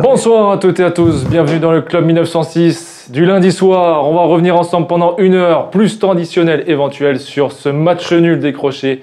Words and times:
Bonsoir 0.00 0.52
à 0.52 0.58
toutes 0.58 0.78
et 0.78 0.84
à 0.84 0.92
tous, 0.92 1.24
bienvenue 1.24 1.58
dans 1.58 1.72
le 1.72 1.82
Club 1.82 2.06
1906 2.06 3.08
du 3.10 3.24
lundi 3.24 3.50
soir. 3.50 4.06
On 4.06 4.14
va 4.14 4.22
revenir 4.22 4.54
ensemble 4.56 4.86
pendant 4.86 5.16
une 5.16 5.34
heure, 5.34 5.70
plus 5.70 5.98
temps 5.98 6.12
additionnel 6.12 6.62
éventuel 6.68 7.18
sur 7.18 7.50
ce 7.50 7.68
match 7.68 8.12
nul 8.12 8.38
décroché 8.38 9.02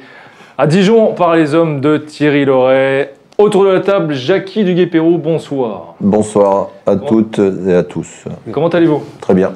à 0.58 0.68
Dijon 0.68 1.12
par 1.12 1.36
les 1.36 1.54
hommes 1.54 1.82
de 1.82 1.98
Thierry 1.98 2.46
Loret. 2.46 3.14
Autour 3.38 3.66
de 3.66 3.72
la 3.72 3.82
table, 3.82 4.14
Jackie 4.14 4.64
Duguay-Pérou, 4.64 5.18
bonsoir. 5.18 5.96
Bonsoir 6.00 6.70
à 6.86 6.96
toutes 6.96 7.40
et 7.40 7.74
à 7.74 7.84
tous. 7.84 8.24
Comment 8.54 8.70
allez-vous? 8.70 9.04
Très 9.20 9.34
bien. 9.34 9.52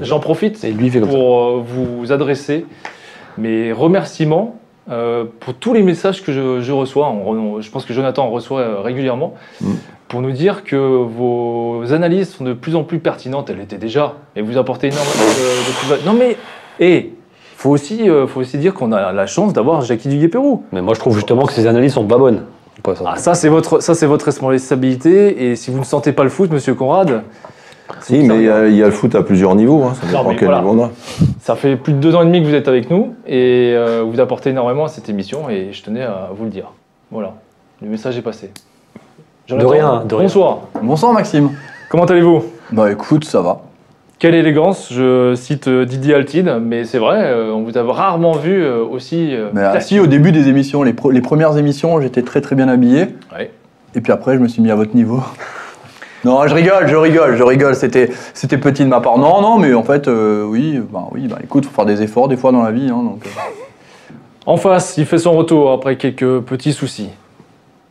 J'en 0.00 0.18
profite 0.18 0.64
Et 0.64 0.72
lui, 0.72 0.86
il 0.86 0.90
fait 0.90 1.00
comme 1.00 1.10
ça. 1.10 1.14
pour 1.14 1.40
euh, 1.42 1.62
vous 1.62 2.10
adresser 2.10 2.64
mes 3.36 3.70
remerciements 3.70 4.56
euh, 4.90 5.24
pour 5.40 5.54
tous 5.54 5.72
les 5.72 5.82
messages 5.82 6.22
que 6.22 6.32
je, 6.32 6.60
je 6.60 6.72
reçois. 6.72 7.08
On- 7.08 7.32
on- 7.56 7.60
je 7.60 7.70
pense 7.70 7.84
que 7.84 7.94
Jonathan 7.94 8.26
en 8.26 8.30
reçoit 8.30 8.60
euh, 8.60 8.80
régulièrement 8.80 9.34
Mm. 9.60 9.72
pour 10.08 10.20
nous 10.20 10.32
dire 10.32 10.64
que 10.64 10.76
vos 10.76 11.82
analyses 11.92 12.30
sont 12.34 12.44
de 12.44 12.52
plus 12.52 12.76
en 12.76 12.84
plus 12.84 12.98
pertinentes. 12.98 13.48
Elles 13.50 13.58
l'étaient 13.58 13.78
déjà, 13.78 14.14
et 14.36 14.42
vous 14.42 14.58
apportez 14.58 14.88
énormément 14.88 15.12
de, 15.14 15.96
de. 16.02 16.06
Non 16.06 16.12
mais, 16.12 16.36
et 16.80 17.12
faut 17.56 17.70
aussi, 17.70 18.10
euh, 18.10 18.26
faut 18.26 18.40
aussi 18.40 18.58
dire 18.58 18.74
qu'on 18.74 18.92
a 18.92 19.12
la 19.12 19.26
chance 19.26 19.52
d'avoir 19.54 19.80
Jackie 19.82 20.08
Duguay-Pérou. 20.08 20.64
Mais 20.72 20.82
moi, 20.82 20.92
je 20.94 21.00
trouve 21.00 21.14
justement 21.14 21.46
que 21.46 21.52
ces 21.52 21.66
analyses 21.66 21.94
sont 21.94 22.04
pas 22.06 22.18
bonnes. 22.18 22.42
Ah, 23.06 23.16
ça 23.16 23.34
c'est 23.34 23.48
votre, 23.48 23.80
ça 23.80 23.94
c'est 23.94 24.04
votre 24.06 24.26
responsabilité. 24.26 25.46
Et 25.50 25.56
si 25.56 25.70
vous 25.70 25.78
ne 25.78 25.84
sentez 25.84 26.12
pas 26.12 26.24
le 26.24 26.28
foot, 26.28 26.50
Monsieur 26.52 26.74
Conrad, 26.74 27.22
Si, 28.00 28.18
mais 28.22 28.36
il 28.36 28.42
y, 28.44 28.48
a, 28.48 28.66
il 28.66 28.74
y 28.76 28.82
a 28.82 28.86
le 28.86 28.92
foot 28.92 29.14
à 29.14 29.22
plusieurs 29.22 29.54
niveaux. 29.54 29.82
Hein. 29.84 29.92
Ça 29.94 30.06
Non, 30.12 30.20
dépend 30.22 30.34
quel 30.36 30.48
voilà. 30.48 30.62
niveau 30.62 30.80
on 30.80 30.84
a. 30.84 30.90
Ça 31.40 31.54
fait 31.54 31.76
plus 31.76 31.92
de 31.92 31.98
deux 31.98 32.14
ans 32.14 32.22
et 32.22 32.26
demi 32.26 32.40
que 32.42 32.46
vous 32.46 32.54
êtes 32.54 32.68
avec 32.68 32.90
nous 32.90 33.14
et 33.26 33.72
euh, 33.74 34.02
vous 34.06 34.20
apportez 34.20 34.50
énormément 34.50 34.84
à 34.84 34.88
cette 34.88 35.08
émission 35.08 35.48
et 35.50 35.68
je 35.72 35.82
tenais 35.82 36.02
à 36.02 36.30
vous 36.34 36.44
le 36.44 36.50
dire. 36.50 36.72
Voilà, 37.10 37.34
le 37.82 37.88
message 37.88 38.16
est 38.16 38.22
passé. 38.22 38.50
Jonathan, 39.46 39.68
rien, 39.68 40.02
de 40.06 40.14
rien. 40.14 40.24
Bonsoir. 40.24 40.58
Bonsoir 40.82 41.12
Maxime. 41.12 41.50
Comment 41.90 42.04
allez-vous? 42.06 42.44
Bah 42.72 42.90
écoute, 42.90 43.24
ça 43.26 43.42
va. 43.42 43.60
Quelle 44.18 44.34
élégance, 44.34 44.90
je 44.90 45.34
cite 45.34 45.68
euh, 45.68 45.84
Didier 45.84 46.14
Altide, 46.14 46.58
mais 46.62 46.84
c'est 46.84 46.98
vrai, 46.98 47.18
euh, 47.24 47.52
on 47.52 47.62
vous 47.62 47.76
a 47.76 47.82
rarement 47.82 48.32
vu 48.32 48.62
euh, 48.64 48.82
aussi. 48.82 49.34
euh, 49.34 49.50
Mais 49.52 49.60
ah, 49.62 49.80
si 49.80 50.00
au 50.00 50.06
début 50.06 50.32
des 50.32 50.48
émissions, 50.48 50.82
les 50.82 50.94
premières 50.94 51.58
émissions, 51.58 52.00
j'étais 52.00 52.22
très 52.22 52.40
très 52.40 52.56
bien 52.56 52.68
habillé. 52.68 53.08
Ouais. 53.36 53.50
Et 53.94 54.00
puis 54.00 54.12
après, 54.12 54.34
je 54.34 54.38
me 54.38 54.48
suis 54.48 54.62
mis 54.62 54.70
à 54.70 54.76
votre 54.76 54.94
niveau. 54.96 55.20
Non, 56.24 56.46
je 56.46 56.54
rigole, 56.54 56.86
je 56.86 56.96
rigole, 56.96 57.36
je 57.36 57.42
rigole. 57.42 57.74
C'était, 57.74 58.10
c'était 58.32 58.58
petit 58.58 58.82
de 58.84 58.88
ma 58.88 59.00
part. 59.00 59.18
Non, 59.18 59.40
non, 59.42 59.58
mais 59.58 59.74
en 59.74 59.82
fait, 59.82 60.08
euh, 60.08 60.44
oui, 60.44 60.80
bah 60.92 61.04
oui, 61.12 61.26
bah 61.28 61.36
écoute, 61.42 61.66
faut 61.66 61.72
faire 61.74 61.86
des 61.86 62.02
efforts 62.02 62.28
des 62.28 62.36
fois 62.36 62.50
dans 62.52 62.62
la 62.62 62.70
vie, 62.70 62.88
hein, 62.90 63.02
donc. 63.02 63.20
euh. 63.26 63.28
En 64.46 64.58
face, 64.58 64.98
il 64.98 65.06
fait 65.06 65.16
son 65.16 65.32
retour 65.32 65.72
après 65.72 65.96
quelques 65.96 66.40
petits 66.40 66.74
soucis. 66.74 67.08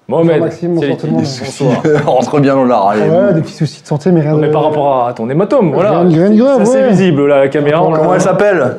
Mohamed, 0.07 0.39
Maxime, 0.41 0.77
c'est 0.79 0.87
bonsoir 0.89 0.97
tout 0.99 1.05
le 1.07 1.11
monde. 1.13 1.21
Bonsoir. 1.23 1.81
Rentre 2.05 2.39
bien 2.41 2.53
dans 2.55 2.65
l'art. 2.65 2.89
Ouais, 2.95 3.33
des 3.33 3.41
petits 3.41 3.53
soucis 3.53 3.81
de 3.81 3.87
santé, 3.87 4.11
mais 4.11 4.21
rien 4.21 4.31
Non, 4.33 4.37
de. 4.37 4.41
mais 4.41 4.51
par 4.51 4.63
rapport 4.65 5.07
à 5.07 5.13
ton 5.13 5.27
hématome, 5.29 5.73
voilà. 5.73 6.03
Grave, 6.05 6.65
C'est 6.65 6.83
ouais. 6.83 6.89
visible 6.89 7.25
là, 7.25 7.39
la 7.39 7.47
caméra. 7.47 7.79
Comment 7.95 8.13
elle 8.13 8.21
s'appelle? 8.21 8.77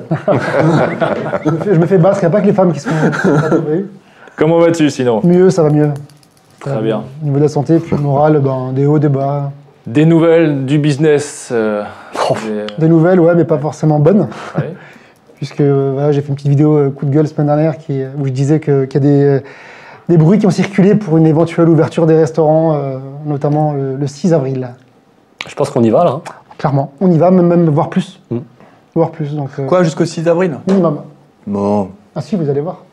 Je 1.44 1.50
me 1.50 1.56
fais, 1.58 1.74
je 1.74 1.80
me 1.80 1.86
fais 1.86 1.98
battre, 1.98 2.18
il 2.18 2.26
n'y 2.26 2.26
a 2.26 2.30
pas 2.30 2.40
que 2.42 2.46
les 2.46 2.52
femmes 2.52 2.72
qui 2.72 2.78
sont. 2.80 2.90
Comment 4.36 4.58
vas-tu 4.58 4.88
sinon? 4.90 5.20
Mieux, 5.24 5.50
ça 5.50 5.62
va 5.64 5.70
mieux. 5.70 5.90
Très 6.72 6.82
bien. 6.82 7.02
Au 7.22 7.24
niveau 7.24 7.36
de 7.38 7.42
la 7.42 7.48
santé, 7.48 7.78
puis 7.78 7.96
le 7.96 8.02
moral, 8.02 8.38
ben, 8.40 8.72
des 8.72 8.86
hauts, 8.86 8.98
des 8.98 9.08
bas. 9.08 9.50
Des 9.86 10.04
nouvelles 10.06 10.64
du 10.64 10.78
business. 10.78 11.50
euh, 11.52 11.84
des- 12.46 12.66
Des 12.78 12.88
nouvelles, 12.88 13.20
ouais, 13.20 13.34
mais 13.34 13.44
pas 13.44 13.58
forcément 13.58 13.98
bonnes. 13.98 14.28
ouais. 14.58 14.72
Puisque 15.36 15.60
euh, 15.60 15.90
voilà, 15.92 16.10
j'ai 16.12 16.22
fait 16.22 16.28
une 16.28 16.36
petite 16.36 16.48
vidéo 16.48 16.76
euh, 16.76 16.90
coup 16.90 17.04
de 17.04 17.10
gueule 17.10 17.26
semaine 17.28 17.48
dernière 17.48 17.76
qui, 17.76 18.00
où 18.18 18.24
je 18.24 18.30
disais 18.30 18.60
que- 18.60 18.86
qu'il 18.86 19.02
y 19.04 19.06
a 19.06 19.08
des, 19.10 19.22
euh, 19.24 19.40
des 20.08 20.16
bruits 20.16 20.38
qui 20.38 20.46
ont 20.46 20.50
circulé 20.50 20.94
pour 20.94 21.18
une 21.18 21.26
éventuelle 21.26 21.68
ouverture 21.68 22.06
des 22.06 22.16
restaurants, 22.16 22.74
euh, 22.76 22.96
notamment 23.26 23.74
euh, 23.76 23.96
le 23.98 24.06
6 24.06 24.32
avril. 24.32 24.68
Je 25.46 25.54
pense 25.54 25.68
qu'on 25.68 25.82
y 25.82 25.90
va 25.90 26.04
là. 26.04 26.10
hein. 26.12 26.22
Clairement, 26.56 26.92
on 27.00 27.10
y 27.10 27.18
va, 27.18 27.30
même, 27.30 27.46
même 27.48 27.68
voire 27.68 27.90
plus. 27.90 28.20
Mm. 28.30 28.38
Voire 28.94 29.10
plus, 29.10 29.34
donc. 29.34 29.50
euh, 29.58 29.66
Quoi, 29.66 29.82
jusqu'au 29.82 30.06
6 30.06 30.26
avril? 30.28 30.54
Minimum. 30.66 31.00
Bon. 31.46 31.88
Ah 32.16 32.22
si, 32.22 32.36
vous 32.36 32.48
allez 32.48 32.60
voir. 32.60 32.83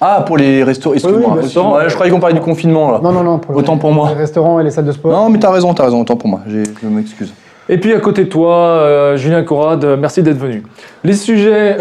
Ah, 0.00 0.22
pour 0.26 0.36
les 0.36 0.62
restos. 0.64 0.94
Excuse-moi. 0.94 1.36
oui. 1.40 1.56
Ouais, 1.56 1.88
je 1.88 1.94
croyais 1.94 2.10
qu'on 2.12 2.20
parlait 2.20 2.34
du 2.34 2.40
confinement 2.40 2.90
là. 2.92 3.00
Non, 3.02 3.12
non, 3.12 3.22
non. 3.22 3.38
Pour 3.38 3.54
Autant 3.56 3.76
pour 3.76 3.92
moi. 3.92 4.08
Les 4.10 4.14
restaurants 4.16 4.58
et 4.60 4.64
les 4.64 4.70
salles 4.70 4.84
de 4.86 4.92
sport. 4.92 5.12
Non, 5.12 5.30
mais 5.30 5.38
t'as 5.38 5.50
raison, 5.52 5.72
t'as 5.74 5.84
raison. 5.84 6.00
Autant 6.00 6.16
pour 6.16 6.28
moi. 6.28 6.40
J'ai- 6.48 6.64
Je 6.82 6.88
m'excuse. 6.88 7.32
Et 7.68 7.78
puis 7.78 7.92
à 7.94 7.98
côté 8.00 8.24
de 8.24 8.28
toi, 8.28 8.54
euh, 8.54 9.16
Julien 9.16 9.42
Corrade, 9.42 9.84
euh, 9.84 9.96
merci 9.98 10.22
d'être 10.22 10.38
venu. 10.38 10.62
Les 11.02 11.14
sujets. 11.14 11.76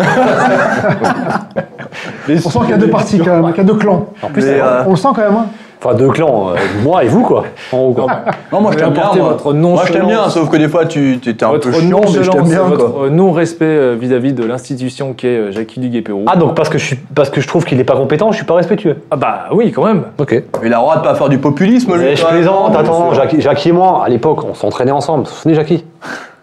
Les 2.27 2.37
On 2.45 2.49
sent 2.49 2.59
qu'il 2.61 2.69
y 2.69 2.73
a 2.73 2.77
deux 2.77 2.89
parties 2.89 3.19
quand 3.19 3.39
même, 3.41 3.47
qu'il 3.53 3.57
y 3.57 3.59
a 3.59 3.63
deux 3.71 3.75
clans. 3.77 4.07
En 4.23 4.29
plus, 4.29 4.43
euh, 4.45 4.83
On 4.87 4.91
le 4.91 4.95
sent 4.95 5.09
quand 5.15 5.21
même. 5.21 5.35
Hein. 5.35 5.45
Enfin, 5.83 5.95
deux 5.95 6.09
clans, 6.09 6.49
euh, 6.49 6.55
moi 6.83 7.03
et 7.03 7.07
vous 7.07 7.23
quoi. 7.23 7.45
En 7.71 7.77
haut 7.79 7.93
quoi. 7.93 8.07
Non, 8.51 8.61
moi 8.61 8.71
je 8.71 8.77
t'aime 8.77 8.91
bien. 8.91 9.01
apportez 9.01 9.19
Moi. 9.19 9.29
votre 9.29 9.53
Moi, 9.53 9.83
je 9.85 9.93
t'aime 9.93 10.07
bien, 10.07 10.29
sauf 10.29 10.49
que 10.49 10.57
des 10.57 10.67
fois 10.67 10.85
tu 10.85 11.19
t'es 11.19 11.43
un 11.43 11.49
votre 11.49 11.69
peu 11.69 11.79
chiant, 11.79 12.01
mais 12.01 12.23
je 12.23 12.29
t'aime 12.29 12.43
bien. 12.43 12.59
quoi. 12.59 12.87
votre 12.87 13.09
non-respect 13.09 13.65
euh, 13.65 13.97
vis-à-vis 13.99 14.33
de 14.33 14.43
l'institution 14.43 15.13
qu'est 15.13 15.27
euh, 15.27 15.51
Jackie 15.51 15.79
Duguay-Pérou. 15.79 16.25
Ah 16.27 16.35
donc 16.35 16.55
parce 16.55 16.69
que 16.69 16.77
je 16.77 16.85
suis 16.85 16.95
parce 17.13 17.29
que 17.29 17.41
je 17.41 17.47
trouve 17.47 17.65
qu'il 17.65 17.79
est 17.79 17.83
pas 17.83 17.95
compétent, 17.95 18.31
je 18.31 18.37
suis 18.37 18.45
pas 18.45 18.55
respectueux. 18.55 18.97
Ah 19.11 19.15
bah 19.15 19.45
oui, 19.51 19.71
quand 19.71 19.85
même. 19.85 20.03
Ok. 20.17 20.31
Il 20.63 20.73
a 20.73 20.77
le 20.77 20.81
droit 20.81 20.97
de 20.97 21.03
pas 21.03 21.15
faire 21.15 21.29
du 21.29 21.37
populisme, 21.37 21.95
lui. 21.95 22.03
Mais 22.03 22.15
je 22.15 22.21
quand 22.21 22.31
même. 22.31 22.37
plaisante, 22.37 22.75
attends, 22.75 23.13
Jackie, 23.13 23.41
Jackie 23.41 23.69
et 23.69 23.73
moi, 23.73 24.03
à 24.05 24.09
l'époque, 24.09 24.43
on 24.43 24.53
s'entraînait 24.53 24.91
ensemble. 24.91 25.25
Vous 25.25 25.31
souvenez 25.31 25.55
Jackie 25.55 25.83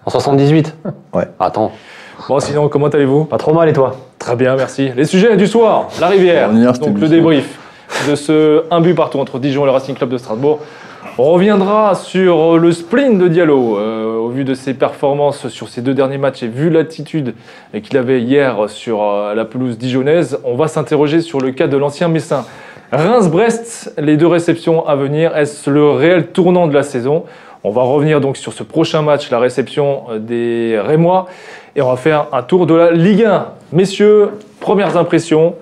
En 0.07 0.11
78 0.11 0.75
Ouais. 1.15 1.25
Attends, 1.39 1.73
Bon, 2.29 2.39
sinon, 2.39 2.69
comment 2.69 2.87
allez-vous? 2.87 3.25
Pas 3.25 3.39
trop 3.39 3.53
mal 3.53 3.69
et 3.69 3.73
toi? 3.73 3.97
Très 4.19 4.37
bien, 4.37 4.55
merci. 4.55 4.91
Les 4.97 5.05
sujets 5.05 5.37
du 5.37 5.47
soir, 5.49 5.89
la 6.01 6.07
rivière. 6.07 6.51
On 6.53 6.57
y 6.57 6.65
est, 6.65 6.73
c'était 6.73 6.87
Donc 6.87 7.01
le 7.01 7.09
débrief 7.09 7.59
de 8.09 8.15
ce 8.15 8.65
un 8.71 8.81
but 8.81 8.95
partout 8.95 9.19
entre 9.19 9.39
Dijon 9.39 9.63
et 9.63 9.67
le 9.67 9.71
Racing 9.71 9.95
Club 9.95 10.11
de 10.11 10.19
Strasbourg. 10.19 10.61
On 11.19 11.25
reviendra 11.25 11.95
sur 11.95 12.59
le 12.59 12.73
sprint 12.73 13.19
de 13.19 13.29
Diallo 13.29 13.77
euh, 13.77 14.17
au 14.17 14.29
vu 14.29 14.45
de 14.45 14.55
ses 14.55 14.75
performances 14.75 15.49
sur 15.49 15.69
ces 15.69 15.83
deux 15.83 15.95
derniers 15.95 16.19
matchs 16.19 16.43
et 16.43 16.49
vu 16.49 16.71
l'attitude 16.71 17.35
qu'il 17.83 17.99
avait 17.99 18.21
hier 18.23 18.69
sur 18.69 19.03
euh, 19.03 19.35
la 19.35 19.45
pelouse 19.45 19.77
dijonnaise. 19.79 20.39
On 20.45 20.55
va 20.55 20.69
s'interroger 20.69 21.21
sur 21.21 21.41
le 21.41 21.51
cas 21.51 21.67
de 21.67 21.77
l'ancien 21.77 22.09
Messin. 22.09 22.45
Reims-Brest, 22.93 23.95
les 23.99 24.17
deux 24.17 24.27
réceptions 24.27 24.87
à 24.87 24.97
venir, 24.97 25.37
est-ce 25.37 25.69
le 25.71 25.91
réel 25.91 26.29
tournant 26.29 26.67
de 26.67 26.75
la 26.75 26.83
saison? 26.83 27.25
On 27.65 27.71
va 27.71 27.83
revenir 27.83 28.21
donc 28.21 28.37
sur 28.37 28.53
ce 28.53 28.63
prochain 28.63 29.03
match, 29.03 29.31
la 29.31 29.39
réception 29.39 30.05
euh, 30.11 30.19
des 30.19 30.81
Rémois, 30.81 31.27
et 31.77 31.83
on 31.83 31.91
va 31.91 31.97
faire 31.97 32.27
un 32.33 32.43
tour 32.43 32.67
de 32.67 32.75
la 32.75 32.91
Ligue 32.91 33.25
1. 33.25 33.47
Messieurs, 33.73 34.31
premières 34.61 34.97
impressions, 34.97 35.55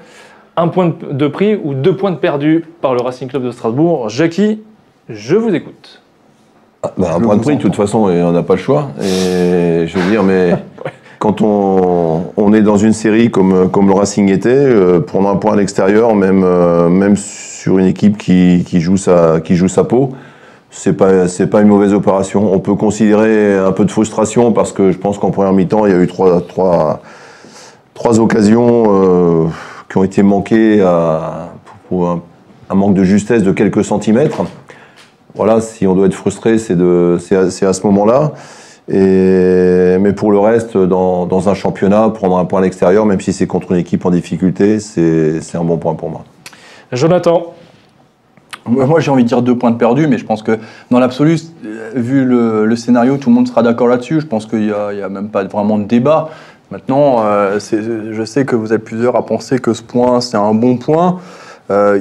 un 0.57 0.69
point 0.69 0.93
de- 1.11 1.29
prix 1.29 1.59
ou 1.63 1.75
deux 1.75 1.97
points 1.97 2.11
de 2.11 2.17
perdu 2.17 2.65
par 2.81 2.95
le 2.95 3.01
Racing 3.01 3.29
Club 3.29 3.45
de 3.45 3.51
Strasbourg. 3.51 4.09
Jackie, 4.09 4.63
je 5.09 5.37
vous 5.37 5.55
écoute. 5.55 6.01
Ah, 6.83 6.93
bah, 6.97 7.13
un 7.15 7.19
Je 7.19 7.25
point 7.25 7.37
de 7.37 7.41
prix, 7.43 7.57
de 7.57 7.63
toute 7.63 7.77
façon, 7.77 8.09
et 8.11 8.23
on 8.23 8.33
n'a 8.33 8.43
pas 8.43 8.55
le 8.55 8.61
choix. 8.61 8.89
Et 9.01 9.87
je 9.87 9.99
veux 9.99 10.11
dire, 10.11 10.23
mais 10.23 10.55
quand 11.19 11.43
on, 11.43 12.25
on 12.37 12.53
est 12.55 12.63
dans 12.63 12.77
une 12.79 12.93
série 12.95 13.31
comme, 13.31 13.71
comme 13.71 13.89
le 13.89 13.95
Racing 13.95 14.31
était, 14.31 14.49
euh, 14.49 15.01
prendre 15.01 15.29
un 15.29 15.37
point 15.37 15.53
à 15.53 15.57
l'extérieur, 15.57 16.15
même, 16.15 16.43
euh, 16.45 16.89
même 16.89 17.17
sur 17.17 17.79
une 17.79 17.87
équipe 17.87 18.17
qui, 18.17 18.65
qui, 18.67 18.81
joue, 18.81 18.97
sa, 18.97 19.41
qui 19.41 19.57
joue 19.57 19.69
sa 19.69 19.85
peau, 19.85 20.11
c'est 20.71 20.93
pas 20.97 21.27
c'est 21.27 21.49
pas 21.49 21.61
une 21.63 21.69
mauvaise 21.69 21.93
opération. 21.93 22.53
On 22.55 22.61
peut 22.61 22.77
considérer 22.77 23.59
un 23.59 23.73
peu 23.73 23.85
de 23.85 23.91
frustration 23.91 24.53
parce 24.53 24.73
que 24.73 24.93
je 24.93 24.99
pense 24.99 25.19
qu'en 25.19 25.31
première 25.33 25.53
mi-temps, 25.53 25.85
il 25.85 25.93
y 25.93 25.95
a 25.95 25.99
eu 25.99 26.07
trois, 26.07 26.41
trois, 26.41 27.03
trois 27.93 28.21
occasions 28.21 28.85
euh, 28.89 29.45
qui 29.91 29.99
ont 29.99 30.05
été 30.05 30.23
manquées 30.23 30.81
à, 30.81 31.51
pour 31.89 32.09
un, 32.09 32.23
un 32.71 32.75
manque 32.75 32.95
de 32.95 33.05
justesse 33.05 33.43
de 33.43 33.53
quelques 33.53 33.85
centimètres. 33.85 34.43
Voilà, 35.35 35.61
si 35.61 35.87
on 35.87 35.95
doit 35.95 36.07
être 36.07 36.15
frustré, 36.15 36.59
c'est 36.59 36.77
de, 36.77 37.19
c'est 37.21 37.37
à, 37.37 37.69
à 37.69 37.73
ce 37.73 37.87
moment-là. 37.87 38.33
Mais 38.89 40.13
pour 40.13 40.33
le 40.33 40.39
reste, 40.39 40.77
dans, 40.77 41.27
dans 41.27 41.49
un 41.49 41.55
championnat, 41.55 42.09
prendre 42.11 42.39
un 42.39 42.45
point 42.45 42.61
à 42.61 42.63
l'extérieur, 42.63 43.05
même 43.07 43.21
si 43.21 43.33
c'est 43.33 43.47
contre 43.47 43.73
une 43.73 43.79
équipe 43.79 44.05
en 44.07 44.11
difficulté, 44.11 44.81
c'est 44.81 45.41
c'est 45.41 45.59
un 45.59 45.65
bon 45.65 45.77
point 45.77 45.95
pour 45.95 46.11
moi. 46.11 46.25
Jonathan, 46.91 47.53
Moi, 48.67 49.01
j'ai 49.01 49.11
envie 49.11 49.25
de 49.25 49.29
dire 49.29 49.43
deux 49.43 49.57
points 49.57 49.71
de 49.71 49.77
perdu, 49.77 50.07
mais 50.07 50.19
je 50.19 50.25
pense 50.25 50.43
que 50.43 50.59
dans 50.91 50.99
l'absolu, 50.99 51.37
euh, 51.65 51.91
vu 51.95 52.25
le, 52.25 52.67
le 52.67 52.77
scénario, 52.77 53.17
tout 53.17 53.31
le 53.31 53.35
monde 53.35 53.49
sera 53.49 53.63
d'accord 53.63 53.89
là-dessus. 53.89 54.21
Je 54.21 54.27
pense 54.27 54.47
qu'il 54.47 54.67
n'y 54.67 54.73
a, 54.73 54.93
il 54.93 54.99
y 54.99 55.03
a 55.03 55.09
même 55.09 55.29
pas 55.29 55.45
vraiment 55.45 55.79
de 55.79 55.85
débat. 55.85 56.29
Maintenant, 56.71 57.25
euh, 57.25 57.59
je 57.59 58.25
sais 58.25 58.45
que 58.45 58.55
vous 58.55 58.73
êtes 58.73 58.85
plusieurs 58.85 59.17
à 59.17 59.27
penser 59.27 59.59
que 59.59 59.73
ce 59.73 59.83
point, 59.83 60.21
c'est 60.21 60.37
un 60.37 60.55
bon 60.55 60.77
point. 60.77 61.19
Euh, 61.71 61.99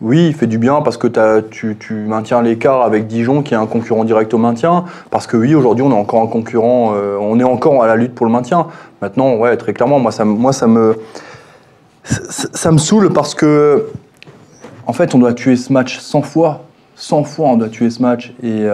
oui, 0.00 0.28
il 0.28 0.34
fait 0.34 0.46
du 0.46 0.58
bien 0.58 0.82
parce 0.82 0.96
que 0.96 1.08
tu, 1.40 1.94
maintiens 1.94 2.40
l'écart 2.40 2.82
avec 2.82 3.08
Dijon, 3.08 3.42
qui 3.42 3.54
est 3.54 3.56
un 3.56 3.66
concurrent 3.66 4.04
direct 4.04 4.32
au 4.32 4.38
maintien. 4.38 4.84
Parce 5.10 5.26
que 5.26 5.36
oui, 5.36 5.54
aujourd'hui, 5.54 5.84
on 5.84 5.90
est 5.90 5.98
encore 5.98 6.22
un 6.22 6.28
concurrent, 6.28 6.92
euh, 6.94 7.16
on 7.20 7.40
est 7.40 7.44
encore 7.44 7.82
à 7.82 7.88
la 7.88 7.96
lutte 7.96 8.14
pour 8.14 8.26
le 8.26 8.32
maintien. 8.32 8.68
Maintenant, 9.02 9.36
très 9.56 9.72
clairement, 9.72 9.98
moi, 9.98 10.12
ça, 10.12 10.24
me- 10.24 10.96
ça 12.04 12.70
me, 12.70 12.78
saoule 12.78 13.12
parce 13.12 13.34
que 13.34 13.86
en 14.86 14.92
fait, 14.92 15.14
on 15.14 15.18
doit 15.18 15.32
tuer 15.32 15.56
ce 15.56 15.72
match 15.72 15.98
100 15.98 16.22
fois. 16.22 16.62
100 16.94 17.24
fois, 17.24 17.48
on 17.48 17.56
doit 17.56 17.68
tuer 17.68 17.90
ce 17.90 18.00
match. 18.00 18.32
Et, 18.42 18.66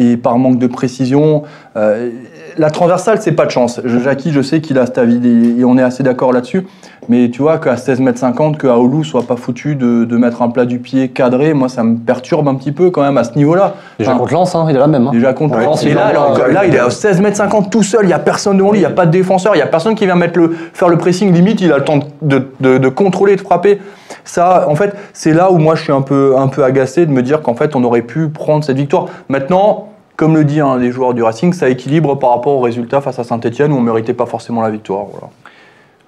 et 0.00 0.16
par 0.16 0.38
manque 0.38 0.58
de 0.58 0.66
précision, 0.66 1.42
Euh, 1.76 2.10
la 2.58 2.68
transversale, 2.70 3.18
c'est 3.20 3.30
pas 3.30 3.46
de 3.46 3.52
chance. 3.52 3.80
Je- 3.84 4.00
Jackie, 4.00 4.32
je 4.32 4.42
sais 4.42 4.60
qu'il 4.60 4.76
a 4.76 4.86
cet 4.86 4.98
avis 4.98 5.20
et 5.60 5.64
on 5.64 5.78
est 5.78 5.82
assez 5.84 6.02
d'accord 6.02 6.32
là-dessus. 6.32 6.66
Mais 7.08 7.30
tu 7.30 7.42
vois 7.42 7.58
qu'à 7.58 7.76
16 7.76 8.00
mètres 8.00 8.18
50, 8.18 8.58
que 8.58 8.66
Aoulou 8.66 9.04
soit 9.04 9.22
pas 9.22 9.36
foutu 9.36 9.76
de, 9.76 10.04
de 10.04 10.16
mettre 10.16 10.42
un 10.42 10.50
plat 10.50 10.64
du 10.64 10.80
pied 10.80 11.10
cadré, 11.10 11.54
moi 11.54 11.68
ça 11.68 11.84
me 11.84 11.96
perturbe 11.96 12.48
un 12.48 12.56
petit 12.56 12.72
peu 12.72 12.90
quand 12.90 13.02
même 13.02 13.16
à 13.18 13.22
ce 13.22 13.36
niveau-là. 13.36 13.74
Déjà 14.00 14.10
Enfin, 14.10 14.18
contre 14.18 14.32
Lens, 14.34 14.54
hein, 14.56 14.66
il 14.68 14.74
est 14.74 14.80
là 14.80 14.88
même. 14.88 15.06
hein. 15.06 15.10
Déjà 15.12 15.32
contre 15.32 15.58
Ouais, 15.58 15.64
Lens. 15.64 15.84
Et 15.86 15.94
là, 15.94 16.06
alors, 16.06 16.36
euh, 16.40 16.52
là, 16.52 16.66
il 16.66 16.74
est 16.74 16.80
à 16.80 16.90
16 16.90 17.20
mètres 17.20 17.36
50 17.36 17.70
tout 17.70 17.84
seul, 17.84 18.00
il 18.02 18.08
n'y 18.08 18.12
a 18.12 18.18
personne 18.18 18.56
devant 18.56 18.72
lui, 18.72 18.78
il 18.78 18.82
n'y 18.82 18.86
a 18.86 18.90
pas 18.90 19.06
de 19.06 19.12
défenseur, 19.12 19.54
il 19.54 19.58
n'y 19.58 19.62
a 19.62 19.66
personne 19.68 19.94
qui 19.94 20.04
vient 20.06 20.16
mettre 20.16 20.40
le, 20.40 20.50
faire 20.72 20.88
le 20.88 20.98
pressing 20.98 21.32
limite, 21.32 21.60
il 21.60 21.72
a 21.72 21.78
le 21.78 21.84
temps 21.84 22.00
de, 22.20 22.48
de- 22.58 22.78
de 22.78 22.88
contrôler, 22.88 23.36
de 23.36 23.40
frapper. 23.42 23.78
Ça, 24.24 24.66
en 24.68 24.74
fait, 24.74 24.92
c'est 25.12 25.32
là 25.32 25.52
où 25.52 25.58
moi 25.58 25.76
je 25.76 25.84
suis 25.84 25.92
un 25.92 26.02
peu, 26.02 26.34
un 26.36 26.48
peu 26.48 26.64
agacé 26.64 27.06
de 27.06 27.12
me 27.12 27.22
dire 27.22 27.42
qu'en 27.42 27.54
fait 27.54 27.76
on 27.76 27.84
aurait 27.84 28.02
pu 28.02 28.28
prendre 28.28 28.64
cette 28.64 28.76
victoire. 28.76 29.06
Maintenant, 29.28 29.86
comme 30.20 30.36
le 30.36 30.44
dit 30.44 30.60
un 30.60 30.76
des 30.76 30.92
joueurs 30.92 31.14
du 31.14 31.22
Racing, 31.22 31.54
ça 31.54 31.70
équilibre 31.70 32.14
par 32.14 32.28
rapport 32.28 32.52
au 32.52 32.60
résultat 32.60 33.00
face 33.00 33.18
à 33.18 33.24
Saint-Etienne 33.24 33.72
où 33.72 33.76
on 33.76 33.80
ne 33.80 33.86
méritait 33.86 34.12
pas 34.12 34.26
forcément 34.26 34.60
la 34.60 34.68
victoire. 34.68 35.06
Voilà. 35.10 35.30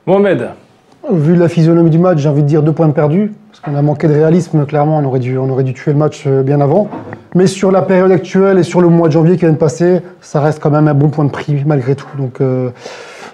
Mohamed, 0.06 0.50
Vu 1.10 1.34
la 1.34 1.48
physionomie 1.48 1.88
du 1.88 1.98
match, 1.98 2.18
j'ai 2.18 2.28
envie 2.28 2.42
de 2.42 2.46
dire 2.46 2.62
deux 2.62 2.72
points 2.72 2.90
perdus, 2.90 3.32
parce 3.50 3.60
qu'on 3.60 3.74
a 3.74 3.80
manqué 3.80 4.08
de 4.08 4.12
réalisme, 4.12 4.66
clairement, 4.66 4.98
on 4.98 5.04
aurait 5.06 5.18
dû, 5.18 5.38
on 5.38 5.48
aurait 5.48 5.64
dû 5.64 5.72
tuer 5.72 5.92
le 5.92 5.98
match 5.98 6.24
euh, 6.26 6.42
bien 6.42 6.60
avant. 6.60 6.88
Mais 7.34 7.46
sur 7.46 7.72
la 7.72 7.80
période 7.80 8.12
actuelle 8.12 8.58
et 8.58 8.62
sur 8.62 8.82
le 8.82 8.88
mois 8.88 9.08
de 9.08 9.12
janvier 9.14 9.36
qui 9.36 9.46
vient 9.46 9.52
de 9.52 9.56
passer, 9.56 10.02
ça 10.20 10.42
reste 10.42 10.60
quand 10.60 10.70
même 10.70 10.88
un 10.88 10.94
bon 10.94 11.08
point 11.08 11.24
de 11.24 11.30
prix, 11.30 11.62
malgré 11.64 11.94
tout. 11.94 12.06
Donc, 12.18 12.42
euh, 12.42 12.68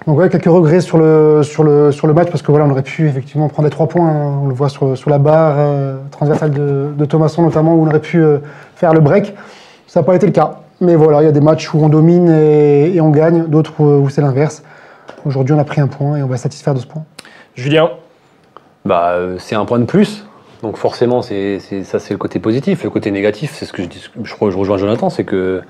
donc 0.07 0.17
ouais, 0.17 0.29
quelques 0.29 0.45
regrets 0.45 0.79
sur 0.79 0.97
le, 0.97 1.41
sur, 1.43 1.65
le, 1.65 1.91
sur 1.91 2.07
le 2.07 2.13
match, 2.13 2.29
parce 2.29 2.41
que 2.41 2.51
voilà, 2.51 2.65
on 2.65 2.71
aurait 2.71 2.83
pu 2.83 3.05
effectivement 3.05 3.49
prendre 3.49 3.67
les 3.67 3.71
trois 3.71 3.87
points. 3.87 4.07
hein. 4.07 4.39
On 4.45 4.47
le 4.47 4.53
voit 4.53 4.69
sur, 4.69 4.97
sur 4.97 5.09
la 5.09 5.17
barre 5.17 5.55
euh, 5.57 5.97
transversale 6.09 6.51
de, 6.51 6.87
de 6.97 7.05
Thomasson, 7.05 7.41
notamment, 7.41 7.75
où 7.75 7.83
on 7.83 7.87
aurait 7.87 7.99
pu 7.99 8.23
euh, 8.23 8.37
faire 8.75 8.93
le 8.93 9.01
break. 9.01 9.35
Ça 9.85 9.99
n'a 9.99 10.05
pas 10.05 10.15
été 10.15 10.25
le 10.25 10.31
cas. 10.31 10.61
Mais 10.81 10.95
voilà, 10.95 11.21
il 11.21 11.25
y 11.25 11.27
a 11.27 11.31
des 11.31 11.41
matchs 11.41 11.73
où 11.73 11.79
on 11.83 11.89
domine 11.89 12.29
et, 12.29 12.95
et 12.95 13.01
on 13.01 13.09
gagne, 13.09 13.45
d'autres 13.47 13.81
où, 13.83 14.09
c'est 14.09 14.21
l'inverse. 14.21 14.63
Aujourd'hui, 15.25 15.53
on 15.53 15.59
a 15.59 15.63
pris 15.65 15.81
un 15.81 15.87
point 15.87 16.17
et 16.17 16.23
on 16.23 16.27
va 16.27 16.37
se 16.37 16.43
satisfaire 16.43 16.73
de 16.73 16.79
ce 16.79 16.87
point. 16.87 17.03
Julien, 17.55 17.89
Bah, 18.85 19.09
euh, 19.11 19.35
c'est 19.39 19.55
un 19.55 19.65
point 19.65 19.79
de 19.79 19.85
plus. 19.85 20.25
Donc 20.63 20.77
forcément, 20.77 21.21
c'est, 21.21 21.59
c'est- 21.59 21.83
ça 21.83 21.99
c'est 21.99 22.13
le 22.13 22.17
côté 22.17 22.39
positif. 22.39 22.83
Le 22.83 22.89
côté 22.89 23.11
négatif, 23.11 23.53
c'est 23.55 23.65
ce 23.65 23.73
que 23.73 23.81
je 23.83 23.87
dis. 23.87 24.09
Je, 24.23 24.33
crois 24.35 24.47
que 24.47 24.53
je 24.53 24.57
rejoins 24.57 24.77
Jonathan, 24.77 25.09
c'est 25.09 25.23
que 25.25 25.61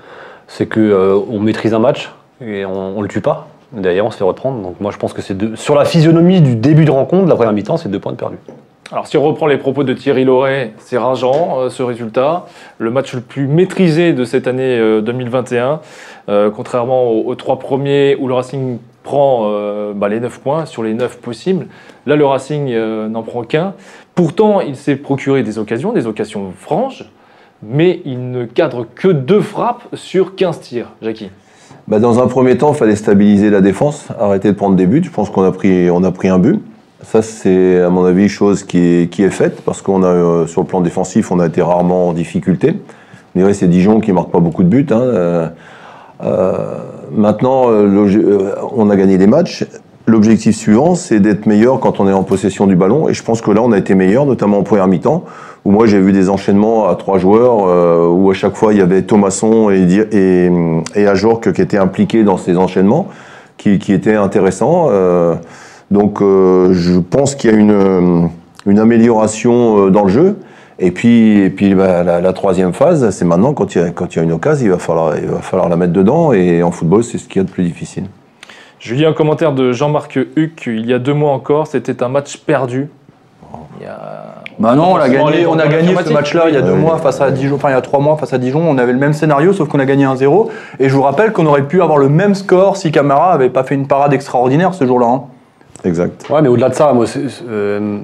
c'est 0.46 0.66
que 0.66 0.80
euh, 0.80 1.18
on 1.30 1.38
maîtrise 1.40 1.74
un 1.74 1.78
match 1.78 2.10
et 2.40 2.64
on, 2.64 2.98
on 2.98 3.02
le 3.02 3.08
tue 3.08 3.20
pas. 3.20 3.48
Derrière, 3.72 4.04
on 4.04 4.10
se 4.10 4.16
fait 4.16 4.24
reprendre. 4.24 4.60
Donc 4.62 4.80
moi, 4.80 4.90
je 4.92 4.96
pense 4.98 5.12
que 5.12 5.22
c'est 5.22 5.34
deux- 5.34 5.54
sur 5.56 5.74
la 5.76 5.84
physionomie 5.84 6.40
du 6.40 6.56
début 6.56 6.84
de 6.84 6.90
rencontre, 6.90 7.24
de 7.24 7.28
la 7.30 7.36
première 7.36 7.52
mi-temps, 7.52 7.76
c'est 7.76 7.88
deux 7.88 8.00
points 8.00 8.12
de 8.12 8.16
perdus. 8.16 8.38
Alors, 8.92 9.06
si 9.06 9.16
on 9.16 9.22
reprend 9.22 9.46
les 9.46 9.56
propos 9.56 9.84
de 9.84 9.94
Thierry 9.94 10.24
Loret, 10.24 10.72
c'est 10.78 10.98
rageant 10.98 11.60
euh, 11.60 11.70
ce 11.70 11.84
résultat. 11.84 12.46
Le 12.78 12.90
match 12.90 13.14
le 13.14 13.20
plus 13.20 13.46
maîtrisé 13.46 14.12
de 14.12 14.24
cette 14.24 14.48
année 14.48 14.76
euh, 14.78 15.00
2021, 15.00 15.80
euh, 16.28 16.50
contrairement 16.50 17.12
aux, 17.12 17.34
trois 17.36 17.60
premiers 17.60 18.16
où 18.18 18.26
le 18.26 18.34
Racing 18.34 18.78
prend 19.04 19.42
euh, 19.44 19.92
bah, 19.94 20.08
les 20.08 20.18
9 20.18 20.40
points 20.40 20.66
sur 20.66 20.82
les 20.82 20.94
9 20.94 21.18
possibles. 21.20 21.68
Là, 22.04 22.16
le 22.16 22.26
Racing 22.26 22.72
euh, 22.72 23.08
n'en 23.08 23.22
prend 23.22 23.44
qu'un. 23.44 23.74
Pourtant, 24.16 24.60
il 24.60 24.74
s'est 24.74 24.96
procuré 24.96 25.44
des 25.44 25.60
occasions, 25.60 25.92
des 25.92 26.08
occasions 26.08 26.50
franches, 26.58 27.04
mais 27.62 28.02
il 28.04 28.32
ne 28.32 28.44
cadre 28.44 28.88
que 28.92 29.06
deux 29.06 29.40
frappes 29.40 29.84
sur 29.94 30.34
15 30.34 30.60
tirs. 30.62 30.88
Jackie. 31.00 31.30
Bah, 31.86 32.00
dans 32.00 32.20
un 32.20 32.26
premier 32.26 32.58
temps, 32.58 32.72
il 32.72 32.76
fallait 32.76 32.96
stabiliser 32.96 33.50
la 33.50 33.60
défense, 33.60 34.08
arrêter 34.18 34.48
de 34.48 34.56
prendre 34.56 34.74
des 34.74 34.86
buts. 34.86 35.02
Je 35.04 35.10
pense 35.10 35.30
qu'on 35.30 35.44
a 35.44 35.48
a 35.48 36.10
pris 36.12 36.28
un 36.28 36.38
but. 36.40 36.60
Ça, 37.02 37.22
c'est 37.22 37.80
à 37.80 37.88
mon 37.88 38.04
avis 38.04 38.28
chose 38.28 38.62
qui 38.62 38.78
est, 38.78 39.10
qui 39.10 39.22
est 39.22 39.30
faite 39.30 39.62
parce 39.64 39.80
qu'on 39.82 40.02
a 40.02 40.06
euh, 40.06 40.46
sur 40.46 40.60
le 40.60 40.66
plan 40.66 40.80
défensif, 40.80 41.32
on 41.32 41.40
a 41.40 41.46
été 41.46 41.62
rarement 41.62 42.08
en 42.08 42.12
difficulté. 42.12 42.72
Vous 43.34 43.40
direz, 43.40 43.54
c'est 43.54 43.68
Dijon 43.68 44.00
qui 44.00 44.12
marque 44.12 44.30
pas 44.30 44.38
beaucoup 44.38 44.62
de 44.62 44.68
buts. 44.68 44.86
hein. 44.90 45.00
Euh, 45.00 45.48
euh, 46.22 46.78
maintenant, 47.10 47.64
euh, 47.68 48.54
on 48.76 48.90
a 48.90 48.96
gagné 48.96 49.16
des 49.18 49.26
matchs. 49.26 49.64
L'objectif 50.06 50.56
suivant, 50.56 50.94
c'est 50.94 51.20
d'être 51.20 51.46
meilleur 51.46 51.80
quand 51.80 52.00
on 52.00 52.08
est 52.08 52.12
en 52.12 52.22
possession 52.22 52.66
du 52.66 52.76
ballon. 52.76 53.08
Et 53.08 53.14
je 53.14 53.22
pense 53.22 53.40
que 53.40 53.50
là, 53.50 53.62
on 53.62 53.72
a 53.72 53.78
été 53.78 53.94
meilleur, 53.94 54.26
notamment 54.26 54.58
en 54.58 54.62
première 54.62 54.86
mi-temps, 54.86 55.24
où 55.64 55.70
moi 55.70 55.86
j'ai 55.86 56.00
vu 56.00 56.12
des 56.12 56.28
enchaînements 56.28 56.88
à 56.88 56.96
trois 56.96 57.18
joueurs, 57.18 58.10
où 58.12 58.30
à 58.30 58.34
chaque 58.34 58.56
fois 58.56 58.72
il 58.72 58.78
y 58.78 58.82
avait 58.82 59.02
Thomasson 59.02 59.70
et, 59.70 59.86
et, 60.12 60.50
et 60.94 61.06
Ajorc 61.06 61.52
qui 61.52 61.62
étaient 61.62 61.78
impliqués 61.78 62.24
dans 62.24 62.36
ces 62.36 62.56
enchaînements, 62.56 63.08
qui, 63.56 63.78
qui 63.78 63.92
étaient 63.92 64.16
intéressants. 64.16 64.88
Donc 65.90 66.22
euh, 66.22 66.72
je 66.72 66.98
pense 66.98 67.34
qu'il 67.34 67.50
y 67.50 67.54
a 67.54 67.56
une, 67.56 68.28
une 68.66 68.78
amélioration 68.78 69.86
euh, 69.86 69.90
dans 69.90 70.04
le 70.04 70.08
jeu. 70.10 70.36
Et 70.82 70.92
puis, 70.92 71.40
et 71.40 71.50
puis 71.50 71.74
bah, 71.74 72.02
la, 72.02 72.20
la 72.22 72.32
troisième 72.32 72.72
phase, 72.72 73.10
c'est 73.10 73.26
maintenant, 73.26 73.52
quand 73.52 73.74
il, 73.74 73.82
y 73.82 73.84
a, 73.84 73.90
quand 73.90 74.14
il 74.14 74.18
y 74.18 74.20
a 74.20 74.24
une 74.24 74.32
occasion, 74.32 74.64
il 74.66 74.70
va, 74.70 74.78
falloir, 74.78 75.18
il 75.18 75.26
va 75.26 75.40
falloir 75.40 75.68
la 75.68 75.76
mettre 75.76 75.92
dedans. 75.92 76.32
Et 76.32 76.62
en 76.62 76.70
football, 76.70 77.04
c'est 77.04 77.18
ce 77.18 77.28
qu'il 77.28 77.42
y 77.42 77.44
a 77.44 77.46
de 77.46 77.50
plus 77.50 77.64
difficile. 77.64 78.04
Julien, 78.78 79.10
un 79.10 79.12
commentaire 79.12 79.52
de 79.52 79.72
Jean-Marc 79.72 80.18
Huc, 80.36 80.64
il 80.66 80.86
y 80.86 80.94
a 80.94 80.98
deux 80.98 81.12
mois 81.12 81.32
encore, 81.32 81.66
c'était 81.66 82.02
un 82.02 82.08
match 82.08 82.38
perdu. 82.38 82.88
Il 83.78 83.84
y 83.84 83.86
a... 83.86 84.36
Bah 84.58 84.74
non, 84.74 84.92
on 84.92 84.96
a 84.96 85.08
gagné, 85.08 85.44
on 85.46 85.58
a 85.58 85.66
gagné 85.66 85.94
ce 86.02 86.12
match-là 86.12 86.44
il 86.48 86.54
y 86.54 86.56
a 86.56 86.62
deux 86.62 86.74
mois 86.74 86.98
face 86.98 87.20
à 87.20 87.30
Dijon, 87.30 87.56
enfin 87.56 87.70
il 87.70 87.72
y 87.72 87.76
a 87.76 87.80
trois 87.80 87.98
mois 88.00 88.16
face 88.16 88.32
à 88.32 88.38
Dijon, 88.38 88.60
on 88.60 88.76
avait 88.78 88.92
le 88.92 88.98
même 88.98 89.14
scénario 89.14 89.52
sauf 89.54 89.68
qu'on 89.68 89.78
a 89.80 89.86
gagné 89.86 90.04
1-0 90.04 90.48
et 90.78 90.88
je 90.88 90.94
vous 90.94 91.00
rappelle 91.02 91.32
qu'on 91.32 91.46
aurait 91.46 91.66
pu 91.66 91.80
avoir 91.82 91.96
le 91.98 92.10
même 92.10 92.34
score 92.34 92.76
si 92.76 92.92
Camara 92.92 93.32
avait 93.32 93.48
pas 93.48 93.64
fait 93.64 93.74
une 93.74 93.86
parade 93.86 94.12
extraordinaire 94.12 94.74
ce 94.74 94.86
jour-là. 94.86 95.06
hein. 95.06 95.22
Exact. 95.84 96.26
Ouais, 96.30 96.42
mais 96.42 96.48
au-delà 96.48 96.68
de 96.68 96.74
ça, 96.74 96.92
moi, 96.92 97.06
c'est- 97.06 97.28
c'est, 97.28 97.44
euh, 97.48 97.98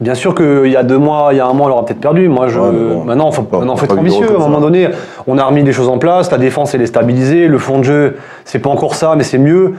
bien 0.00 0.14
sûr 0.14 0.34
qu'il 0.34 0.66
y 0.70 0.76
a 0.76 0.82
deux 0.82 0.98
mois, 0.98 1.28
il 1.32 1.36
y 1.36 1.40
a 1.40 1.46
un 1.46 1.52
mois, 1.52 1.66
on 1.66 1.68
l'aura 1.68 1.84
peut-être 1.84 2.00
perdu. 2.00 2.28
Moi, 2.28 2.48
je, 2.48 2.58
Ouais, 2.58 2.70
bon, 2.70 3.04
maintenant, 3.04 3.30
faut, 3.30 3.42
faut 3.42 3.48
pas- 3.48 3.58
maintenant, 3.58 3.76
faut 3.76 3.86
faut 3.86 3.92
être 3.92 3.98
ambitieux. 3.98 4.30
À 4.32 4.34
un 4.36 4.38
moment 4.38 4.60
donné, 4.60 4.88
on 5.26 5.38
a 5.38 5.44
remis 5.44 5.62
des 5.62 5.72
choses 5.72 5.88
en 5.88 5.98
place. 5.98 6.30
La 6.30 6.38
défense, 6.38 6.74
elle 6.74 6.82
est 6.82 6.86
stabilisée. 6.86 7.46
Le 7.48 7.58
fond 7.58 7.78
de 7.78 7.84
jeu, 7.84 8.16
c'est 8.44 8.58
pas 8.58 8.70
encore 8.70 8.94
ça, 8.94 9.14
mais 9.16 9.22
c'est 9.24 9.38
mieux. 9.38 9.74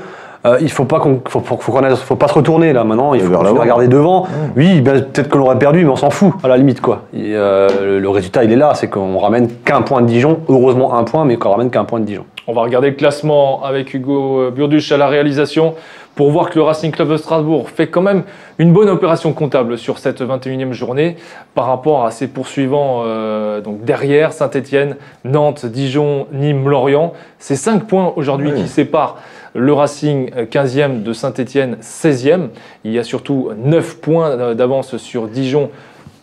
Euh, 0.46 0.58
il 0.60 0.70
faut 0.70 0.84
pas 0.84 1.00
qu'on, 1.00 1.22
faut, 1.26 1.40
faut- 1.40 1.56
faut 1.58 1.72
qu'on 1.72 1.84
aille- 1.86 1.96
faut 1.96 2.18
pas 2.18 2.28
se 2.28 2.34
retourner 2.34 2.74
là. 2.74 2.84
Maintenant, 2.84 3.14
il 3.14 3.22
faut 3.22 3.28
regarder 3.62 3.88
devant. 3.88 4.28
Oui, 4.58 4.82
ben, 4.82 5.02
peut-être 5.02 5.30
qu'on 5.30 5.38
l'aurait 5.38 5.58
perdu, 5.58 5.86
mais 5.86 5.90
on 5.92 5.96
s'en 5.96 6.10
fout 6.10 6.34
à 6.44 6.50
la 6.50 6.58
limite 6.58 6.82
quoi. 6.82 7.04
Et, 7.14 7.32
euh, 7.34 7.70
le, 7.82 8.00
le 8.00 8.10
résultat, 8.10 8.44
il 8.44 8.52
est 8.52 8.58
là, 8.58 8.74
c'est 8.76 8.90
qu'on 8.90 9.18
ramène 9.20 9.48
qu'un 9.64 9.82
point 9.84 10.02
de 10.02 10.08
Dijon. 10.08 10.40
Heureusement 10.50 10.96
un 10.96 11.06
point, 11.06 11.24
mais 11.24 11.38
qu'on 11.38 11.50
ramène 11.52 11.70
qu'un 11.70 11.86
point 11.86 12.02
de 12.02 12.06
Dijon. 12.06 12.26
On 12.46 12.54
va 12.54 12.62
regarder 12.64 12.90
le 12.90 12.96
classement 12.98 13.64
avec 13.64 13.94
Hugo 13.94 14.52
Burduche 14.52 14.92
à 14.92 14.98
la 14.98 15.08
réalisation 15.08 15.76
pour 16.16 16.32
voir 16.32 16.50
que 16.50 16.56
le 16.56 16.64
Racing 16.64 16.92
Club 16.92 17.10
de 17.10 17.18
Strasbourg 17.18 17.70
fait 17.70 17.88
quand 17.88 18.02
même 18.02 18.24
une 18.60 18.72
bonne 18.72 18.90
opération 18.90 19.34
comptable 19.34 19.78
sur 19.78 19.98
cette 19.98 20.22
21e 20.22 20.72
journée 20.72 21.18
par 21.56 21.66
rapport 21.66 22.06
à 22.06 22.12
ses 22.12 22.28
poursuivants 22.28 23.02
euh, 23.06 23.62
donc 23.62 23.84
derrière 23.84 24.32
Saint-Etienne, 24.32 24.98
Nantes, 25.26 25.66
Dijon, 25.66 26.28
Nîmes, 26.32 26.70
Lorient. 26.70 27.14
C'est 27.40 27.56
5 27.56 27.86
points 27.86 28.14
aujourd'hui 28.16 28.52
Oui. 28.54 28.62
qui 28.62 28.68
séparent 28.68 29.18
le 29.56 29.74
Racing 29.74 30.32
euh, 30.36 30.46
15e 30.46 31.04
de 31.04 31.14
Saint-Etienne 31.14 31.78
16e. 31.82 32.50
Il 32.84 32.92
y 32.92 33.00
a 33.00 33.04
surtout 33.04 33.50
9 33.58 33.98
points 34.00 34.30
euh, 34.32 34.54
d'avance 34.54 34.98
sur 34.98 35.28
Dijon 35.28 35.70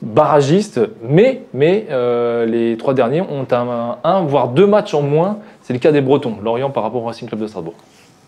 barragiste, 0.03 0.81
mais, 1.03 1.43
mais 1.53 1.87
euh, 1.91 2.47
les 2.47 2.77
trois 2.77 2.95
derniers 2.95 3.21
ont 3.21 3.47
un, 3.51 3.99
un, 4.03 4.21
voire 4.23 4.49
deux 4.49 4.67
matchs 4.67 4.95
en 4.95 5.03
moins. 5.03 5.39
C'est 5.63 5.73
le 5.73 5.79
cas 5.79 5.93
des 5.93 6.01
Bretons, 6.01 6.37
Lorient 6.43 6.71
par 6.71 6.83
rapport 6.83 7.03
au 7.03 7.07
Racing 7.07 7.29
Club 7.29 7.41
de 7.41 7.47
Strasbourg. 7.47 7.75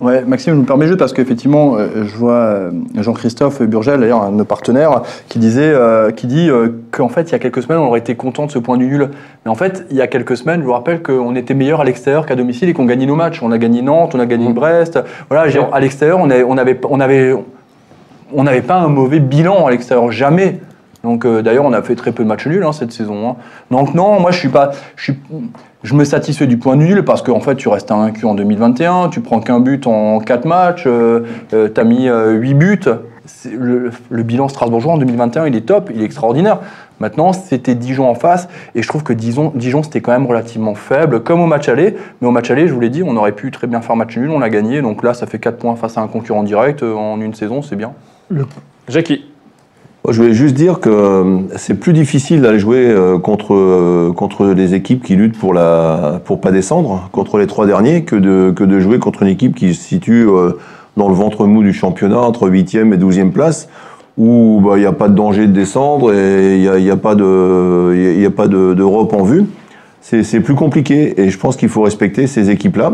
Ouais, 0.03 0.25
Maxime, 0.25 0.55
je 0.55 0.59
me 0.59 0.65
permets 0.65 0.89
juste 0.89 0.99
parce 0.99 1.13
qu'effectivement, 1.13 1.77
euh, 1.77 2.05
je 2.05 2.17
vois 2.17 2.33
euh, 2.35 2.71
Jean-Christophe 2.99 3.63
Burgel, 3.63 4.01
d'ailleurs, 4.01 4.23
un 4.25 4.33
de 4.33 4.37
nos 4.37 4.45
partenaires, 4.45 5.03
qui 5.29 5.39
disait, 5.39 5.73
euh, 5.73 6.11
qui 6.11 6.27
dit 6.27 6.51
qu'en 6.91 7.09
fait, 7.09 7.31
il 7.31 7.33
y 7.33 7.35
a 7.37 7.39
quelques 7.39 7.63
semaines, 7.63 7.79
on 7.79 7.87
aurait 7.87 8.01
été 8.01 8.17
content 8.17 8.47
de 8.47 8.51
ce 8.51 8.59
point 8.59 8.77
du 8.77 8.87
nul. 8.87 9.11
Mais 9.45 9.51
en 9.51 9.55
fait, 9.55 9.87
il 9.91 9.97
y 9.97 10.01
a 10.03 10.09
quelques 10.09 10.37
semaines, 10.37 10.61
je 10.61 10.67
vous 10.67 10.73
rappelle 10.73 11.03
qu'on 11.03 11.37
était 11.37 11.55
meilleur 11.55 11.81
à 11.81 11.85
l'extérieur 11.85 12.27
qu'à 12.27 12.35
domicile 12.35 12.69
et 12.69 12.73
qu'on 12.73 12.85
gagnait 12.85 13.07
nos 13.07 13.15
matchs. 13.15 13.43
On 13.43 13.53
a 13.53 13.59
gagné 13.59 13.81
Nantes, 13.81 14.15
on 14.17 14.19
a 14.19 14.27
gagné 14.27 14.49
Mhm. 14.49 14.55
Brest. 14.55 14.99
Voilà, 15.31 15.49
à 15.73 15.81
l'extérieur, 15.81 16.19
on 16.21 16.29
avait, 16.31 16.43
on 16.43 16.59
avait, 16.59 16.81
on 16.91 16.99
avait, 16.99 17.35
on 18.35 18.43
n'avait 18.43 18.63
pas 18.63 18.81
un 18.81 18.89
mauvais 18.89 19.21
bilan 19.21 19.67
à 19.67 19.71
l'extérieur, 19.71 20.11
jamais. 20.11 20.59
Donc 21.05 21.25
euh, 21.25 21.43
d'ailleurs, 21.43 21.65
on 21.65 21.73
a 21.73 21.83
fait 21.83 21.95
très 21.95 22.11
peu 22.11 22.25
de 22.25 22.29
matchs 22.29 22.47
nuls 22.49 22.65
hein, 22.65 22.73
cette 22.73 22.93
saison. 22.93 23.29
hein. 23.31 23.37
Donc 23.71 23.95
non, 23.95 24.19
moi 24.21 24.31
je 24.33 24.39
suis 24.39 24.49
pas, 24.49 24.71
je 24.97 25.03
suis, 25.13 25.15
je 25.83 25.95
me 25.95 26.05
satisfais 26.05 26.47
du 26.47 26.59
point 26.59 26.77
nul 26.77 27.05
parce 27.05 27.23
qu'en 27.23 27.41
fait 27.41 27.57
tu 27.57 27.69
restes 27.69 27.91
à 27.91 27.95
un 27.95 28.11
cul 28.11 28.27
en 28.27 28.35
2021, 28.35 29.09
tu 29.09 29.21
prends 29.21 29.41
qu'un 29.41 29.61
but 29.61 29.87
en 29.87 30.21
4 30.21 30.45
matchs, 30.45 30.85
euh, 30.87 31.21
euh, 31.53 31.69
t'as 31.69 31.85
mis 31.85 32.09
8 32.09 32.55
buts. 32.55 32.81
Le, 33.53 33.93
le 34.11 34.23
bilan 34.25 34.49
strasbourgeois 34.49 34.95
en 34.95 34.99
2021, 34.99 35.47
il 35.47 35.55
est 35.55 35.61
top, 35.61 35.91
il 35.95 36.03
est 36.03 36.05
extraordinaire. 36.05 36.59
Maintenant, 37.03 37.33
c'était 37.33 37.75
Dijon 37.75 38.09
en 38.09 38.15
face, 38.15 38.49
et 38.77 38.83
je 38.83 38.89
trouve 38.89 39.03
que 39.03 39.13
Dijon, 39.13 39.53
Dijon 39.57 39.83
c'était 39.83 40.01
quand 40.01 40.13
même 40.13 40.27
relativement 40.27 40.77
faible, 40.77 41.23
comme 41.23 41.41
au 41.41 41.47
match 41.47 41.69
aller. 41.69 41.97
Mais 42.21 42.29
au 42.29 42.31
match 42.31 42.51
aller, 42.51 42.69
je 42.69 42.73
vous 42.73 42.81
l'ai 42.81 42.91
dit, 42.91 43.03
on 43.03 43.17
aurait 43.17 43.33
pu 43.33 43.51
très 43.51 43.67
bien 43.67 43.81
faire 43.81 43.97
match 43.97 44.17
nul, 44.17 44.31
on 44.31 44.39
l'a 44.39 44.51
gagné. 44.51 44.83
Donc 44.83 45.03
là, 45.03 45.13
ça 45.13 45.27
fait 45.27 45.41
4 45.41 45.57
points 45.59 45.75
face 45.75 45.99
à 45.99 46.01
un 46.01 46.07
concurrent 46.07 46.45
direct 46.45 46.85
euh, 46.85 46.95
en 46.95 47.21
une 47.21 47.35
saison, 47.35 47.61
c'est 47.63 47.75
bien. 47.77 47.93
Jackie, 48.89 49.25
Moi, 49.25 49.32
Je 50.11 50.17
voulais 50.21 50.35
juste 50.35 50.55
dire 50.57 50.81
que 50.81 50.91
euh, 50.91 51.39
c'est 51.57 51.75
plus 51.79 51.93
difficile 51.93 52.41
d'aller 52.41 52.59
jouer 52.59 52.87
euh, 52.89 53.19
contre, 53.21 53.55
euh, 53.55 54.13
contre 54.13 54.47
les 54.47 54.75
équipes 54.75 55.05
qui 55.05 55.15
luttent 55.15 55.39
pour 55.39 55.55
la 55.55 56.21
pour 56.25 56.41
pas 56.41 56.51
descendre, 56.51 57.09
contre 57.13 57.39
les 57.39 57.47
trois 57.47 57.67
derniers, 57.67 58.03
que 58.03 58.17
de, 58.17 58.51
que 58.51 58.65
de 58.65 58.81
jouer 58.81 58.99
contre 58.99 59.23
une 59.23 59.29
équipe 59.29 59.55
qui 59.55 59.75
se 59.75 59.81
situe 59.83 60.27
dans 60.97 61.09
le 61.09 61.15
ventre 61.15 61.47
mou 61.47 61.63
du 61.63 61.73
championnat, 61.73 62.19
entre 62.19 62.49
8e 62.51 62.93
et 62.93 62.97
12e 62.99 63.31
place, 63.31 63.69
où 64.19 64.61
bah, 64.65 64.73
il 64.77 64.81
n'y 64.81 64.87
a 64.87 64.93
pas 64.93 65.09
de 65.09 65.15
danger 65.15 65.47
de 65.47 65.53
descendre 65.53 66.13
et 66.13 66.57
il 66.57 66.61
n'y 66.63 66.69
a, 66.69 66.79
y 66.79 66.91
a 66.91 66.97
pas 66.97 67.15
de- 67.15 67.95
il 68.19 68.27
a- 68.27 68.31
pas 68.31 68.49
de- 68.49 68.75
d'Europe 68.75 69.15
en 69.15 69.23
vue. 69.23 69.45
c'est 70.01 70.25
c'est 70.25 70.41
plus 70.41 70.57
compliqué. 70.57 71.21
Et 71.21 71.31
je 71.31 71.39
pense 71.39 71.57
qu'il 71.57 71.69
faut 71.69 71.83
respecter 71.83 72.27
ces 72.27 72.51
équipes-là. 72.51 72.91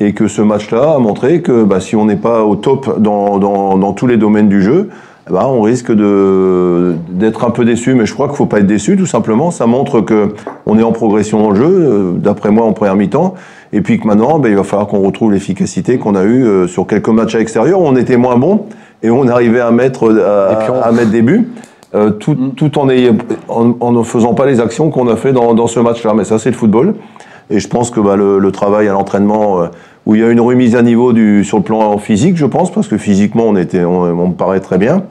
Et 0.00 0.14
que 0.14 0.26
ce 0.26 0.42
match-là 0.42 0.94
a 0.96 0.98
montré 0.98 1.42
que 1.42 1.62
bah, 1.62 1.78
si 1.78 1.94
on 1.94 2.06
n'est 2.06 2.16
pas 2.16 2.42
au 2.44 2.56
top 2.56 2.98
dans, 3.00 3.38
dans, 3.38 3.78
dans 3.78 3.92
tous 3.92 4.08
les 4.08 4.16
domaines 4.16 4.48
du 4.48 4.62
jeu, 4.62 4.88
bah, 5.30 5.46
on 5.48 5.60
risque 5.62 5.90
d'être 5.92 7.44
un 7.44 7.50
peu 7.50 7.64
déçu. 7.64 7.94
Mais 7.94 8.06
je 8.06 8.14
crois 8.14 8.28
qu'il 8.28 8.36
faut 8.36 8.46
pas 8.46 8.58
être 8.60 8.66
déçu, 8.66 8.96
tout 8.96 9.06
simplement. 9.06 9.50
Ça 9.50 9.66
montre 9.66 10.00
que 10.00 10.28
on 10.66 10.78
est 10.78 10.82
en 10.82 10.92
progression 10.92 11.50
le 11.50 11.56
jeu, 11.56 11.64
euh, 11.66 12.12
d'après 12.16 12.50
moi, 12.50 12.66
en 12.66 12.72
première 12.72 12.96
mi-temps. 12.96 13.34
Et 13.72 13.80
puis 13.82 14.00
que 14.00 14.06
maintenant, 14.06 14.38
bah, 14.38 14.48
il 14.48 14.56
va 14.56 14.64
falloir 14.64 14.88
qu'on 14.88 15.00
retrouve 15.00 15.32
l'efficacité 15.32 15.98
qu'on 15.98 16.14
a 16.14 16.24
eue 16.24 16.44
euh, 16.44 16.66
sur 16.66 16.86
quelques 16.86 17.08
matchs 17.08 17.34
à 17.34 17.38
l'extérieur 17.38 17.80
où 17.80 17.84
on 17.86 17.96
était 17.96 18.16
moins 18.16 18.36
bon 18.36 18.64
et 19.02 19.10
où 19.10 19.14
on 19.16 19.28
arrivait 19.28 19.60
à 19.60 19.70
mettre, 19.70 20.08
euh, 20.10 20.52
on- 20.70 20.80
à, 20.80 20.86
à 20.86 20.92
mettre 20.92 21.10
des 21.10 21.22
buts. 21.22 21.48
euh, 21.94 22.10
tout, 22.10 22.36
tout 22.56 22.78
en, 22.78 22.88
ayant- 22.88 23.16
en, 23.48 23.74
en 23.80 23.92
ne 23.92 24.02
faisant 24.02 24.34
pas 24.34 24.46
les 24.46 24.60
actions 24.60 24.90
qu'on 24.90 25.08
a 25.08 25.16
fait 25.16 25.32
dans, 25.32 25.54
dans 25.54 25.66
ce 25.66 25.80
match-là. 25.80 26.12
Mais 26.14 26.24
ça, 26.24 26.38
c'est 26.38 26.50
le 26.50 26.56
football. 26.56 26.94
Et 27.52 27.58
je 27.58 27.66
pense 27.68 27.90
que 27.90 27.98
bah, 27.98 28.14
le, 28.14 28.38
le 28.38 28.52
travail 28.52 28.86
à 28.88 28.92
l'entraînement, 28.92 29.60
euh, 29.62 29.66
où 30.06 30.14
il 30.14 30.20
y 30.20 30.24
a 30.24 30.30
une 30.30 30.40
remise 30.40 30.76
à 30.76 30.82
niveau 30.82 31.12
du, 31.12 31.44
sur 31.44 31.56
le 31.58 31.64
plan 31.64 31.98
physique, 31.98 32.36
je 32.36 32.46
pense, 32.46 32.70
parce 32.70 32.86
que 32.86 32.96
physiquement, 32.96 33.44
on, 33.48 33.56
était, 33.56 33.84
on, 33.84 34.02
on 34.02 34.28
me 34.28 34.34
paraît 34.34 34.60
très 34.60 34.78
bien. 34.78 35.02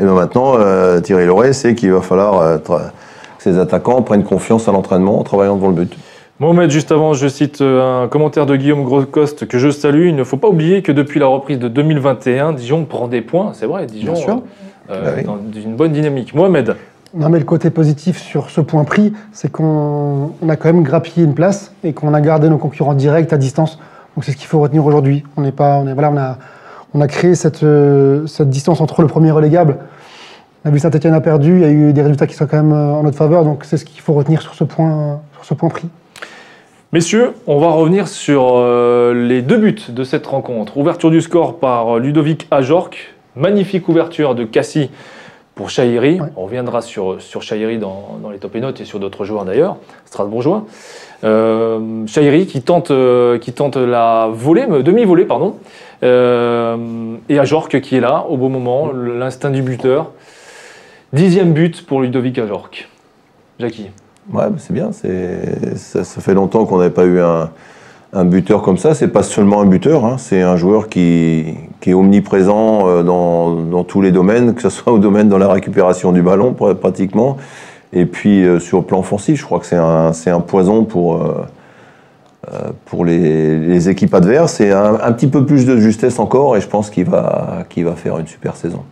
Et 0.00 0.04
bien 0.04 0.14
maintenant, 0.14 0.54
euh, 0.58 1.00
Thierry 1.00 1.26
Loret 1.26 1.52
sait 1.52 1.74
qu'il 1.74 1.92
va 1.92 2.00
falloir 2.00 2.40
euh, 2.40 2.58
que 2.58 2.72
ses 3.38 3.58
attaquants 3.58 4.02
prennent 4.02 4.24
confiance 4.24 4.68
à 4.68 4.72
l'entraînement 4.72 5.18
en 5.18 5.22
travaillant 5.24 5.56
devant 5.56 5.68
le 5.68 5.74
but. 5.74 5.96
Mohamed, 6.40 6.70
juste 6.70 6.92
avant, 6.92 7.14
je 7.14 7.26
cite 7.26 7.60
euh, 7.62 8.04
un 8.04 8.08
commentaire 8.08 8.46
de 8.46 8.54
Guillaume 8.54 8.84
Groscoste 8.84 9.48
que 9.48 9.58
je 9.58 9.70
salue. 9.70 10.06
Il 10.06 10.14
ne 10.14 10.22
faut 10.22 10.36
pas 10.36 10.48
oublier 10.48 10.82
que 10.82 10.92
depuis 10.92 11.18
la 11.18 11.26
reprise 11.26 11.58
de 11.58 11.66
2021, 11.66 12.52
Dijon 12.52 12.84
prend 12.84 13.08
des 13.08 13.22
points. 13.22 13.50
C'est 13.54 13.66
vrai, 13.66 13.86
Dijon 13.86 14.12
Bien 14.12 14.22
sûr. 14.22 14.42
euh, 14.90 15.02
Bah 15.04 15.10
oui. 15.16 15.24
dans 15.24 15.38
une 15.60 15.74
bonne 15.74 15.90
dynamique. 15.92 16.34
Mohamed, 16.34 16.76
Non, 17.12 17.28
mais 17.28 17.40
le 17.40 17.44
côté 17.44 17.70
positif 17.70 18.22
sur 18.22 18.50
ce 18.50 18.60
point 18.60 18.84
pris, 18.84 19.12
c'est 19.32 19.50
qu'on 19.50 20.30
on 20.40 20.48
a 20.48 20.54
quand 20.54 20.72
même 20.72 20.84
grappillé 20.84 21.26
une 21.26 21.34
place 21.34 21.72
et 21.82 21.92
qu'on 21.92 22.14
a 22.14 22.20
gardé 22.20 22.48
nos 22.48 22.58
concurrents 22.58 22.94
directs 22.94 23.32
à 23.32 23.36
distance. 23.36 23.80
Donc 24.14 24.24
c'est 24.24 24.30
ce 24.30 24.36
qu'il 24.36 24.46
faut 24.46 24.60
retenir 24.60 24.86
aujourd'hui. 24.86 25.24
On 25.36 25.40
n'est 25.42 25.50
pas, 25.52 25.78
on 25.78 25.88
est, 25.88 25.92
voilà, 25.92 26.10
on 26.12 26.16
a, 26.16 26.38
on 26.94 27.00
a 27.00 27.08
créé 27.08 27.34
cette, 27.34 27.62
euh, 27.62 28.26
cette 28.26 28.50
distance 28.50 28.80
entre 28.80 29.02
le 29.02 29.08
premier 29.08 29.30
relégable. 29.30 29.78
On 30.64 30.68
a 30.68 30.72
vu 30.72 30.78
Saint-Etienne 30.78 31.14
a 31.14 31.20
perdu, 31.20 31.56
il 31.56 31.60
y 31.60 31.64
a 31.64 31.70
eu 31.70 31.92
des 31.92 32.02
résultats 32.02 32.26
qui 32.26 32.34
sont 32.34 32.46
quand 32.46 32.56
même 32.56 32.72
euh, 32.72 32.92
en 32.92 33.02
notre 33.02 33.16
faveur, 33.16 33.44
donc 33.44 33.64
c'est 33.64 33.76
ce 33.76 33.84
qu'il 33.84 34.00
faut 34.00 34.14
retenir 34.14 34.42
sur 34.42 34.54
ce 34.54 34.64
point, 34.64 35.20
sur 35.34 35.44
ce 35.44 35.54
point 35.54 35.68
pris. 35.68 35.88
Messieurs, 36.92 37.32
on 37.46 37.58
va 37.58 37.68
revenir 37.68 38.08
sur 38.08 38.52
euh, 38.54 39.12
les 39.12 39.42
deux 39.42 39.58
buts 39.58 39.76
de 39.90 40.04
cette 40.04 40.26
rencontre. 40.26 40.76
Ouverture 40.78 41.10
du 41.10 41.20
score 41.20 41.58
par 41.58 41.98
Ludovic 41.98 42.46
Ajorc. 42.50 43.14
Magnifique 43.36 43.88
ouverture 43.88 44.34
de 44.34 44.44
Cassie 44.44 44.90
pour 45.54 45.70
Chahiri. 45.70 46.20
Ouais. 46.20 46.28
On 46.36 46.44
reviendra 46.44 46.80
sur, 46.80 47.20
sur 47.20 47.42
Chahiri 47.42 47.78
dans, 47.78 48.18
dans 48.22 48.30
les 48.30 48.38
top 48.38 48.56
et 48.56 48.60
notes 48.60 48.80
et 48.80 48.84
sur 48.84 49.00
d'autres 49.00 49.24
joueurs 49.24 49.44
d'ailleurs, 49.44 49.76
strasbourgeois. 50.06 50.64
Euh, 51.24 52.06
Chahiri 52.06 52.46
qui 52.46 52.62
tente, 52.62 52.90
euh, 52.92 53.38
qui 53.38 53.52
tente 53.52 53.76
la 53.76 54.28
volée, 54.32 54.66
demi-volée, 54.82 55.24
pardon. 55.24 55.56
Euh, 56.02 56.76
et 57.28 57.38
Ajorc 57.38 57.80
qui 57.80 57.96
est 57.96 58.00
là 58.00 58.24
au 58.28 58.36
bon 58.36 58.48
moment, 58.48 58.90
l'instinct 58.92 59.50
du 59.50 59.62
buteur. 59.62 60.12
Dixième 61.12 61.52
but 61.52 61.84
pour 61.86 62.02
Ludovic 62.02 62.38
Ajorc. 62.38 62.88
Jackie. 63.58 63.90
Ouais, 64.32 64.50
bah, 64.50 64.56
c'est 64.58 64.72
bien. 64.72 64.90
Ça, 64.92 66.04
ça 66.04 66.20
fait 66.20 66.34
longtemps 66.34 66.66
qu'on 66.66 66.78
n'avait 66.78 66.90
pas 66.90 67.06
eu 67.06 67.18
un, 67.18 67.50
un 68.12 68.24
buteur 68.24 68.62
comme 68.62 68.78
ça. 68.78 68.94
C'est 68.94 69.08
pas 69.08 69.22
seulement 69.22 69.60
un 69.60 69.66
buteur, 69.66 70.04
hein, 70.04 70.16
c'est 70.18 70.42
un 70.42 70.56
joueur 70.56 70.88
qui, 70.88 71.54
qui 71.80 71.90
est 71.90 71.94
omniprésent 71.94 72.86
euh, 72.86 73.02
dans, 73.02 73.54
dans 73.54 73.84
tous 73.84 74.02
les 74.02 74.12
domaines, 74.12 74.54
que 74.54 74.62
ce 74.62 74.70
soit 74.70 74.92
au 74.92 74.98
domaine 74.98 75.28
dans 75.28 75.38
la 75.38 75.48
récupération 75.48 76.12
du 76.12 76.22
ballon 76.22 76.52
pr- 76.52 76.74
pratiquement, 76.74 77.38
et 77.92 78.04
puis 78.04 78.44
euh, 78.44 78.60
sur 78.60 78.78
le 78.78 78.84
plan 78.84 79.00
offensif, 79.00 79.40
je 79.40 79.44
crois 79.44 79.60
que 79.60 79.66
c'est 79.66 79.76
un, 79.76 80.12
un 80.12 80.40
poison 80.40 80.84
pour, 80.84 81.16
euh, 81.16 81.46
pour 82.86 83.04
les, 83.04 83.58
les 83.58 83.88
équipes 83.88 84.14
adverses 84.14 84.60
et 84.60 84.70
un, 84.72 84.94
un 85.02 85.12
petit 85.12 85.28
peu 85.28 85.44
plus 85.46 85.66
de 85.66 85.76
justesse 85.78 86.18
encore, 86.18 86.56
et 86.56 86.60
je 86.60 86.68
pense 86.68 86.90
qu'il 86.90 87.04
va, 87.04 87.64
faire 87.96 88.18
une 88.18 88.26
super 88.26 88.56
saison. 88.56 88.82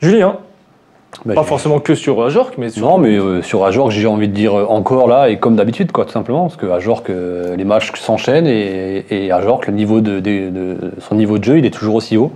Julien, 0.00 0.36
Bah, 1.24 1.34
pas 1.34 1.42
forcément 1.42 1.80
que 1.80 1.94
sur 1.94 2.22
Ajorc, 2.22 2.52
mais 2.58 2.68
sur. 2.68 2.86
Non, 2.86 2.98
mais 2.98 3.16
euh, 3.18 3.40
sur 3.42 3.64
Ajorc, 3.64 3.90
j'ai 3.90 4.06
envie 4.06 4.28
de 4.28 4.34
dire 4.34 4.54
euh, 4.54 4.66
encore 4.68 5.08
là, 5.08 5.30
et 5.30 5.38
comme 5.38 5.56
d'habitude, 5.56 5.90
quoi, 5.92 6.04
tout 6.04 6.12
simplement, 6.12 6.42
parce 6.42 6.56
que 6.56 6.66
Ajorc, 6.66 7.04
euh, 7.08 7.56
les 7.56 7.64
matchs 7.64 7.92
s'enchaînent, 7.94 8.46
et, 8.46 9.06
et 9.10 9.32
Ajorc, 9.32 9.66
le 9.66 9.72
niveau 9.72 10.00
de, 10.00 10.20
de- 10.20 10.50
de- 10.50 10.92
son 11.00 11.14
niveau 11.14 11.38
de 11.38 11.44
jeu, 11.44 11.58
il 11.58 11.64
est 11.64 11.70
toujours 11.70 11.94
aussi 11.94 12.16
haut. 12.18 12.32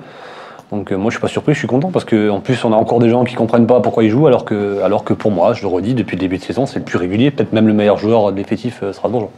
Donc 0.73 0.93
euh, 0.93 0.97
moi, 0.97 1.11
je 1.11 1.17
suis 1.17 1.21
pas 1.21 1.29
surpris, 1.29 1.53
je 1.53 1.59
suis 1.59 1.67
content, 1.69 1.91
parce 1.91 2.05
qu'en 2.07 2.41
plus, 2.41 2.65
on 2.65 2.73
a 2.73 2.77
encore 2.77 3.01
des 3.01 3.11
gens 3.11 3.25
qui 3.25 3.35
comprennent 3.35 3.67
pas 3.67 3.81
pourquoi 3.81 4.05
ils 4.05 4.11
jouent, 4.11 4.29
alors 4.29 4.45
que, 4.45 4.81
alors 4.83 5.05
que 5.05 5.13
pour 5.13 5.31
moi, 5.33 5.53
je 5.53 5.63
le 5.63 5.69
redis, 5.69 5.95
depuis 5.95 6.17
le 6.17 6.21
début 6.21 6.39
de 6.39 6.43
saison, 6.43 6.65
c'est 6.65 6.79
le 6.79 6.85
plus 6.85 6.97
régulier, 6.97 7.31
peut-être 7.31 7.53
même 7.53 7.67
le 7.67 7.75
meilleur 7.75 7.99
joueur 7.99 8.33
de 8.33 8.37
l'effectif 8.39 8.81
euh, 8.83 8.93
strasbourgeois. 8.93 9.31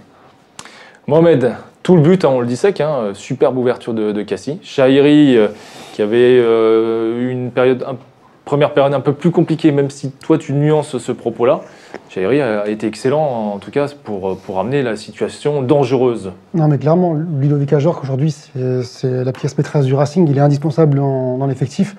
Mohamed, 1.06 1.54
tout 1.82 1.96
le 1.96 2.02
but, 2.02 2.24
hein, 2.24 2.30
on 2.32 2.40
le 2.40 2.54
sec, 2.54 2.80
hein, 2.80 3.10
superbe 3.14 3.56
ouverture 3.58 3.94
de, 3.94 4.22
Cassie. 4.22 4.58
Chahiri, 4.62 5.36
euh, 5.36 5.48
qui 5.92 6.02
avait 6.02 6.38
eu 6.38 7.30
une 7.30 7.50
période, 7.50 7.84
première 8.44 8.72
période 8.72 8.94
un 8.94 9.00
peu 9.00 9.12
plus 9.12 9.30
compliquée, 9.30 9.72
même 9.72 9.90
si 9.90 10.10
toi 10.10 10.38
tu 10.38 10.52
nuances 10.52 10.98
ce 10.98 11.12
propos-là. 11.12 11.60
Chahiri 12.08 12.40
a, 12.40 12.68
été 12.68 12.86
excellent, 12.86 13.52
en 13.54 13.58
tout 13.58 13.70
cas, 13.70 13.86
pour, 14.04 14.60
amener 14.60 14.82
la 14.82 14.96
situation 14.96 15.62
dangereuse. 15.62 16.32
Non, 16.54 16.68
mais 16.68 16.78
clairement, 16.78 17.14
Ludovic 17.14 17.72
Ajorc, 17.72 18.00
aujourd'hui, 18.02 18.34
c'est 18.82 19.24
la 19.24 19.32
pièce 19.32 19.56
maîtresse 19.58 19.84
du 19.84 19.94
Racing. 19.94 20.28
Il 20.28 20.38
est 20.38 20.40
indispensable 20.40 20.98
en- 20.98 21.38
dans 21.38 21.46
l'effectif. 21.46 21.96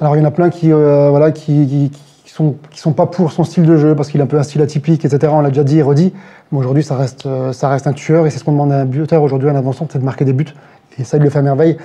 Alors, 0.00 0.16
il 0.16 0.20
y 0.20 0.22
en 0.22 0.28
a 0.28 0.30
plein 0.30 0.50
qui 0.50 0.72
euh, 0.72 1.08
voilà, 1.10 1.30
qui 1.30 1.90
sont, 2.34 2.56
qui 2.72 2.80
sont 2.80 2.92
pas 2.92 3.06
pour 3.06 3.30
son 3.30 3.44
style 3.44 3.64
de 3.64 3.76
jeu, 3.76 3.94
parce 3.94 4.08
qu'il 4.10 4.20
a 4.20 4.24
un 4.24 4.26
peu 4.26 4.38
un 4.38 4.42
style 4.42 4.60
atypique, 4.60 5.04
etc. 5.04 5.32
On 5.34 5.40
l'a 5.40 5.50
déjà 5.50 5.62
dit 5.62 5.78
et 5.78 5.82
redit. 5.82 6.12
Mais 6.50 6.58
aujourd'hui, 6.58 6.82
ça 6.82 6.96
reste, 6.96 7.26
euh, 7.26 7.52
ça 7.52 7.68
reste 7.68 7.86
un 7.86 7.92
tueur, 7.92 8.26
et 8.26 8.30
c'est 8.30 8.40
ce 8.40 8.44
qu'on 8.44 8.52
demande 8.52 8.72
à 8.72 8.80
un 8.80 8.84
buteur 8.86 9.22
aujourd'hui, 9.22 9.48
un 9.48 9.54
avançant, 9.54 9.86
c'est 9.88 10.00
de 10.00 10.04
marquer 10.04 10.24
des 10.24 10.32
buts. 10.32 10.52
Et 10.98 11.04
ça, 11.04 11.16
il 11.16 11.22
le 11.22 11.30
fait 11.30 11.38
à 11.38 11.42
merveille. 11.42 11.76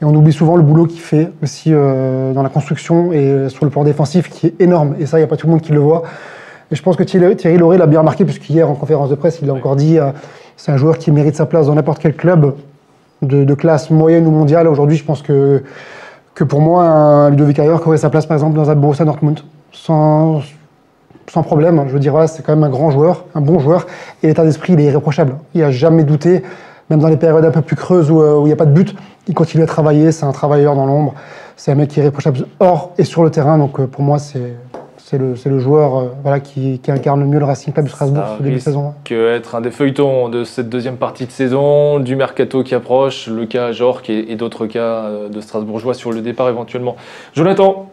Et 0.00 0.04
on 0.04 0.14
oublie 0.14 0.32
souvent 0.32 0.56
le 0.56 0.62
boulot 0.62 0.86
qu'il 0.86 1.00
fait 1.00 1.32
aussi 1.42 1.72
euh, 1.72 2.32
dans 2.32 2.44
la 2.44 2.48
construction 2.48 3.12
et 3.12 3.18
euh, 3.18 3.48
sur 3.48 3.64
le 3.64 3.70
plan 3.70 3.82
défensif, 3.82 4.30
qui 4.30 4.46
est 4.46 4.60
énorme. 4.60 4.94
Et 5.00 5.06
ça, 5.06 5.18
il 5.18 5.22
n'y 5.22 5.24
a 5.24 5.26
pas 5.26 5.36
tout 5.36 5.48
le 5.48 5.52
monde 5.52 5.62
qui 5.62 5.72
le 5.72 5.80
voit. 5.80 6.04
Et 6.70 6.76
je 6.76 6.82
pense 6.82 6.94
que 6.94 7.02
Thierry, 7.02 7.34
Thierry 7.34 7.58
Lauré 7.58 7.76
l'a 7.76 7.86
bien 7.86 7.98
remarqué, 7.98 8.24
puisqu'hier, 8.24 8.70
en 8.70 8.74
conférence 8.74 9.10
de 9.10 9.16
presse, 9.16 9.40
il 9.42 9.48
l'a 9.48 9.54
encore 9.54 9.74
dit, 9.74 9.98
euh, 9.98 10.12
c'est 10.56 10.70
un 10.70 10.76
joueur 10.76 10.98
qui 10.98 11.10
mérite 11.10 11.34
sa 11.34 11.46
place 11.46 11.66
dans 11.66 11.74
n'importe 11.74 11.98
quel 11.98 12.14
club 12.14 12.54
de, 13.22 13.42
de 13.42 13.54
classe 13.54 13.90
moyenne 13.90 14.24
ou 14.28 14.30
mondiale. 14.30 14.68
Aujourd'hui, 14.68 14.96
je 14.96 15.04
pense 15.04 15.22
que, 15.22 15.64
que 16.34 16.44
pour 16.44 16.60
moi, 16.60 16.84
un 16.84 17.30
Ludovic 17.30 17.58
Ajorc 17.58 17.84
aurait 17.88 17.96
sa 17.96 18.10
place, 18.10 18.26
par 18.26 18.36
exemple, 18.36 18.54
dans 18.54 18.70
un 18.70 18.76
Borussia 18.76 19.04
Dortmund, 19.04 19.40
sans, 19.76 20.40
sans 21.28 21.42
problème. 21.42 21.84
Je 21.86 21.92
veux 21.92 22.00
dire, 22.00 22.12
voilà, 22.12 22.26
c'est 22.26 22.42
quand 22.42 22.54
même 22.54 22.64
un 22.64 22.70
grand 22.70 22.90
joueur, 22.90 23.24
un 23.34 23.40
bon 23.40 23.58
joueur, 23.58 23.86
et 24.22 24.28
l'état 24.28 24.44
d'esprit, 24.44 24.72
il 24.72 24.80
est 24.80 24.84
irréprochable. 24.84 25.36
Il 25.54 25.60
n'a 25.60 25.70
jamais 25.70 26.04
douté, 26.04 26.42
même 26.90 27.00
dans 27.00 27.08
les 27.08 27.16
périodes 27.16 27.44
un 27.44 27.50
peu 27.50 27.62
plus 27.62 27.76
creuses 27.76 28.10
où 28.10 28.20
euh, 28.20 28.38
où 28.38 28.42
il 28.42 28.46
n'y 28.46 28.52
a 28.52 28.56
pas 28.56 28.66
de 28.66 28.72
but, 28.72 28.94
il 29.28 29.34
continue 29.34 29.62
à 29.62 29.66
travailler, 29.66 30.12
c'est 30.12 30.24
un 30.24 30.32
travailleur 30.32 30.74
dans 30.74 30.86
l'ombre, 30.86 31.14
c'est 31.56 31.72
un 31.72 31.74
mec 31.74 31.90
qui 31.90 32.00
est 32.00 32.02
irréprochable 32.02 32.46
hors 32.58 32.92
et 32.98 33.04
sur 33.04 33.22
le 33.22 33.30
terrain, 33.30 33.58
donc 33.58 33.78
euh, 33.78 33.86
pour 33.86 34.02
moi, 34.02 34.18
c'est... 34.18 34.54
C'est 35.08 35.18
le, 35.18 35.60
joueur 35.60 35.96
euh, 35.96 36.08
voilà, 36.24 36.40
qui, 36.40 36.80
qui 36.80 36.90
incarne 36.90 37.20
le 37.20 37.26
mieux 37.26 37.38
le 37.38 37.44
Racing 37.44 37.72
Club 37.72 37.86
de 37.86 37.90
Strasbourg 37.90 38.24
ce 38.38 38.42
début 38.42 38.56
de 38.56 38.60
saison. 38.60 38.92
Que 39.04 39.36
être 39.36 39.54
un 39.54 39.60
des 39.60 39.70
feuilletons 39.70 40.28
de 40.28 40.42
cette 40.42 40.68
deuxième 40.68 40.96
partie 40.96 41.26
de 41.26 41.30
saison, 41.30 42.00
du 42.00 42.16
mercato 42.16 42.64
qui 42.64 42.74
approche, 42.74 43.28
le 43.28 43.46
cas 43.46 43.66
Ajorc 43.66 44.10
et, 44.10 44.32
et 44.32 44.34
d'autres 44.34 44.66
cas 44.66 45.08
de 45.30 45.40
Strasbourgeois 45.40 45.94
sur 45.94 46.10
le 46.10 46.22
départ 46.22 46.48
éventuellement. 46.48 46.96
Jonathan, 47.34 47.86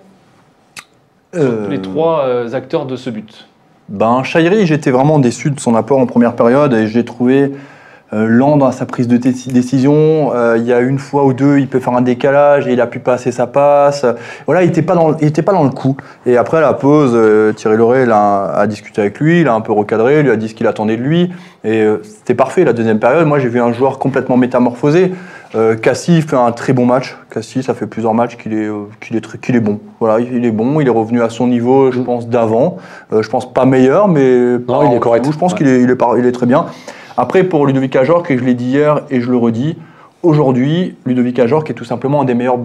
Euh, 1.36 1.68
les 1.70 1.82
trois 1.82 2.26
euh, 2.26 2.54
acteurs 2.54 2.86
de 2.86 2.96
ce 2.96 3.10
but. 3.10 3.48
Ben, 3.90 4.24
Chahiri, 4.24 4.66
j'étais 4.66 4.92
vraiment 4.92 5.20
déçu 5.20 5.52
de 5.52 5.60
son 5.60 5.76
apport 5.76 6.00
en 6.00 6.06
première 6.06 6.34
période 6.34 6.74
et 6.74 6.88
je 6.88 6.98
l'ai 6.98 7.06
trouvé 7.06 7.52
euh, 8.14 8.28
lent 8.28 8.58
dans 8.58 8.72
sa 8.72 8.86
prise 8.86 9.08
de 9.08 9.18
déci- 9.18 9.52
décision. 9.52 10.32
Euh, 10.36 10.58
il 10.58 10.64
y 10.66 10.72
a 10.72 10.80
une 10.80 11.00
fois 11.00 11.26
ou 11.26 11.34
deux, 11.34 11.58
il 11.58 11.68
peut 11.68 11.80
faire 11.80 11.94
un 11.94 12.02
décalage 12.02 12.68
et 12.68 12.74
il 12.74 12.82
a 12.82 12.88
pu 12.88 13.00
passer 13.00 13.32
sa 13.32 13.48
passe. 13.48 14.06
Voilà, 14.46 14.64
il 14.64 14.68
n'était 14.68 14.84
pas, 14.84 14.96
dans 14.96 15.18
il 15.18 15.28
était 15.28 15.42
pas 15.42 15.54
dans 15.54 15.64
le 15.64 15.72
coup. 15.72 15.98
Et 16.26 16.38
après 16.38 16.58
à 16.58 16.62
la 16.62 16.74
pause, 16.74 17.12
euh, 17.14 17.52
Thierry 17.52 17.78
Loret 17.78 18.08
a, 18.10 18.54
a 18.56 18.68
discuté 18.68 19.02
avec 19.02 19.20
lui, 19.20 19.42
il 19.42 19.48
a 19.48 19.54
un 19.54 19.62
peu 19.62 19.74
recadré, 19.74 20.24
lui 20.24 20.32
a 20.32 20.36
dit 20.36 20.48
ce 20.48 20.56
qu'il 20.56 20.68
attendait 20.68 20.98
de 20.98 21.02
lui. 21.02 21.32
Et 21.66 21.86
c'était 22.04 22.36
parfait 22.36 22.64
la 22.66 22.74
deuxième 22.74 23.00
période. 23.00 23.26
Moi, 23.26 23.40
j'ai 23.40 23.48
vu 23.48 23.62
un 23.62 23.72
joueur 23.72 23.98
complètement 23.98 24.36
métamorphosé. 24.36 25.14
Euh, 25.56 25.76
Cassie 25.76 26.22
fait 26.24 26.36
un 26.36 26.52
très 26.52 26.74
bon 26.74 26.86
match. 26.86 27.16
Cassie, 27.30 27.62
ça 27.62 27.74
fait 27.76 27.86
plusieurs 27.86 28.14
matchs 28.16 28.38
qu'il 28.38 28.54
est, 28.54 28.66
euh, 28.68 28.86
qu'il 29.00 29.16
est, 29.16 29.22
très- 29.22 29.38
qu'il 29.38 29.56
est 29.56 29.60
bon. 29.60 29.80
Voilà, 30.00 30.20
il 30.20 30.44
est 30.46 30.52
bon. 30.52 30.80
Il 30.82 30.88
est 30.88 30.92
revenu 30.92 31.22
à 31.22 31.30
son 31.30 31.46
niveau, 31.48 31.92
je 31.92 32.00
pense, 32.00 32.28
d'avant. 32.28 32.78
Euh, 33.12 33.22
je 33.22 33.30
pense 33.30 33.52
pas 33.54 33.66
meilleur, 33.66 34.08
mais 34.08 34.58
pas 34.58 34.82
il 34.86 34.94
est 34.94 35.00
correct. 35.00 35.28
Je 35.32 35.38
pense 35.38 35.52
Ouais. 35.54 35.58
qu'il 35.60 35.68
est, 35.68 35.82
il 35.84 35.90
est, 35.92 35.98
il 36.18 36.26
est 36.26 36.32
très 36.32 36.48
bien. 36.48 36.66
Après, 37.18 37.44
pour 37.44 37.68
Ludovic 37.68 37.96
Ajorc, 37.96 38.30
et 38.32 38.38
je 38.40 38.44
l'ai 38.44 38.56
dit 38.56 38.66
hier 38.66 39.02
et 39.12 39.22
je 39.22 39.30
le 39.30 39.38
redis, 39.38 39.78
aujourd'hui, 40.24 40.96
Ludovic 41.06 41.38
Ajorc 41.40 41.70
est 41.70 41.74
tout 41.74 41.84
simplement 41.84 42.22
un 42.22 42.26
des 42.26 42.34
meilleurs 42.34 42.58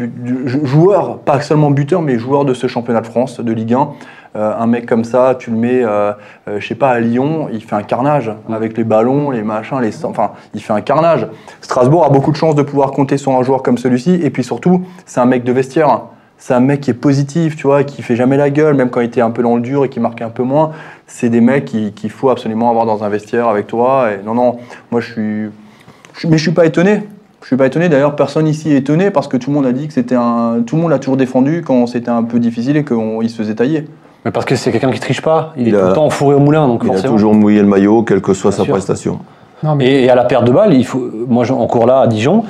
joueurs, 0.64 1.18
pas 1.18 1.40
seulement 1.40 1.70
buteur, 1.70 2.00
mais 2.00 2.18
joueur 2.18 2.44
de 2.44 2.54
ce 2.54 2.66
championnat 2.68 3.00
de 3.00 3.06
France, 3.06 3.40
de 3.40 3.52
Ligue 3.52 3.74
1. 3.74 3.88
Euh, 4.36 4.52
un 4.58 4.66
mec 4.66 4.86
comme 4.86 5.04
ça, 5.04 5.34
tu 5.38 5.50
le 5.50 5.56
mets, 5.56 5.82
euh, 5.82 6.12
euh, 6.48 6.60
je 6.60 6.66
sais 6.66 6.74
pas, 6.74 6.90
à 6.90 7.00
Lyon, 7.00 7.48
il 7.52 7.62
fait 7.62 7.74
un 7.74 7.82
carnage 7.82 8.30
avec 8.52 8.76
les 8.76 8.84
ballons, 8.84 9.30
les 9.30 9.42
machins, 9.42 9.80
les, 9.80 10.04
enfin, 10.04 10.32
il 10.54 10.62
fait 10.62 10.72
un 10.72 10.80
carnage. 10.82 11.26
Strasbourg 11.60 12.04
a 12.04 12.10
beaucoup 12.10 12.30
de 12.30 12.36
chance 12.36 12.54
de 12.54 12.62
pouvoir 12.62 12.92
compter 12.92 13.16
sur 13.16 13.32
un 13.32 13.42
joueur 13.42 13.62
comme 13.62 13.78
celui-ci, 13.78 14.20
et 14.22 14.30
puis 14.30 14.44
surtout, 14.44 14.84
c'est 15.06 15.20
un 15.20 15.26
mec 15.26 15.44
de 15.44 15.52
vestiaire. 15.52 16.02
c'est 16.40 16.54
un 16.54 16.60
mec 16.60 16.82
qui 16.82 16.90
est 16.90 16.94
positif, 16.94 17.56
tu 17.56 17.66
vois, 17.66 17.82
qui 17.82 18.00
fait 18.00 18.14
jamais 18.14 18.36
la 18.36 18.48
gueule, 18.50 18.76
même 18.76 18.90
quand 18.90 19.00
il 19.00 19.06
était 19.06 19.20
un 19.20 19.30
peu 19.32 19.42
dans 19.42 19.56
le 19.56 19.60
dur 19.60 19.84
et 19.84 19.88
qui 19.88 19.98
marquait 19.98 20.22
un 20.22 20.30
peu 20.30 20.44
moins. 20.44 20.70
C'est 21.08 21.30
des 21.30 21.40
mecs 21.40 21.64
qui- 21.64 21.90
qu'il 21.92 22.10
faut 22.10 22.30
absolument 22.30 22.70
avoir 22.70 22.86
dans 22.86 23.02
un 23.02 23.08
vestiaire 23.08 23.48
avec 23.48 23.66
toi. 23.66 24.06
Non, 24.24 24.34
non, 24.34 24.58
moi 24.92 25.00
je 25.00 25.12
suis- 25.12 26.28
mais 26.28 26.38
je 26.38 26.42
suis 26.42 26.52
pas 26.52 26.64
étonné. 26.64 27.02
Je 27.42 27.46
suis 27.46 27.56
pas 27.56 27.66
étonné. 27.66 27.88
D'ailleurs, 27.88 28.16
personne 28.16 28.46
ici 28.48 28.72
est 28.72 28.78
étonné 28.78 29.10
parce 29.10 29.28
que 29.28 29.36
tout 29.36 29.50
le 29.50 29.56
monde 29.56 29.66
a 29.66 29.72
dit 29.72 29.86
que 29.88 29.94
c'était 29.94 30.16
un, 30.16 30.62
tout 30.66 30.76
le 30.76 30.82
monde 30.82 30.90
l'a 30.90 30.98
toujours 30.98 31.16
défendu 31.16 31.62
quand 31.64 31.86
c'était 31.86 32.10
un 32.10 32.22
peu 32.24 32.38
difficile 32.40 32.76
et 32.76 32.84
qu'il 32.84 33.30
se 33.30 33.36
faisait 33.36 33.54
tailler. 33.54 33.84
Mais 34.24 34.30
parce 34.32 34.44
que 34.44 34.56
c'est 34.56 34.72
quelqu'un 34.72 34.90
qui 34.90 35.00
triche 35.00 35.22
pas. 35.22 35.52
Il, 35.56 35.68
Il 35.68 35.74
est 35.74 35.76
a- 35.78 35.80
tout 35.82 35.86
le 35.88 35.92
temps 35.94 36.04
enfourré 36.06 36.34
au 36.34 36.40
moulin, 36.40 36.66
donc 36.66 36.80
Il 36.84 36.90
a 36.90 36.92
forcément. 36.94 37.14
toujours 37.14 37.34
mouillé 37.34 37.60
le 37.60 37.66
maillot, 37.68 38.02
quelle 38.02 38.20
que 38.20 38.34
soit 38.34 38.50
Bien 38.50 38.58
sa 38.58 38.64
sûr. 38.64 38.72
prestation. 38.72 39.18
Non, 39.62 39.76
mais 39.76 39.86
Et, 39.86 40.04
et 40.04 40.10
à 40.10 40.14
la 40.16 40.24
perte 40.24 40.44
de 40.44 40.52
balle, 40.52 40.74
il 40.74 40.84
faut, 40.84 41.02
moi 41.28 41.44
encore 41.52 41.86
là 41.86 42.00
à 42.00 42.06
Dijon, 42.08 42.42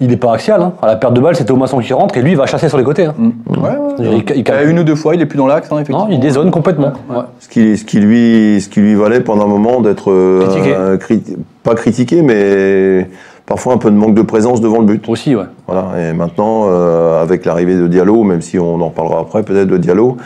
il 0.00 0.08
n'est 0.08 0.16
pas 0.16 0.32
axial. 0.34 0.62
hein. 0.62 0.72
À 0.80 0.86
la 0.86 0.96
perte 0.96 1.14
de 1.14 1.20
balle, 1.20 1.34
c'est 1.34 1.44
Thomasson 1.44 1.78
qui 1.80 1.92
rentre 1.92 2.16
et 2.16 2.22
lui 2.22 2.30
il 2.32 2.36
va 2.36 2.46
chasser 2.46 2.68
sur 2.68 2.78
les 2.78 2.84
côtés. 2.84 3.06
hein. 3.06 3.14
Ouais, 3.48 3.56
ouais. 3.58 3.70
Il, 3.98 4.04
il- 4.06 4.36
il- 4.38 4.44
Euh, 4.50 4.70
une 4.70 4.78
ou 4.78 4.84
deux 4.84 4.94
fois, 4.94 5.14
il 5.16 5.20
est 5.20 5.26
plus 5.26 5.36
dans 5.38 5.46
l'axe, 5.48 5.68
hein, 5.72 5.76
effectivement. 5.76 6.06
non, 6.06 6.12
il 6.12 6.20
dézone 6.20 6.50
complètement. 6.52 6.92
Ouais. 7.10 7.16
Ce 7.40 7.48
qui, 7.48 7.76
ce 7.76 7.84
qui, 7.84 7.98
lui, 7.98 8.60
ce 8.60 8.68
qui 8.68 8.80
lui 8.80 8.94
valait 8.94 9.20
pendant 9.20 9.44
un 9.44 9.48
moment 9.48 9.80
d'être 9.80 10.10
euh, 10.12 10.96
Critiqué. 10.98 11.36
pas 11.64 11.74
critiqué, 11.74 12.22
mais 12.22 13.08
parfois 13.46 13.74
un 13.74 13.78
peu 13.78 13.90
de 13.90 13.96
manque 13.96 14.14
de 14.14 14.22
présence 14.22 14.60
devant 14.60 14.80
le 14.80 14.86
but. 14.86 15.08
Aussi, 15.08 15.34
ouais. 15.34 15.44
Voilà. 15.66 16.10
Et 16.10 16.12
maintenant, 16.12 16.64
euh, 16.66 17.22
avec 17.22 17.44
l'arrivée 17.44 17.76
de 17.76 17.86
Diallo, 17.88 18.22
même 18.24 18.42
si 18.42 18.58
on 18.58 18.80
en 18.80 18.88
reparlera 18.88 19.20
après 19.20 19.42
peut-être 19.42 19.68
de 19.68 19.76
Diallo, 19.78 20.16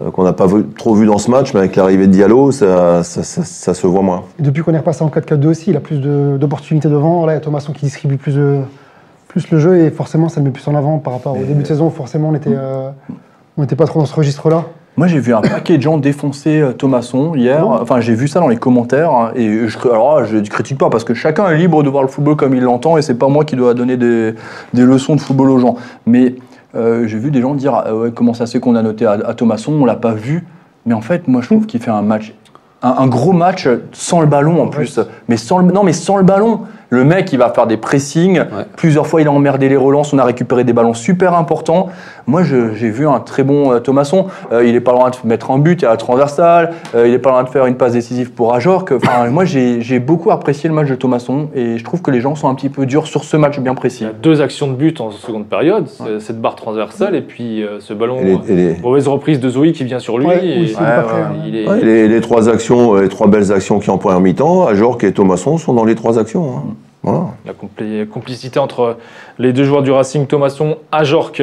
euh, 0.00 0.10
qu'on 0.10 0.22
n'a 0.22 0.32
pas 0.32 0.46
vu- 0.46 0.64
trop 0.76 0.94
vu 0.94 1.06
dans 1.06 1.18
ce 1.18 1.30
match, 1.30 1.54
mais 1.54 1.60
avec 1.60 1.74
l'arrivée 1.76 2.06
de 2.06 2.12
Diallo, 2.12 2.52
ça, 2.52 3.02
ça, 3.02 3.22
ça- 3.22 3.44
ça 3.44 3.74
se 3.74 3.86
voit 3.86 4.02
moins. 4.02 4.22
Et 4.38 4.42
depuis 4.42 4.62
qu'on 4.62 4.72
est 4.74 4.78
repassé 4.78 5.02
en 5.02 5.08
4-4-2 5.08 5.48
aussi, 5.48 5.70
il 5.70 5.76
a 5.76 5.80
plus 5.80 5.98
de- 6.00 6.36
d'opportunités 6.38 6.88
devant. 6.88 7.26
Là, 7.26 7.32
il 7.32 7.36
y 7.36 7.38
a 7.38 7.40
Thomasson 7.40 7.72
qui 7.72 7.86
distribue 7.86 8.16
plus, 8.16 8.34
de- 8.36 8.60
plus 9.28 9.50
le 9.50 9.58
jeu 9.58 9.78
et 9.78 9.90
forcément, 9.90 10.28
ça 10.28 10.40
le 10.40 10.44
met 10.44 10.52
plus 10.52 10.66
en 10.68 10.74
avant 10.74 10.98
par 10.98 11.14
rapport 11.14 11.34
au 11.36 11.42
début 11.44 11.62
de 11.62 11.66
saison. 11.66 11.90
Forcément, 11.90 12.28
on 12.30 12.34
était, 12.34 12.50
euh, 12.52 12.90
on 13.56 13.62
n'était 13.62 13.76
pas 13.76 13.86
trop 13.86 13.98
dans 14.00 14.06
ce 14.06 14.14
registre-là. 14.14 14.64
Moi, 14.98 15.06
j'ai 15.06 15.20
vu 15.20 15.32
un 15.32 15.40
paquet 15.40 15.76
de 15.76 15.82
gens 15.82 15.96
défoncer 15.96 16.60
euh, 16.60 16.72
Thomasson 16.72 17.36
hier. 17.36 17.62
bon 17.62 17.70
Enfin, 17.80 18.00
j'ai 18.00 18.14
vu 18.16 18.26
ça 18.26 18.40
dans 18.40 18.48
les 18.48 18.56
commentaires. 18.56 19.12
hein, 19.12 19.30
Et 19.36 19.68
je, 19.68 19.78
alors 19.88 20.18
là, 20.18 20.26
je 20.26 20.38
ne 20.38 20.42
critique 20.48 20.76
pas 20.76 20.90
parce 20.90 21.04
que 21.04 21.14
chacun 21.14 21.48
est 21.50 21.56
libre 21.56 21.84
de 21.84 21.88
voir 21.88 22.02
le 22.02 22.08
football 22.08 22.34
comme 22.34 22.52
il 22.52 22.64
l'entend 22.64 22.98
et 22.98 23.02
c'est 23.02 23.14
pas 23.14 23.28
moi 23.28 23.44
qui 23.44 23.54
dois 23.54 23.74
donner 23.74 23.96
des, 23.96 24.34
des 24.74 24.82
leçons 24.82 25.14
de 25.14 25.20
football 25.20 25.50
aux 25.50 25.58
gens. 25.60 25.76
Mais 26.04 26.34
euh, 26.74 27.06
j'ai 27.06 27.16
vu 27.16 27.30
des 27.30 27.40
gens 27.40 27.54
dire 27.54 27.74
ah 27.76 27.94
ouais, 27.94 28.10
comment 28.10 28.34
ça 28.34 28.46
fait 28.46 28.58
qu'on 28.58 28.74
a 28.74 28.82
noté 28.82 29.06
à, 29.06 29.12
à 29.12 29.34
Thomasson, 29.34 29.72
on 29.72 29.84
l'a 29.84 29.94
pas 29.94 30.14
vu. 30.14 30.44
Mais 30.84 30.94
en 30.94 31.00
fait, 31.00 31.28
moi, 31.28 31.42
je 31.42 31.46
trouve 31.46 31.66
qu'il 31.66 31.80
fait 31.80 31.92
un 31.92 32.02
match, 32.02 32.34
un, 32.82 32.96
un 32.98 33.06
gros 33.06 33.32
match 33.32 33.68
sans 33.92 34.20
le 34.20 34.26
ballon 34.26 34.60
en 34.60 34.66
plus. 34.66 34.98
Mais 35.28 35.36
sans 35.36 35.58
le, 35.58 35.70
non, 35.70 35.84
mais 35.84 35.92
sans 35.92 36.16
le 36.16 36.24
ballon. 36.24 36.62
Le 36.90 37.04
mec, 37.04 37.32
il 37.34 37.38
va 37.38 37.50
faire 37.50 37.66
des 37.66 37.76
pressings. 37.76 38.40
Plusieurs 38.76 39.06
fois, 39.06 39.20
il 39.20 39.26
a 39.28 39.30
emmerdé 39.30 39.68
les 39.68 39.76
relances. 39.76 40.12
On 40.14 40.18
a 40.18 40.24
récupéré 40.24 40.64
des 40.64 40.72
ballons 40.72 40.94
super 40.94 41.34
importants. 41.34 41.88
Moi, 42.26 42.42
j'ai 42.44 42.88
vu 42.90 43.06
un 43.06 43.20
très 43.20 43.42
bon 43.42 43.72
euh, 43.72 43.78
Thomasson. 43.78 44.26
Euh, 44.52 44.66
il 44.66 44.74
est 44.74 44.80
pas 44.80 44.92
loin 44.92 45.10
de 45.10 45.16
mettre 45.28 45.50
un 45.50 45.58
but. 45.58 45.80
Il 45.82 45.84
y 45.84 45.86
a 45.86 45.90
la 45.90 45.96
transversale. 45.98 46.72
Euh, 46.94 47.06
il 47.06 47.12
est 47.12 47.18
pas 47.18 47.30
loin 47.30 47.42
de 47.42 47.48
faire 47.50 47.66
une 47.66 47.74
passe 47.76 47.92
décisive 47.92 48.32
pour 48.32 48.54
Ajorc. 48.54 48.90
Enfin, 48.92 49.28
moi, 49.30 49.44
j'ai 49.44 49.98
beaucoup 49.98 50.30
apprécié 50.30 50.68
le 50.68 50.74
match 50.74 50.88
de 50.88 50.94
Thomasson. 50.94 51.48
Et 51.54 51.76
je 51.76 51.84
trouve 51.84 52.00
que 52.00 52.10
les 52.10 52.20
gens 52.22 52.34
sont 52.34 52.48
un 52.48 52.54
petit 52.54 52.70
peu 52.70 52.86
durs 52.86 53.06
sur 53.06 53.24
ce 53.24 53.36
match 53.36 53.58
bien 53.60 53.72
Il 53.72 53.76
précis. 53.76 54.04
y 54.04 54.06
a 54.06 54.12
deux 54.12 54.40
actions 54.40 54.66
de 54.68 54.72
but 54.74 55.00
en 55.02 55.10
seconde 55.10 55.46
période, 55.46 55.86
cette 56.20 56.40
barre 56.40 56.56
transversale 56.56 57.14
et 57.14 57.22
puis 57.22 57.62
euh, 57.64 57.80
ce 57.80 57.92
ballon. 57.92 58.16
Et 58.20 58.24
les, 58.24 58.52
et 58.52 58.56
les- 58.74 58.76
Mauvaise 58.80 59.08
reprise 59.08 59.40
de 59.40 59.48
Zoé 59.50 59.72
qui 59.72 59.84
vient 59.84 59.98
sur 59.98 60.18
lui. 60.18 60.26
Ouais, 60.26 60.40
et- 60.44 60.74
il 61.46 61.54
est- 61.56 61.82
les- 61.84 62.08
les 62.08 62.20
trois 62.22 62.48
actions, 62.48 62.94
les 62.94 63.08
trois 63.08 63.26
belles 63.26 63.52
actions 63.52 63.78
qui 63.78 63.90
en 63.90 63.98
première 63.98 64.20
mi-temps, 64.20 64.66
Ajorc 64.66 65.04
et 65.04 65.12
Thomasson 65.12 65.58
sont 65.58 65.74
dans 65.74 65.84
les 65.84 65.94
trois 65.94 66.18
actions. 66.18 66.48
hein. 66.56 66.62
La 67.46 67.52
compli- 67.52 68.06
complicité 68.06 68.58
entre 68.58 68.96
les 69.38 69.52
deux 69.52 69.64
joueurs 69.64 69.82
du 69.82 69.90
Racing, 69.90 70.26
Thomasson, 70.26 70.76
Ajorc. 70.92 71.42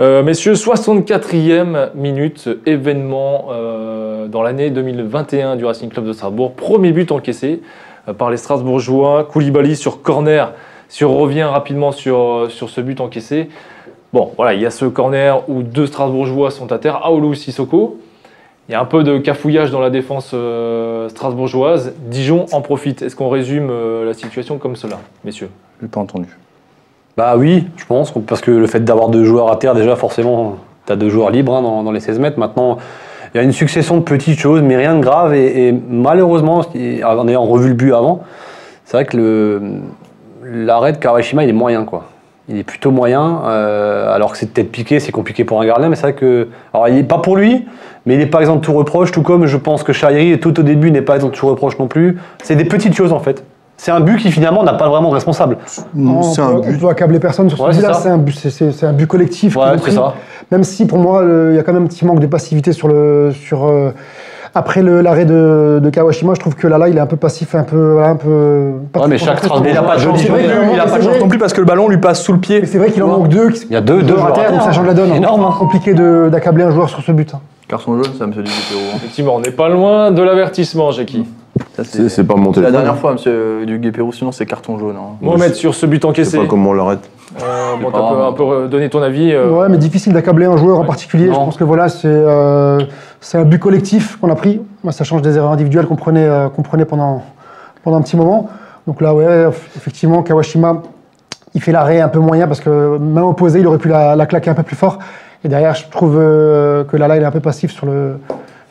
Euh, 0.00 0.22
messieurs, 0.22 0.54
64e 0.54 1.90
minute, 1.94 2.48
événement 2.66 3.46
euh, 3.50 4.26
dans 4.28 4.42
l'année 4.42 4.70
2021 4.70 5.56
du 5.56 5.64
Racing 5.64 5.88
Club 5.90 6.06
de 6.06 6.12
Strasbourg. 6.12 6.52
Premier 6.52 6.92
but 6.92 7.12
encaissé 7.12 7.62
euh, 8.08 8.12
par 8.12 8.30
les 8.30 8.36
Strasbourgeois. 8.36 9.24
Koulibaly 9.24 9.76
sur 9.76 10.02
corner. 10.02 10.52
Si 10.88 11.04
on 11.04 11.16
revient 11.16 11.42
rapidement 11.44 11.92
sur, 11.92 12.46
sur 12.50 12.70
ce 12.70 12.80
but 12.80 13.00
encaissé, 13.00 13.48
bon, 14.12 14.30
voilà, 14.36 14.54
il 14.54 14.60
y 14.60 14.66
a 14.66 14.70
ce 14.70 14.84
corner 14.84 15.42
où 15.48 15.62
deux 15.62 15.86
Strasbourgeois 15.86 16.50
sont 16.50 16.70
à 16.72 16.78
terre, 16.78 17.04
Aoulou 17.04 17.34
Sissoko. 17.34 17.98
Il 18.68 18.72
y 18.72 18.74
a 18.74 18.80
un 18.80 18.84
peu 18.84 19.04
de 19.04 19.18
cafouillage 19.18 19.70
dans 19.70 19.80
la 19.80 19.90
défense 19.90 20.32
euh, 20.34 21.08
strasbourgeoise. 21.08 21.92
Dijon 22.08 22.46
en 22.52 22.60
profite. 22.62 23.02
Est-ce 23.02 23.14
qu'on 23.14 23.28
résume 23.28 23.68
euh, 23.70 24.04
la 24.04 24.12
situation 24.14 24.58
comme 24.58 24.74
cela, 24.74 24.96
messieurs? 25.24 25.50
Je 25.78 25.84
l'ai 25.84 25.88
pas 25.90 26.00
entendu. 26.00 26.28
Bah 27.16 27.34
oui, 27.36 27.66
je 27.76 27.84
pense, 27.86 28.12
parce 28.26 28.40
que 28.40 28.50
le 28.50 28.66
fait 28.66 28.80
d'avoir 28.80 29.08
deux 29.08 29.24
joueurs 29.24 29.50
à 29.52 29.56
terre, 29.56 29.74
déjà, 29.74 29.94
forcément, 29.94 30.56
tu 30.86 30.92
as 30.92 30.96
deux 30.96 31.08
joueurs 31.08 31.30
libres 31.30 31.54
hein, 31.54 31.62
dans, 31.62 31.82
dans 31.84 31.92
les 31.92 32.00
16 32.00 32.18
mètres. 32.18 32.38
Maintenant, 32.40 32.78
il 33.32 33.38
y 33.38 33.40
a 33.40 33.42
une 33.44 33.52
succession 33.52 33.96
de 33.98 34.02
petites 34.02 34.38
choses, 34.38 34.62
mais 34.62 34.76
rien 34.76 34.96
de 34.96 35.00
grave. 35.00 35.32
Et, 35.34 35.68
et 35.68 35.72
malheureusement, 35.72 36.58
en 37.04 37.28
ayant 37.28 37.44
revu 37.44 37.68
le 37.68 37.74
but 37.74 37.92
avant, 37.92 38.24
c'est 38.84 38.96
vrai 38.96 39.04
que 39.06 39.16
le- 39.16 39.62
l'arrêt 40.42 40.92
de 40.92 40.98
Kawashima, 40.98 41.44
il 41.44 41.50
est 41.50 41.54
moyen, 41.54 41.84
quoi. 41.84 42.04
Il 42.48 42.58
est 42.58 42.64
plutôt 42.64 42.90
moyen, 42.92 43.40
euh, 43.46 44.14
alors 44.14 44.30
que 44.32 44.38
c'est 44.38 44.52
peut-être 44.52 44.70
piqué, 44.70 45.00
c'est 45.00 45.10
compliqué 45.10 45.44
pour 45.44 45.60
un 45.60 45.66
gardien, 45.66 45.88
mais 45.88 45.96
c'est 45.96 46.02
vrai 46.02 46.14
que. 46.14 46.48
Alors, 46.74 46.86
il 46.88 46.94
n'est 46.94 47.02
pas 47.02 47.18
pour 47.18 47.36
lui, 47.36 47.64
mais 48.06 48.14
il 48.14 48.18
n'est 48.18 48.26
pas 48.26 48.40
exempt 48.40 48.56
de 48.56 48.60
tout 48.60 48.72
reproche, 48.72 49.10
tout 49.12 49.22
comme 49.22 49.46
je 49.46 49.56
pense 49.56 49.82
que 49.82 49.92
Chahiri, 49.92 50.38
tout 50.40 50.58
au 50.58 50.62
début, 50.62 50.90
n'est 50.90 51.02
pas 51.02 51.16
exempt 51.16 51.30
de 51.32 51.36
tout 51.36 51.46
reproche 51.48 51.78
non 51.78 51.88
plus. 51.88 52.18
C'est 52.42 52.56
des 52.56 52.64
petites 52.64 52.94
choses, 52.94 53.12
en 53.12 53.18
fait. 53.18 53.44
C'est 53.78 53.90
un 53.90 54.00
but 54.00 54.16
qui, 54.16 54.30
finalement, 54.32 54.62
n'a 54.62 54.72
pas 54.72 54.88
vraiment 54.88 55.10
de 55.10 55.14
responsable. 55.14 55.58
on, 55.98 56.22
C'est 56.22 56.40
peut, 56.40 56.48
un 56.48 56.50
on 56.52 56.60
but. 56.60 56.80
peut 56.80 56.88
accabler 56.88 57.18
personne 57.18 57.48
sur 57.50 57.58
ce 57.58 57.62
Ouais, 57.62 57.72
c'est 57.72 57.80
but-là. 57.80 57.92
C'est 57.92 58.08
un, 58.08 58.16
but- 58.16 58.34
c'est- 58.38 58.48
c'est- 58.48 58.72
c'est 58.72 58.86
un 58.86 58.94
but 58.94 59.06
collectif. 59.06 59.54
Ouais, 59.56 59.64
c'est 59.74 59.80
pris. 59.82 59.92
ça. 59.92 60.14
Même 60.50 60.64
si 60.64 60.86
pour 60.86 60.96
moi, 60.98 61.22
il 61.50 61.56
y 61.56 61.58
a 61.58 61.62
quand 61.62 61.74
même 61.74 61.82
un 61.82 61.86
petit 61.86 62.06
manque 62.06 62.20
de 62.20 62.26
passivité 62.26 62.72
sur 62.72 62.88
le. 62.88 63.32
Sur, 63.34 63.66
euh, 63.66 63.90
après 64.54 64.80
l'arrêt 64.82 65.26
de, 65.26 65.80
de 65.82 65.90
Kawashima, 65.90 66.32
je 66.32 66.40
trouve 66.40 66.54
que 66.54 66.66
Lala, 66.66 66.88
il 66.88 66.96
est 66.96 67.00
un 67.00 67.06
peu 67.06 67.16
passif, 67.18 67.54
un 67.54 67.64
peu. 67.64 68.02
un 68.02 68.16
peu 68.16 68.70
pas 68.94 69.00
Ouais, 69.00 69.08
mais 69.08 69.18
chaque. 69.18 69.40
Strasbourg- 69.40 69.66
Il 69.70 69.76
a 69.76 69.82
pas 69.82 69.96
de 69.96 70.00
C'est 70.00 70.06
non 70.06 70.12
en 70.14 70.16
il 70.16 70.30
a 70.30 70.84
manque, 70.84 70.90
pas 70.92 70.96
de 70.98 71.02
c'est 71.02 71.08
chance 71.10 71.20
non 71.20 71.28
plus 71.28 71.38
parce 71.38 71.52
que 71.52 71.60
le 71.60 71.66
ballon 71.66 71.88
lui 71.90 71.98
passe 71.98 72.22
sous 72.22 72.32
le 72.32 72.38
pied. 72.38 72.64
C'est 72.64 72.78
vrai 72.78 72.90
qu'il 72.90 73.02
en 73.02 73.08
manque 73.08 73.28
deux. 73.28 73.50
Il 73.68 73.72
y 73.72 73.76
a 73.76 73.82
deux- 73.82 74.02
deux 74.02 74.14
joueurs 74.16 74.28
à 74.28 74.32
terre, 74.32 74.62
Ça 74.62 74.70
hein. 74.70 74.72
change 74.72 74.86
la 74.86 74.94
donne. 74.94 75.12
Énorme, 75.12 75.42
hein. 75.44 75.50
C'est 75.52 75.58
compliqué 75.58 75.92
de- 75.92 76.30
d'accabler 76.32 76.64
un 76.64 76.70
joueur 76.70 76.88
sur 76.88 77.02
ce 77.02 77.12
but. 77.12 77.30
Carton 77.68 77.96
jaune, 77.96 78.12
ça, 78.16 78.26
monsieur 78.26 78.42
Dupéro. 78.44 78.80
Effectivement, 78.94 79.34
on 79.34 79.40
n'est 79.40 79.50
pas 79.50 79.68
loin 79.68 80.12
de 80.12 80.22
l'avertissement, 80.22 80.92
Jackie. 80.92 81.26
Ça, 81.74 81.82
C'est 81.84 82.08
c'est 82.08 82.22
pas 82.24 82.36
mon 82.36 82.52
c'est 82.52 82.60
la 82.60 82.66
téléphone. 82.68 82.72
dernière 82.84 82.96
fois, 83.00 83.12
monsieur 83.14 83.64
Duguay-Pérou, 83.66 84.12
sinon 84.12 84.30
c'est 84.30 84.46
carton 84.46 84.78
jaune. 84.78 84.94
hein. 84.96 85.16
Mohamed, 85.20 85.54
sur 85.54 85.74
ce 85.74 85.84
but 85.86 85.96
Je 85.96 86.00
sais 86.02 86.06
encaissé, 86.06 86.38
pas 86.38 86.46
comment 86.46 86.70
on 86.70 86.74
l'arrête. 86.74 87.00
euh, 87.42 87.76
bon, 87.82 87.90
t'as 87.90 87.98
un 87.98 88.08
peu- 88.08 88.14
grave. 88.14 88.28
un 88.28 88.32
peu 88.32 88.42
euh, 88.44 88.68
donné 88.68 88.88
ton 88.88 89.02
avis. 89.02 89.32
euh, 89.32 89.50
Ouais, 89.50 89.68
mais 89.68 89.78
difficile 89.78 90.12
d'accabler 90.12 90.46
un 90.46 90.56
joueur 90.56 90.78
en 90.78 90.84
particulier. 90.84 91.26
Je 91.26 91.30
Non. 91.30 91.46
pense 91.46 91.56
que 91.56 91.64
voilà, 91.64 91.88
c'est 91.88 92.06
euh, 92.06 92.80
c'est 93.20 93.38
un 93.38 93.44
but 93.44 93.58
collectif 93.58 94.16
qu'on 94.20 94.30
a 94.30 94.36
pris. 94.36 94.60
Moi, 94.84 94.92
ça 94.92 95.02
change 95.04 95.22
des 95.22 95.36
erreurs 95.36 95.50
individuelles 95.50 95.86
qu'on 95.86 95.96
prenait, 95.96 96.24
euh, 96.28 96.48
qu'on 96.48 96.62
prenait 96.62 96.84
pendant, 96.84 97.22
pendant 97.82 97.96
un 97.96 98.02
petit 98.02 98.16
moment. 98.16 98.48
Donc 98.86 99.00
là, 99.00 99.12
ouais, 99.14 99.48
effectivement, 99.76 100.22
Kawashima, 100.22 100.82
il 101.54 101.60
fait 101.62 101.72
l'arrêt 101.72 102.00
un 102.00 102.08
peu 102.08 102.20
moyen 102.20 102.46
parce 102.46 102.60
que 102.60 102.96
main 102.98 103.22
opposée, 103.22 103.58
il 103.60 103.66
aurait 103.66 103.78
pu 103.78 103.88
la, 103.88 104.14
la 104.14 104.26
claquer 104.26 104.50
un 104.50 104.54
peu 104.54 104.62
plus 104.62 104.76
fort. 104.76 104.98
Et 105.46 105.48
derrière, 105.48 105.76
je 105.76 105.86
trouve 105.88 106.18
euh, 106.18 106.82
que 106.82 106.96
Lala, 106.96 107.18
est 107.18 107.24
un 107.24 107.30
peu 107.30 107.38
passif 107.38 107.70
sur, 107.70 107.86
le, 107.86 108.18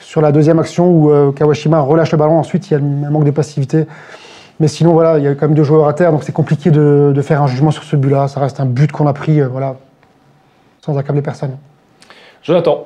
sur 0.02 0.20
la 0.20 0.34
deuxième 0.34 0.60
action 0.60 0.92
où 0.92 1.10
euh, 1.10 1.32
Kawashima 1.32 1.80
relâche 1.80 2.12
le 2.12 2.18
ballon. 2.18 2.38
Ensuite, 2.38 2.70
il 2.70 2.74
y 2.74 2.76
a 2.76 2.80
un 2.80 3.10
manque 3.10 3.24
de 3.24 3.32
passivité. 3.32 3.86
Mais 4.60 4.68
sinon, 4.68 4.92
voilà, 4.92 5.18
il 5.18 5.24
y 5.24 5.28
a 5.30 5.36
quand 5.36 5.48
même 5.48 5.56
deux 5.56 5.64
joueurs 5.64 5.88
à 5.88 5.94
terre, 5.94 6.12
donc 6.12 6.24
c'est 6.26 6.34
compliqué 6.34 6.72
de, 6.72 7.14
de 7.16 7.22
faire 7.22 7.42
un 7.42 7.48
jugement 7.48 7.72
sur 7.72 7.84
ce 7.84 7.96
but-là. 7.96 8.28
Ça 8.28 8.42
reste 8.42 8.60
un 8.60 8.66
but 8.66 8.92
qu'on 8.92 9.08
a 9.08 9.14
pris, 9.14 9.40
euh, 9.40 9.48
voilà, 9.48 9.78
sans 10.82 10.98
accabler 10.98 11.22
personne. 11.22 11.56
Jonathan, 12.44 12.86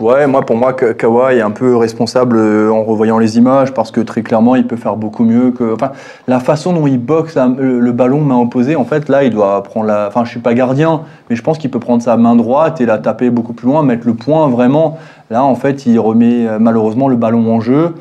Ouais, 0.00 0.26
moi 0.26 0.42
pour 0.42 0.56
moi 0.56 0.74
Ka- 0.74 0.92
Kawa 0.92 1.32
est 1.32 1.40
un 1.40 1.50
peu 1.50 1.74
responsable 1.74 2.36
euh, 2.36 2.70
en 2.70 2.84
revoyant 2.84 3.18
les 3.18 3.38
images 3.38 3.72
parce 3.72 3.90
que 3.90 4.02
très 4.02 4.20
clairement 4.22 4.54
il 4.54 4.66
peut 4.66 4.76
faire 4.76 4.96
beaucoup 4.96 5.24
mieux 5.24 5.50
que 5.50 5.72
enfin 5.72 5.92
la 6.28 6.40
façon 6.40 6.74
dont 6.74 6.86
il 6.86 6.98
boxe 6.98 7.38
le, 7.56 7.80
le 7.80 7.92
ballon 7.92 8.20
main 8.20 8.36
opposée 8.36 8.76
en 8.76 8.84
fait 8.84 9.08
là 9.08 9.24
il 9.24 9.30
doit 9.30 9.62
prendre 9.62 9.86
la 9.86 10.08
enfin 10.08 10.24
je 10.24 10.30
suis 10.30 10.40
pas 10.40 10.52
gardien 10.52 11.02
mais 11.30 11.36
je 11.36 11.42
pense 11.42 11.56
qu'il 11.56 11.70
peut 11.70 11.80
prendre 11.80 12.02
sa 12.02 12.18
main 12.18 12.36
droite 12.36 12.82
et 12.82 12.86
la 12.86 12.98
taper 12.98 13.30
beaucoup 13.30 13.54
plus 13.54 13.66
loin 13.66 13.82
mettre 13.82 14.06
le 14.06 14.12
point 14.14 14.46
vraiment. 14.48 14.98
Là 15.30 15.42
en 15.42 15.54
fait 15.54 15.86
il 15.86 15.98
remet 15.98 16.46
euh, 16.46 16.58
malheureusement 16.58 17.08
le 17.08 17.16
ballon 17.16 17.50
en 17.50 17.60
jeu 17.60 17.94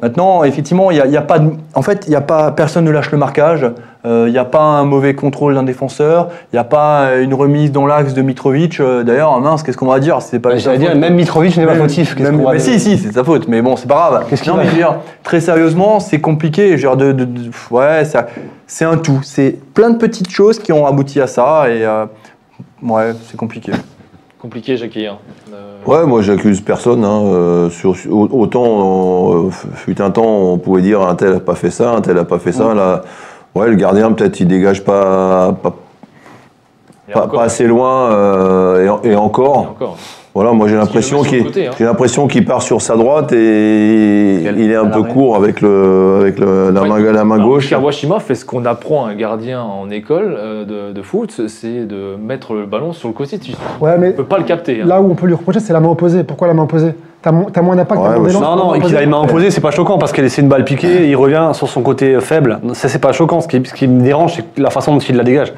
Maintenant, 0.00 0.44
effectivement, 0.44 0.92
il 0.92 0.96
y 0.98 1.16
a, 1.16 1.22
pas 1.22 1.40
de, 1.40 1.50
en 1.74 1.82
fait, 1.82 2.04
il 2.06 2.12
y 2.12 2.16
a 2.16 2.20
pas, 2.20 2.52
personne 2.52 2.84
ne 2.84 2.90
lâche 2.92 3.10
le 3.10 3.18
marquage. 3.18 3.66
Euh, 4.06 4.26
Il 4.28 4.32
n'y 4.32 4.38
a 4.38 4.44
pas 4.44 4.60
un 4.62 4.84
mauvais 4.84 5.14
contrôle 5.16 5.54
d'un 5.56 5.64
défenseur. 5.64 6.28
Il 6.52 6.56
n'y 6.56 6.60
a 6.60 6.64
pas 6.64 7.16
une 7.16 7.34
remise 7.34 7.72
dans 7.72 7.84
l'axe 7.84 8.14
de 8.14 8.22
Mitrovic. 8.22 8.78
Euh, 8.78 9.02
D'ailleurs, 9.02 9.40
mince, 9.40 9.64
qu'est-ce 9.64 9.76
qu'on 9.76 9.86
va 9.86 9.98
dire? 9.98 10.22
C'est 10.22 10.38
pas. 10.38 10.50
J'allais 10.56 10.60
sa 10.60 10.76
dire, 10.76 10.94
même 10.96 11.16
Mitrovic 11.16 11.56
n'est 11.56 11.66
pas 11.66 11.72
Même- 11.72 11.82
fautif. 11.82 12.16
même- 12.20 12.40
va 12.44 12.52
mais 12.52 12.58
dire? 12.58 12.74
si, 12.74 12.78
si, 12.78 12.96
c'est 12.96 13.12
sa 13.12 13.24
faute. 13.24 13.48
Mais 13.48 13.60
bon, 13.60 13.74
c'est 13.74 13.88
pas 13.88 14.08
grave. 14.10 14.26
Qu'est-ce 14.30 14.42
qu'il 14.44 14.52
Non, 14.52 14.58
mais 14.58 14.66
je 14.66 14.70
veux 14.70 14.76
dire, 14.76 14.94
très 15.24 15.40
sérieusement, 15.40 15.98
c'est 15.98 16.20
compliqué. 16.20 16.78
Je 16.78 16.86
veux 16.88 16.94
dire, 16.94 16.96
de, 16.96 17.10
de- 17.10 17.24
de- 17.24 17.50
ouais, 17.72 18.04
c'est 18.68 18.84
un 18.84 18.96
tout. 18.98 19.18
C'est 19.24 19.58
plein 19.74 19.90
de 19.90 19.96
petites 19.98 20.30
choses 20.30 20.60
qui 20.60 20.72
ont 20.72 20.86
abouti 20.86 21.20
à 21.20 21.26
ça. 21.26 21.64
Et 21.68 21.84
euh, 21.84 22.06
ouais, 22.84 23.14
c'est 23.28 23.36
compliqué. 23.36 23.72
Compliqué, 24.40 24.76
Jackie. 24.76 25.06
hein. 25.06 25.18
Euh, 25.52 25.76
Ouais, 25.86 26.04
moi 26.06 26.20
j'accuse 26.22 26.60
personne. 26.60 27.04
hein, 27.04 27.22
euh, 27.24 27.70
sur, 27.70 27.94
autant, 28.10 29.32
euh, 29.46 29.50
fut 29.50 30.00
un 30.02 30.10
temps, 30.10 30.26
on 30.26 30.58
pouvait 30.58 30.82
dire 30.82 31.00
un 31.02 31.14
tel 31.14 31.34
a 31.34 31.40
pas 31.40 31.54
fait 31.54 31.70
ça, 31.70 31.92
un 31.92 32.00
tel 32.00 32.18
a 32.18 32.24
pas 32.24 32.38
fait 32.38 32.52
ça. 32.52 32.74
Là, 32.74 33.02
ouais, 33.54 33.68
le 33.68 33.74
gardien 33.76 34.12
peut-être 34.12 34.38
il 34.40 34.48
dégage 34.48 34.84
pas, 34.84 35.54
pas, 35.62 35.74
assez 37.40 37.66
loin 37.66 38.10
euh, 38.12 38.98
Et 39.02 39.14
encore. 39.16 39.76
Voilà, 40.38 40.52
moi 40.52 40.68
j'ai 40.68 40.76
l'impression 40.76 41.22
qu'il 41.24 41.42
côté, 41.42 41.66
hein. 41.66 41.70
j'ai 41.76 41.84
l'impression 41.84 42.28
qu'il 42.28 42.44
part 42.44 42.62
sur 42.62 42.80
sa 42.80 42.94
droite 42.94 43.32
et 43.32 44.38
Quel- 44.44 44.60
il 44.60 44.70
est 44.70 44.76
un 44.76 44.86
peu 44.86 45.02
court 45.02 45.34
avec 45.34 45.60
le 45.60 46.18
avec 46.20 46.38
le- 46.38 46.70
la 46.70 46.82
Ouais. 46.82 46.88
main 46.88 47.00
la 47.12 47.24
main 47.24 47.38
gauche. 47.38 47.70
Kawashima 47.70 48.20
fait 48.20 48.36
ce 48.36 48.44
qu'on 48.44 48.64
apprend 48.64 49.06
à 49.06 49.10
un 49.10 49.14
gardien 49.16 49.60
en 49.60 49.90
école 49.90 50.36
euh, 50.38 50.64
de, 50.64 50.92
de 50.92 51.02
foot, 51.02 51.40
c'est 51.48 51.86
de 51.88 52.14
mettre 52.24 52.54
le 52.54 52.66
ballon 52.66 52.92
sur 52.92 53.08
le 53.08 53.14
côté. 53.14 53.40
Tu 53.40 53.50
Ouais, 53.80 53.98
mais 53.98 54.08
ne 54.08 54.12
peux 54.12 54.22
pas 54.22 54.38
le 54.38 54.44
capter. 54.44 54.80
hein. 54.80 54.84
là 54.86 55.00
où 55.00 55.10
on 55.10 55.16
peut 55.16 55.26
lui 55.26 55.34
reprocher, 55.34 55.58
c'est 55.58 55.72
la 55.72 55.80
main 55.80 55.88
opposée. 55.88 56.22
Pourquoi 56.22 56.46
la 56.46 56.54
main 56.54 56.62
opposée? 56.62 56.92
T'as 57.20 57.32
mo- 57.32 57.48
t'as 57.52 57.60
moins 57.62 57.74
d'impact, 57.74 58.00
Ouais, 58.00 58.28
d'élan, 58.28 58.40
Non, 58.40 58.56
non, 58.56 58.74
et 58.76 58.80
qu'il 58.80 58.96
a 58.96 59.02
une 59.02 59.10
main 59.10 59.20
opposée, 59.20 59.50
c'est 59.50 59.60
pas 59.60 59.72
choquant 59.72 59.98
parce 59.98 60.12
qu'elle 60.12 60.30
c'est 60.30 60.40
une 60.40 60.46
balle 60.48 60.64
piquée, 60.64 61.08
il 61.08 61.16
revient 61.16 61.50
sur 61.52 61.68
son 61.68 61.82
côté 61.82 62.20
faible. 62.20 62.60
Ça, 62.74 62.88
c'est 62.88 63.00
pas 63.00 63.10
choquant. 63.10 63.40
Ce 63.40 63.48
qui, 63.48 63.60
ce 63.64 63.74
qui 63.74 63.88
me 63.88 64.02
dérange, 64.04 64.34
c'est 64.36 64.62
la 64.62 64.70
façon 64.70 64.92
dont 64.94 65.00
il 65.00 65.16
la 65.16 65.24
dégage. 65.24 65.52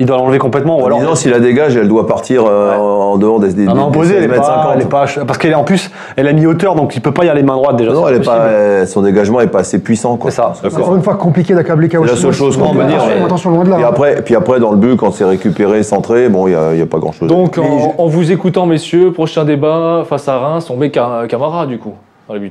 Il 0.00 0.06
doit 0.06 0.16
l'enlever 0.16 0.38
complètement. 0.38 0.80
Ou 0.80 0.86
alors, 0.86 1.16
si 1.16 1.28
la 1.28 1.38
dégage, 1.40 1.76
elle 1.76 1.86
doit 1.86 2.06
partir 2.06 2.44
euh, 2.46 2.74
en 2.76 3.18
dehors 3.18 3.38
des, 3.38 3.52
des, 3.52 3.66
main 3.66 3.74
des 3.74 3.80
opposée, 3.80 4.14
elle 4.16 4.24
est 4.24 4.28
16 4.28 4.30
mètres 4.30 4.42
pas, 4.46 4.54
50. 4.56 4.72
elle 4.74 4.82
est 4.82 4.88
pas, 4.88 5.04
parce 5.26 5.38
qu'elle 5.38 5.50
est 5.50 5.54
en 5.54 5.62
plus, 5.62 5.90
elle 6.16 6.26
a 6.26 6.32
mis 6.32 6.46
hauteur, 6.46 6.74
donc 6.74 6.96
il 6.96 7.02
peut 7.02 7.12
pas 7.12 7.24
y 7.26 7.28
aller 7.28 7.42
main 7.42 7.54
droite 7.54 7.76
déjà. 7.76 7.92
Non, 7.92 8.08
elle 8.08 8.16
est 8.16 8.24
pas, 8.24 8.36
euh, 8.38 8.86
son 8.86 9.02
dégagement 9.02 9.40
est 9.42 9.46
pas 9.48 9.58
assez 9.60 9.78
puissant. 9.78 10.18
C'est 10.24 10.30
ça. 10.30 10.54
Encore 10.64 10.96
une 10.96 11.02
fois, 11.02 11.16
compliqué 11.16 11.54
d'accabler 11.54 11.86
C'est 11.88 11.92
Kawashima. 11.92 12.16
la 12.16 12.22
seule 12.22 12.32
chose 12.32 12.56
qu'on 12.56 12.72
peut 12.74 12.84
dire. 12.84 13.02
Attention, 13.24 13.50
loin 13.50 13.64
de 13.64 13.70
là. 13.70 13.76
Puis 13.76 13.84
après, 13.84 14.22
puis 14.22 14.34
après, 14.36 14.58
dans 14.58 14.70
le 14.70 14.78
but, 14.78 14.96
quand 14.96 15.10
c'est 15.12 15.24
récupéré, 15.26 15.82
centré, 15.82 16.28
bon, 16.30 16.46
il 16.46 16.50
n'y 16.52 16.56
a, 16.56 16.72
il 16.72 16.78
y 16.78 16.82
a 16.82 16.86
pas 16.86 16.98
grand-chose. 16.98 17.28
Donc, 17.28 17.58
Mais 17.58 17.64
en, 17.66 18.02
en 18.02 18.06
vous 18.06 18.32
écoutant, 18.32 18.64
messieurs, 18.64 19.12
prochain 19.12 19.44
débat 19.44 20.04
face 20.08 20.26
à 20.28 20.38
Reims, 20.38 20.70
on 20.70 20.76
met 20.76 20.90
Ca- 20.92 21.26
Camara, 21.28 21.66
du 21.66 21.78
coup, 21.78 21.92
dans 22.26 22.32
les 22.34 22.40
buts. 22.40 22.50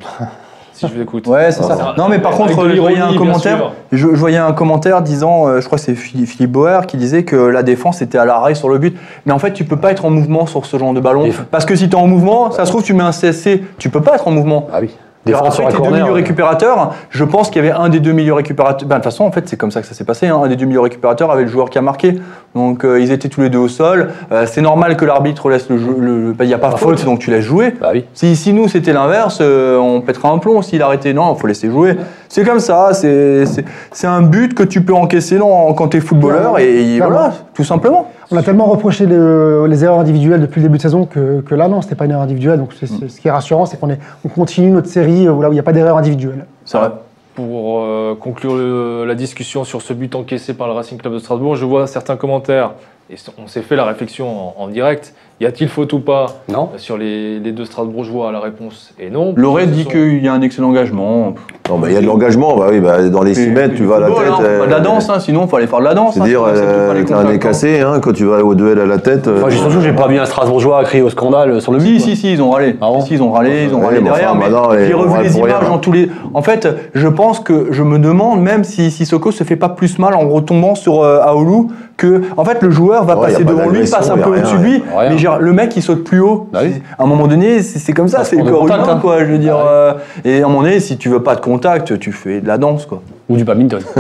Si 0.80 0.88
je 0.88 0.96
vous 0.96 1.02
écoute. 1.02 1.28
Ouais, 1.28 1.52
c'est 1.52 1.64
ça. 1.64 1.94
Non, 1.98 2.08
mais 2.08 2.20
par 2.20 2.34
avec 2.34 2.56
contre, 2.56 2.68
de 2.68 2.76
je 2.76 2.80
voyais 2.80 3.00
un 3.00 3.14
commentaire. 3.16 3.58
sûr. 3.58 3.74
Je, 3.92 3.98
je 3.98 4.20
voyais 4.20 4.38
un 4.38 4.54
commentaire 4.54 5.02
disant, 5.02 5.48
euh, 5.48 5.60
je 5.60 5.66
crois 5.66 5.78
que 5.78 5.84
c'est 5.84 5.96
Philippe 5.96 6.52
Bauer 6.52 6.88
qui 6.88 6.98
disait 6.98 7.24
que 7.24 7.36
la 7.36 7.64
défense 7.64 8.02
était 8.02 8.18
à 8.18 8.26
l'arrêt 8.26 8.56
sur 8.56 8.70
le 8.70 8.78
but. 8.78 8.98
Mais 9.26 9.34
en 9.34 9.40
fait, 9.40 9.52
tu 9.54 9.66
peux 9.66 9.78
pas 9.78 9.92
être 9.92 10.06
en 10.06 10.10
mouvement 10.10 10.46
sur 10.46 10.66
ce 10.66 10.78
genre 10.78 10.94
de 10.94 11.00
ballon. 11.00 11.30
Parce 11.52 11.66
que 11.66 11.76
si 11.76 11.90
tu 11.90 11.96
es 11.96 12.00
en 12.00 12.08
mouvement, 12.08 12.52
ça 12.52 12.66
se 12.66 12.72
trouve, 12.72 12.84
tu 12.84 12.94
mets 12.94 13.04
un 13.04 13.12
CSC, 13.12 13.64
tu 13.78 13.90
peux 13.90 14.02
pas 14.02 14.16
être 14.16 14.28
en 14.28 14.32
mouvement. 14.32 14.68
Ah 14.72 14.80
oui. 14.82 14.92
Alors, 15.28 15.46
un 15.46 15.50
tes 15.70 15.78
deux 15.78 15.90
milieux 15.90 16.04
ouais. 16.06 16.12
récupérateurs, 16.14 16.94
je 17.10 17.24
pense 17.24 17.50
qu'il 17.50 17.64
y 17.64 17.68
avait 17.68 17.78
un 17.78 17.90
des 17.90 18.00
deux 18.00 18.14
milieux 18.14 18.34
récupérateurs. 18.34 18.88
Ben, 18.88 18.96
de 18.96 19.02
toute 19.02 19.12
façon, 19.12 19.26
en 19.26 19.32
fait, 19.32 19.48
c'est 19.48 19.58
comme 19.58 19.70
ça 19.70 19.82
que 19.82 19.88
ça 19.88 19.94
s'est 19.94 20.06
passé. 20.06 20.28
hein. 20.28 20.40
Un 20.44 20.48
des 20.48 20.56
deux 20.56 20.66
milieux 20.66 20.80
récupérateurs 20.80 21.30
avait 21.32 21.44
le 21.44 21.50
joueur 21.50 21.70
qui 21.70 21.78
a 21.78 21.82
marqué. 21.82 22.20
Donc, 22.56 22.84
euh, 22.84 23.00
ils 23.00 23.12
étaient 23.12 23.30
tous 23.30 23.42
les 23.42 23.50
deux 23.50 23.60
au 23.60 23.68
sol. 23.68 24.12
Euh, 24.32 24.46
c'est 24.48 24.62
normal 24.62 24.96
que 24.98 25.06
l'arbitre 25.06 25.50
laisse 25.50 25.70
le 25.70 25.78
jeu. 25.78 25.96
le- 26.00 26.36
Il 26.40 26.48
n'y 26.48 26.54
a 26.54 26.58
pas 26.58 26.72
faute, 26.72 27.04
donc 27.06 27.20
tu 27.20 27.30
laisses 27.32 27.44
jouer. 27.46 27.74
Bah 27.80 27.90
oui. 27.94 28.06
Si, 28.14 28.36
si 28.36 28.54
nous 28.54 28.68
c'était 28.70 28.94
l'inverse, 28.94 29.40
euh, 29.42 29.78
on 29.78 30.02
pèterait 30.02 30.30
un 30.30 30.38
plomb 30.40 30.62
s'il 30.62 30.82
arrêtait. 30.82 31.14
Non, 31.14 31.34
il 31.36 31.40
faut 31.40 31.48
laisser 31.48 31.70
jouer. 31.70 31.98
C'est 32.30 32.44
comme 32.46 32.60
ça, 32.60 32.94
c'est 32.94 33.46
c'est- 33.46 33.66
c'est 33.92 34.08
un 34.08 34.22
but 34.22 34.54
que 34.56 34.64
tu 34.64 34.82
peux 34.84 34.94
encaisser 34.94 35.38
dans- 35.38 35.74
quand 35.74 35.90
tu 35.90 35.98
es 35.98 36.00
footballeur 36.00 36.60
et 36.60 36.98
voilà, 37.00 37.34
tout 37.54 37.64
simplement. 37.64 38.10
On 38.32 38.38
a 38.38 38.44
tellement 38.44 38.66
reproché 38.68 39.06
le- 39.08 39.66
les 39.68 39.84
erreurs 39.84 40.00
individuelles 40.00 40.42
depuis 40.42 40.60
le 40.62 40.68
début 40.68 40.78
de 40.78 40.82
saison 40.84 41.06
que, 41.06 41.42
que 41.42 41.56
là, 41.56 41.68
non, 41.68 41.82
c'était 41.82 41.96
pas 41.96 42.06
une 42.06 42.12
erreur 42.12 42.24
individuelle. 42.24 42.60
Donc, 42.60 42.74
c'est- 42.80 42.86
c'est- 42.86 43.10
ce 43.10 43.20
qui 43.20 43.28
est 43.28 43.32
rassurant, 43.32 43.66
c'est 43.66 43.80
qu'on 43.80 43.90
est- 43.90 44.00
on 44.24 44.30
continue 44.30 44.70
notre 44.70 44.88
série 44.88 45.28
euh, 45.28 45.42
là 45.42 45.50
où 45.50 45.52
il 45.52 45.56
n'y 45.56 45.60
a 45.60 45.64
pas 45.64 45.74
d'erreur 45.74 45.98
individuelle. 45.98 46.46
C'est 46.64 46.78
vrai. 46.78 46.92
Pour 47.34 47.80
euh, 47.82 48.16
conclure 48.20 48.56
le- 48.56 49.06
la 49.06 49.16
discussion 49.16 49.64
sur 49.64 49.82
ce 49.82 49.94
but 49.94 50.14
encaissé 50.14 50.54
par 50.54 50.68
le 50.68 50.74
Racing 50.74 50.98
Club 51.00 51.14
de 51.14 51.20
Strasbourg, 51.20 51.56
je 51.56 51.66
vois 51.66 51.88
certains 51.88 52.18
commentaires, 52.18 52.74
et 53.10 53.16
on 53.44 53.48
s'est 53.48 53.62
fait 53.62 53.76
la 53.76 53.86
réflexion 53.86 54.28
en, 54.30 54.56
en 54.64 54.68
direct. 54.68 55.16
Y 55.42 55.46
a-t-il 55.46 55.70
faute 55.70 55.94
ou 55.94 56.00
pas 56.00 56.26
Non. 56.52 56.68
sur 56.76 56.98
les, 56.98 57.40
les 57.40 57.54
deux 57.54 57.64
Strasbourgeois 57.64 58.30
La 58.34 58.42
réponse 58.42 58.94
est 59.00 59.10
non. 59.10 59.32
Loré 59.38 59.64
Ce 59.64 59.70
dit 59.70 59.84
sont- 59.84 59.90
qu'il 59.92 60.22
y 60.22 60.28
a 60.28 60.34
un 60.34 60.42
excellent 60.42 60.68
engagement. 60.68 61.34
Non, 61.70 61.78
mais 61.78 61.88
il 61.90 61.94
y 61.94 61.98
a 61.98 62.02
de 62.02 62.06
l'engagement. 62.08 62.58
Bah 62.58 62.66
oui, 62.70 62.82
bah, 62.82 63.08
dans 63.08 63.24
les 63.24 63.34
6 63.36 63.48
mètres, 63.52 63.74
tu 63.76 63.86
vas 63.86 63.96
à 63.98 64.00
la 64.02 64.08
tête. 64.08 64.16
hein, 64.30 64.38
euh, 64.44 64.66
de 64.66 64.70
la 64.72 64.82
danse, 64.82 65.10
hein, 65.10 65.20
sinon 65.22 65.44
il 65.46 65.48
faut 65.50 65.56
aller 65.56 65.68
faire 65.68 65.80
de 65.80 65.86
la 65.86 65.94
danse. 65.94 66.18
hein, 66.18 66.24
C'est-à-dire, 66.26 66.46
les 66.48 66.60
euh, 66.60 67.04
t'as 67.08 67.20
un 67.20 67.24
nez 67.24 67.36
hein. 67.36 67.38
cassé, 67.38 67.80
hein, 67.80 68.02
quand 68.02 68.12
tu 68.12 68.26
vas 68.26 68.44
au 68.44 68.54
duel 68.54 68.80
à 68.82 68.86
la 68.86 68.98
tête. 68.98 69.30
euh, 69.30 69.38
Enfin, 69.38 69.50
j'ai- 69.50 69.60
surtout, 69.60 69.80
j'ai 69.80 69.94
pas 69.94 70.08
vu 70.10 70.20
un 70.20 70.26
Strasbourgeois 70.26 70.84
crier 70.84 71.04
au 71.04 71.10
scandale 71.10 71.62
sur 71.62 71.72
le 71.72 71.78
but. 71.80 72.00
Si, 72.02 72.02
si, 72.02 72.16
si, 72.18 72.34
ils 72.34 72.42
ont 72.42 72.50
râlé. 72.52 72.76
Ah 72.82 72.88
bon 72.90 73.00
si, 73.00 73.14
ils 73.14 73.24
ont 73.24 73.32
râlé, 73.32 73.64
ils 73.64 73.74
ont 73.74 73.80
râlé 73.80 74.02
derrière. 74.02 74.36
mais 74.36 74.48
j'ai 74.88 74.94
revu 74.94 75.24
les 75.24 75.38
images 75.38 75.54
rien. 75.62 75.72
en 75.72 75.78
tous 75.78 75.94
les. 75.94 76.10
En 76.34 76.42
fait, 76.42 76.68
je 76.94 77.08
pense 77.08 77.40
que 77.40 77.68
je 77.72 77.84
me 77.84 77.98
demande 77.98 78.42
même 78.42 78.66
si 78.66 78.92
Sissoko 78.92 79.32
se 79.32 79.46
fait 79.46 79.56
pas 79.56 79.70
plus 79.70 80.00
mal 80.00 80.16
en 80.16 80.28
retombant 80.28 80.76
sur 80.76 81.02
euh, 81.02 81.22
Aoulou 81.22 81.72
que. 82.00 82.22
En 82.38 82.44
fait, 82.46 82.62
le 82.64 82.72
joueur 82.72 83.04
va 83.06 83.16
Ouais, 83.18 83.28
passer 83.28 83.44
pas 83.46 83.52
devant 83.52 83.70
lui, 83.70 83.82
passe 83.90 84.10
un 84.10 84.18
peu 84.18 84.30
au-dessus 84.32 84.58
de 84.58 84.64
lui, 84.64 84.84
mais 85.10 85.18
genre, 85.18 85.38
le 85.40 85.54
mec 85.54 85.76
il 85.76 85.84
saute 85.84 86.04
plus 86.04 86.20
haut. 86.20 86.48
Bah 86.52 86.62
oui. 86.64 86.82
À 86.98 87.04
un 87.04 87.06
moment 87.06 87.28
donné, 87.28 87.62
c'est 87.62 87.78
c'est 87.80 87.94
comme 87.94 88.08
ça, 88.08 88.24
c'est 88.24 88.38
le 88.38 88.44
corps 88.50 88.62
contact, 88.62 88.84
humain, 88.86 88.94
hein. 88.96 89.00
quoi. 89.02 89.20
Je 89.20 89.32
veux 89.32 89.38
dire. 89.38 89.56
Ouais. 89.58 89.62
euh, 89.68 89.94
et 90.26 90.42
à 90.42 90.46
un 90.46 90.50
moment 90.50 90.64
donné, 90.64 90.80
si 90.80 90.98
tu 90.98 91.10
veux 91.10 91.22
pas 91.22 91.36
de 91.36 91.42
contact, 91.42 92.00
tu 92.00 92.12
fais 92.12 92.42
de 92.42 92.48
la 92.48 92.58
danse, 92.58 92.86
quoi. 92.86 93.02
Ou 93.30 93.38
du 93.38 93.44
badminton. 93.44 93.82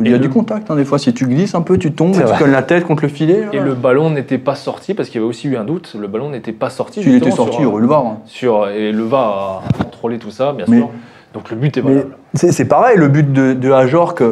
Il 0.00 0.08
y 0.12 0.14
a 0.14 0.18
du 0.18 0.28
contact, 0.30 0.70
hein, 0.70 0.76
des 0.76 0.84
fois. 0.84 0.98
Si 1.00 1.12
tu 1.12 1.26
glisses 1.26 1.56
un 1.56 1.60
peu, 1.62 1.76
tu 1.76 1.90
tombes, 1.90 2.12
tu 2.12 2.22
cognes 2.38 2.52
la 2.52 2.62
tête 2.62 2.84
contre 2.84 3.02
le 3.02 3.08
filet. 3.08 3.42
Et 3.52 3.56
là. 3.56 3.64
le 3.64 3.74
ballon 3.74 4.10
n'était 4.10 4.38
pas 4.38 4.54
sorti, 4.54 4.94
parce 4.94 5.08
qu'il 5.08 5.20
y 5.20 5.24
avait 5.24 5.28
aussi 5.28 5.48
eu 5.48 5.56
un 5.56 5.64
doute, 5.64 5.96
le 5.98 6.06
ballon 6.06 6.30
n'était 6.30 6.52
pas 6.52 6.70
sorti. 6.70 7.02
S'il 7.02 7.16
était 7.16 7.32
sorti, 7.32 7.56
il 7.58 7.62
y 7.64 7.66
aurait 7.66 7.80
le 7.82 7.88
VAR. 7.88 8.06
hein. 8.06 8.18
sur- 8.26 8.68
Et 8.68 8.92
le 8.92 9.02
VAR 9.02 9.62
a 9.68 9.82
contrôlé 9.82 10.18
tout 10.18 10.30
ça, 10.30 10.52
bien 10.52 10.66
Mais- 10.68 10.76
sûr. 10.78 10.90
Donc 11.34 11.50
le 11.50 11.56
but 11.56 11.76
est 11.76 11.80
valable. 11.80 12.16
c'est 12.34 12.64
pareil, 12.64 12.96
le 12.96 13.08
but 13.08 13.32
de, 13.32 13.52
de 13.54 13.70
Ajorc, 13.72 14.22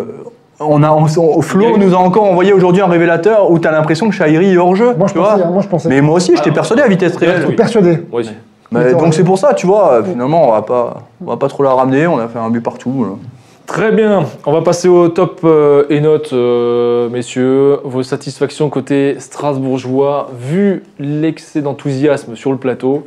on 0.61 0.83
a, 0.83 0.91
on, 0.91 1.05
on- 1.05 1.43
Flo 1.43 1.61
Il 1.61 1.69
y 1.71 1.73
a 1.73 1.77
eu- 1.77 1.79
nous 1.79 1.95
a 1.95 1.99
encore 1.99 2.25
envoyé 2.25 2.53
aujourd'hui 2.53 2.83
un 2.83 2.87
révélateur 2.87 3.51
où 3.51 3.59
tu 3.59 3.67
as 3.69 3.73
l'impression 3.73 4.09
que 4.09 4.15
Chahiri 4.15 4.53
est 4.53 4.57
hors 4.57 4.75
jeu. 4.77 4.95
Moi, 4.97 5.07
je 5.09 5.13
tu 5.13 5.19
vois. 5.19 5.31
pensais. 5.33 5.43
hein, 5.45 5.51
moi, 5.51 5.63
je 5.63 5.69
pensais. 5.69 5.89
Mais 5.89 6.01
moi 6.01 6.17
aussi, 6.17 6.33
j'étais 6.37 6.51
persuadé 6.53 6.83
à 6.83 6.89
vitesse 6.89 7.17
réelle. 7.17 7.45
oui. 7.49 7.55
Persuadé. 7.55 7.99
Moi 8.11 8.21
aussi. 8.21 8.33
Mais 8.73 8.85
Mais 8.85 8.93
donc 8.95 9.15
c'est 9.15 9.23
pour 9.23 9.39
ça, 9.39 9.55
tu 9.55 9.67
vois, 9.67 10.03
finalement, 10.03 10.49
on 10.49 10.53
va 10.53 10.63
pas, 10.63 11.03
on 11.25 11.31
va 11.31 11.37
pas 11.37 11.47
trop 11.49 11.63
la 11.63 11.73
ramener, 11.73 12.07
on 12.09 12.19
a 12.19 12.27
fait 12.27 12.39
un 12.41 12.51
but 12.51 12.61
partout. 12.63 13.17
Très 13.65 13.93
bien, 13.93 14.25
on 14.45 14.53
va 14.53 14.63
passer 14.63 14.89
au 14.89 15.09
top 15.09 15.41
euh, 15.45 15.85
et 15.89 16.01
notes, 16.01 16.33
euh, 16.33 17.09
messieurs. 17.09 17.79
Vos 17.85 18.03
satisfactions 18.03 18.69
côté 18.69 19.17
strasbourgeois, 19.21 20.31
vu 20.41 20.83
l'excès 20.99 21.61
d'enthousiasme 21.63 22.35
sur 22.37 22.51
le 22.51 22.59
plateau, 22.59 23.07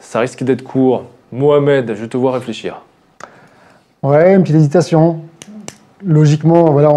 ça 0.00 0.20
risque 0.20 0.42
d'être 0.44 0.62
court. 0.62 1.02
Mohamed, 1.32 1.94
je 1.96 2.04
te 2.04 2.16
vois 2.16 2.32
réfléchir. 2.32 2.82
Ouais, 4.02 4.34
une 4.34 4.42
petite 4.42 4.56
hésitation. 4.56 5.20
Logiquement, 6.04 6.70
voilà. 6.70 6.90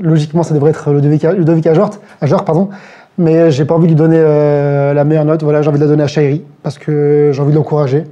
Logiquement, 0.00 0.42
ça 0.42 0.54
devrait 0.54 0.70
être 0.70 0.92
Ludovic, 0.92 1.22
Ludovic 1.22 1.66
Ajort, 1.66 1.90
Ajort, 2.20 2.44
pardon. 2.44 2.70
Mais 3.18 3.50
j'ai 3.50 3.64
pas 3.66 3.74
envie 3.74 3.84
de 3.84 3.88
lui 3.90 3.96
donner 3.96 4.16
euh, 4.18 4.94
la 4.94 5.04
meilleure 5.04 5.26
note. 5.26 5.42
Voilà, 5.42 5.60
j'ai 5.60 5.68
envie 5.68 5.78
de 5.78 5.84
la 5.84 5.90
donner 5.90 6.02
à 6.02 6.06
Shairi 6.06 6.42
parce 6.62 6.78
que 6.78 7.30
j'ai 7.34 7.42
envie 7.42 7.50
de 7.50 7.56
l'encourager. 7.56 8.04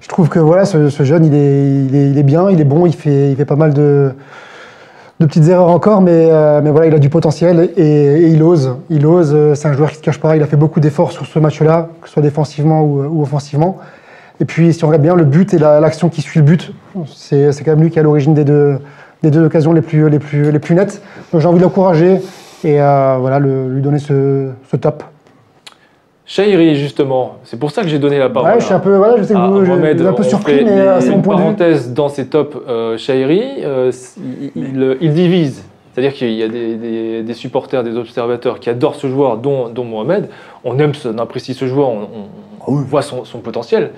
Je 0.00 0.08
trouve 0.08 0.28
que 0.28 0.38
voilà, 0.38 0.64
ce, 0.64 0.88
jeune, 1.02 1.24
il 1.24 1.34
est, 1.34 2.10
il, 2.10 2.18
est, 2.18 2.22
bien, 2.22 2.50
il 2.50 2.60
est 2.60 2.64
bon, 2.64 2.86
il 2.86 2.94
fait, 2.94 3.30
il 3.30 3.36
fait 3.36 3.44
pas 3.46 3.56
mal 3.56 3.74
de, 3.74 4.12
de 5.18 5.26
petites 5.26 5.48
erreurs 5.48 5.68
encore, 5.70 6.00
mais, 6.00 6.28
euh, 6.30 6.60
mais 6.62 6.70
voilà, 6.70 6.86
il 6.86 6.94
a 6.94 6.98
du 6.98 7.08
potentiel 7.08 7.70
et, 7.76 8.28
il 8.28 8.42
ose. 8.42 8.76
Il 8.90 9.04
ose. 9.06 9.32
euh, 9.34 9.54
C'est 9.54 9.66
un 9.66 9.72
joueur 9.72 9.90
qui 9.90 9.96
se 9.96 10.02
cache 10.02 10.20
pas. 10.20 10.36
Il 10.36 10.42
a 10.42 10.46
fait 10.46 10.56
beaucoup 10.56 10.78
d'efforts 10.78 11.10
sur 11.10 11.26
ce 11.26 11.38
match-là, 11.40 11.88
que 12.00 12.06
ce 12.06 12.12
soit 12.12 12.22
défensivement 12.22 12.82
ou 12.82 13.20
offensivement. 13.22 13.78
Et 14.40 14.44
puis, 14.44 14.72
si 14.72 14.84
on 14.84 14.88
regarde 14.88 15.02
bien, 15.02 15.14
le 15.14 15.24
but 15.24 15.54
et 15.54 15.58
la- 15.58 15.80
l'action 15.80 16.08
qui 16.08 16.20
suit 16.20 16.40
le 16.40 16.44
but, 16.46 16.72
c'est 17.06 17.50
quand 17.64 17.72
même 17.72 17.82
lui 17.82 17.90
qui 17.90 17.98
est 17.98 18.00
à 18.00 18.02
l'origine 18.02 18.34
des 18.34 18.44
deux, 18.44 18.78
des 19.22 19.30
deux 19.30 19.44
occasions 19.44 19.72
les 19.72 19.80
plus, 19.82 20.08
les 20.10 20.18
plus, 20.18 20.50
les 20.50 20.58
plus 20.58 20.74
nettes. 20.74 21.00
Donc 21.32 21.40
j'ai 21.40 21.46
envie 21.48 21.58
de 21.58 21.62
l'encourager 21.64 22.20
et 22.64 22.80
euh, 22.80 23.16
voilà, 23.20 23.38
le- 23.38 23.68
lui 23.68 23.80
donner 23.80 23.98
ce, 23.98 24.50
ce 24.70 24.76
top. 24.76 25.04
Chahiri, 26.26 26.74
justement, 26.76 27.36
c'est 27.44 27.58
pour 27.58 27.70
ça 27.70 27.82
que 27.82 27.88
j'ai 27.88 27.98
donné 27.98 28.18
la 28.18 28.30
parole. 28.30 28.52
Ouais, 28.52 28.60
je 28.60 28.64
suis 28.64 28.74
un 28.74 28.80
peu, 28.80 28.96
voilà, 28.96 29.16
je 29.18 29.24
sais 29.24 29.34
que 29.34 29.38
Ah, 29.38 29.46
vous, 29.48 29.62
je- 29.64 29.70
Mohamed, 29.70 29.98
je 29.98 30.02
suis 30.02 30.08
un 30.08 30.12
peu 30.14 30.22
on 30.24 30.28
surpris, 30.28 30.64
mais 30.64 30.70
euh, 30.70 31.00
c'est 31.00 31.10
mon 31.10 31.20
point 31.20 31.34
de 31.34 31.40
vue. 31.40 31.44
parenthèse 31.46 31.92
dans 31.92 32.08
ces 32.08 32.26
tops 32.26 32.56
euh, 32.66 32.96
Chahiri, 32.96 33.42
euh, 33.62 33.92
il, 34.16 34.50
il- 34.56 34.96
il 35.02 35.12
divise. 35.12 35.62
C'est-à-dire 35.92 36.14
qu'il 36.14 36.32
y 36.32 36.42
a 36.42 36.48
des, 36.48 36.76
des- 36.76 37.22
des 37.22 37.34
supporters, 37.34 37.84
des 37.84 37.96
observateurs 37.96 38.58
qui 38.58 38.68
adorent 38.70 38.96
ce 38.96 39.06
joueur, 39.06 39.36
dont, 39.36 39.68
dont 39.68 39.84
Mohamed. 39.84 40.28
On 40.64 40.78
aime, 40.78 40.94
ce- 40.94 41.08
on 41.08 41.18
apprécie 41.18 41.52
ce 41.54 41.66
joueur, 41.66 41.90
on, 41.90 41.98
on- 42.66 42.72
on 42.72 42.76
voit 42.76 43.02
son, 43.02 43.24
son 43.26 43.38
potentiel. 43.40 43.90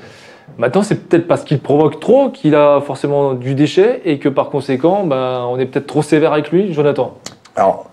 Maintenant, 0.59 0.83
c'est 0.83 0.95
peut-être 1.09 1.27
parce 1.29 1.45
qu'il 1.45 1.59
provoque 1.61 2.01
trop 2.01 2.31
qu'il 2.31 2.55
a 2.55 2.81
forcément 2.81 3.35
du 3.35 3.55
déchet 3.55 4.01
et 4.05 4.19
que 4.19 4.29
par 4.29 4.49
conséquent, 4.49 5.05
ben, 5.05 5.41
on 5.51 5.59
est 5.59 5.67
peut-être 5.67 5.87
trop 5.87 6.03
sévère 6.03 6.33
avec 6.33 6.51
lui. 6.51 6.73
Jonathan 6.73 7.13
Alors, 7.57 7.87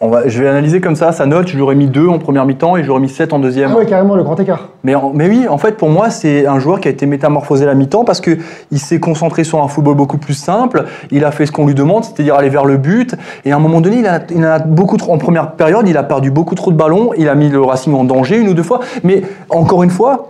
on 0.00 0.08
va, 0.08 0.28
je 0.28 0.40
vais 0.42 0.48
analyser 0.48 0.80
comme 0.80 0.94
ça, 0.96 1.10
sa 1.12 1.26
note, 1.26 1.48
je 1.48 1.54
lui 1.56 1.62
aurais 1.62 1.74
mis 1.74 1.86
2 1.88 2.06
en 2.08 2.18
première 2.20 2.44
mi-temps 2.44 2.76
et 2.76 2.80
je 2.80 2.84
lui 2.84 2.90
aurais 2.92 3.00
mis 3.00 3.08
7 3.08 3.32
en 3.32 3.38
deuxième. 3.40 3.70
Ah 3.72 3.76
oui, 3.78 3.86
carrément, 3.86 4.14
le 4.16 4.22
grand 4.22 4.38
écart. 4.38 4.68
Mais, 4.84 4.94
en- 4.94 5.10
mais 5.12 5.28
oui, 5.28 5.46
en 5.48 5.58
fait, 5.58 5.76
pour 5.76 5.88
moi, 5.90 6.08
c'est 6.10 6.46
un 6.46 6.58
joueur 6.60 6.78
qui 6.80 6.86
a 6.88 6.90
été 6.92 7.04
métamorphosé 7.06 7.64
à 7.64 7.66
la 7.66 7.74
mi-temps 7.74 8.04
parce 8.04 8.20
qu'il 8.20 8.38
s'est 8.78 9.00
concentré 9.00 9.42
sur 9.44 9.60
un 9.62 9.66
football 9.68 9.94
beaucoup 9.96 10.18
plus 10.18 10.34
simple. 10.34 10.84
Il 11.10 11.24
a 11.24 11.30
fait 11.32 11.46
ce 11.46 11.52
qu'on 11.52 11.66
lui 11.66 11.74
demande, 11.74 12.04
c'est-à-dire 12.04 12.36
aller 12.36 12.48
vers 12.48 12.64
le 12.64 12.76
but. 12.76 13.16
Et 13.44 13.50
à 13.52 13.56
un 13.56 13.60
moment 13.60 13.80
donné, 13.80 13.98
il 13.98 14.06
a, 14.06 14.20
il 14.30 14.44
a 14.44 14.60
beaucoup 14.60 14.96
trop, 14.98 15.12
en 15.12 15.18
première 15.18 15.52
période, 15.52 15.88
il 15.88 15.96
a 15.96 16.04
perdu 16.04 16.30
beaucoup 16.30 16.54
trop 16.54 16.70
de 16.70 16.76
ballons. 16.76 17.10
Il 17.18 17.28
a 17.28 17.34
mis 17.34 17.48
le 17.48 17.60
Racing 17.60 17.92
en 17.94 18.04
danger 18.04 18.38
une 18.38 18.48
ou 18.48 18.54
deux 18.54 18.62
fois. 18.62 18.78
Mais 19.02 19.22
encore 19.50 19.82
une 19.82 19.90
fois, 19.90 20.28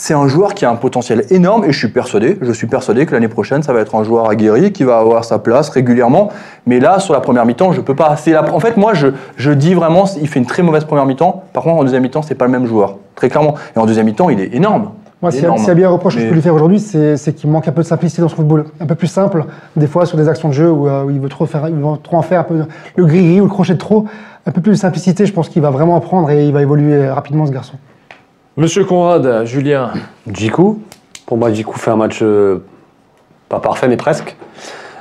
c'est 0.00 0.14
un 0.14 0.26
joueur 0.28 0.54
qui 0.54 0.64
a 0.64 0.70
un 0.70 0.76
potentiel 0.76 1.26
énorme 1.28 1.64
et 1.66 1.72
je 1.72 1.78
suis 1.78 1.88
persuadé, 1.88 2.38
je 2.40 2.52
suis 2.52 2.66
persuadé 2.66 3.04
que 3.04 3.12
l'année 3.12 3.28
prochaine, 3.28 3.62
ça 3.62 3.74
va 3.74 3.80
être 3.80 3.94
un 3.94 4.02
joueur 4.02 4.30
aguerri 4.30 4.72
qui 4.72 4.82
va 4.82 4.98
avoir 4.98 5.26
sa 5.26 5.38
place 5.38 5.68
régulièrement. 5.68 6.30
Mais 6.64 6.80
là, 6.80 7.00
sur 7.00 7.12
la 7.12 7.20
première 7.20 7.44
mi-temps, 7.44 7.72
je 7.72 7.82
peux 7.82 7.94
pas. 7.94 8.16
La- 8.26 8.54
en 8.54 8.60
fait, 8.60 8.78
moi, 8.78 8.94
je, 8.94 9.08
je 9.36 9.50
dis 9.50 9.74
vraiment, 9.74 10.06
il 10.18 10.26
fait 10.26 10.38
une 10.38 10.46
très 10.46 10.62
mauvaise 10.62 10.86
première 10.86 11.04
mi-temps. 11.04 11.44
Par 11.52 11.64
contre, 11.64 11.76
en 11.76 11.84
deuxième 11.84 12.02
mi-temps, 12.02 12.22
c'est 12.22 12.34
pas 12.34 12.46
le 12.46 12.50
même 12.50 12.64
joueur, 12.64 12.96
très 13.14 13.28
clairement. 13.28 13.56
Et 13.76 13.78
en 13.78 13.84
deuxième 13.84 14.06
mi-temps, 14.06 14.30
il 14.30 14.40
est 14.40 14.54
énorme. 14.54 14.92
Moi, 15.20 15.32
s'il 15.32 15.42
y, 15.42 15.44
a- 15.44 15.74
bien 15.74 15.88
un 15.88 15.92
reproche 15.92 16.14
que 16.14 16.22
je 16.22 16.28
peux 16.28 16.34
lui 16.34 16.40
faire 16.40 16.54
aujourd'hui, 16.54 16.80
c'est 16.80 17.34
qu'il 17.36 17.50
manque 17.50 17.68
un 17.68 17.72
peu 17.72 17.82
de 17.82 17.86
simplicité 17.86 18.22
dans 18.22 18.28
ce 18.30 18.36
football. 18.36 18.64
Un 18.80 18.86
peu 18.86 18.94
plus 18.94 19.06
simple, 19.06 19.44
des 19.76 19.86
fois, 19.86 20.06
sur 20.06 20.16
des 20.16 20.30
actions 20.30 20.48
de 20.48 20.54
jeu 20.54 20.70
où, 20.70 20.88
euh, 20.88 21.04
où 21.04 21.10
il, 21.10 21.20
veut 21.20 21.28
trop 21.28 21.44
faire, 21.44 21.68
il 21.68 21.74
veut 21.74 21.84
trop 22.02 22.16
en 22.16 22.22
faire 22.22 22.40
un 22.40 22.44
peu 22.44 22.62
le 22.96 23.04
gris-gris 23.04 23.42
ou 23.42 23.44
le 23.44 23.50
crochet 23.50 23.74
de 23.74 23.78
trop, 23.78 24.06
un 24.46 24.50
peu 24.50 24.62
plus 24.62 24.70
de 24.72 24.76
simplicité, 24.78 25.26
je 25.26 25.32
pense 25.34 25.50
qu'il 25.50 25.60
va 25.60 25.68
vraiment 25.68 25.94
apprendre 25.94 26.30
et 26.30 26.46
il 26.46 26.54
va 26.54 26.62
évoluer 26.62 27.06
rapidement 27.10 27.44
ce 27.44 27.52
garçon. 27.52 27.74
Monsieur 28.60 28.84
Conrad, 28.84 29.46
Julien, 29.46 29.90
Djikou, 30.30 30.82
pour 31.24 31.38
moi, 31.38 31.50
Djikou 31.50 31.78
fait 31.78 31.92
un 31.92 31.96
match 31.96 32.18
euh, 32.20 32.58
pas 33.48 33.58
parfait, 33.58 33.88
mais 33.88 33.96
presque. 33.96 34.36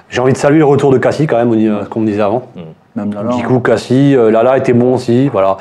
J'ai 0.10 0.22
envie 0.22 0.32
de 0.32 0.38
saluer 0.38 0.60
le 0.60 0.66
retour 0.66 0.94
de 0.94 0.98
Cassie 0.98 1.28
quand 1.28 1.36
même, 1.36 1.52
euh, 1.52 1.84
comme 1.84 2.04
on 2.04 2.06
disait 2.06 2.22
avant. 2.22 2.48
Même 2.96 3.14
là. 3.14 3.26
Djikou, 3.30 3.60
Cassie, 3.60 4.16
euh, 4.16 4.32
Lala 4.32 4.58
était 4.58 4.72
bon 4.72 4.94
aussi, 4.94 5.28
voilà. 5.28 5.58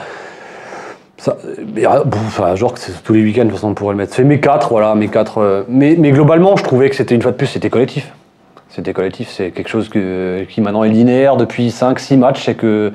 Ça, 1.16 1.38
mais, 1.74 1.82
bon, 1.82 2.18
enfin, 2.28 2.54
genre 2.54 2.72
que 2.72 2.78
c'est 2.78 3.02
tous 3.02 3.14
les 3.14 3.22
week-ends, 3.24 3.40
de 3.40 3.48
toute 3.48 3.56
façon, 3.56 3.70
on 3.70 3.74
pourrait 3.74 3.94
le 3.94 3.98
mettre. 3.98 4.14
C'est 4.14 4.22
mes 4.22 4.38
quatre, 4.38 4.68
voilà, 4.68 4.94
mes 4.94 5.08
quatre. 5.08 5.38
euh, 5.38 5.62
mais, 5.68 5.96
mais 5.98 6.12
globalement, 6.12 6.54
je 6.54 6.62
trouvais 6.62 6.90
que 6.90 6.94
c'était 6.94 7.16
une 7.16 7.22
fois 7.22 7.32
de 7.32 7.36
plus, 7.36 7.48
c'était 7.48 7.68
collectif. 7.68 8.12
C'était 8.68 8.92
collectif, 8.92 9.28
c'est 9.28 9.50
quelque 9.50 9.70
chose 9.70 9.88
que, 9.88 10.44
qui 10.48 10.60
maintenant 10.60 10.84
est 10.84 10.88
linéaire 10.90 11.36
depuis 11.36 11.70
5-6 11.70 12.16
matchs, 12.16 12.44
c'est 12.44 12.54
que 12.54 12.92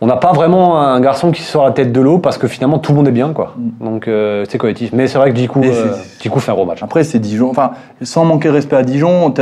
on 0.00 0.06
n'a 0.06 0.16
pas 0.16 0.32
vraiment 0.32 0.80
un 0.80 0.98
garçon 1.00 1.30
qui 1.30 1.42
sort 1.42 1.64
la 1.64 1.72
tête 1.72 1.92
de 1.92 2.00
l'eau 2.00 2.18
parce 2.18 2.38
que 2.38 2.48
finalement 2.48 2.78
tout 2.78 2.92
le 2.92 2.96
monde 2.96 3.08
est 3.08 3.12
bien, 3.12 3.32
quoi. 3.32 3.54
Donc 3.80 4.08
euh, 4.08 4.44
c'est 4.48 4.56
collectif. 4.58 4.90
Mais 4.94 5.06
c'est 5.08 5.18
vrai 5.18 5.30
que 5.30 5.36
Djikou, 5.36 5.60
euh, 5.62 5.92
c'est- 5.94 6.22
Djikou 6.22 6.38
fait 6.40 6.50
un 6.50 6.54
gros 6.54 6.64
match. 6.64 6.82
Après, 6.82 7.04
c'est 7.04 7.18
Dijon. 7.18 7.50
Enfin, 7.50 7.72
sans 8.02 8.24
manquer 8.24 8.48
de 8.48 8.54
respect 8.54 8.76
à 8.76 8.82
Dijon, 8.82 9.32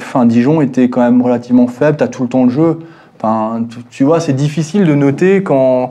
enfin, 0.00 0.26
Dijon 0.26 0.60
était 0.60 0.88
quand 0.90 1.00
même 1.00 1.22
relativement 1.22 1.66
faible, 1.68 1.96
t'as 1.98 2.08
tout 2.08 2.22
le 2.24 2.28
temps 2.28 2.44
le 2.44 2.50
jeu. 2.50 2.78
Enfin, 3.20 3.64
tu, 3.68 3.78
tu 3.90 4.04
vois, 4.04 4.20
c'est 4.20 4.32
difficile 4.32 4.84
de 4.84 4.94
noter 4.94 5.42
quand. 5.42 5.90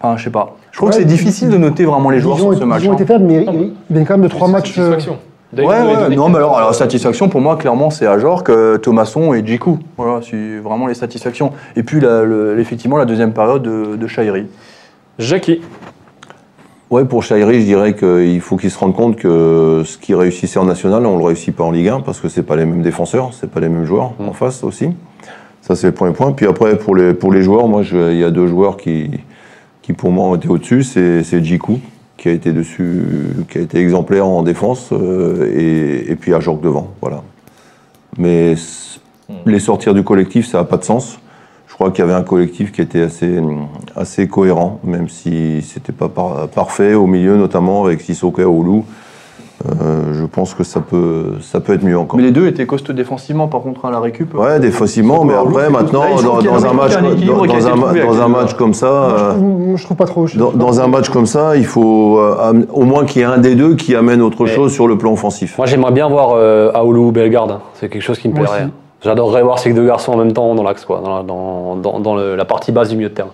Enfin, 0.00 0.16
je 0.18 0.24
sais 0.24 0.30
pas. 0.30 0.56
Je 0.70 0.78
trouve 0.78 0.88
Ouais, 0.90 0.94
que 0.96 1.00
c'est 1.02 1.06
difficile 1.08 1.48
de 1.50 1.56
noter 1.56 1.84
vraiment 1.84 2.10
les 2.10 2.18
joueurs 2.18 2.36
Dijon, 2.36 2.50
sur 2.52 2.60
ce 2.60 2.64
match. 2.64 2.80
Dijon 2.80 2.92
hein. 2.92 2.96
était 2.96 3.06
faible, 3.06 3.24
mais 3.26 3.44
il, 3.46 3.72
il 3.90 3.96
vient 3.96 4.04
quand 4.04 4.14
même 4.14 4.22
de 4.22 4.28
trois 4.28 4.48
matchs. 4.48 4.78
Euh, 5.62 5.64
Satisfaction. 5.66 6.08
Ouais, 6.08 6.16
non, 6.16 6.28
mais 6.28 6.36
alors, 6.38 6.56
alors, 6.58 6.74
satisfaction 6.74 7.28
pour 7.28 7.40
moi, 7.40 7.56
clairement, 7.56 7.90
c'est 7.90 8.06
Ajorc, 8.06 8.44
euh, 8.48 8.78
Thomasson 8.78 9.34
et 9.34 9.44
Djikou. 9.46 9.78
Voilà, 9.96 10.20
c'est 10.22 10.58
vraiment 10.58 10.86
les 10.86 10.94
satisfactions. 10.94 11.52
Et 11.76 11.82
puis, 11.82 12.00
la- 12.00 12.22
le- 12.24 12.58
effectivement, 12.58 12.96
la 12.96 13.04
deuxième 13.04 13.32
période 13.32 13.62
de, 13.62 13.96
de 13.96 14.06
Chahiri. 14.06 14.46
Jackie. 15.18 15.60
Ouais, 16.90 17.04
pour 17.04 17.22
Chahiri, 17.22 17.60
je 17.60 17.64
dirais 17.66 17.94
qu'il 17.96 18.40
faut 18.40 18.56
qu'il 18.56 18.70
se 18.70 18.78
rende 18.78 18.94
compte 18.94 19.16
que 19.16 19.82
ce 19.84 19.96
qu'il 19.98 20.14
réussissait 20.14 20.58
en 20.58 20.64
national, 20.66 21.04
on 21.06 21.16
le 21.18 21.24
réussit 21.24 21.54
pas 21.54 21.64
en 21.64 21.70
Ligue 21.70 21.88
1 21.88 22.00
parce 22.00 22.20
que 22.20 22.28
c'est 22.28 22.42
pas 22.42 22.56
les 22.56 22.64
mêmes 22.66 22.82
défenseurs, 22.82 23.30
c'est 23.32 23.50
pas 23.50 23.60
les 23.60 23.68
mêmes 23.68 23.84
joueurs 23.86 24.12
en 24.20 24.32
face 24.32 24.62
aussi. 24.62 24.90
Ça, 25.62 25.74
c'est 25.74 25.86
le 25.88 25.92
premier 25.94 26.12
point. 26.12 26.32
Puis 26.32 26.46
après, 26.46 26.76
pour 26.76 26.94
les, 26.94 27.14
pour 27.14 27.32
les 27.32 27.42
joueurs, 27.42 27.66
moi, 27.68 27.82
il 27.90 28.18
y 28.18 28.22
a 28.24 28.30
deux 28.30 28.46
joueurs 28.46 28.76
qui, 28.76 29.10
qui 29.82 29.92
pour 29.94 30.10
moi 30.10 30.26
ont 30.26 30.34
été 30.36 30.46
au-dessus. 30.48 30.82
C'est 30.82 31.22
c'est 31.24 31.42
Djikou, 31.42 31.80
qui 32.24 32.30
a 32.30 32.32
été 32.32 32.52
dessus, 32.52 33.02
qui 33.50 33.58
a 33.58 33.60
été 33.60 33.78
exemplaire 33.78 34.26
en 34.26 34.42
défense, 34.42 34.88
euh, 34.92 35.52
et, 35.54 36.10
et 36.10 36.16
puis 36.16 36.32
Ajorc 36.32 36.58
devant. 36.62 36.88
Voilà. 37.02 37.22
Mais 38.16 38.56
c- 38.56 38.98
les 39.44 39.58
sortir 39.58 39.92
du 39.92 40.02
collectif, 40.02 40.46
ça 40.48 40.56
n'a 40.56 40.64
pas 40.64 40.78
de 40.78 40.84
sens. 40.84 41.18
Je 41.68 41.74
crois 41.74 41.90
qu'il 41.90 41.98
y 42.02 42.08
avait 42.08 42.14
un 42.18 42.22
collectif 42.22 42.72
qui 42.72 42.80
était 42.80 43.02
assez, 43.02 43.38
assez 43.94 44.26
cohérent, 44.26 44.80
même 44.84 45.10
si 45.10 45.60
c'était 45.60 45.92
pas 45.92 46.08
par- 46.08 46.48
parfait 46.48 46.94
au 46.94 47.06
milieu, 47.06 47.36
notamment 47.36 47.84
avec 47.84 48.00
Sissoko 48.00 48.40
Oulu. 48.42 48.84
Euh, 49.66 50.12
je 50.12 50.24
pense 50.26 50.52
que 50.52 50.62
ça 50.62 50.80
peut, 50.80 51.34
ça 51.40 51.60
peut 51.60 51.72
être 51.72 51.82
mieux 51.84 51.98
encore. 51.98 52.18
Mais 52.18 52.24
les 52.24 52.32
deux 52.32 52.46
étaient 52.46 52.66
costauds 52.66 52.92
défensivement, 52.92 53.48
par 53.48 53.62
contre, 53.62 53.84
à 53.86 53.90
la 53.90 53.98
récup. 54.00 54.34
Ouais, 54.34 54.60
défensivement, 54.60 55.24
mais 55.24 55.34
après, 55.34 55.70
maintenant, 55.70 56.04
dans, 56.22 56.66
un 56.66 56.72
match, 56.74 56.92
dans, 57.00 57.46
dans 57.46 57.66
un, 57.68 57.76
dans 57.76 58.42
un 58.42 58.46
comme 58.56 58.74
ça, 58.74 58.90
moi, 58.90 59.16
je, 59.16 59.22
euh, 59.24 59.30
trouve, 59.34 59.76
je 59.76 59.84
trouve 59.84 59.96
pas 59.96 60.04
trop. 60.04 60.26
dans, 60.54 60.80
un 60.80 60.86
match 60.86 61.08
comme 61.08 61.26
ça, 61.26 61.56
il 61.56 61.64
faut 61.64 62.18
euh, 62.18 62.62
au 62.72 62.84
moins 62.84 63.04
qu'il 63.06 63.22
y 63.22 63.24
ait 63.24 63.28
un 63.28 63.38
des 63.38 63.54
deux 63.54 63.74
qui 63.74 63.94
amène 63.96 64.20
autre 64.20 64.44
Mais- 64.44 64.50
chose 64.50 64.72
sur 64.72 64.86
le 64.86 64.98
plan 64.98 65.12
offensif. 65.12 65.56
Moi, 65.56 65.66
j'aimerais 65.66 65.92
bien 65.92 66.08
voir 66.08 66.32
euh, 66.34 66.70
Aoulou 66.74 67.08
ou 67.08 67.12
Bellegarde. 67.12 67.52
hein. 67.52 67.60
C'est 67.74 67.88
quelque 67.88 68.02
chose 68.02 68.18
qui 68.18 68.28
me 68.28 68.34
plairait. 68.34 68.68
J'adorerais 69.02 69.42
voir 69.42 69.58
ces 69.58 69.72
deux 69.74 69.86
garçons 69.86 70.12
en 70.12 70.16
même 70.16 70.32
temps 70.32 70.54
dans 70.54 70.62
l'axe, 70.62 70.84
quoi, 70.86 71.00
dans, 71.04 71.16
la- 71.18 71.22
dans, 71.22 71.76
dans- 71.76 72.00
dans 72.00 72.14
le- 72.16 72.36
la 72.36 72.44
partie 72.46 72.72
basse 72.72 72.88
du 72.88 72.96
milieu 72.96 73.10
de 73.10 73.14
terrain. 73.14 73.28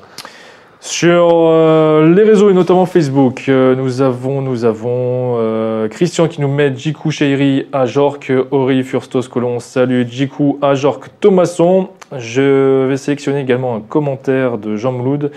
Sur 0.82 1.28
euh, 1.30 2.14
les 2.14 2.22
réseaux 2.22 2.48
et 2.48 2.54
notamment 2.54 2.86
Facebook, 2.86 3.44
euh, 3.48 3.74
nous 3.74 4.00
avons, 4.00 4.40
nous 4.40 4.64
avons 4.64 5.36
euh, 5.38 5.88
Christian 5.88 6.26
qui 6.26 6.40
nous 6.40 6.48
met 6.48 6.74
Djikou 6.74 7.10
Cheiri, 7.10 7.66
Ajorc, 7.70 8.32
Ori, 8.50 8.82
Furstos, 8.82 9.28
Colon, 9.30 9.60
salut, 9.60 10.06
Djikou, 10.08 10.58
Ajorc, 10.62 11.10
Thomasson. 11.20 11.88
Je 12.16 12.86
vais 12.86 12.96
sélectionner 12.96 13.40
également 13.40 13.76
un 13.76 13.80
commentaire 13.80 14.56
de 14.56 14.76
Jean 14.76 14.92
Mouloud. 14.92 15.32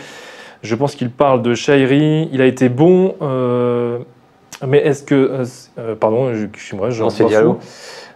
Je 0.61 0.75
pense 0.75 0.95
qu'il 0.95 1.09
parle 1.09 1.41
de 1.41 1.53
Cheiri. 1.55 2.29
Il 2.31 2.41
a 2.41 2.45
été 2.45 2.69
bon, 2.69 3.15
euh, 3.21 3.99
mais 4.65 4.77
est-ce 4.77 5.03
que. 5.03 5.13
euh, 5.13 5.45
euh, 5.77 5.95
pardon, 5.95 6.33
je, 6.33 6.47
je 6.89 7.03
reçois 7.03 7.27
Diallo. 7.27 7.59
faux. 7.59 7.59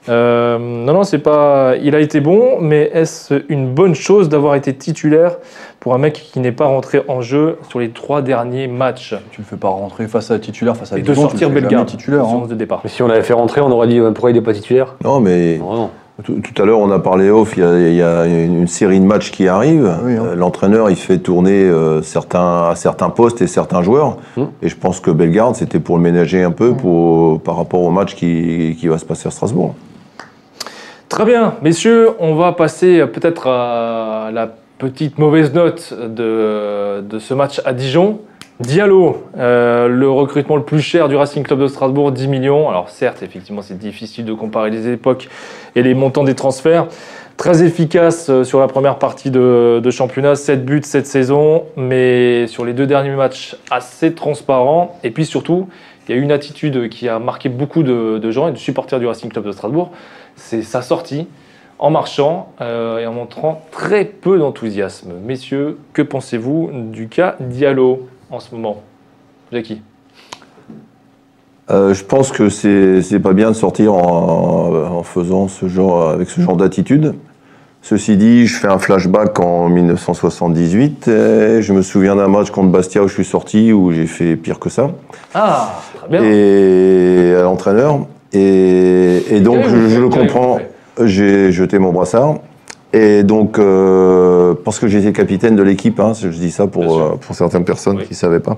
Euh, 0.10 0.58
non, 0.58 0.94
non, 0.94 1.04
c'est 1.04 1.20
pas. 1.20 1.76
Il 1.82 1.96
a 1.96 2.00
été 2.00 2.20
bon, 2.22 2.60
mais 2.62 2.90
est-ce 2.94 3.34
une 3.50 3.74
bonne 3.74 3.96
chose 3.96 4.30
d'avoir 4.30 4.56
été 4.56 4.74
titulaire 4.74 5.38
pour 5.80 5.94
un 5.94 5.98
mec 5.98 6.14
qui 6.34 6.40
n'est 6.40 6.52
pas 6.52 6.66
rentré 6.66 7.02
en 7.08 7.22
jeu 7.22 7.58
sur 7.70 7.80
les 7.80 7.90
trois 7.90 8.22
derniers 8.22 8.68
matchs? 8.68 9.16
Tu 9.32 9.42
le 9.42 9.46
fais 9.46 9.58
pas 9.58 9.70
rentrer 9.70 10.08
face 10.08 10.32
à 10.32 10.40
titulaire, 10.40 10.76
face 10.76 10.94
à 10.94 10.98
et 10.98 11.02
de 11.02 11.14
sortir 11.14 11.50
le 11.50 11.56
fais 11.56 11.60
jamais 11.60 11.62
Bellegarde 11.62 11.88
titulaire. 11.88 12.26
hein. 12.26 12.48
de 12.48 12.56
départ 12.56 12.82
Mais 12.84 12.90
si 12.90 13.02
on 13.04 13.08
l'avait 13.08 13.24
fait 13.24 13.34
rentrer, 13.34 13.62
on 13.62 13.72
aurait 13.72 13.88
dit 13.88 14.00
pourquoi 14.00 14.32
il 14.32 14.34
n'est 14.34 14.42
pas 14.42 14.54
titulaire? 14.54 14.96
Non, 15.04 15.20
mais 15.20 15.58
Non, 15.58 15.76
non. 15.76 15.90
tout, 16.24 16.40
tout 16.42 16.62
à 16.62 16.66
l'heure, 16.66 16.80
on 16.80 16.90
a 16.92 17.00
parlé 17.00 17.30
off, 17.30 17.54
il 17.58 17.64
y 17.64 17.66
a, 17.66 17.78
il 17.88 17.96
y 17.96 18.02
a 18.02 18.26
une, 18.26 18.68
série 18.68 19.00
de 19.00 19.06
matchs 19.06 19.32
qui 19.32 19.48
arrivent. 19.48 19.94
Oui, 20.04 20.14
hein. 20.14 20.24
Euh, 20.28 20.36
L'entraîneur, 20.36 20.90
il 20.90 20.96
fait 20.96 21.20
tourner 21.20 21.64
euh, 21.64 22.02
certains, 22.02 22.70
à 22.70 22.74
certains 22.76 23.10
postes 23.10 23.42
et 23.42 23.48
certains 23.48 23.82
joueurs. 23.82 24.18
Hmm. 24.36 24.46
Et 24.62 24.70
je 24.70 24.76
pense 24.76 25.00
que 25.00 25.12
Bellegarde, 25.12 25.56
c'était 25.56 25.80
pour 25.80 25.98
le 25.98 26.04
ménager 26.04 26.44
un 26.44 26.52
peu 26.52 26.74
pour, 26.74 27.40
par 27.42 27.58
rapport 27.58 27.82
au 27.82 27.90
match 27.92 28.16
qui, 28.16 28.76
qui 28.80 28.88
va 28.88 28.98
se 28.98 29.06
passer 29.06 29.28
à 29.28 29.32
Strasbourg. 29.32 29.76
Très 31.10 31.24
bien, 31.24 31.56
messieurs, 31.62 32.10
on 32.20 32.36
va 32.36 32.52
passer 32.52 33.06
peut-être 33.08 33.48
à 33.48 34.30
la 34.34 34.50
petite 34.78 35.18
mauvaise 35.18 35.54
note 35.54 35.94
de, 35.94 37.02
ce 37.20 37.34
match 37.34 37.62
à 37.64 37.72
Dijon. 37.72 38.20
Diallo, 38.60 39.24
euh, 39.38 39.88
le 39.88 40.10
recrutement 40.10 40.58
le 40.58 40.64
plus 40.64 40.82
cher 40.82 41.08
du 41.08 41.16
Racing 41.16 41.44
Club 41.44 41.62
de 41.62 41.68
Strasbourg, 41.68 42.12
10 42.12 42.28
millions. 42.28 42.70
Alors 42.70 42.90
certes, 42.90 43.24
effectivement, 43.24 43.62
c'est 43.62 43.78
difficile 43.78 44.26
de 44.26 44.34
comparer 44.34 44.70
les 44.70 44.90
époques 44.90 45.30
et 45.76 45.82
les 45.82 45.94
montants 45.94 46.26
des 46.26 46.36
transferts. 46.36 46.88
Très 47.38 47.64
efficace 47.64 48.30
euh, 48.30 48.44
sur 48.44 48.60
la 48.60 48.68
première 48.68 49.00
partie 49.00 49.32
de, 49.32 49.90
championnat, 49.90 50.36
7 50.36 50.66
buts 50.66 50.82
cette 50.84 51.08
saison, 51.08 51.64
mais 51.78 52.48
sur 52.48 52.66
les 52.66 52.74
deux 52.74 52.86
derniers 52.86 53.16
matchs, 53.16 53.56
assez 53.72 54.14
transparent. 54.14 55.00
Et 55.06 55.12
puis 55.12 55.26
surtout, 55.26 55.70
il 56.10 56.16
y 56.16 56.20
a 56.20 56.22
une 56.22 56.34
attitude 56.34 56.90
qui 56.90 57.08
a 57.08 57.18
marqué 57.20 57.48
beaucoup 57.48 57.84
de 57.84 58.32
gens 58.32 58.50
et 58.50 58.52
de 58.52 58.58
supporters 58.58 59.00
du 59.00 59.06
Racing 59.06 59.32
Club 59.32 59.46
de 59.46 59.52
Strasbourg, 59.54 59.92
c'est 60.38 60.62
sa 60.62 60.82
sortie 60.82 61.28
en 61.80 61.92
marchant 61.92 62.54
euh, 62.62 63.00
et 63.00 63.06
en 63.06 63.14
montrant 63.14 63.62
très 63.72 64.06
peu 64.06 64.40
d'enthousiasme. 64.40 65.12
Messieurs, 65.24 65.78
que 65.94 66.02
pensez-vous 66.02 66.72
du 66.92 67.08
cas 67.08 67.36
Diallo 67.40 68.08
en 68.32 68.40
ce 68.40 68.56
moment? 68.56 68.82
Jackie 69.52 69.82
Euh, 71.70 71.94
je 71.94 72.04
pense 72.04 72.32
que 72.32 72.50
c'est 72.50 73.20
pas 73.20 73.34
bien 73.34 73.50
de 73.50 73.56
sortir 73.56 73.94
en, 73.94 74.74
en 74.74 75.04
faisant 75.04 75.48
ce 75.48 75.68
genre, 75.68 76.10
avec 76.10 76.30
ce 76.30 76.40
genre 76.40 76.56
d'attitude. 76.56 77.14
Ceci 77.82 78.18
dit, 78.18 78.48
je 78.48 78.56
fais 78.58 78.68
un 78.68 78.80
flashback 78.80 79.40
en 79.40 79.70
1978. 79.70 81.08
et 81.08 81.62
je 81.62 81.74
me 81.74 81.82
souviens 81.82 82.16
d'un 82.16 82.28
match 82.28 82.50
contre 82.52 82.70
Bastia 82.70 83.04
où 83.04 83.08
je 83.08 83.14
suis 83.14 83.26
sorti, 83.26 83.72
où 83.72 83.92
j'ai 83.92 84.08
fait 84.08 84.36
pire 84.36 84.60
que 84.60 84.70
ça. 84.70 84.90
Ah, 85.34 85.80
très 85.96 86.10
bien. 86.10 86.24
et 86.24 87.36
à 87.38 87.44
l'entraîneur. 87.44 88.08
Et, 88.34 89.24
et 89.32 89.40
donc, 89.40 89.60
je, 89.68 89.88
je 89.90 90.00
le 90.00 90.10
comprends, 90.10 90.60
j'ai 91.04 91.52
jeté 91.52 91.80
mon 91.80 91.92
brassard. 91.92 92.36
Et 92.94 93.24
donc, 93.24 93.60
euh, 93.60 94.54
parce 94.64 94.80
que 94.80 94.88
j'étais 94.88 95.12
capitaine 95.12 95.56
de 95.56 95.64
l'équipe, 95.64 96.00
hein, 96.00 96.14
je 96.20 96.30
dis 96.30 96.52
ça 96.52 96.68
pour, 96.68 97.00
euh, 97.00 97.10
pour 97.20 97.36
certaines 97.36 97.66
personnes 97.66 97.98
Oui. 97.98 98.04
qui 98.06 98.14
ne 98.14 98.16
savaient 98.18 98.40
pas. 98.40 98.58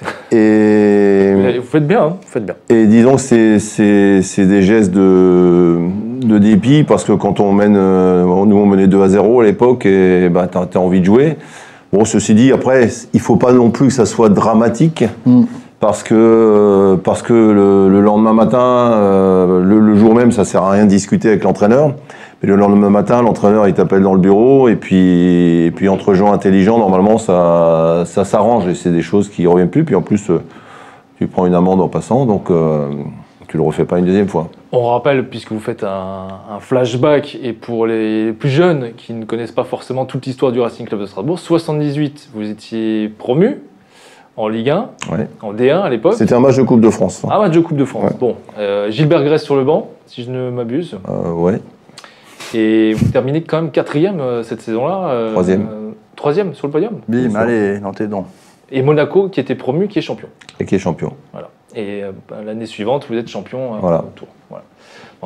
Et, 0.30 1.56
Vous 1.58 1.66
faites 1.66 1.86
bien, 1.86 2.02
hein, 2.02 2.16
vous 2.22 2.28
faites 2.28 2.44
bien. 2.44 2.54
et 2.68 2.86
disons 2.86 3.16
que 3.16 3.58
c'est- 3.58 4.44
des 4.46 4.62
gestes 4.62 4.92
de, 4.92 5.78
de 6.22 6.38
dépit, 6.38 6.84
parce 6.84 7.04
que 7.04 7.12
quand 7.12 7.40
on 7.40 7.52
mène, 7.52 7.74
euh, 7.76 8.24
nous 8.24 8.56
on 8.56 8.66
menait 8.66 8.86
2 8.86 9.02
à 9.02 9.08
0 9.08 9.40
à 9.40 9.44
l'époque, 9.44 9.86
et 9.86 10.28
bah, 10.28 10.48
tu 10.50 10.58
as, 10.58 10.80
envie 10.80 11.00
de 11.00 11.04
jouer. 11.06 11.36
Bon, 11.92 12.04
ceci 12.04 12.34
dit, 12.34 12.52
après, 12.52 12.88
il 13.14 13.20
faut 13.20 13.36
pas 13.36 13.52
non 13.52 13.70
plus 13.70 13.86
que 13.88 13.92
ça 13.94 14.04
soit 14.06 14.28
dramatique, 14.28 15.04
Mm. 15.26 15.44
Parce 15.80 16.02
que, 16.02 16.14
euh, 16.14 16.96
parce 16.96 17.22
que 17.22 17.32
le, 17.32 17.88
le 17.88 18.00
lendemain 18.00 18.32
matin, 18.32 18.58
euh, 18.60 19.62
le, 19.62 19.78
le 19.78 19.94
jour 19.94 20.14
même, 20.14 20.32
ça 20.32 20.44
sert 20.44 20.62
à 20.62 20.72
rien 20.72 20.84
de 20.84 20.90
discuter 20.90 21.28
avec 21.28 21.44
l'entraîneur. 21.44 21.94
Mais 22.42 22.48
le 22.48 22.56
lendemain 22.56 22.90
matin, 22.90 23.22
l'entraîneur, 23.22 23.66
il 23.66 23.74
t'appelle 23.74 24.02
dans 24.02 24.14
le 24.14 24.20
bureau, 24.20 24.68
et 24.68 24.76
puis, 24.76 25.64
et 25.66 25.70
puis 25.72 25.88
entre 25.88 26.14
gens 26.14 26.32
intelligents, 26.32 26.78
normalement, 26.78 27.18
ça, 27.18 28.04
ça 28.06 28.24
s'arrange, 28.24 28.68
et 28.68 28.74
c'est 28.74 28.92
des 28.92 29.02
choses 29.02 29.28
qui 29.28 29.42
ne 29.42 29.48
reviennent 29.48 29.70
plus. 29.70 29.84
Puis 29.84 29.94
en 29.94 30.02
plus, 30.02 30.30
euh, 30.30 30.40
tu 31.18 31.26
prends 31.26 31.46
une 31.46 31.54
amende 31.54 31.80
en 31.80 31.88
passant, 31.88 32.26
donc 32.26 32.50
euh, 32.50 32.90
tu 33.48 33.56
le 33.56 33.62
refais 33.62 33.84
pas 33.84 33.98
une 33.98 34.04
deuxième 34.04 34.28
fois. 34.28 34.48
On 34.70 34.84
rappelle, 34.86 35.28
puisque 35.28 35.50
vous 35.50 35.58
faites 35.60 35.82
un, 35.82 36.28
un 36.50 36.60
flashback, 36.60 37.38
et 37.42 37.52
pour 37.52 37.86
les 37.86 38.32
plus 38.32 38.50
jeunes 38.50 38.90
qui 38.96 39.14
ne 39.14 39.24
connaissent 39.24 39.52
pas 39.52 39.64
forcément 39.64 40.04
toute 40.04 40.26
l'histoire 40.26 40.52
du 40.52 40.60
Racing 40.60 40.86
Club 40.86 41.00
de 41.00 41.06
Strasbourg, 41.06 41.38
78, 41.40 42.30
vous 42.34 42.48
étiez 42.48 43.08
promu 43.08 43.62
en 44.38 44.48
Ligue 44.48 44.70
1, 44.70 44.88
Ouais. 45.10 45.28
en 45.42 45.52
D1 45.52 45.82
à 45.82 45.90
l'époque. 45.90 46.14
C'était 46.14 46.34
un 46.34 46.40
match 46.40 46.56
de 46.56 46.62
Coupe 46.62 46.80
de 46.80 46.90
France. 46.90 47.22
hein. 47.24 47.28
Ah, 47.30 47.38
match 47.40 47.52
de 47.52 47.60
Coupe 47.60 47.76
de 47.76 47.84
France. 47.84 48.04
Ouais. 48.10 48.16
Bon, 48.18 48.36
euh, 48.58 48.90
Gilbert 48.90 49.24
Grèce 49.24 49.42
sur 49.42 49.56
le 49.56 49.64
banc, 49.64 49.90
si 50.06 50.22
je 50.22 50.30
ne 50.30 50.50
m'abuse. 50.50 50.96
Euh, 51.08 51.32
ouais. 51.32 51.60
Et 52.54 52.94
vous 52.94 53.10
terminez 53.10 53.42
quand 53.42 53.60
même 53.60 53.70
quatrième 53.70 54.20
euh, 54.20 54.42
cette 54.42 54.60
saison-là. 54.62 55.08
euh, 55.10 55.32
Troisième. 55.32 55.68
euh, 55.70 55.90
troisième 56.16 56.54
sur 56.54 56.66
le 56.68 56.72
podium. 56.72 57.00
Bim, 57.08 57.34
allez, 57.34 57.78
dans 57.80 57.92
tes 57.92 58.06
dents. 58.06 58.26
Et 58.70 58.82
Monaco 58.82 59.28
qui 59.28 59.40
était 59.40 59.54
promu, 59.54 59.88
qui 59.88 59.98
est 59.98 60.02
champion. 60.02 60.28
Et 60.60 60.64
qui 60.64 60.74
est 60.74 60.78
champion. 60.78 61.12
Voilà. 61.32 61.48
Et 61.74 62.02
euh, 62.02 62.12
bah, 62.28 62.36
l'année 62.44 62.66
suivante, 62.66 63.06
vous 63.10 63.16
êtes 63.16 63.28
champion 63.28 63.74
euh, 63.74 63.78
Voilà. 63.80 63.98
au 63.98 64.10
tour. 64.14 64.28
Voilà. 64.48 64.64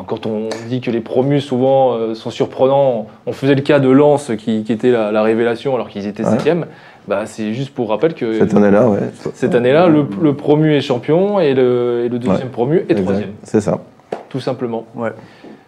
Quand 0.06 0.24
on 0.26 0.48
dit 0.68 0.80
que 0.80 0.90
les 0.90 1.00
promus 1.00 1.40
souvent 1.42 1.92
euh, 1.92 2.14
sont 2.14 2.30
surprenants, 2.30 3.06
on 3.26 3.32
faisait 3.32 3.54
le 3.54 3.60
cas 3.60 3.78
de 3.78 3.90
Lens 3.90 4.32
qui, 4.38 4.64
qui 4.64 4.72
était 4.72 4.90
la, 4.90 5.12
la 5.12 5.22
révélation 5.22 5.74
alors 5.74 5.88
qu'ils 5.90 6.06
étaient 6.06 6.24
Ouais. 6.24 6.30
septième. 6.30 6.66
Bah, 7.08 7.22
c'est 7.26 7.52
juste 7.52 7.74
pour 7.74 7.88
rappel 7.88 8.14
que 8.14 8.38
Cette 8.38 8.54
année-là, 8.54 8.88
ouais. 8.88 8.98
cette 9.34 9.54
année-là, 9.56 9.88
le, 9.88 10.06
le 10.22 10.34
promu 10.34 10.72
est 10.74 10.80
champion 10.80 11.40
et 11.40 11.52
le, 11.54 12.02
et 12.04 12.08
le 12.08 12.18
deuxième 12.18 12.48
promu 12.50 12.84
est 12.88 12.94
troisième, 12.94 13.30
C'est 13.42 13.60
ça. 13.60 13.80
tout 14.28 14.38
simplement. 14.40 14.84
Ouais. 14.94 15.10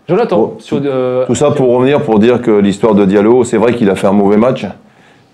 Jonathan, 0.08 0.38
Bon, 0.38 0.54
sur, 0.58 0.80
euh, 0.84 1.26
Tout 1.26 1.34
ça 1.34 1.50
pour 1.50 1.68
revenir, 1.70 2.02
pour 2.02 2.18
dire 2.18 2.40
que 2.42 2.50
l'histoire 2.52 2.94
de 2.94 3.04
Diallo, 3.04 3.42
c'est 3.42 3.56
vrai 3.56 3.74
qu'il 3.74 3.88
a 3.90 3.94
fait 3.96 4.06
un 4.06 4.12
mauvais 4.12 4.36
match, 4.36 4.66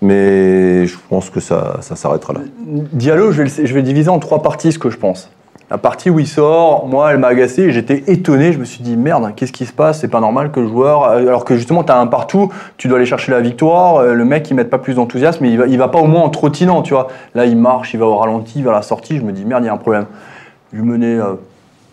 mais 0.01 0.85
je 0.87 0.95
pense 1.09 1.29
que 1.29 1.39
ça, 1.39 1.77
ça 1.81 1.95
s'arrêtera 1.95 2.33
là. 2.33 2.39
Diallo, 2.65 3.31
je 3.31 3.43
vais, 3.43 3.49
le- 3.49 3.65
je 3.67 3.73
vais 3.73 3.81
le 3.81 3.85
diviser 3.85 4.09
en 4.09 4.17
trois 4.19 4.41
parties, 4.41 4.71
ce 4.71 4.79
que 4.79 4.89
je 4.89 4.97
pense. 4.97 5.29
La 5.71 5.77
partie 5.77 6.09
où 6.09 6.19
il 6.19 6.27
sort, 6.27 6.85
moi, 6.85 7.13
elle 7.13 7.17
m'a 7.17 7.27
agacé 7.27 7.61
et 7.61 7.71
j'étais 7.71 8.03
étonné. 8.07 8.51
Je 8.51 8.59
me 8.59 8.65
suis 8.65 8.83
dit, 8.83 8.97
merde, 8.97 9.31
qu'est-ce 9.37 9.53
qui 9.53 9.65
se 9.65 9.71
passe? 9.71 10.01
C'est 10.01 10.09
pas 10.09 10.19
normal 10.19 10.51
que 10.51 10.59
le 10.59 10.67
joueur, 10.67 11.05
euh, 11.05 11.19
alors 11.19 11.45
que 11.45 11.55
justement, 11.55 11.85
tu 11.85 11.93
as 11.93 11.97
un 11.97 12.07
partout, 12.07 12.51
tu 12.75 12.89
dois 12.89 12.97
aller 12.97 13.05
chercher 13.05 13.31
la 13.31 13.39
victoire. 13.39 13.95
euh, 13.95 14.13
Le 14.13 14.25
mec, 14.25 14.51
il 14.51 14.55
met 14.55 14.65
pas 14.65 14.79
plus 14.79 14.95
d'enthousiasme, 14.95 15.45
mais 15.45 15.49
il 15.49 15.57
va, 15.57 15.65
va 15.65 15.87
pas 15.87 15.99
au 15.99 16.07
moins 16.07 16.23
en 16.23 16.29
trottinant, 16.29 16.81
tu 16.81 16.93
vois. 16.93 17.07
Là, 17.35 17.45
il 17.45 17.55
marche, 17.55 17.93
il 17.93 18.01
va 18.01 18.05
au 18.05 18.17
ralenti, 18.17 18.61
à 18.67 18.71
la 18.73 18.81
sortie. 18.81 19.17
Je 19.17 19.23
me 19.23 19.31
dis, 19.31 19.45
merde, 19.45 19.63
il 19.63 19.67
y 19.67 19.69
a 19.69 19.73
un 19.73 19.77
problème. 19.77 20.07
Je 20.73 20.81
menais 20.81 21.17
euh, 21.17 21.35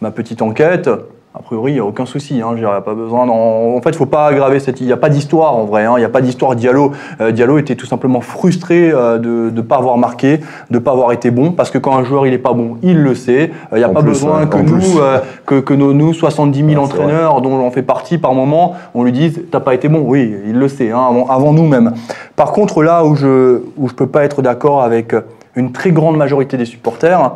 ma 0.01 0.11
petite 0.11 0.43
enquête. 0.43 0.91
A 1.39 1.43
priori, 1.43 1.71
il 1.71 1.75
n'y 1.75 1.81
a 1.81 1.85
aucun 1.85 2.05
souci. 2.05 2.43
Hein, 2.43 2.55
dirais, 2.57 2.81
pas 2.85 2.95
besoin. 2.95 3.29
En 3.29 3.81
fait, 3.81 3.91
il 3.91 3.97
faut 3.97 4.07
pas 4.07 4.27
aggraver 4.27 4.59
cette. 4.59 4.81
Il 4.81 4.87
n'y 4.87 4.93
a 4.93 4.97
pas 4.97 5.09
d'histoire 5.09 5.55
en 5.57 5.65
vrai. 5.65 5.85
hein, 5.85 5.95
Il 5.97 6.01
n'y 6.01 6.05
a 6.05 6.09
pas 6.09 6.21
d'histoire. 6.21 6.57
Diallo, 6.57 6.93
euh, 7.21 7.31
Diallo 7.31 7.59
était 7.59 7.77
tout 7.77 7.87
simplement 7.87 8.21
frustré 8.21 8.91
euh, 8.91 9.19
de 9.19 9.51
ne 9.55 9.61
pas 9.61 9.77
avoir 9.77 9.97
marqué, 9.99 10.39
de 10.39 10.45
ne 10.71 10.79
pas 10.79 10.91
avoir 10.91 11.13
été 11.13 11.31
bon, 11.31 11.53
parce 11.53 11.71
que 11.71 11.79
quand 11.79 11.97
un 11.97 12.03
joueur 12.03 12.27
il 12.27 12.33
est 12.35 12.39
pas 12.39 12.53
bon, 12.53 12.77
il 12.83 13.03
le 13.03 13.15
sait. 13.15 13.53
Euh, 13.73 13.77
Il 13.77 13.79
n'y 13.79 13.85
a 13.85 13.89
En 13.89 13.95
pas 13.95 14.01
plus, 14.01 14.09
besoin 14.11 14.47
que 14.47 14.59
nous, 14.59 14.99
euh, 14.99 15.21
que, 15.47 15.61
que 15.61 15.75
nos, 15.75 15.93
nous 15.95 16.13
70 16.13 16.59
000 16.59 16.69
Ouais, 16.69 16.75
c'est 16.75 16.81
entraîneurs 16.81 17.41
dont 17.41 17.53
on 17.53 17.71
fait 17.71 17.83
partie 17.83 18.19
par 18.19 18.35
moment, 18.35 18.75
on 18.95 19.05
lui 19.05 19.13
dise 19.13 19.43
t'as 19.51 19.61
pas 19.61 19.75
été 19.75 19.89
bon. 19.89 20.03
Oui, 20.05 20.35
il 20.47 20.59
le 20.59 20.69
sait. 20.69 20.91
Hein, 20.91 21.07
avant, 21.09 21.29
avant 21.29 21.53
nous 21.53 21.67
même. 21.67 21.93
Par 22.37 22.53
contre, 22.53 22.83
là 22.83 23.05
où 23.05 23.15
je 23.15 23.63
où 23.77 23.89
je 23.89 23.95
peux 23.95 24.09
pas 24.09 24.25
être 24.25 24.43
d'accord 24.43 24.83
avec 24.83 25.15
une 25.55 25.71
très 25.73 25.93
grande 25.93 26.17
majorité 26.17 26.57
des 26.57 26.65
supporters, 26.65 27.33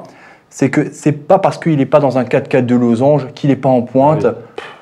c'est 0.55 0.69
que 0.71 0.89
c'est 0.93 1.13
pas 1.13 1.39
parce 1.39 1.57
qu'il 1.59 1.77
n'est 1.79 1.87
pas 1.87 1.99
dans 1.99 2.19
un 2.19 2.25
4-4 2.25 2.67
de 2.67 2.77
losange 2.77 3.27
qu'il 3.35 3.49
n'est 3.51 3.57
pas 3.57 3.71
en 3.71 3.81
pointe 3.83 4.27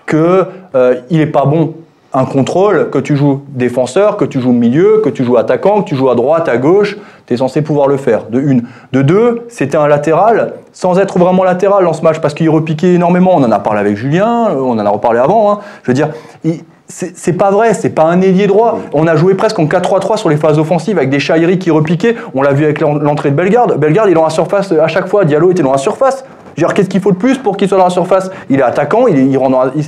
que 0.05 0.45
euh, 0.75 0.97
il 1.11 1.19
n'est 1.19 1.27
pas 1.27 1.45
bon. 1.47 1.75
Un 2.13 2.25
contrôle, 2.25 2.91
que 2.91 2.99
tu 2.99 3.15
joues 3.15 3.43
défenseur, 3.51 4.17
que 4.17 4.25
tu 4.25 4.41
joues 4.41 4.51
milieu, 4.51 5.01
que 5.05 5.09
tu 5.11 5.23
joues 5.23 5.37
attaquant, 5.37 5.83
que 5.83 5.89
tu 5.91 5.95
joues 5.95 6.11
à 6.11 6.17
droite, 6.17 6.49
à 6.49 6.57
gauche, 6.57 6.99
tu 7.27 7.35
es 7.35 7.37
censé 7.37 7.63
pouvoir 7.63 7.87
le 7.87 7.97
faire. 7.97 8.25
De 8.29 8.41
une. 8.41 8.65
De 8.91 9.03
deux, 9.03 9.43
c'était 9.49 9.77
un 9.77 9.87
latéral, 9.87 10.55
sans 10.73 10.99
être 10.99 11.21
vraiment 11.21 11.45
latéral 11.45 11.85
dans 11.85 11.93
ce 11.93 12.03
match, 12.03 12.19
parce 12.19 12.35
qu'il 12.35 12.51
repiquait 12.51 12.95
énormément. 12.95 13.31
On 13.37 13.45
en 13.45 13.53
a 13.53 13.61
parlé 13.61 13.79
avec 13.79 13.97
Julien, 13.97 14.49
euh, 14.51 14.57
on 14.57 14.73
en 14.73 14.85
a 14.85 14.91
reparlé 14.91 15.21
avant. 15.21 15.53
hein. 15.53 15.59
Je 15.85 15.89
veux 15.93 15.95
dire, 15.95 16.09
il- 16.43 16.65
c'est 17.15 17.33
pas 17.35 17.51
vrai, 17.51 17.73
c'est 17.75 17.91
pas 17.91 18.05
un 18.05 18.21
ailier 18.21 18.47
droit. 18.47 18.81
On 18.93 19.07
a 19.07 19.17
joué 19.17 19.35
presque 19.35 19.59
en 19.59 19.65
4-3-3 19.67 20.17
sur 20.19 20.29
les 20.29 20.37
phases 20.37 20.59
offensives 20.59 20.99
avec 20.99 21.09
des 21.11 21.21
Chahiri 21.21 21.59
qui 21.59 21.71
repiquaient. 21.71 22.17
On 22.35 22.43
l'a 22.43 22.53
vu 22.53 22.65
avec 22.65 22.81
l'en- 22.81 22.95
l'entrée 22.97 23.31
de 23.31 23.37
Bellegarde. 23.37 23.79
Bellegarde, 23.79 24.09
il 24.09 24.13
est 24.13 24.15
dans 24.15 24.25
la 24.25 24.31
surface 24.31 24.73
euh, 24.73 24.83
à 24.83 24.89
chaque 24.89 25.07
fois. 25.09 25.25
Diallo 25.25 25.51
était 25.53 25.63
dans 25.63 25.73
la 25.73 25.79
surface. 25.79 26.25
Qu'est-ce 26.75 26.89
qu'il 26.89 27.01
faut 27.01 27.13
de 27.13 27.17
plus 27.17 27.39
pour 27.39 27.57
qu'il 27.57 27.69
soit 27.69 27.79
dans 27.79 27.85
la 27.85 27.91
surface? 27.91 28.31
Il 28.51 28.59
est 28.59 28.63
attaquant, 28.63 29.07
il, 29.07 29.17
il 29.31 29.39
rentre 29.39 29.51
dans 29.53 29.65
la- 29.65 29.73
il- 29.77 29.85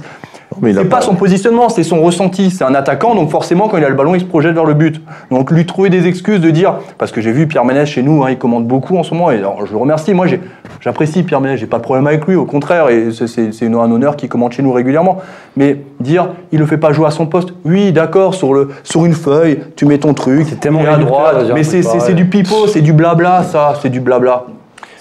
c'est 0.74 0.88
pas 0.88 1.00
son 1.00 1.14
positionnement, 1.14 1.68
c'est 1.68 1.82
son 1.82 2.00
ressenti. 2.02 2.50
C'est 2.50 2.64
un 2.64 2.74
attaquant, 2.74 3.14
donc 3.14 3.30
forcément, 3.30 3.68
quand 3.68 3.76
il 3.78 3.84
a 3.84 3.88
le 3.88 3.94
ballon, 3.94 4.14
il 4.14 4.20
se 4.20 4.24
projette 4.24 4.54
vers 4.54 4.64
le 4.64 4.74
but. 4.74 5.00
Donc 5.30 5.50
lui 5.50 5.66
trouver 5.66 5.90
des 5.90 6.06
excuses 6.06 6.40
de 6.40 6.50
dire, 6.50 6.74
parce 6.98 7.12
que 7.12 7.20
j'ai 7.20 7.32
vu 7.32 7.46
Pierre 7.46 7.64
Ménès 7.64 7.88
chez 7.88 8.02
nous, 8.02 8.22
hein, 8.24 8.30
il 8.30 8.38
commande 8.38 8.66
beaucoup 8.66 8.96
en 8.96 9.02
ce 9.02 9.14
moment, 9.14 9.30
et 9.30 9.36
alors, 9.38 9.64
je 9.66 9.72
le 9.72 9.78
remercie. 9.78 10.14
Moi, 10.14 10.26
j'apprécie 10.80 11.22
Pierre 11.22 11.40
Ménès, 11.40 11.58
j'ai 11.58 11.66
pas 11.66 11.78
de 11.78 11.82
problème 11.82 12.06
avec 12.06 12.26
lui, 12.26 12.34
au 12.36 12.44
contraire, 12.44 12.88
et 12.88 13.08
c'est- 13.12 13.62
un 13.72 13.90
honneur 13.90 14.16
qu'il 14.16 14.28
commande 14.28 14.52
chez 14.52 14.62
nous 14.62 14.72
régulièrement. 14.72 15.18
Mais 15.56 15.78
dire, 16.00 16.28
il 16.52 16.58
le 16.58 16.66
fait 16.66 16.76
pas 16.76 16.92
jouer 16.92 17.06
à 17.06 17.10
son 17.10 17.26
poste, 17.26 17.54
oui, 17.64 17.92
d'accord, 17.92 18.34
sur, 18.34 18.52
le, 18.54 18.68
sur 18.82 19.04
une 19.04 19.14
feuille, 19.14 19.60
tu 19.76 19.86
mets 19.86 19.98
ton 19.98 20.14
truc, 20.14 20.46
C'est 20.48 20.60
tellement 20.60 20.80
à 20.80 20.96
droite, 20.96 21.36
mais 21.54 21.62
c'est 21.64 22.14
du 22.14 22.26
pipeau, 22.26 22.66
c'est 22.66 22.80
du 22.80 22.92
blabla, 22.92 23.42
ça, 23.44 23.74
c'est 23.80 23.88
du 23.88 24.00
blabla. 24.00 24.44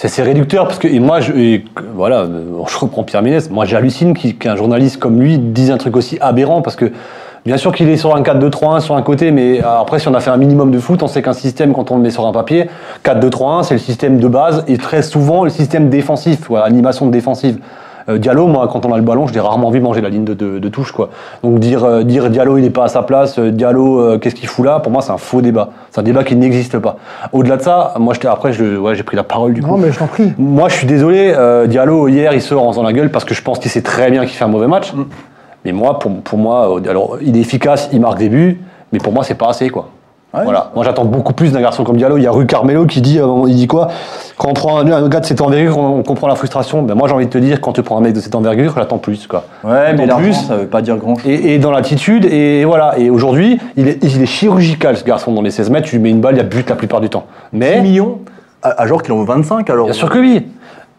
C'est 0.07 0.23
réducteur 0.23 0.65
parce 0.65 0.79
que 0.79 0.87
et 0.87 0.99
moi 0.99 1.19
je 1.19 1.31
et 1.33 1.63
voilà 1.93 2.21
euh, 2.21 2.43
je 2.67 2.77
reprends 2.77 3.03
Pierre 3.03 3.21
Ménès. 3.21 3.51
Moi 3.51 3.65
j'hallucine 3.65 4.15
qu'un 4.15 4.55
journaliste 4.55 4.97
comme 4.97 5.21
lui 5.21 5.37
dise 5.37 5.69
un 5.69 5.77
truc 5.77 5.95
aussi 5.95 6.17
aberrant 6.21 6.63
parce 6.63 6.75
que 6.75 6.91
bien 7.45 7.57
sûr 7.57 7.71
qu'il 7.71 7.87
est 7.87 7.97
sur 7.97 8.15
un 8.15 8.23
4-2-3-1 8.23 8.79
sur 8.79 8.95
un 8.95 9.03
côté 9.03 9.29
mais 9.29 9.61
après 9.61 9.99
si 9.99 10.07
on 10.07 10.15
a 10.15 10.19
fait 10.19 10.31
un 10.31 10.37
minimum 10.37 10.71
de 10.71 10.79
foot 10.79 11.03
on 11.03 11.07
sait 11.07 11.21
qu'un 11.21 11.33
système 11.33 11.73
quand 11.73 11.91
on 11.91 11.97
le 11.97 12.01
met 12.01 12.09
sur 12.09 12.25
un 12.25 12.31
papier 12.31 12.67
4-2-3-1 13.05 13.63
c'est 13.63 13.75
le 13.75 13.79
système 13.79 14.19
de 14.19 14.27
base 14.27 14.63
et 14.67 14.77
très 14.77 15.03
souvent 15.03 15.43
le 15.43 15.51
système 15.51 15.89
défensif 15.89 16.47
voilà, 16.49 16.65
animation 16.65 17.07
défensive 17.07 17.59
Euh, 18.09 18.17
Diallo, 18.17 18.47
moi, 18.47 18.67
quand 18.71 18.85
on 18.85 18.93
a 18.93 18.97
le 18.97 19.03
ballon, 19.03 19.27
je 19.27 19.33
l'ai 19.33 19.39
rarement 19.39 19.69
vu 19.69 19.79
manger 19.79 20.01
la 20.01 20.09
ligne 20.09 20.23
de, 20.25 20.33
de- 20.33 20.59
de 20.59 20.69
touche, 20.69 20.91
quoi. 20.91 21.09
Donc 21.43 21.59
dire, 21.59 21.83
euh, 21.83 22.03
dire 22.03 22.29
Diallo, 22.29 22.57
il 22.57 22.61
n'est 22.63 22.69
pas 22.69 22.85
à 22.85 22.87
sa 22.87 23.03
place, 23.03 23.37
euh, 23.39 23.51
Diallo, 23.51 23.99
euh, 23.99 24.17
qu'est-ce 24.17 24.35
qu'il 24.35 24.47
fout 24.47 24.65
là 24.65 24.79
Pour 24.79 24.91
moi, 24.91 25.01
c'est 25.01 25.11
un 25.11 25.17
faux 25.17 25.41
débat. 25.41 25.69
C'est 25.91 25.99
un 25.99 26.03
débat 26.03 26.23
qui 26.23 26.35
n'existe 26.35 26.79
pas. 26.79 26.97
Au-delà 27.31 27.57
de 27.57 27.61
ça, 27.61 27.93
moi, 27.99 28.13
j'étais 28.13 28.27
après, 28.27 28.53
je, 28.53 28.77
ouais, 28.77 28.95
j'ai 28.95 29.03
pris 29.03 29.15
la 29.17 29.23
parole 29.23 29.53
du 29.53 29.61
coup. 29.61 29.69
Non, 29.69 29.77
mais 29.77 29.91
je 29.91 29.99
t'en 29.99 30.07
prie. 30.07 30.33
Moi, 30.37 30.69
je 30.69 30.75
suis 30.75 30.87
désolé, 30.87 31.33
euh, 31.35 31.67
Diallo, 31.67 32.07
hier, 32.07 32.33
il 32.33 32.41
sort 32.41 32.63
en 32.67 32.71
faisant 32.71 32.83
la 32.83 32.93
gueule 32.93 33.11
parce 33.11 33.25
que 33.25 33.33
je 33.33 33.41
pense 33.41 33.59
qu'il 33.59 33.69
sait 33.71 33.81
très 33.81 34.09
bien 34.11 34.21
qu'il 34.21 34.35
fait 34.35 34.45
un 34.45 34.49
mauvais 34.49 34.67
match. 34.67 34.93
Mais 35.65 35.71
moi, 35.71 35.99
pour, 35.99 36.11
pour 36.21 36.37
moi, 36.39 36.79
alors, 36.89 37.17
il 37.21 37.37
est 37.37 37.41
efficace, 37.41 37.89
il 37.93 38.01
marque 38.01 38.17
des 38.17 38.29
buts, 38.29 38.59
mais 38.91 38.99
pour 38.99 39.13
moi, 39.13 39.23
c'est 39.23 39.35
pas 39.35 39.49
assez, 39.49 39.69
quoi. 39.69 39.89
Ouais. 40.33 40.45
Voilà. 40.45 40.71
Moi, 40.75 40.85
j'attends 40.85 41.03
beaucoup 41.03 41.33
plus 41.33 41.51
d'un 41.51 41.59
garçon 41.61 41.83
comme 41.83 41.97
Diallo. 41.97 42.17
Il 42.17 42.23
y 42.23 42.27
a 42.27 42.31
Rue 42.31 42.45
Carmelo 42.45 42.85
qui 42.85 43.01
dit, 43.01 43.19
euh, 43.19 43.43
il 43.47 43.55
dit 43.55 43.67
quoi? 43.67 43.89
Quand 44.37 44.47
on 44.49 44.53
prend 44.53 44.77
un, 44.79 44.89
un 44.89 45.09
gars 45.09 45.19
de 45.19 45.25
cette 45.25 45.41
envergure, 45.41 45.77
on, 45.77 45.97
on 45.99 46.03
comprend 46.03 46.27
la 46.27 46.35
frustration. 46.35 46.83
Ben, 46.83 46.95
moi, 46.95 47.09
j'ai 47.09 47.13
envie 47.13 47.25
de 47.25 47.31
te 47.31 47.37
dire, 47.37 47.59
quand 47.59 47.73
tu 47.73 47.83
prends 47.83 47.97
un 47.97 48.01
mec 48.01 48.13
de 48.13 48.21
cette 48.21 48.33
envergure, 48.33 48.73
j'attends 48.77 48.97
plus, 48.97 49.27
quoi. 49.27 49.43
Ouais, 49.65 49.93
mais 49.93 50.07
plus- 50.07 50.33
ça 50.33 50.55
veut 50.55 50.67
pas 50.67 50.81
dire 50.81 50.95
grand-chose. 50.95 51.27
Et, 51.29 51.55
et 51.55 51.59
dans 51.59 51.71
l'attitude, 51.71 52.23
et 52.25 52.63
voilà. 52.63 52.97
Et 52.97 53.09
aujourd'hui, 53.09 53.59
il 53.75 53.89
est, 53.89 54.01
il 54.03 54.21
est 54.21 54.25
chirurgical, 54.25 54.95
ce 54.95 55.03
garçon, 55.03 55.33
dans 55.33 55.41
les 55.41 55.51
16 55.51 55.69
mètres. 55.69 55.87
Tu 55.87 55.97
lui 55.97 56.03
mets 56.03 56.11
une 56.11 56.21
balle, 56.21 56.35
il 56.35 56.37
y 56.37 56.41
a 56.41 56.43
but 56.43 56.69
la 56.69 56.75
plupart 56.77 57.01
du 57.01 57.09
temps. 57.09 57.25
10 57.51 57.59
Mais, 57.59 57.81
millions 57.81 58.19
à, 58.63 58.81
à 58.81 58.87
genre 58.87 59.03
qu'il 59.03 59.11
en 59.11 59.17
veut 59.19 59.25
25 59.25 59.69
alors. 59.69 59.85
Bien 59.85 59.93
sûr 59.93 60.09
que 60.09 60.17
oui. 60.19 60.47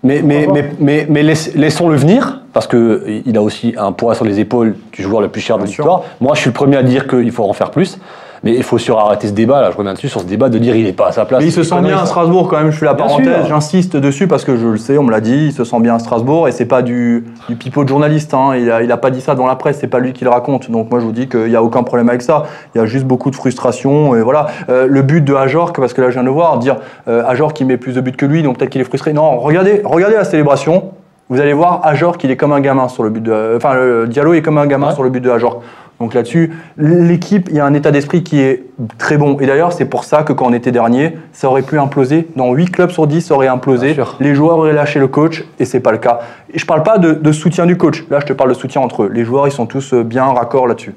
Mais, 0.05 0.21
mais, 0.23 0.47
mais, 0.81 1.07
mais, 1.09 1.23
laissons-le 1.23 1.97
venir, 1.97 2.41
parce 2.53 2.67
qu'il 2.67 3.33
a 3.37 3.41
aussi 3.41 3.75
un 3.79 3.93
poids 3.93 4.15
sur 4.17 4.25
les 4.25 4.41
épaules 4.41 4.75
du 4.93 5.01
joueur 5.01 5.21
le 5.23 5.29
plus 5.29 5.41
cher 5.41 5.57
de 5.57 5.63
Bien 5.63 5.69
l'histoire. 5.69 6.03
Moi, 6.21 6.35
je 6.35 6.41
suis 6.41 6.51
le 6.51 6.55
premier 6.55 6.77
à 6.77 6.83
dire 6.83 7.07
qu'il 7.07 7.31
faut 7.31 7.45
en 7.49 7.53
faire 7.53 7.71
plus. 7.71 7.99
Mais 8.45 8.55
il 8.55 8.63
faut 8.65 8.79
sur 8.79 8.99
arrêter 8.99 9.29
ce 9.29 9.33
débat, 9.33 9.61
là, 9.61 9.71
je 9.71 9.77
reviens 9.77 9.95
dessus, 9.95 10.09
sur 10.09 10.21
ce 10.21 10.27
débat 10.27 10.49
de 10.49 10.59
dire 10.59 10.75
il 10.75 10.85
n'est 10.85 10.93
pas 10.93 11.09
à 11.09 11.13
sa 11.13 11.25
place. 11.25 11.41
Mais 11.41 11.47
il 11.47 11.53
se 11.53 11.63
sent 11.63 11.81
bien 11.81 11.97
à 11.99 12.07
Strasbourg 12.07 12.49
quand 12.49 12.59
même, 12.59 12.73
je 12.73 12.79
fais 12.79 12.87
la 12.87 12.95
Bien 12.95 13.07
parenthèse, 13.07 13.47
j'insiste 13.49 13.97
dessus 13.97 14.27
parce 14.27 14.45
que 14.45 14.57
je 14.57 14.67
le 14.67 14.77
sais, 14.79 14.99
on 14.99 15.05
me 15.05 15.13
l'a 15.13 15.21
dit, 15.21 15.47
il 15.47 15.53
se 15.53 15.63
sent 15.63 15.79
bien 15.79 15.95
à 15.95 15.99
Strasbourg 16.01 16.49
et 16.49 16.53
c'est 16.53 16.65
pas 16.67 16.83
du, 16.83 17.25
du 17.49 17.55
pipeau 17.55 17.85
de 17.85 17.89
journaliste, 17.89 18.35
hein. 18.35 18.55
il, 18.57 18.69
a, 18.71 18.83
il 18.83 18.91
a 18.91 18.97
pas 18.97 19.11
dit 19.11 19.21
ça 19.21 19.37
dans 19.37 19.47
la 19.47 19.55
presse, 19.55 19.79
c'est 19.81 19.87
pas 19.87 20.01
lui 20.01 20.13
qui 20.13 20.25
le 20.25 20.31
raconte. 20.31 20.71
Donc 20.73 20.91
moi 20.91 20.99
je 20.99 21.05
vous 21.05 21.13
dis 21.13 21.29
qu'il 21.29 21.45
n'y 21.47 21.57
a 21.57 21.63
aucun 21.63 21.85
problème 21.85 22.09
avec 22.09 22.23
ça, 22.23 22.43
il 22.75 22.79
y 22.79 22.81
a 22.81 22.87
juste 22.87 23.05
beaucoup 23.05 23.31
de 23.31 23.37
frustration 23.37 24.17
et 24.17 24.23
voilà. 24.23 24.47
Euh, 24.69 24.87
le 24.89 25.03
but 25.03 25.21
de 25.23 25.35
Ajorc, 25.35 25.73
parce 25.77 25.95
que 25.95 26.01
là 26.01 26.09
je 26.09 26.15
viens 26.15 26.23
de 26.23 26.27
le 26.27 26.33
voir, 26.33 26.59
dire 26.59 26.77
euh, 27.07 27.23
Ajorc 27.27 27.53
qui 27.53 27.65
met 27.65 27.77
plus 27.77 27.95
de 27.95 28.01
buts 28.01 28.11
que 28.13 28.27
lui, 28.27 28.43
donc 28.43 28.59
peut-être 28.59 28.71
qu'il 28.71 28.81
est 28.81 28.85
frustré. 28.85 29.13
Non, 29.13 29.39
regardez, 29.39 29.83
regardez 29.85 30.17
la 30.17 30.25
célébration. 30.25 30.91
Vous 31.29 31.41
allez 31.41 31.55
voir, 31.55 31.81
Ajorc, 31.85 32.19
il 32.25 32.31
est 32.31 32.37
comme 32.37 32.53
un 32.53 32.61
gamin 32.61 32.89
sur 32.89 33.05
le 33.05 33.09
but 33.09 33.23
de. 33.23 33.55
Enfin, 33.57 33.73
le 33.75 34.07
Diallo 34.07 34.35
est 34.35 34.43
comme 34.43 34.59
un 34.59 34.67
gamin 34.67 34.89
Ouais. 34.89 34.95
sur 34.95 35.03
le 35.03 35.09
but 35.09 35.21
de 35.21 35.31
Ajorc. 35.31 35.63
Donc 36.01 36.15
là-dessus, 36.15 36.53
l'équipe, 36.77 37.49
il 37.51 37.57
y 37.57 37.61
a 37.61 37.65
un 37.65 37.75
état 37.75 37.91
d'esprit 37.91 38.25
qui 38.25 38.41
est 38.41 38.65
très 38.99 39.17
bon. 39.17 39.39
Et 39.39 39.47
d'ailleurs, 39.47 39.73
c'est 39.73 39.85
pour 39.85 40.05
ça 40.05 40.25
que 40.25 40.33
quand 40.33 40.47
on 40.47 40.53
était 40.53 40.73
dernier, 40.73 41.17
ça 41.33 41.49
aurait 41.49 41.63
pu 41.63 41.79
imploser. 41.79 42.29
Dans 42.35 42.53
8 42.53 42.71
clubs 42.71 42.91
sur 42.91 43.07
10, 43.07 43.21
ça 43.21 43.35
aurait 43.35 43.47
implosé. 43.47 43.97
Les 44.19 44.35
joueurs 44.35 44.59
auraient 44.59 44.73
lâché 44.73 44.99
le 44.99 45.07
coach 45.07 45.45
et 45.61 45.65
c'est 45.65 45.81
pas 45.81 45.93
le 45.93 45.99
cas. 45.99 46.21
Et 46.53 46.59
je 46.59 46.67
parle 46.67 46.83
pas 46.83 46.99
de, 46.99 47.13
de 47.13 47.33
soutien 47.33 47.67
du 47.67 47.77
coach. 47.77 48.05
Là, 48.11 48.19
je 48.21 48.27
te 48.27 48.33
parle 48.33 48.51
de 48.51 48.55
soutien 48.55 48.81
entre 48.81 49.05
eux. 49.05 49.11
Les 49.13 49.25
joueurs, 49.25 49.47
ils 49.47 49.53
sont 49.53 49.67
tous 49.67 49.95
euh, 49.95 50.03
bien 50.03 50.25
raccord 50.25 50.67
là-dessus. 50.67 50.95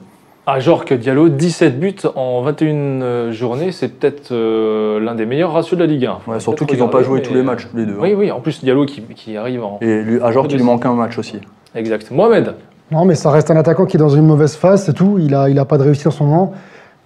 À 0.48 0.60
Jorque 0.60 0.94
Diallo, 0.94 1.30
17 1.30 1.80
buts 1.80 1.96
en 2.14 2.44
21 2.44 2.76
euh, 2.76 3.32
journées, 3.32 3.72
c'est 3.72 3.88
peut-être 3.88 4.32
euh, 4.32 5.00
l'un 5.00 5.16
des 5.16 5.26
meilleurs 5.26 5.54
ratios 5.54 5.76
de 5.76 5.84
la 5.84 5.92
Ligue 5.92 6.06
1. 6.06 6.20
Faut 6.24 6.32
Ouais, 6.32 6.40
surtout 6.40 6.68
qu'ils 6.68 6.78
n'ont 6.78 6.88
pas 6.88 7.02
joué 7.02 7.24
tous 7.24 7.34
les 7.34 7.42
matchs, 7.42 7.68
les 7.74 7.86
deux. 7.86 7.96
Oui, 8.00 8.14
oui, 8.16 8.32
en 8.32 8.40
plus 8.42 8.64
Diallo 8.64 8.86
qui, 8.86 9.02
qui 9.02 9.38
arrive 9.38 9.64
en. 9.64 9.80
Et 9.82 10.04
lui, 10.04 10.22
à 10.22 10.32
Jorge, 10.32 10.48
il 10.52 10.58
lui 10.58 10.64
manque 10.64 10.86
un 10.86 10.94
match 10.94 11.18
aussi. 11.18 11.40
Exact. 11.74 12.12
Mohamed, 12.12 12.54
Non, 12.92 13.06
mais 13.06 13.16
ça 13.16 13.32
reste 13.32 13.50
un 13.52 13.58
attaquant 13.58 13.86
qui 13.86 13.98
est 13.98 14.00
dans 14.00 14.10
une 14.10 14.26
mauvaise 14.26 14.56
phase, 14.56 14.84
c'est 14.86 14.94
tout. 14.94 15.18
Il 15.20 15.34
a, 15.34 15.50
il 15.50 15.58
a 15.60 15.66
pas 15.66 15.78
de 15.78 15.84
réussite 15.84 16.08
en 16.08 16.12
ce 16.12 16.22
moment. 16.24 16.54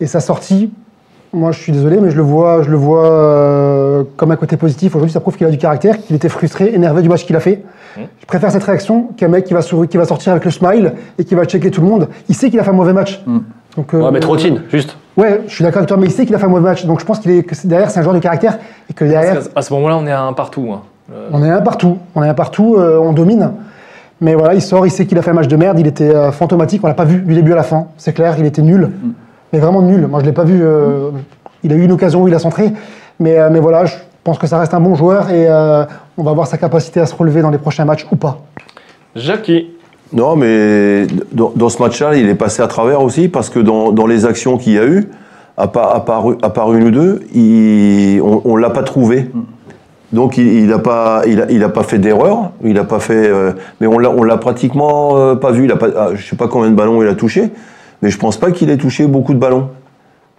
Et 0.02 0.08
sa 0.08 0.20
sortie, 0.20 0.72
moi 1.32 1.52
je 1.52 1.60
suis 1.60 1.72
désolé, 1.72 2.00
mais 2.00 2.10
je 2.12 2.18
le 2.18 2.22
vois, 2.24 2.64
je 2.64 2.70
le 2.70 2.76
vois 2.78 3.06
euh, 3.10 4.04
comme 4.18 4.32
un 4.32 4.36
côté 4.36 4.58
positif. 4.58 4.96
Aujourd'hui, 4.96 5.14
ça 5.14 5.20
prouve 5.20 5.38
qu'il 5.38 5.48
a 5.48 5.50
du 5.50 5.58
caractère, 5.58 5.98
qu'il 6.00 6.16
était 6.16 6.30
frustré, 6.30 6.74
énervé 6.74 7.02
du 7.02 7.10
match 7.10 7.26
qu'il 7.26 7.36
a 7.36 7.40
fait. 7.40 7.64
Mmh. 7.98 8.02
Je 8.20 8.26
préfère 8.26 8.52
cette 8.52 8.64
réaction 8.64 9.10
qu'un 9.18 9.30
mec 9.30 9.46
qui 9.46 9.54
va, 9.54 9.62
qui 9.62 9.98
va 9.98 10.06
sortir 10.06 10.34
avec 10.34 10.46
le 10.46 10.52
smile 10.52 10.94
et 11.18 11.24
qui 11.24 11.36
va 11.36 11.46
checker 11.46 11.72
tout 11.72 11.82
le 11.82 11.88
monde. 11.88 12.08
Il 12.28 12.36
sait 12.36 12.50
qu'il 12.50 12.60
a 12.60 12.64
fait 12.64 12.70
un 12.72 12.74
mauvais 12.74 12.94
match. 12.94 13.22
Mmh. 13.26 13.38
Donc, 13.78 13.94
euh, 13.94 14.02
Ouais, 14.02 14.12
mais 14.12 14.24
routine, 14.26 14.64
juste. 14.70 14.98
Ouais, 15.16 15.42
je 15.48 15.54
suis 15.54 15.64
d'accord 15.64 15.80
avec 15.80 15.88
toi, 15.90 15.98
mais 15.98 16.08
il 16.08 16.12
sait 16.12 16.26
qu'il 16.26 16.36
a 16.36 16.40
fait 16.40 16.46
un 16.46 16.50
mauvais 16.50 16.62
match. 16.64 16.86
Donc 16.86 17.00
je 17.00 17.06
pense 17.06 17.20
qu'il 17.20 17.32
est, 17.32 17.44
que 17.44 17.56
derrière, 17.68 17.90
c'est 17.90 18.00
un 18.00 18.04
joueur 18.04 18.16
de 18.16 18.20
caractère 18.20 18.58
et 18.90 18.94
que 18.94 19.06
derrière, 19.06 19.34
Parce 19.36 19.50
à 19.56 19.62
ce 19.62 19.74
moment-là, 19.74 19.98
on 19.98 20.08
est 20.08 20.12
à 20.12 20.24
un 20.24 20.34
partout. 20.34 20.70
hein. 20.74 20.82
Euh, 21.14 21.30
on 21.32 21.44
est 21.44 21.50
un 21.50 21.62
partout. 21.62 21.98
On 22.16 22.24
est 22.24 22.30
un 22.30 22.34
partout, 22.34 22.76
euh, 22.78 22.98
on 23.00 23.14
domine. 23.14 23.52
Mais 24.22 24.36
voilà, 24.36 24.54
il 24.54 24.62
sort, 24.62 24.86
il 24.86 24.92
sait 24.92 25.06
qu'il 25.06 25.18
a 25.18 25.22
fait 25.22 25.30
un 25.32 25.34
match 25.34 25.48
de 25.48 25.56
merde, 25.56 25.80
il 25.80 25.88
était 25.88 26.14
euh, 26.14 26.32
fantomatique, 26.32 26.82
on 26.84 26.88
l'a 26.88 26.94
pas 26.94 27.06
vu 27.06 27.22
du 27.22 27.34
début 27.34 27.54
à 27.54 27.56
la 27.56 27.64
fin. 27.64 27.88
C'est 27.98 28.14
clair, 28.14 28.36
il 28.38 28.46
était 28.46 28.62
nul. 28.62 28.90
Mais 29.54 29.60
vraiment 29.60 29.82
nul. 29.82 30.08
Moi, 30.08 30.20
je 30.20 30.26
l'ai 30.26 30.34
pas 30.34 30.44
vu. 30.44 30.60
euh, 30.62 31.10
Il 31.64 31.72
a 31.72 31.76
eu 31.76 31.84
une 31.84 31.92
occasion 31.92 32.22
où 32.24 32.28
il 32.28 32.36
a 32.36 32.40
centré. 32.40 32.72
Mais, 33.20 33.38
euh, 33.40 33.50
mais 33.52 33.60
voilà, 33.60 33.86
je 33.86 33.96
pense 34.24 34.38
que 34.38 34.46
ça 34.48 34.60
reste 34.60 34.74
un 34.74 34.80
bon 34.82 34.96
joueur 34.96 35.30
et 35.30 35.48
euh, 35.48 35.86
on 36.18 36.24
va 36.24 36.34
voir 36.34 36.48
sa 36.48 36.58
capacité 36.58 37.00
à 37.00 37.06
se 37.06 37.16
relever 37.16 37.42
dans 37.42 37.50
les 37.50 37.58
prochains 37.58 37.86
matchs 37.86 38.06
ou 38.12 38.16
pas. 38.18 38.40
Jackie. 39.16 39.72
Non, 40.12 40.36
mais 40.36 41.06
dans, 41.32 41.52
dans 41.56 41.70
ce 41.70 41.82
match-là, 41.82 42.16
il 42.16 42.28
est 42.28 42.36
passé 42.36 42.62
à 42.62 42.68
travers 42.68 43.02
aussi 43.02 43.28
parce 43.30 43.50
que 43.50 43.60
dans, 43.60 43.92
dans 43.92 44.08
les 44.08 44.26
actions 44.26 44.58
qu'il 44.58 44.74
y 44.74 44.80
a 44.80 44.86
eu, 44.86 45.10
à 45.56 45.68
part, 45.68 45.96
à 45.96 46.04
part, 46.06 46.26
à 46.42 46.50
part 46.50 46.74
une 46.74 46.84
ou 46.86 46.92
deux, 46.92 47.22
il- 47.34 48.22
on 48.22 48.56
ne 48.58 48.62
l'a 48.62 48.70
pas 48.72 48.84
trouvé. 48.84 49.30
Donc 50.12 50.38
il 50.38 50.68
n'a 50.68 50.80
pas, 50.80 51.22
il 51.28 51.42
a, 51.42 51.52
il 51.52 51.64
a 51.64 51.70
pas 51.70 51.84
fait 51.84 52.00
d'erreur, 52.00 52.52
il 52.64 52.78
a 52.80 52.84
pas 52.84 53.00
fait, 53.00 53.28
euh, 53.28 53.52
mais 53.80 53.88
on 53.88 54.00
l'a, 54.00 54.10
on 54.10 54.24
l'a 54.24 54.38
pratiquement 54.38 55.18
euh, 55.18 55.36
pas 55.36 55.52
vu. 55.52 55.66
Il 55.66 55.72
a 55.72 55.76
pas, 55.76 55.88
ah, 55.96 56.10
je 56.16 56.26
sais 56.26 56.36
pas 56.36 56.48
combien 56.48 56.72
de 56.72 56.76
ballons 56.76 57.02
il 57.04 57.08
a 57.08 57.14
touché, 57.14 57.52
mais 58.02 58.10
je 58.10 58.18
pense 58.18 58.38
pas 58.38 58.52
qu'il 58.52 58.72
ait 58.72 58.78
touché 58.78 59.06
beaucoup 59.06 59.34
de 59.34 59.40
ballons. 59.40 59.70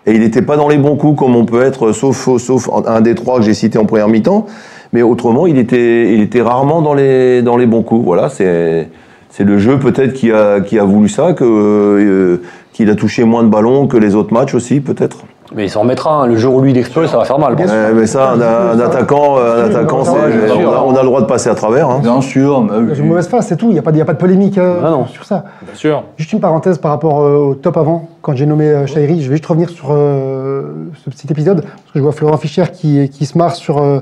Et 0.07 0.15
il 0.15 0.21
n'était 0.21 0.43
pas 0.43 0.57
dans 0.57 0.69
les 0.69 0.79
bons 0.79 0.97
coups 0.97 1.19
comme 1.19 1.37
on 1.37 1.45
peut 1.45 1.63
être, 1.63 1.93
sauf, 1.93 2.37
sauf 2.39 2.71
un 2.87 3.01
des 3.01 3.15
trois 3.15 3.39
que 3.39 3.45
j'ai 3.45 3.55
cité 3.55 3.79
en 3.79 3.85
première 3.85 4.09
mi-temps. 4.09 4.47
Mais 4.93 5.03
autrement, 5.03 5.47
il 5.47 5.59
était, 5.59 6.15
il 6.15 6.21
était 6.21 6.41
rarement 6.41 6.83
dans 6.83 6.95
les, 6.95 7.43
dans 7.43 7.57
les 7.57 7.67
bons 7.67 7.83
coups. 7.83 8.05
Voilà, 8.05 8.29
c'est, 8.29 8.89
c'est 9.29 9.45
le 9.45 9.59
jeu 9.59 9.79
peut-être 9.79 10.15
qui 10.15 10.33
a, 10.33 10.61
qui 10.61 10.79
a 10.79 10.85
voulu 10.85 11.09
ça, 11.09 11.35
que, 11.35 11.45
euh, 11.45 12.43
qu'il 12.73 12.91
a 12.91 12.97
touché 12.97 13.25
moins 13.25 13.45
de 13.45 13.49
ballons 13.49 13.87
que 13.87 13.99
les 13.99 14.15
autres 14.17 14.33
matchs 14.33 14.55
aussi, 14.55 14.81
peut-être. 14.81 15.19
Mais 15.55 15.65
il 15.67 15.71
s'en 15.71 15.81
remettra. 15.81 16.13
hein. 16.23 16.27
Le 16.27 16.37
jour 16.37 16.55
où 16.55 16.61
lui 16.61 16.71
il 16.71 16.79
explose, 16.79 17.09
ça 17.11 17.17
va 17.19 17.25
faire 17.25 17.39
mal. 17.39 17.57
Bien. 17.57 17.67
Ouais, 17.67 17.93
mais 17.95 18.07
ça, 18.07 18.31
un, 18.33 18.41
un 18.41 18.79
attaquant, 18.81 19.39
un 19.39 19.65
attaquant, 19.65 20.05
c'est- 20.05 20.11
Ouais, 20.13 20.47
bien 20.47 20.55
on, 20.69 20.73
a, 20.73 20.83
on 20.87 20.95
a 20.95 21.01
le 21.01 21.07
droit 21.07 21.21
de 21.21 21.27
passer 21.27 21.49
à 21.51 21.55
travers. 21.55 21.89
hein. 21.91 21.99
Bien 22.03 22.21
sûr. 22.21 22.63
mais 22.63 22.77
oui. 22.79 22.89
J'ai 22.95 23.03
une 23.03 23.09
mauvaise 23.09 23.29
face, 23.29 23.49
c'est 23.49 23.57
tout. 23.57 23.67
Il 23.69 23.73
n'y 23.73 23.79
a, 23.79 23.83
pas 23.83 23.91
de- 23.91 23.97
il 23.97 24.01
y 24.01 24.03
a 24.03 24.05
pas 24.05 24.13
de 24.13 24.19
polémique 24.19 24.59
euh, 24.59 24.81
Ah 24.85 24.91
non. 24.91 25.07
sur 25.07 25.25
ça. 25.25 25.45
Bien 25.63 25.75
sûr. 25.75 26.05
Juste 26.17 26.33
une 26.33 26.41
parenthèse 26.41 26.79
par 26.79 26.93
rapport 26.93 27.21
euh, 27.21 27.37
au 27.37 27.55
top 27.55 27.77
avant, 27.77 28.09
quand 28.23 28.35
j'ai 28.37 28.47
nommé 28.47 28.67
euh, 28.69 28.87
Chahiri, 28.87 29.23
je 29.23 29.29
vais 29.29 29.37
juste 29.37 29.47
revenir 29.47 29.71
sur 29.71 29.89
euh, 29.91 30.63
ce 31.05 31.11
petit 31.11 31.27
épisode, 31.31 31.63
parce 31.63 31.93
que 31.93 31.99
je 31.99 32.03
vois 32.03 32.13
Florent 32.13 32.37
Fischer 32.37 32.65
qui, 32.73 33.09
qui 33.09 33.27
se 33.27 33.37
marre 33.37 33.55
sur, 33.57 33.79
euh, 33.79 34.01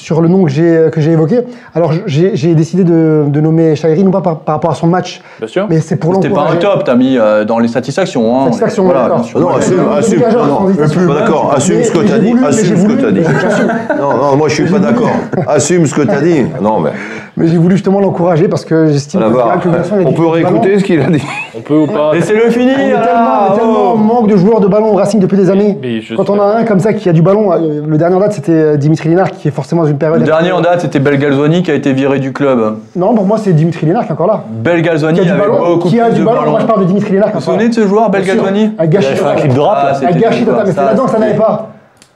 sur 0.00 0.20
le 0.22 0.28
nom 0.28 0.44
que 0.44 0.50
j'ai 0.50 0.86
que 0.90 1.00
j'ai 1.00 1.12
évoqué. 1.12 1.40
Alors 1.74 1.92
j'ai 2.06 2.54
décidé 2.54 2.84
de, 2.84 3.24
de 3.28 3.40
nommer 3.40 3.76
Chahiri, 3.76 4.02
non 4.02 4.10
pas 4.10 4.20
par, 4.22 4.40
par 4.40 4.54
rapport 4.56 4.70
à 4.70 4.74
son 4.74 4.86
match, 4.86 5.20
Bien 5.38 5.48
sûr. 5.48 5.66
mais 5.68 5.80
c'est 5.80 5.96
pour 5.96 6.14
C'était 6.14 6.28
pas 6.30 6.40
un 6.40 6.54
l'encourager. 6.54 6.58
top, 6.60 6.84
t'as 6.84 6.94
mis 6.96 7.18
euh, 7.18 7.44
dans 7.44 7.58
les 7.58 7.68
satisfactions. 7.68 8.34
Hein. 8.40 8.44
Satisfaction, 8.46 8.84
voilà, 8.84 9.02
d'accord. 9.02 9.26
non, 9.36 9.48
assume, 9.50 9.80
assume. 9.96 10.22
mais- 10.26 10.32
Non, 10.34 10.46
non, 10.46 10.60
mais- 10.68 10.74
je 10.84 10.88
suis 10.88 11.06
pas 11.06 11.14
d'accord. 11.14 11.52
Assume 11.54 11.82
ce 11.84 11.90
que 11.92 11.98
mais 11.98 12.04
tu 12.06 12.12
as 12.12 12.16
j'ai 12.16 12.20
dit. 12.32 12.44
Assume 12.44 12.64
ce 12.64 12.70
que 12.72 12.78
voulu- 12.78 12.96
tu 12.98 13.06
as 13.06 13.12
dit. 13.12 13.20
Non, 13.98 14.16
non, 14.16 14.36
moi 14.36 14.48
je 14.48 14.54
suis 14.54 14.64
pas 14.64 14.78
d'accord. 14.78 15.10
Assume 15.46 15.86
ce 15.86 15.94
que 15.94 16.02
tu 16.02 16.10
as 16.10 16.20
dit. 16.20 16.44
Non, 16.62 16.80
mais 16.80 16.90
Mais 17.36 17.46
j'ai 17.46 17.56
voulu 17.58 17.76
justement 17.76 18.00
l'encourager 18.00 18.48
parce 18.48 18.64
que 18.64 18.88
j'estime 18.88 19.20
que 19.20 20.04
On 20.04 20.12
peut 20.12 20.26
réécouter 20.26 20.78
ce 20.78 20.84
qu'il 20.84 21.00
a 21.00 21.06
dit. 21.06 21.22
On 21.56 21.60
peut 21.60 21.76
ou 21.78 21.86
pas. 21.86 22.12
Laissez-le 22.12 22.50
finir 22.50 22.74
On 22.78 22.82
est 22.82 22.90
tellement, 22.92 23.90
en 23.90 23.94
oh. 23.94 23.96
manque 23.96 24.28
de 24.28 24.36
joueurs 24.36 24.60
de 24.60 24.66
ballon 24.66 24.92
au 24.92 24.96
Racing 24.96 25.20
depuis 25.20 25.36
des 25.36 25.48
années. 25.50 25.78
Quand 26.16 26.28
on 26.30 26.40
a 26.40 26.56
un 26.58 26.64
comme 26.64 26.80
ça 26.80 26.92
qui 26.92 27.08
a 27.08 27.12
du 27.12 27.22
ballon, 27.22 27.52
euh, 27.52 27.82
le 27.86 27.98
dernier 27.98 28.16
en 28.16 28.20
date 28.20 28.32
c'était 28.32 28.52
euh, 28.52 28.76
Dimitri 28.76 29.08
Lénard 29.08 29.30
qui 29.30 29.48
est 29.48 29.50
forcément 29.50 29.82
une 29.90 29.98
période. 29.98 30.20
Le 30.20 30.26
dernier 30.26 30.52
en 30.52 30.60
date, 30.60 30.80
c'était 30.80 30.98
Belgalzoni 30.98 31.62
qui 31.62 31.70
a 31.70 31.74
été 31.74 31.92
viré 31.92 32.18
du 32.18 32.32
club. 32.32 32.78
Non, 32.96 33.14
pour 33.14 33.24
moi 33.26 33.38
c'est 33.38 33.52
Dimitri 33.52 33.86
Lénard 33.86 34.04
qui 34.04 34.08
est 34.08 34.12
encore 34.12 34.26
là. 34.26 34.44
Belgalzoni 34.48 35.14
Qui 35.14 35.20
a 35.20 35.24
du 35.24 35.30
avait 35.30 35.40
ballon. 35.40 35.78
Qui 35.78 36.00
a 36.00 36.10
du 36.10 36.24
ballon. 36.24 36.50
Moi 36.50 36.60
je 36.60 36.66
parle 36.66 36.80
de 36.80 36.84
Dimitri 36.86 37.12
Lénard. 37.12 37.28
Vous 37.30 37.36
est 37.36 37.40
vous 37.40 37.44
souvenez 37.44 37.68
de 37.68 37.74
ce 37.74 37.86
joueur. 37.86 38.10
Belgalzoni 38.10 38.74
Un 38.78 38.84
Il 38.84 38.90
gâchis 38.90 39.14
total. 39.16 39.36
clip 39.36 39.54
de 39.54 39.60
rap. 39.60 39.84
Là. 39.84 39.94
c'était 39.94 40.06
Un 40.06 40.10
gâchis 40.10 40.20
terrible, 40.20 40.50
total. 40.50 40.66
Mais 40.66 40.72
ça, 40.72 40.80
c'est 40.80 40.86
là-dedans 40.86 41.04
que 41.04 41.10
ça 41.10 41.18
n'allait 41.18 41.34
pas. 41.34 41.68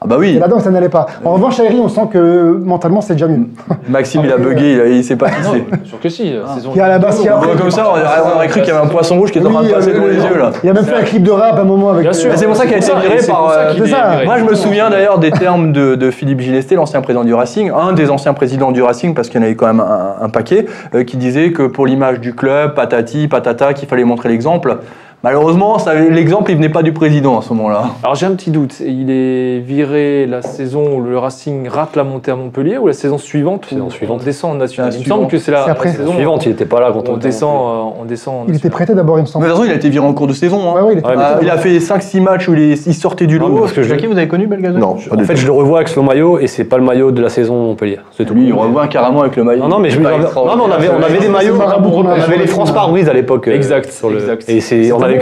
Ah 0.05 0.07
bah 0.07 0.16
oui, 0.18 0.34
C'est 0.34 0.40
là-dedans 0.40 0.61
ça 0.61 0.70
n'allait 0.70 0.90
pas. 0.90 1.07
En 1.24 1.32
revanche, 1.32 1.57
Chahiri, 1.57 1.80
on 1.80 1.88
sent 1.88 2.09
que 2.12 2.61
mentalement 2.62 3.00
c'est 3.00 3.14
déjà 3.14 3.26
mieux. 3.26 3.46
Maxime 3.88 4.20
il 4.24 4.30
a 4.32 4.36
bugué, 4.36 4.72
il, 4.74 4.80
a- 4.80 4.86
il 4.86 5.02
s'est 5.02 5.16
pas 5.16 5.28
Non, 5.28 5.52
tissé. 5.52 5.64
bien 5.66 5.78
sûr 5.84 5.98
que 6.00 6.09
si. 6.11 6.34
Ah. 6.46 6.55
Saison 6.55 6.72
la 6.76 6.98
base, 6.98 7.20
qui 7.20 7.28
a- 7.28 7.38
On 7.38 7.40
voit 7.40 7.57
comme 7.57 7.70
ça, 7.70 7.86
on 7.88 7.90
aurait, 7.92 8.02
on 8.32 8.36
aurait 8.36 8.48
cru 8.48 8.61
qu'il 8.61 8.68
y 8.68 8.76
avait 8.76 8.84
un 8.84 8.88
poisson 8.88 9.16
rouge 9.18 9.30
qui 9.32 9.38
était 9.38 9.46
en 9.46 9.50
train 9.50 9.62
de 9.62 9.68
passer 9.70 9.88
euh, 9.90 9.94
devant 9.94 10.07
les 10.07 10.16
yeux 10.16 10.38
là. 10.38 10.50
Il 10.62 10.68
a 10.68 10.72
même 10.74 10.84
fait 10.84 10.94
un 10.94 11.02
clip 11.02 11.22
de 11.22 11.30
rap 11.30 11.57
à 11.57 11.62
un 11.62 11.64
moment 11.64 11.90
avec. 11.90 12.02
Bien 12.02 12.12
sûr. 12.12 12.28
euh, 12.28 12.32
Mais 12.32 12.36
c'est 12.38 12.46
pour 12.46 12.55
ça 12.57 12.66
qu'il 12.66 12.74
a 12.74 12.78
été 12.78 12.86
viré 12.86 13.18
c'est 13.20 13.30
par, 13.32 13.50
euh. 13.50 14.24
Moi, 14.26 14.38
je 14.38 14.44
me 14.44 14.55
souviens 14.55 14.90
d'ailleurs 14.90 15.18
des 15.18 15.30
termes 15.30 15.72
de, 15.72 15.94
de 15.94 16.11
Philippe 16.11 16.40
Gillesté, 16.40 16.74
l'ancien 16.74 17.00
président 17.00 17.24
du 17.24 17.32
Racing, 17.32 17.70
un 17.70 17.92
des 17.94 18.11
anciens 18.11 18.34
présidents 18.34 18.72
du 18.72 18.82
Racing, 18.82 19.14
parce 19.14 19.28
qu'il 19.30 19.40
y 19.40 19.42
en 19.42 19.46
avait 19.46 19.57
quand 19.57 19.66
même 19.66 19.80
un, 19.80 20.16
un 20.22 20.28
paquet, 20.28 20.66
euh, 20.94 21.05
qui 21.05 21.16
disait 21.16 21.52
que 21.52 21.62
pour 21.62 21.86
l'image 21.86 22.20
du 22.20 22.34
club, 22.34 22.74
patati, 22.74 23.26
patata, 23.28 23.72
qu'il 23.72 23.88
fallait 23.88 24.05
montrer 24.05 24.28
l'exemple. 24.28 24.76
Malheureusement, 25.25 25.79
l'exemple, 26.11 26.51
il 26.51 26.57
venait 26.59 26.68
pas 26.68 26.83
du 26.83 26.93
président 26.93 27.39
à 27.39 27.43
ce 27.43 27.55
moment-là. 27.55 27.85
Alors 28.03 28.14
j'ai 28.14 28.27
un 28.27 28.33
petit 28.35 28.51
doute. 28.51 28.75
Il 28.81 29.11
est 29.11 29.59
viré 29.59 30.27
la 30.27 30.43
saison 30.43 30.99
où 30.99 31.01
le 31.01 31.16
Racing 31.16 31.66
rate 31.66 31.97
la 31.97 32.05
montée 32.05 32.31
à 32.31 32.37
Montpellier 32.37 32.77
ou 32.77 32.89
la 32.89 32.93
saison 32.93 33.16
suivante 33.16 33.64
Saison 33.70 33.87
où 33.87 33.91
suivante. 33.91 34.20
on 34.20 34.25
descend 34.25 34.51
en 34.53 34.55
national? 34.57 34.93
Il 34.95 35.01
me 35.01 35.05
semble 35.07 35.27
que 35.29 35.39
c'est 35.39 35.51
la, 35.51 35.64
saison 35.83 36.12
Suivante, 36.12 36.45
il 36.45 36.53
était 36.53 36.66
pas 36.66 36.79
là 36.79 36.91
quand 36.93 37.09
où 37.09 37.12
on 37.12 37.14
on 37.14 37.16
descend, 37.16 37.57
euh, 37.57 38.01
on 38.03 38.05
descend 38.05 38.35
en 38.35 38.45
Il 38.49 38.57
était 38.57 38.68
prêté 38.68 38.95
d'abord, 38.95 39.16
il 39.18 39.22
me 39.22 39.22
Mais 39.22 39.25
de 39.25 39.31
semble. 39.31 39.47
toute 39.47 39.55
façon, 39.55 39.64
il 39.66 39.72
a 39.72 39.77
été 39.77 39.89
viré 39.89 40.05
en 40.07 40.12
cours 40.12 40.27
de 40.27 40.35
saison. 40.35 40.61
hein. 40.68 40.75
Ouais, 40.75 40.81
ouais, 40.83 40.93
il 40.93 40.99
était 40.99 41.09
Ouais, 41.09 41.16
mais 41.16 41.22
prêté 41.22 41.39
Euh, 41.39 41.43
il 41.45 41.51
a 41.51 41.57
fait 41.57 41.79
5-6 41.81 42.20
matchs 42.20 42.47
où 42.49 42.53
il, 42.53 42.61
est- 42.72 42.87
il 42.87 42.93
sortait 42.95 43.27
du 43.27 43.39
Non, 43.41 43.49
lot. 43.49 43.55
mais 43.55 43.61
parce 43.61 43.72
que 43.72 43.83
je- 43.83 43.89
Jackie, 43.89 44.07
vous 44.07 44.18
avez 44.18 44.29
connu 44.29 44.47
Belgazon 44.47 44.79
Non, 44.79 44.95
pas 44.97 45.16
En 45.16 45.18
fait, 45.25 45.33
tout. 45.33 45.41
je 45.41 45.47
le 45.47 45.53
revois 45.53 45.79
avec 45.79 45.89
son 45.89 46.03
maillot 46.03 46.39
et 46.39 46.49
c'est 46.49 46.64
pas 46.64 46.77
le 46.77 46.85
maillot 46.85 47.12
de 47.12 47.22
la 47.22 47.31
saison 47.31 47.55
Montpellier. 47.64 47.99
C'est 48.12 48.27
tout. 48.27 48.35
Lui, 48.35 48.49
il 48.49 48.53
revoit 48.53 48.89
carrément 48.89 49.22
avec 49.22 49.37
le 49.37 49.45
maillot. 49.45 49.62
Non, 49.62 49.68
non, 49.68 49.79
mais 49.79 49.89
je 49.89 49.99
non, 50.01 50.11
on 50.11 50.70
avait, 50.70 50.91
on 50.91 51.03
avait 51.03 51.18
des 51.18 51.29
maillots, 51.31 51.57
on 51.59 52.07
avait 52.09 52.37
les 52.37 52.47
France 52.47 52.72
Parouise 52.72 53.09
à 53.09 53.14
l'époque. 53.14 53.49
euh, 53.49 53.55
Exact, 53.55 53.91
sur 53.91 54.11
le- 54.11 54.16
exact. 54.16 54.45
Et 54.49 54.61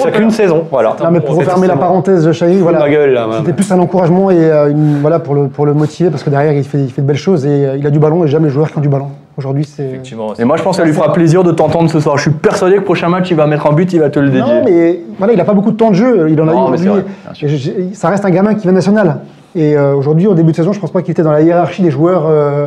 ça 0.01 0.11
qu'une 0.11 0.31
saison, 0.31 0.65
voilà. 0.71 0.97
Non, 1.03 1.11
mais 1.11 1.21
pour 1.21 1.37
refermer 1.37 1.67
la 1.67 1.77
parenthèse 1.77 2.25
de 2.25 2.33
voilà. 2.63 2.79
ma 2.81 2.89
gueule, 2.91 3.13
là, 3.13 3.27
C'était 3.39 3.53
plus 3.53 3.71
un 3.73 3.79
encouragement 3.79 4.31
et 4.31 4.37
euh, 4.39 4.71
une- 4.71 4.99
voilà, 5.01 5.19
pour, 5.19 5.35
le, 5.35 5.49
pour 5.49 5.67
le 5.67 5.75
motiver 5.75 6.11
parce 6.11 6.23
que 6.23 6.31
derrière 6.31 6.53
il 6.53 6.65
fait, 6.65 6.79
il 6.79 6.91
fait 6.91 7.03
de 7.03 7.07
belles 7.07 7.17
choses 7.17 7.45
et 7.47 7.49
euh, 7.67 7.77
il 7.77 7.87
a 7.87 7.91
du 7.91 7.99
ballon 7.99 8.25
et 8.25 8.29
j'aime 8.29 8.45
les 8.45 8.51
joueurs 8.51 8.71
qui 8.71 8.79
ont 8.79 8.81
du 8.83 8.89
ballon. 8.89 9.09
Aujourd'hui 9.39 9.65
c'est. 9.65 9.85
Effectivement. 9.85 10.35
Et 10.39 10.45
moi, 10.45 10.57
je 10.57 10.63
pense 10.63 10.77
que 10.77 10.83
ça 10.83 10.87
lui 10.87 10.93
fera 10.95 11.13
plaisir 11.13 11.43
de 11.43 11.53
t'entendre 11.53 11.89
ce 11.91 12.01
soir. 12.01 12.17
Je 12.19 12.23
suis 12.23 12.31
persuadé 12.31 12.75
que 12.75 12.81
le 12.81 12.85
prochain 12.85 13.09
match, 13.09 13.31
il 13.31 13.37
va 13.37 13.47
mettre 13.47 13.67
un 13.67 13.73
but, 13.73 13.91
il 13.93 14.01
va 14.01 14.11
te 14.11 14.19
le 14.19 14.27
dédier. 14.29 14.43
Non, 14.43 14.63
mais 14.65 15.01
voilà, 15.19 15.33
il 15.33 15.37
n'a 15.37 15.45
pas 15.45 15.55
beaucoup 15.55 15.71
de 15.71 15.77
temps 15.77 15.91
de 15.91 15.95
jeu. 15.95 16.27
Il 16.29 16.41
en 16.41 16.49
a 16.49 16.53
Non, 16.53 16.69
eu 16.69 16.71
mais 16.73 16.77
c'est 16.77 16.83
aujourd'hui. 16.85 17.05
vrai, 17.05 17.13
bien 17.25 17.35
sûr. 17.35 17.49
Et 17.49 17.51
je- 17.51 17.71
je- 17.91 17.95
Ça 17.97 18.11
reste 18.11 18.25
un 18.27 18.31
gamin 18.31 18.55
qui 18.55 18.63
vient 18.63 18.73
national. 18.73 19.17
Et 19.55 19.77
euh, 19.77 19.95
aujourd'hui, 19.95 20.27
au 20.27 20.35
début 20.35 20.51
de 20.53 20.57
saison, 20.57 20.73
je 20.73 20.81
pense 20.81 20.91
pas 20.91 21.01
qu'il 21.03 21.13
était 21.13 21.23
dans 21.23 21.33
la 21.33 21.41
hiérarchie 21.41 21.83
des 21.83 21.91
joueurs. 21.91 22.25
euh, 22.29 22.67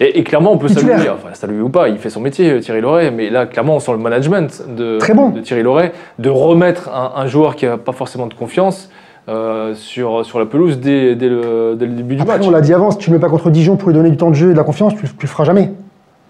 Et, 0.00 0.18
et 0.18 0.24
clairement, 0.24 0.52
on 0.52 0.58
peut 0.58 0.68
saluer, 0.68 0.94
enfin 1.08 1.28
saluer 1.34 1.60
ou 1.60 1.68
pas, 1.68 1.88
il 1.88 1.98
fait 1.98 2.10
son 2.10 2.20
métier, 2.20 2.58
Thierry 2.60 2.80
Loret, 2.80 3.10
mais 3.10 3.30
là, 3.30 3.46
clairement, 3.46 3.76
on 3.76 3.80
sent 3.80 3.92
le 3.92 3.98
management 3.98 4.62
de, 4.76 4.98
Très 4.98 5.14
bon. 5.14 5.30
de 5.30 5.40
Thierry 5.40 5.62
Loret, 5.62 5.92
de 6.18 6.30
remettre 6.30 6.90
un, 6.94 7.20
un 7.20 7.26
joueur 7.26 7.56
qui 7.56 7.66
n'a 7.66 7.76
pas 7.76 7.92
forcément 7.92 8.26
de 8.26 8.34
confiance 8.34 8.90
euh, 9.28 9.74
sur, 9.74 10.24
sur 10.24 10.40
la 10.40 10.46
pelouse 10.46 10.80
dès, 10.80 11.14
dès 11.14 11.28
le, 11.28 11.76
dès 11.78 11.86
le 11.86 11.92
début 11.92 12.16
du 12.16 12.24
match. 12.24 12.42
on 12.44 12.50
l'a 12.50 12.60
dit 12.60 12.74
avant, 12.74 12.90
si 12.90 12.98
tu 12.98 13.10
ne 13.10 13.14
le 13.14 13.18
mets 13.20 13.24
pas 13.24 13.30
contre 13.30 13.50
Dijon 13.50 13.76
pour 13.76 13.88
lui 13.88 13.94
donner 13.94 14.10
du 14.10 14.16
temps 14.16 14.30
de 14.30 14.34
jeu 14.34 14.50
et 14.50 14.52
de 14.52 14.58
la 14.58 14.64
confiance, 14.64 14.94
tu, 14.96 15.02
tu 15.02 15.14
le 15.20 15.28
feras 15.28 15.44
jamais. 15.44 15.72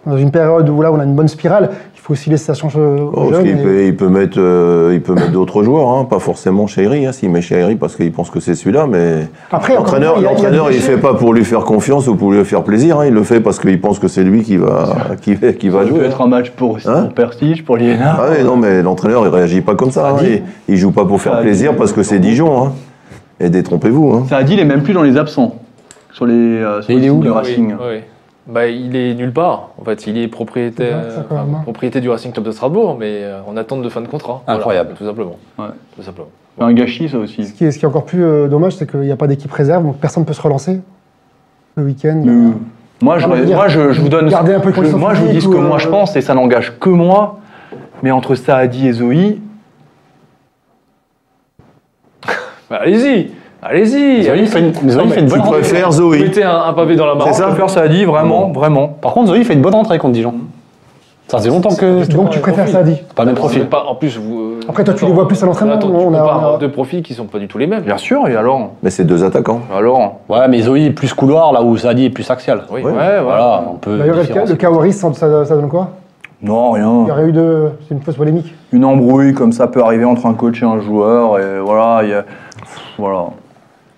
Dans 0.04 0.18
une 0.18 0.30
période 0.30 0.68
où 0.68 0.82
là, 0.82 0.92
on 0.92 0.98
a 1.00 1.04
une 1.04 1.14
bonne 1.14 1.28
spirale, 1.28 1.70
faut 2.03 2.14
aussi 2.14 2.30
laisser 2.30 2.46
sa 2.46 2.55
chance 2.55 2.74
aux 2.74 3.12
Oh, 3.14 3.28
parce 3.30 3.30
jeunes. 3.36 3.42
qu'il 3.44 3.59
et- 3.61 3.62
peut, 3.62 3.84
il 3.86 3.96
peut 3.96 4.09
mettre, 4.09 4.38
euh, 4.40 4.90
il 4.92 5.00
peut 5.00 5.14
mettre 5.14 5.30
d'autres 5.30 5.62
joueurs, 5.62 5.88
hein, 5.88 6.05
pas 6.05 6.18
forcément 6.18 6.66
Chahiri. 6.66 7.07
Hein, 7.07 7.12
S'il 7.12 7.30
met 7.30 7.40
Chahiri 7.42 7.76
parce 7.76 7.94
qu'il 7.94 8.11
pense 8.11 8.28
que 8.28 8.40
c'est 8.40 8.55
celui-là, 8.57 8.86
mais 8.88 9.28
l'entraîneur, 9.53 10.16
il 10.18 10.74
déchets. 10.74 10.80
fait 10.80 10.96
pas 10.98 11.14
pour 11.14 11.32
lui 11.32 11.44
faire 11.44 11.61
confiance 11.61 12.09
ou 12.09 12.16
pour 12.16 12.32
lui 12.32 12.44
faire 12.44 12.64
plaisir. 12.64 12.98
hein, 12.98 13.07
il 13.07 13.14
le 13.14 13.22
fait 13.22 13.40
parce 13.40 13.61
qu'il 13.61 13.80
pense 13.80 13.98
que 14.00 14.09
c'est 14.09 14.24
lui 14.24 14.42
qui 14.42 14.57
va, 14.57 14.88
qui, 15.20 15.34
va- 15.34 15.53
qui 15.53 15.68
va 15.68 15.80
Ça 15.82 15.88
peut 15.88 15.94
jouer. 15.96 16.05
être 16.07 16.20
un 16.22 16.26
match 16.26 16.50
pour, 16.50 16.78
Hein 16.86 17.03
pour 17.05 17.12
Persich, 17.14 17.64
pour 17.64 17.76
Liénard. 17.76 18.18
Ah 18.20 18.26
oui, 18.36 18.44
non, 18.44 18.57
mais 18.57 18.82
l'entraîneur, 18.82 19.24
il 19.24 19.28
réagit 19.32 19.61
pas 19.61 19.74
comme 19.76 19.90
ça. 19.92 20.11
hein, 20.11 20.16
il, 20.24 20.42
il 20.68 20.76
joue 20.76 20.90
pas 20.90 21.05
pour 21.05 21.20
faire 21.20 21.40
plaisir 21.40 21.72
dit. 21.72 21.78
parce 21.78 21.92
que 21.92 22.03
c'est 22.03 22.18
Dijon. 22.18 22.64
Hein. 22.66 22.72
Et 23.38 23.48
détrompez-vous. 23.48 24.12
Hein. 24.12 24.26
Ça 24.28 24.38
a 24.38 24.42
dit, 24.42 24.55
il 24.55 24.61
est 24.61 24.64
même 24.64 24.82
plus 24.82 24.92
dans 24.92 25.03
les 25.03 25.16
absents. 25.16 25.55
Sur 26.12 26.26
les, 26.26 26.34
euh, 26.34 26.82
sur 26.82 26.98
le 26.98 27.11
où, 27.11 27.22
là? 27.22 27.32
Racing. 27.32 27.72
Oui, 27.72 27.86
oui. 27.90 28.00
Bah, 28.47 28.66
il 28.66 28.97
est 28.97 29.14
nulle 29.14 29.32
part. 29.32 29.70
En 29.80 29.84
fait, 29.84 30.07
il 30.07 30.18
est 30.18 30.26
propriétaire, 30.28 30.99
enfin, 31.30 31.47
propriété 31.62 32.01
du 32.01 32.09
Racing 32.11 32.32
Club 32.32 32.45
de 32.45 32.51
Strasbourg, 32.51 32.97
mais 32.99 33.22
euh, 33.22 33.40
en 33.47 33.57
attente 33.57 33.82
de 33.82 33.88
fin 33.88 34.01
de 34.01 34.09
contrat. 34.09 34.43
Voilà, 34.45 34.59
Incroyable. 34.59 34.95
tout 34.99 35.05
simplement. 35.05 35.36
Ouais. 35.59 35.66
Tout 35.97 36.03
simplement. 36.03 36.28
Un 36.61 36.72
gâchis, 36.72 37.09
ça 37.09 37.18
aussi. 37.18 37.47
Ce 37.47 37.53
qui, 37.53 37.64
est, 37.64 37.70
ce 37.70 37.78
qui 37.78 37.84
est 37.84 37.88
encore 37.88 38.05
plus 38.05 38.24
euh, 38.24 38.49
dommage, 38.49 38.74
c'est 38.76 38.90
qu'il 38.90 39.01
n'y 39.01 39.12
a 39.12 39.16
pas 39.16 39.26
d'équipe 39.26 39.53
réserve, 39.53 39.84
donc 39.84 39.97
personne 39.99 40.24
ne 40.24 40.26
peut 40.26 40.34
se 40.34 40.43
relancer. 40.43 40.80
Le 41.76 41.84
week-end. 41.84 42.22
Euh, 42.26 42.51
moi, 43.01 43.18
je, 43.18 43.26
dire, 43.45 43.57
moi 43.57 43.68
je, 43.68 43.93
je 43.93 44.01
vous 44.01 44.09
donne. 44.09 44.32
un 44.32 44.61
peu 44.61 44.72
moi, 44.97 45.14
je 45.14 45.22
vous 45.22 45.32
dis 45.32 45.40
ce 45.40 45.49
que 45.49 45.57
moi 45.57 45.76
euh, 45.76 45.78
je 45.78 45.88
pense, 45.88 46.14
et 46.16 46.20
ça 46.20 46.34
n'engage 46.34 46.78
que 46.78 46.90
moi. 46.90 47.38
Mais 48.03 48.11
entre 48.11 48.34
Saadi 48.34 48.88
et 48.88 48.93
Zoé, 48.93 49.38
Bah, 52.68 52.78
allez-y 52.80 53.30
Allez-y 53.62 54.22
Zoé, 54.24 54.30
allez-y. 54.30 54.42
il 54.44 54.48
fait 54.48 54.58
une- 54.60 54.90
Zoé, 54.90 55.02
Non, 55.04 55.08
fait 55.10 55.20
une 55.20 55.28
bonne 55.28 55.40
Tu 55.42 55.46
rentrée. 55.48 55.92
Zoé 55.92 56.18
mettez 56.20 56.42
un, 56.42 56.62
un 56.66 56.72
pavé 56.72 56.96
dans 56.96 57.06
la 57.06 57.14
main. 57.14 57.24
je 57.32 57.42
préfère 57.42 57.70
Saadi, 57.70 58.04
vraiment, 58.04 58.50
vraiment. 58.50 58.88
Par 58.88 59.12
contre, 59.12 59.28
Zoé, 59.28 59.44
fait 59.44 59.54
une 59.54 59.62
bonne 59.62 59.74
rentrée 59.74 59.98
contre 59.98 60.14
Dijon. 60.14 60.34
Ça 61.28 61.38
faisait 61.38 61.48
longtemps 61.50 61.74
que. 61.74 62.04
donc 62.12 62.30
tu 62.30 62.40
préfères 62.40 62.68
ça, 62.68 62.82
dit. 62.82 62.96
Pas 63.14 63.22
le 63.22 63.28
même 63.28 63.36
profil. 63.36 63.64
pas- 63.66 63.84
en 63.88 63.94
plus, 63.94 64.18
vous. 64.18 64.40
euh, 64.40 64.60
Après, 64.68 64.84
toi, 64.84 64.92
tu 64.92 65.06
les 65.06 65.12
vois 65.12 65.26
plus 65.28 65.40
à 65.42 65.46
l'entraînement, 65.46 65.76
Attends, 65.76 65.88
on 65.90 66.12
a- 66.12 66.54
a- 66.54 66.58
deux 66.58 66.70
profils 66.70 67.02
qui 67.02 67.14
sont 67.14 67.24
pas 67.24 67.38
du 67.38 67.48
tout 67.48 67.56
les 67.56 67.66
mêmes. 67.66 67.84
Bien 67.84 67.96
sûr, 67.96 68.28
et 68.28 68.36
alors? 68.36 68.72
Mais 68.82 68.90
c'est 68.90 69.04
deux 69.04 69.24
attaquants. 69.24 69.60
Alors? 69.74 70.16
Ouais, 70.28 70.46
mais 70.48 70.60
Zoé 70.60 70.86
est 70.86 70.90
plus 70.90 71.14
couloir 71.14 71.52
là 71.52 71.62
où 71.62 71.74
Sadi 71.76 72.06
est 72.06 72.10
plus 72.10 72.28
axial. 72.30 72.64
Oui, 72.70 72.82
Ouais. 72.82 72.90
voilà. 72.92 73.20
Voilà, 73.22 73.64
on 73.72 73.76
peut. 73.76 73.96
D'ailleurs, 73.98 74.16
le 74.16 74.68
Waris, 74.76 74.92
ça, 74.92 75.10
ça- 75.14 75.44
ça 75.46 75.54
donne 75.54 75.68
quoi? 75.68 75.90
Non, 76.42 76.72
rien. 76.72 77.02
Il 77.04 77.08
y 77.08 77.10
aurait 77.12 77.26
eu 77.28 77.32
de. 77.32 77.68
C'est 77.88 77.94
une 77.94 78.02
fausse 78.02 78.16
polémique. 78.16 78.52
Une 78.72 78.84
embrouille 78.84 79.32
comme 79.32 79.52
ça 79.52 79.68
peut 79.68 79.80
arriver 79.82 80.04
entre 80.04 80.26
un 80.26 80.34
coach 80.34 80.60
et 80.60 80.66
un 80.66 80.80
joueur, 80.80 81.38
et 81.38 81.60
voilà, 81.64 82.00
il 82.02 82.10
y 82.10 82.14
a- 82.14 82.24
voilà. 82.98 83.26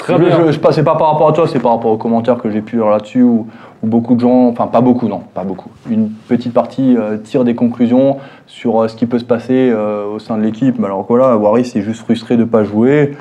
Très 0.05 0.19
bien. 0.19 0.47
je- 0.53 0.53
c'est 0.73 0.83
pas, 0.85 0.97
par 0.97 1.13
rapport 1.13 1.29
à 1.29 1.33
toi, 1.33 1.49
c'est 1.49 1.59
par 1.61 1.73
rapport 1.73 1.91
aux 1.91 1.97
commentaires 1.97 2.37
que 2.37 2.51
j'ai 2.51 2.61
pu 2.61 2.77
lire 2.77 2.89
là-dessus, 2.89 3.23
où, 3.23 3.47
beaucoup 3.83 4.15
de 4.15 4.21
gens, 4.21 4.49
enfin 4.49 4.67
pas 4.67 4.81
beaucoup, 4.81 5.09
non, 5.09 5.23
pas 5.35 5.45
beaucoup, 5.45 5.71
une 5.91 6.11
petite 6.29 6.53
partie 6.53 6.97
euh, 6.97 7.17
tire 7.19 7.45
des 7.45 7.55
conclusions 7.55 8.19
sur 8.47 8.83
euh, 8.83 8.89
ce 8.89 8.97
qui 8.97 9.07
peut 9.07 9.19
se 9.19 9.25
passer 9.25 9.71
euh, 9.73 10.05
au 10.15 10.19
sein 10.19 10.37
de 10.39 10.43
l'équipe. 10.43 10.79
Mais 10.79 10.87
alors 10.87 11.05
voilà, 11.09 11.37
Waris 11.37 11.73
est 11.75 11.83
juste 11.83 12.03
frustré 12.03 12.37
de 12.37 12.45
pas 12.45 12.65
jouer. 12.65 13.17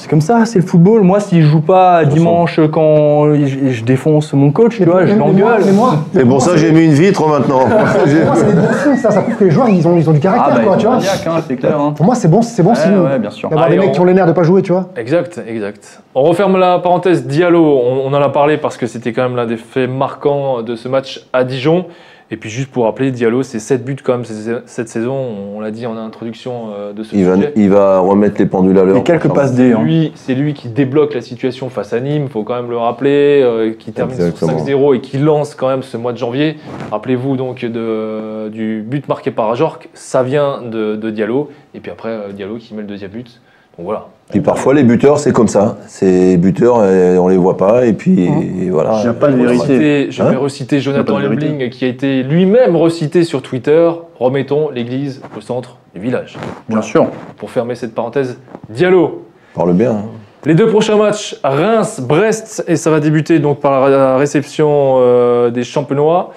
C'est 0.00 0.08
comme 0.10 0.20
ça, 0.20 0.44
c'est 0.46 0.58
le 0.58 0.64
football. 0.64 1.02
Moi, 1.02 1.20
si 1.20 1.40
je 1.42 1.46
joue 1.46 1.60
pas 1.60 2.04
dimanche 2.04 2.58
quand 2.72 3.34
je, 3.34 3.68
je 3.70 3.84
défonce 3.84 4.32
mon 4.32 4.50
coach, 4.50 4.76
tu 4.78 4.84
vois, 4.84 5.06
je 5.06 5.14
l'engueule. 5.14 5.62
mais 5.66 5.72
moi, 5.72 5.94
C'est 6.12 6.24
pour 6.24 6.42
ça 6.42 6.52
que 6.52 6.56
j'ai 6.56 6.72
mis 6.72 6.86
une 6.86 6.92
vitre 6.92 7.26
maintenant. 7.28 7.60
Pour 7.68 7.78
moi, 7.78 7.88
c'est 7.94 8.46
des 8.46 8.52
bons 8.54 8.72
signes, 8.82 8.96
ça. 8.96 9.10
Ça 9.10 9.20
prouve 9.22 9.36
que 9.36 9.44
les 9.44 9.50
joueurs, 9.50 9.68
ils 9.68 9.86
ont, 9.86 9.96
ils 9.96 10.08
ont 10.08 10.12
du 10.12 10.18
Ah, 10.18 10.22
caractère, 10.22 10.54
bah, 10.56 10.62
quoi, 10.64 10.74
ils 10.76 10.78
tu 10.80 10.86
vois. 10.86 10.96
hein, 10.96 11.42
c'est 11.46 11.56
clair. 11.56 11.80
Hein. 11.80 11.92
Pour 11.96 12.06
moi, 12.06 12.14
c'est 12.14 12.28
bon, 12.28 12.42
c'est 12.42 12.62
bon 12.62 12.70
Ouais, 12.70 12.76
signe. 12.76 12.98
ouais, 12.98 13.18
bien 13.18 13.30
sûr. 13.30 13.48
D'avoir 13.50 13.66
Allez, 13.66 13.76
des 13.76 13.82
mecs 13.86 13.92
qui 13.92 14.00
ont 14.00 14.04
les 14.04 14.14
nerfs 14.14 14.26
de 14.26 14.32
pas 14.32 14.42
jouer, 14.42 14.62
tu 14.62 14.72
vois. 14.72 14.86
Exact, 14.96 15.40
exact. 15.46 16.00
On 16.14 16.22
referme 16.22 16.56
la 16.58 16.78
parenthèse 16.78 17.26
Diallo. 17.26 17.62
On, 17.62 18.06
on 18.10 18.14
en 18.14 18.22
a 18.22 18.28
parlé 18.30 18.56
parce 18.56 18.76
que 18.76 18.86
c'était 18.86 19.12
quand 19.12 19.22
même 19.22 19.36
l'un 19.36 19.46
des 19.46 19.56
faits 19.56 19.88
marquants 19.90 20.62
de 20.62 20.74
ce 20.76 20.88
match 20.88 21.24
à 21.32 21.44
Dijon. 21.44 21.84
Et 22.32 22.36
puis 22.36 22.48
juste 22.48 22.70
pour 22.70 22.84
rappeler, 22.84 23.10
Diallo, 23.10 23.42
c'est 23.42 23.58
7 23.58 23.84
buts 23.84 23.96
quand 24.04 24.12
même 24.18 24.24
cette 24.66 24.88
saison. 24.88 25.16
On 25.56 25.58
l'a 25.58 25.72
dit 25.72 25.84
en 25.86 25.96
introduction 25.96 26.68
euh, 26.72 26.92
de 26.92 27.02
ce 27.02 27.16
Il 27.16 27.24
va, 27.24 27.34
il 27.56 27.68
va 27.68 27.98
remettre 27.98 28.38
les 28.38 28.46
pendules 28.46 28.78
à 28.78 28.84
l'heure. 28.84 28.98
Et 28.98 29.02
quelques 29.02 29.28
passes 29.28 29.54
D. 29.54 29.72
Hein. 29.72 29.82
Lui, 29.82 30.12
c'est 30.14 30.36
lui 30.36 30.54
qui 30.54 30.68
débloque 30.68 31.12
la 31.12 31.22
situation 31.22 31.70
face 31.70 31.92
à 31.92 31.98
Nîmes, 31.98 32.28
faut 32.28 32.44
quand 32.44 32.54
même 32.54 32.70
le 32.70 32.76
rappeler, 32.76 33.42
euh, 33.42 33.72
qui 33.76 33.90
termine 33.92 34.14
Exactement. 34.14 34.64
sur 34.64 34.66
5-0 34.66 34.96
et 34.96 35.00
qui 35.00 35.18
lance 35.18 35.56
quand 35.56 35.68
même 35.68 35.82
ce 35.82 35.96
mois 35.96 36.12
de 36.12 36.18
janvier. 36.18 36.56
Rappelez-vous 36.92 37.36
donc 37.36 37.64
de, 37.64 38.48
du 38.48 38.84
but 38.86 39.08
marqué 39.08 39.32
par 39.32 39.50
Ajorc, 39.50 39.88
ça 39.92 40.22
vient 40.22 40.62
de, 40.62 40.94
de 40.94 41.10
Diallo, 41.10 41.50
et 41.74 41.80
puis 41.80 41.90
après 41.90 42.10
euh, 42.10 42.32
Diallo 42.32 42.58
qui 42.58 42.74
met 42.74 42.82
le 42.82 42.88
deuxième 42.88 43.10
but. 43.10 43.40
Donc 43.80 43.86
voilà. 43.86 44.06
Puis 44.30 44.40
parfois 44.40 44.74
les 44.74 44.84
buteurs 44.84 45.18
c'est 45.18 45.32
comme 45.32 45.48
ça. 45.48 45.78
Ces 45.88 46.36
buteurs 46.36 46.76
euh, 46.80 47.16
on 47.16 47.28
les 47.28 47.38
voit 47.38 47.56
pas 47.56 47.86
et 47.86 47.94
puis 47.94 48.28
Mmh. 48.28 48.62
et 48.62 48.70
voilà. 48.70 49.00
Je 49.02 49.08
vais 49.08 49.30
vérité. 49.32 49.58
reciter- 49.58 50.06
Je 50.10 50.22
vais 50.22 50.34
Hein 50.34 50.38
reciter 50.38 50.80
Jonathan. 50.80 51.18
Lebling 51.18 51.70
qui 51.70 51.84
a 51.86 51.88
été 51.88 52.22
lui-même 52.22 52.76
recité 52.76 53.24
sur 53.24 53.40
Twitter. 53.42 53.90
Remettons 54.18 54.68
l'église 54.70 55.22
au 55.36 55.40
centre 55.40 55.78
du 55.94 56.00
village. 56.02 56.36
Bien 56.68 56.82
sûr. 56.82 57.06
Pour 57.38 57.50
fermer 57.50 57.74
cette 57.74 57.94
parenthèse, 57.94 58.38
Diallo, 58.68 59.24
Parle 59.54 59.72
bien. 59.72 59.92
hein. 59.92 60.02
Les 60.44 60.54
deux 60.54 60.68
prochains 60.68 60.96
matchs, 60.96 61.36
Reims, 61.42 62.00
Brest, 62.00 62.64
et 62.68 62.76
ça 62.76 62.90
va 62.90 63.00
débuter 63.00 63.38
donc 63.40 63.60
par 63.60 63.88
la 63.88 64.16
réception 64.16 64.96
euh, 64.98 65.50
des 65.50 65.64
Champenois 65.64 66.32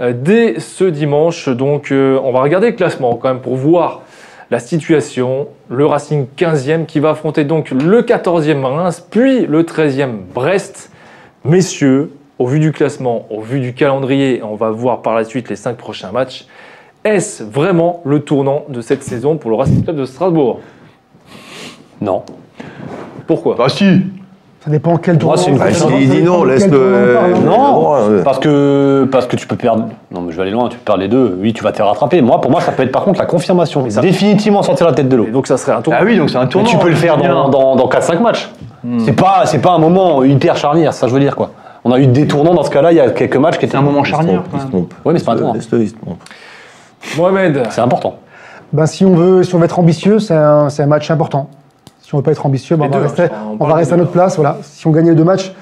euh, 0.00 0.12
dès 0.14 0.58
ce 0.58 0.84
dimanche. 0.84 1.48
Donc 1.48 1.92
euh, 1.92 2.18
on 2.24 2.32
va 2.32 2.40
regarder 2.42 2.70
le 2.70 2.76
classement 2.76 3.14
quand 3.14 3.28
même 3.28 3.40
pour 3.40 3.54
voir 3.56 4.00
la 4.50 4.58
situation. 4.58 5.48
Le 5.68 5.86
Racing 5.86 6.26
15e 6.36 6.86
qui 6.86 7.00
va 7.00 7.10
affronter 7.10 7.44
donc 7.44 7.70
le 7.70 8.02
14e 8.02 8.62
Reims, 8.62 9.06
puis 9.10 9.46
le 9.46 9.62
13e 9.62 10.18
Brest. 10.34 10.90
Messieurs, 11.44 12.12
au 12.38 12.46
vu 12.46 12.58
du 12.58 12.72
classement, 12.72 13.26
au 13.30 13.40
vu 13.40 13.60
du 13.60 13.72
calendrier, 13.72 14.42
on 14.42 14.56
va 14.56 14.70
voir 14.70 15.02
par 15.02 15.14
la 15.14 15.24
suite 15.24 15.48
les 15.48 15.56
cinq 15.56 15.76
prochains 15.76 16.12
matchs. 16.12 16.46
Est-ce 17.04 17.44
vraiment 17.44 18.02
le 18.04 18.20
tournant 18.20 18.64
de 18.68 18.80
cette 18.80 19.02
saison 19.02 19.36
pour 19.36 19.50
le 19.50 19.56
Racing 19.56 19.84
Club 19.84 19.96
de 19.96 20.04
Strasbourg? 20.04 20.60
Non. 22.00 22.24
Pourquoi? 23.26 23.54
Bah 23.56 23.68
si 23.68 24.02
Ça 24.66 24.72
dépend 24.72 24.96
quel 24.96 25.16
tournoi. 25.16 25.36
c'est 25.36 25.52
une 25.52 25.60
question. 25.60 25.88
Il 25.96 26.10
dit 26.10 26.22
non, 26.22 26.42
laisse 26.42 26.66
le. 26.66 27.14
parle, 27.14 27.34
hein. 27.34 27.38
Non. 27.46 27.92
Ouais. 27.92 28.22
Parce 28.24 28.40
que, 28.40 29.08
parce 29.12 29.26
que 29.26 29.36
tu 29.36 29.46
peux 29.46 29.54
perdre. 29.54 29.84
Non, 30.10 30.22
mais 30.22 30.32
je 30.32 30.36
vais 30.36 30.42
aller 30.42 30.50
loin, 30.50 30.68
tu 30.68 30.76
peux 30.76 30.82
perdre 30.84 31.02
les 31.02 31.08
deux. 31.08 31.38
Oui, 31.40 31.52
tu 31.52 31.62
vas 31.62 31.70
te 31.70 31.76
faire 31.76 31.86
rattraper. 31.86 32.20
Moi, 32.20 32.40
pour 32.40 32.50
moi, 32.50 32.60
ça 32.60 32.72
peut 32.72 32.82
être 32.82 32.90
par 32.90 33.04
contre 33.04 33.20
la 33.20 33.26
confirmation. 33.26 33.88
ça- 33.88 34.00
Définitivement 34.00 34.64
sortir 34.64 34.88
la 34.88 34.92
tête 34.92 35.08
de 35.08 35.14
l'eau. 35.14 35.26
Donc 35.32 35.46
ça 35.46 35.56
serait 35.56 35.70
un 35.70 35.82
tournant. 35.82 35.98
Ah 36.00 36.04
oui, 36.04 36.18
donc 36.18 36.30
c'est 36.30 36.36
un 36.38 36.46
tournant. 36.48 36.66
tu 36.66 36.76
peux 36.78 36.88
le 36.88 36.96
faire 36.96 37.16
Julien. 37.16 37.32
dans, 37.32 37.48
dans, 37.48 37.76
dans 37.76 37.88
4-5 37.88 38.20
matchs. 38.20 38.50
Hmm. 38.82 38.98
C'est 38.98 39.12
pas, 39.12 39.42
c'est 39.46 39.60
pas 39.60 39.70
un 39.70 39.78
moment 39.78 40.24
hyper 40.24 40.56
charnière, 40.56 40.92
ça 40.92 41.06
je 41.06 41.12
veux 41.14 41.20
dire 41.20 41.36
quoi. 41.36 41.50
On 41.84 41.92
a 41.92 42.00
eu 42.00 42.08
des 42.08 42.26
tournants 42.26 42.54
dans 42.54 42.64
ce 42.64 42.70
cas-là, 42.70 42.90
il 42.90 42.96
y 42.96 43.00
a 43.00 43.10
quelques 43.10 43.36
matchs 43.36 43.58
qui 43.58 43.66
étaient 43.66 43.72
C'est 43.76 43.78
un 43.78 43.82
moment 43.82 44.02
charnière. 44.02 44.42
Ouais, 45.04 45.12
mais 45.12 45.18
c'est 45.20 45.24
pas 45.24 45.32
un 45.32 45.36
tournant. 45.36 45.54
Mohamed, 47.16 47.62
C'est 47.70 47.80
important. 47.80 48.16
Ben, 48.72 48.86
si, 48.86 49.04
on 49.04 49.14
veut, 49.14 49.44
si 49.44 49.54
on 49.54 49.58
veut 49.58 49.64
être 49.64 49.78
ambitieux, 49.78 50.18
c'est 50.18 50.34
un, 50.34 50.68
c'est 50.68 50.82
un 50.82 50.86
match 50.86 51.08
important. 51.12 51.48
Si 52.06 52.14
on 52.14 52.18
veut 52.18 52.22
pas 52.22 52.30
être 52.30 52.46
ambitieux, 52.46 52.76
ben, 52.76 52.84
on 52.86 52.88
va 52.88 52.96
deux, 52.98 53.02
rester, 53.02 53.22
hein, 53.24 53.28
on 53.48 53.54
on 53.54 53.56
parle 53.56 53.70
va 53.72 53.76
rester 53.78 53.94
à 53.94 53.96
notre 53.96 54.12
place. 54.12 54.36
Voilà. 54.36 54.58
Si 54.62 54.86
on 54.86 54.92
gagne 54.92 55.08
les 55.08 55.16
deux 55.16 55.24
matchs, 55.24 55.52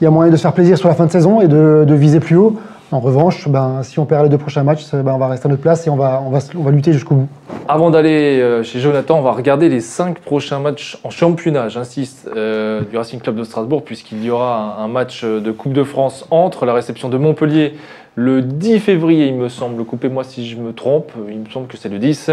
il 0.00 0.04
y 0.04 0.06
a 0.06 0.10
moyen 0.10 0.32
de 0.32 0.36
se 0.36 0.40
faire 0.40 0.54
plaisir 0.54 0.78
sur 0.78 0.88
la 0.88 0.94
fin 0.94 1.04
de 1.04 1.10
saison 1.10 1.42
et 1.42 1.46
de, 1.46 1.84
de 1.86 1.94
viser 1.94 2.20
plus 2.20 2.36
haut. 2.36 2.56
En 2.90 3.00
revanche, 3.00 3.48
ben, 3.48 3.82
si 3.82 3.98
on 3.98 4.06
perd 4.06 4.22
les 4.24 4.28
deux 4.30 4.38
prochains 4.38 4.62
matchs, 4.62 4.90
ben, 4.94 5.12
on 5.12 5.18
va 5.18 5.28
rester 5.28 5.46
à 5.46 5.50
notre 5.50 5.60
place 5.60 5.86
et 5.86 5.90
on 5.90 5.96
va, 5.96 6.22
on 6.24 6.30
va, 6.30 6.40
se- 6.40 6.56
on 6.56 6.62
va 6.62 6.70
lutter 6.70 6.92
jusqu'au 6.94 7.14
bout. 7.16 7.28
avant 7.68 7.90
d'aller 7.90 8.40
euh, 8.40 8.62
chez 8.62 8.80
Jonathan, 8.80 9.18
on 9.18 9.22
va 9.22 9.32
regarder 9.32 9.68
les 9.68 9.80
cinq 9.80 10.20
prochains 10.20 10.58
matchs 10.58 10.96
en 11.04 11.10
championnat, 11.10 11.68
j'insiste, 11.68 12.30
euh, 12.34 12.80
du 12.90 12.96
Racing 12.96 13.20
Club 13.20 13.36
de 13.36 13.44
Strasbourg, 13.44 13.82
puisqu'il 13.84 14.24
y 14.24 14.30
aura 14.30 14.76
un, 14.80 14.84
un 14.84 14.88
match 14.88 15.22
de 15.24 15.50
Coupe 15.50 15.74
de 15.74 15.84
France 15.84 16.24
entre 16.30 16.64
la 16.64 16.72
réception 16.72 17.10
de 17.10 17.18
Montpellier 17.18 17.74
le 18.16 18.42
10 18.42 18.78
février, 18.78 19.26
il 19.26 19.34
me 19.34 19.48
semble. 19.48 19.84
Coupez-moi 19.84 20.22
si 20.24 20.48
je 20.48 20.56
me 20.56 20.72
trompe, 20.72 21.10
il 21.28 21.40
me 21.40 21.50
semble 21.50 21.66
que 21.66 21.76
c'est 21.76 21.88
le 21.88 21.98
10. 21.98 22.30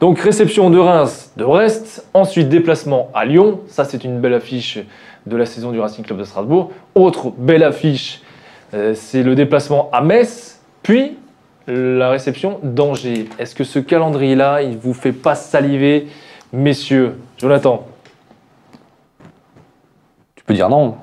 Donc 0.00 0.18
réception 0.18 0.70
de 0.70 0.78
Reims, 0.78 1.30
de 1.36 1.44
Brest, 1.44 2.06
ensuite 2.14 2.48
déplacement 2.48 3.10
à 3.12 3.26
Lyon, 3.26 3.60
ça 3.68 3.84
c'est 3.84 4.02
une 4.02 4.18
belle 4.18 4.32
affiche 4.32 4.78
de 5.26 5.36
la 5.36 5.44
saison 5.44 5.72
du 5.72 5.78
Racing 5.78 6.02
Club 6.02 6.18
de 6.18 6.24
Strasbourg. 6.24 6.70
Autre 6.94 7.30
belle 7.36 7.62
affiche, 7.62 8.22
euh, 8.72 8.94
c'est 8.94 9.22
le 9.22 9.34
déplacement 9.34 9.90
à 9.92 10.00
Metz, 10.00 10.58
puis 10.82 11.18
la 11.66 12.08
réception 12.08 12.58
d'Angers. 12.62 13.28
Est-ce 13.38 13.54
que 13.54 13.62
ce 13.62 13.78
calendrier-là, 13.78 14.62
il 14.62 14.78
vous 14.78 14.94
fait 14.94 15.12
pas 15.12 15.34
saliver, 15.34 16.08
messieurs 16.50 17.16
Jonathan? 17.36 17.86
Tu 20.34 20.44
peux 20.44 20.54
dire 20.54 20.70
non. 20.70 20.96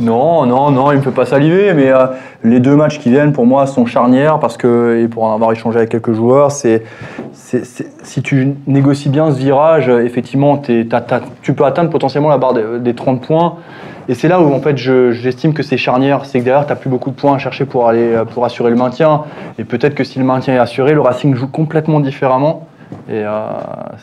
Non, 0.00 0.46
non, 0.46 0.70
non, 0.70 0.92
il 0.92 0.98
me 0.98 1.02
fait 1.02 1.10
pas 1.10 1.26
saliver, 1.26 1.74
mais 1.74 1.90
euh, 1.90 2.06
les 2.44 2.60
deux 2.60 2.76
matchs 2.76 2.98
qui 3.00 3.10
viennent 3.10 3.32
pour 3.32 3.46
moi 3.46 3.66
sont 3.66 3.84
charnières 3.86 4.38
parce 4.38 4.56
que, 4.56 5.00
et 5.02 5.08
pour 5.08 5.30
avoir 5.32 5.52
échangé 5.52 5.78
avec 5.78 5.90
quelques 5.90 6.12
joueurs, 6.12 6.52
c'est, 6.52 6.84
si 7.32 8.22
tu 8.22 8.54
négocies 8.66 9.08
bien 9.08 9.30
ce 9.32 9.38
virage, 9.38 9.88
effectivement, 9.88 10.58
tu 10.58 11.54
peux 11.54 11.64
atteindre 11.64 11.90
potentiellement 11.90 12.28
la 12.28 12.38
barre 12.38 12.54
des, 12.54 12.78
des 12.80 12.94
30 12.94 13.20
points. 13.26 13.56
Et 14.10 14.14
c'est 14.14 14.28
là 14.28 14.40
où 14.40 14.54
en 14.54 14.60
fait 14.60 14.78
je- 14.78 15.10
j'estime 15.12 15.52
que 15.52 15.62
c'est 15.62 15.76
charnière, 15.76 16.24
c'est 16.24 16.38
que 16.40 16.44
derrière 16.44 16.66
tu 16.66 16.74
plus 16.76 16.88
beaucoup 16.88 17.10
de 17.10 17.14
points 17.16 17.34
à 17.34 17.38
chercher 17.38 17.66
pour 17.66 17.88
aller 17.88 18.22
pour 18.32 18.44
assurer 18.44 18.70
le 18.70 18.76
maintien. 18.76 19.24
Et 19.58 19.64
peut-être 19.64 19.94
que 19.94 20.04
si 20.04 20.18
le 20.18 20.24
maintien 20.24 20.54
est 20.54 20.58
assuré, 20.58 20.94
le 20.94 21.00
Racing 21.02 21.34
joue 21.34 21.48
complètement 21.48 22.00
différemment. 22.00 22.66
Et 23.10 23.22
euh, 23.22 23.28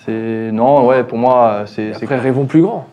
c'est 0.06 0.52
non, 0.52 0.86
ouais, 0.86 1.04
pour 1.04 1.18
moi 1.18 1.62
c'est 1.66 1.94
c'est 1.94 2.04
Après, 2.04 2.18
rêvons 2.20 2.46
plus 2.46 2.62
grand. 2.62 2.86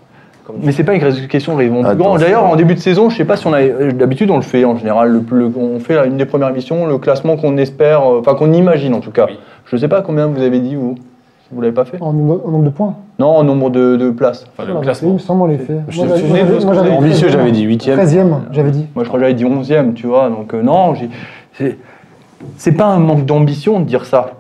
Comme 0.47 0.57
mais 0.63 0.73
c'est 0.73 0.83
pas 0.85 0.95
une 0.95 1.29
question 1.29 1.53
de 1.53 1.59
rêvons 1.59 1.83
plus. 1.83 2.21
D'ailleurs, 2.21 2.45
en 2.45 2.57
début 2.57 2.75
de 2.75 2.81
saison, 2.81 3.09
je 3.11 3.17
sais 3.17 3.25
pas 3.25 3.37
si 3.37 3.47
on 3.47 3.53
a. 3.53 3.63
D'habitude, 3.93 4.31
on 4.31 4.37
le 4.37 4.43
fait 4.43 4.65
en 4.65 4.77
général. 4.77 5.11
Le, 5.13 5.23
le- 5.39 5.53
on 5.57 5.79
fait 5.79 5.95
là, 5.95 6.05
une 6.07 6.17
des 6.17 6.27
premières 6.27 6.49
émissions, 6.51 6.87
le 6.87 6.99
classement 6.99 7.37
qu'on 7.37 7.57
espère, 7.59 8.01
euh, 8.03 8.21
enfin 8.21 8.35
qu'on 8.35 8.53
imagine 8.53 8.95
en 8.95 9.01
tout 9.01 9.13
cas. 9.13 9.27
Oui. 9.29 9.39
Je 9.67 9.77
sais 9.77 9.89
pas 9.89 10.03
combien 10.03 10.27
vous 10.27 10.43
avez 10.43 10.59
dit 10.61 10.75
vous. 10.75 10.97
Vous 11.55 11.61
l'avez 11.61 11.75
pas 11.75 11.85
fait 11.85 11.99
En 12.01 12.15
nombre, 12.15 12.41
en 12.47 12.51
nombre 12.51 12.65
de 12.65 12.71
points. 12.71 12.95
Non, 13.19 13.27
en 13.29 13.45
nombre 13.45 13.69
de, 13.69 13.97
de 13.97 14.11
places. 14.11 14.47
Enfin, 14.57 14.67
le 14.73 14.81
classement. 14.81 15.11
Il 15.11 15.15
me 15.15 15.19
semble, 15.19 15.43
on 15.43 15.47
les 15.47 15.59
fait. 15.59 15.81
Je 15.89 15.99
Moi, 16.03 16.17
j'avais- 16.75 16.91
Ambitieux, 16.91 17.29
13e. 17.29 17.31
j'avais 17.31 17.51
dit 17.53 17.67
8ème. 17.67 17.95
13e, 17.97 18.35
j'avais 18.53 18.71
dit. 18.71 18.87
Moi, 18.95 19.05
je 19.05 19.09
crois 19.09 19.21
que 19.21 19.25
j'avais 19.27 19.35
dit 19.35 19.45
11e, 19.45 19.93
tu 19.93 20.07
vois. 20.07 20.31
Donc 20.31 20.55
euh, 20.55 20.63
non, 20.63 20.95
c'est 22.57 22.73
pas 22.73 22.87
un 22.87 22.99
manque 22.99 23.25
d'ambition 23.27 23.81
de 23.81 23.85
dire 23.85 24.07
ça. 24.07 24.33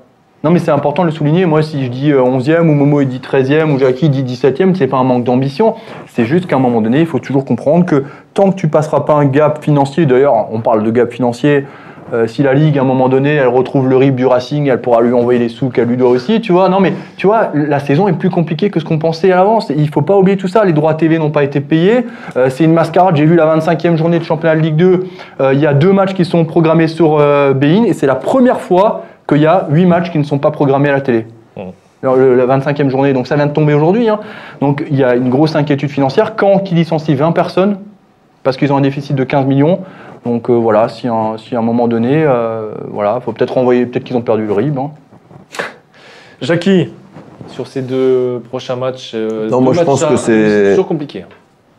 Non, 0.44 0.50
mais 0.50 0.58
c'est 0.58 0.72
important 0.72 1.02
de 1.02 1.08
le 1.08 1.12
souligner. 1.12 1.46
Moi, 1.46 1.62
si 1.62 1.84
je 1.84 1.88
dis 1.88 2.10
euh, 2.10 2.20
11e, 2.20 2.62
ou 2.62 2.72
Momo 2.72 3.04
dit 3.04 3.20
13e, 3.20 3.70
ou 3.70 3.78
Jackie 3.78 4.08
dit 4.08 4.24
17e, 4.24 4.74
c'est 4.74 4.88
pas 4.88 4.96
un 4.96 5.04
manque 5.04 5.22
d'ambition. 5.22 5.76
C'est 6.06 6.24
juste 6.24 6.46
qu'à 6.46 6.56
un 6.56 6.58
moment 6.58 6.80
donné, 6.80 6.98
il 6.98 7.06
faut 7.06 7.20
toujours 7.20 7.44
comprendre 7.44 7.86
que 7.86 8.02
tant 8.34 8.50
que 8.50 8.56
tu 8.56 8.66
passeras 8.66 9.02
pas 9.02 9.14
un 9.14 9.26
gap 9.26 9.62
financier, 9.62 10.04
d'ailleurs, 10.04 10.48
on 10.50 10.60
parle 10.60 10.82
de 10.82 10.90
gap 10.90 11.12
financier, 11.12 11.64
euh, 12.12 12.26
si 12.26 12.42
la 12.42 12.54
Ligue, 12.54 12.76
à 12.76 12.82
un 12.82 12.84
moment 12.84 13.08
donné, 13.08 13.36
elle 13.36 13.48
retrouve 13.48 13.88
le 13.88 13.96
RIB 13.96 14.16
du 14.16 14.26
Racing, 14.26 14.68
elle 14.68 14.80
pourra 14.80 15.00
lui 15.00 15.12
envoyer 15.12 15.38
les 15.38 15.48
sous 15.48 15.70
qu'elle 15.70 15.86
lui 15.86 15.96
doit 15.96 16.10
aussi, 16.10 16.40
tu 16.40 16.52
vois. 16.52 16.68
Non, 16.68 16.80
mais 16.80 16.92
tu 17.16 17.26
vois, 17.26 17.50
la 17.54 17.78
saison 17.78 18.08
est 18.08 18.12
plus 18.12 18.28
compliquée 18.28 18.68
que 18.68 18.80
ce 18.80 18.84
qu'on 18.84 18.98
pensait 18.98 19.32
à 19.32 19.36
l'avance. 19.36 19.72
Il 19.74 19.88
faut 19.88 20.02
pas 20.02 20.16
oublier 20.18 20.36
tout 20.36 20.48
ça. 20.48 20.64
Les 20.64 20.72
droits 20.72 20.94
TV 20.94 21.18
n'ont 21.18 21.30
pas 21.30 21.44
été 21.44 21.60
payés. 21.60 22.04
Euh, 22.36 22.50
c'est 22.50 22.64
une 22.64 22.74
mascarade. 22.74 23.16
J'ai 23.16 23.24
vu 23.24 23.36
la 23.36 23.56
25e 23.56 23.96
journée 23.96 24.18
de 24.18 24.24
championnat 24.24 24.56
de 24.56 24.60
Ligue 24.60 24.76
2. 24.76 25.04
Euh, 25.40 25.54
Il 25.54 25.60
y 25.60 25.66
a 25.66 25.72
deux 25.72 25.92
matchs 25.92 26.14
qui 26.14 26.24
sont 26.24 26.44
programmés 26.44 26.88
sur 26.88 27.18
euh, 27.18 27.54
Bein 27.54 27.84
et 27.84 27.92
c'est 27.94 28.06
la 28.06 28.16
première 28.16 28.60
fois 28.60 29.04
qu'il 29.32 29.42
y 29.42 29.46
a 29.46 29.66
huit 29.70 29.86
matchs 29.86 30.10
qui 30.10 30.18
ne 30.18 30.24
sont 30.24 30.38
pas 30.38 30.50
programmés 30.50 30.88
à 30.88 30.92
la 30.92 31.00
télé. 31.00 31.26
Alors, 32.04 32.16
le- 32.16 32.34
la 32.34 32.46
25e 32.46 32.88
journée, 32.90 33.12
donc 33.12 33.28
ça 33.28 33.36
vient 33.36 33.46
de 33.46 33.52
tomber 33.52 33.74
aujourd'hui. 33.74 34.08
hein. 34.08 34.18
Donc 34.60 34.84
il 34.90 34.96
y 34.96 35.04
a 35.04 35.14
une 35.14 35.30
grosse 35.30 35.54
inquiétude 35.54 35.88
financière. 35.90 36.34
Quand 36.34 36.58
qui 36.58 36.74
licencie 36.74 37.14
20 37.14 37.30
personnes, 37.30 37.78
parce 38.42 38.56
qu'ils 38.56 38.72
ont 38.72 38.76
un 38.76 38.80
déficit 38.80 39.14
de 39.14 39.22
15 39.22 39.46
millions. 39.46 39.78
Donc 40.26 40.50
euh, 40.50 40.54
voilà, 40.54 40.88
si, 40.88 41.06
un- 41.06 41.36
si 41.38 41.54
à 41.54 41.60
un 41.60 41.62
moment 41.62 41.86
donné, 41.86 42.24
euh, 42.26 42.72
voilà, 42.90 43.20
faut 43.20 43.30
peut-être 43.32 43.54
renvoyer, 43.54 43.86
peut-être 43.86 44.02
qu'ils 44.04 44.16
ont 44.16 44.20
perdu 44.22 44.44
le 44.46 44.52
RIB. 44.52 44.76
hein. 44.78 44.90
Jackie, 46.40 46.88
sur 47.48 47.66
ces 47.68 47.82
deux 47.82 48.42
prochains 48.48 48.76
matchs. 48.76 49.12
euh, 49.14 49.48
Non, 49.48 49.58
deux 49.58 49.64
moi, 49.64 49.72
je 49.74 49.82
pense 49.82 50.02
à- 50.02 50.08
que 50.08 50.16
c'est- 50.16 50.70
toujours 50.70 50.88
compliqué. 50.88 51.22
hein. 51.22 51.26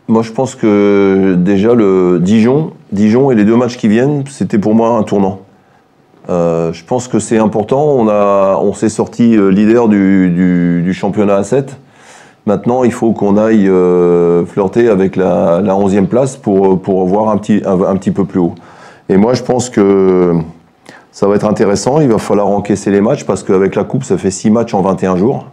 Moi, 0.07 0.21
je 0.21 0.31
pense 0.31 0.55
que 0.55 1.35
déjà 1.37 1.73
le 1.73 2.19
Dijon, 2.21 2.71
Dijon 2.91 3.31
et 3.31 3.35
les 3.35 3.45
deux 3.45 3.55
matchs 3.55 3.77
qui 3.77 3.87
viennent, 3.87 4.23
c'était 4.27 4.57
pour 4.57 4.73
moi 4.75 4.89
un 4.97 5.03
tournant. 5.03 5.39
Euh, 6.29 6.71
je 6.71 6.83
pense 6.85 7.07
que 7.07 7.19
c'est 7.19 7.37
important. 7.37 7.97
On 7.97 8.07
on 8.07 8.73
s'est 8.73 8.89
sorti 8.89 9.35
euh, 9.35 9.49
leader 9.49 9.87
du, 9.87 10.93
championnat 10.93 11.37
à 11.37 11.43
7. 11.43 11.77
Maintenant, 12.45 12.83
il 12.83 12.91
faut 12.91 13.13
qu'on 13.13 13.37
aille 13.37 13.67
euh, 13.67 14.45
flirter 14.45 14.89
avec 14.89 15.15
la, 15.15 15.61
la 15.61 15.73
11e 15.73 16.07
place 16.07 16.35
pour, 16.35 16.81
pour 16.81 17.05
voir 17.05 17.29
un 17.29 17.37
petit, 17.37 17.61
un, 17.65 17.95
petit 17.95 18.11
peu 18.11 18.25
plus 18.25 18.39
haut. 18.39 18.53
Et 19.09 19.17
moi, 19.17 19.33
je 19.33 19.43
pense 19.43 19.69
que 19.69 20.33
ça 21.11 21.27
va 21.27 21.35
être 21.35 21.47
intéressant. 21.47 22.01
Il 22.01 22.09
va 22.09 22.17
falloir 22.17 22.47
encaisser 22.47 22.91
les 22.91 23.01
matchs 23.01 23.25
parce 23.25 23.43
qu'avec 23.43 23.75
la 23.75 23.83
Coupe, 23.83 24.03
ça 24.03 24.17
fait 24.17 24.31
6 24.31 24.49
matchs 24.49 24.73
en 24.73 24.81
21 24.81 25.17
jours. 25.17 25.45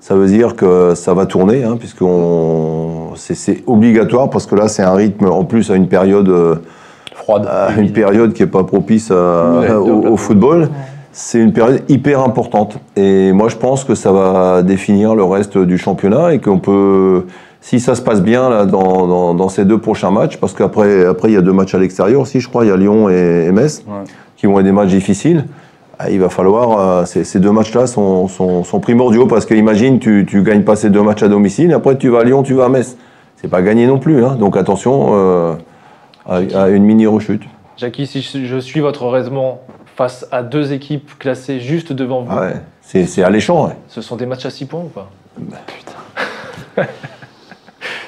ça 0.00 0.14
veut 0.14 0.26
dire 0.26 0.56
que 0.56 0.94
ça 0.94 1.14
va 1.14 1.26
tourner, 1.26 1.64
hein, 1.64 1.76
puisqu'on 1.78 3.12
c'est- 3.14 3.62
obligatoire 3.66 4.30
parce 4.30 4.46
que 4.46 4.54
là 4.54 4.68
c'est 4.68 4.82
un 4.82 4.94
rythme 4.94 5.26
en 5.26 5.44
plus 5.44 5.70
à 5.70 5.74
une 5.74 5.88
période, 5.88 6.60
Froide. 7.26 7.46
à 7.50 7.72
une 7.80 7.90
période 7.92 8.32
qui 8.32 8.42
est 8.44 8.46
pas 8.46 8.62
propice 8.64 9.10
à- 9.10 9.60
Ouais, 9.60 9.72
au, 9.72 10.12
au 10.12 10.16
football. 10.16 10.68
C'est 11.12 11.38
une 11.40 11.52
période 11.52 11.82
hyper 11.88 12.20
importante 12.20 12.78
et 12.94 13.32
moi 13.32 13.48
je 13.48 13.56
pense 13.56 13.84
que 13.84 13.94
ça 13.94 14.12
va 14.12 14.62
définir 14.62 15.14
le 15.14 15.24
reste 15.24 15.56
du 15.58 15.78
championnat 15.78 16.34
et 16.34 16.38
qu'on 16.40 16.58
peut, 16.58 17.24
si 17.62 17.80
ça 17.80 17.94
se 17.94 18.02
passe 18.02 18.20
bien 18.22 18.50
là, 18.50 18.66
dans, 18.66 19.06
dans, 19.06 19.32
dans 19.34 19.48
ces 19.48 19.64
deux 19.64 19.78
prochains 19.78 20.10
matchs, 20.10 20.36
parce 20.36 20.52
qu'après 20.52 21.06
après 21.06 21.30
il 21.30 21.34
y 21.34 21.38
a 21.38 21.40
deux 21.40 21.54
matchs 21.54 21.74
à 21.74 21.78
l'extérieur 21.78 22.20
aussi, 22.20 22.40
je 22.40 22.48
crois, 22.50 22.64
il 22.66 22.68
y 22.68 22.70
a 22.70 22.76
Lyon 22.76 23.08
et, 23.08 23.46
et 23.48 23.52
Metz 23.52 23.82
Ouais. 23.88 24.04
qui 24.36 24.46
vont 24.46 24.58
être 24.60 24.66
des 24.66 24.72
matchs 24.72 24.90
difficiles. 24.90 25.46
Ah, 25.98 26.10
Il 26.10 26.20
va 26.20 26.28
falloir, 26.28 26.78
euh, 26.78 27.04
ces, 27.06 27.24
ces 27.24 27.40
deux 27.40 27.50
matchs-là 27.50 27.86
sont, 27.86 28.28
sont, 28.28 28.62
sont 28.62 28.78
primordiaux 28.80 29.24
parce 29.26 29.46
que 29.46 29.54
imagine, 29.54 29.98
tu, 29.98 30.26
tu 30.28 30.42
gagnes 30.42 30.64
pas 30.64 30.76
ces 30.76 30.90
deux 30.90 31.00
matchs 31.02 31.22
à 31.22 31.28
domicile, 31.28 31.72
après 31.72 31.96
tu 31.96 32.10
vas 32.10 32.20
à 32.20 32.24
Lyon, 32.24 32.42
tu 32.42 32.52
vas 32.52 32.66
à 32.66 32.68
Metz. 32.68 32.98
C'est 33.36 33.48
pas 33.48 33.62
gagné 33.62 33.86
non 33.86 33.98
plus, 33.98 34.22
hein. 34.22 34.36
donc 34.38 34.54
attention 34.58 35.08
euh, 35.14 35.54
à, 36.28 36.36
à 36.62 36.68
une 36.68 36.84
mini 36.84 37.06
rechute. 37.06 37.42
Jackie, 37.76 38.06
si 38.06 38.22
je 38.22 38.56
suis 38.58 38.80
votre 38.80 39.06
raisonnement 39.06 39.60
face 39.96 40.26
à 40.32 40.42
deux 40.42 40.72
équipes 40.72 41.10
classées 41.18 41.60
juste 41.60 41.92
devant 41.92 42.22
vous, 42.22 42.28
Ah 42.30 42.40
ouais, 42.42 42.54
c'est 42.80 43.04
c'est 43.06 43.22
alléchant. 43.22 43.66
ouais. 43.66 43.74
ce 43.88 44.00
sont 44.02 44.16
des 44.16 44.26
matchs 44.26 44.46
à 44.46 44.50
6 44.50 44.66
points 44.66 44.80
ou 44.80 44.88
pas 44.88 45.10
Putain. 45.36 46.82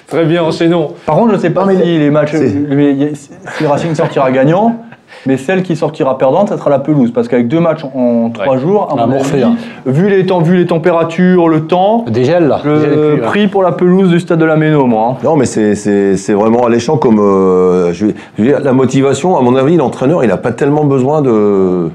Très 0.06 0.24
bien, 0.24 0.42
enchaînons. 0.42 0.94
Par 1.04 1.16
contre, 1.16 1.34
je 1.34 1.38
sais 1.38 1.50
pas 1.50 1.62
Non, 1.66 1.66
mais 1.74 1.82
si 1.82 1.98
les 1.98 2.10
matchs, 2.10 2.32
si 2.34 3.66
Racing 3.66 3.94
sortira 3.94 4.30
gagnant, 4.32 4.82
mais 5.26 5.36
celle 5.36 5.62
qui 5.62 5.76
sortira 5.76 6.16
perdante, 6.18 6.48
ça 6.48 6.58
sera 6.58 6.70
la 6.70 6.78
pelouse, 6.78 7.10
parce 7.12 7.28
qu'avec 7.28 7.48
deux 7.48 7.60
matchs 7.60 7.84
en 7.94 8.30
trois 8.30 8.54
Ouais. 8.54 8.60
jours, 8.60 8.88
à 8.90 9.02
Un 9.02 9.06
mon 9.06 9.14
avis, 9.16 9.42
hein. 9.42 9.56
vu 9.86 10.08
les 10.08 10.26
temps, 10.26 10.40
vu 10.40 10.56
les 10.56 10.66
températures, 10.66 11.48
le 11.48 11.66
temps, 11.66 12.04
Dégel 12.08 12.48
là. 12.48 12.60
Dégel 12.62 12.80
je 12.92 13.10
plus, 13.14 13.20
là. 13.20 13.26
prie 13.28 13.48
pour 13.48 13.62
la 13.62 13.72
pelouse 13.72 14.08
du 14.10 14.20
stade 14.20 14.38
de 14.38 14.44
la 14.44 14.56
Méno, 14.56 14.86
moi. 14.86 15.10
hein. 15.12 15.16
Non, 15.24 15.36
mais 15.36 15.46
c'est- 15.46 15.74
c'est 15.74 16.16
c'est 16.16 16.32
vraiment 16.34 16.64
alléchant 16.66 16.96
comme. 16.96 17.18
euh, 17.18 17.92
je, 17.92 18.06
je 18.36 18.42
veux 18.42 18.48
dire, 18.48 18.60
la 18.62 18.72
motivation, 18.72 19.36
à 19.36 19.42
mon 19.42 19.56
avis, 19.56 19.76
l'entraîneur, 19.76 20.24
il 20.24 20.28
n'a 20.28 20.36
pas 20.36 20.52
tellement 20.52 20.84
besoin 20.84 21.22
de, 21.22 21.90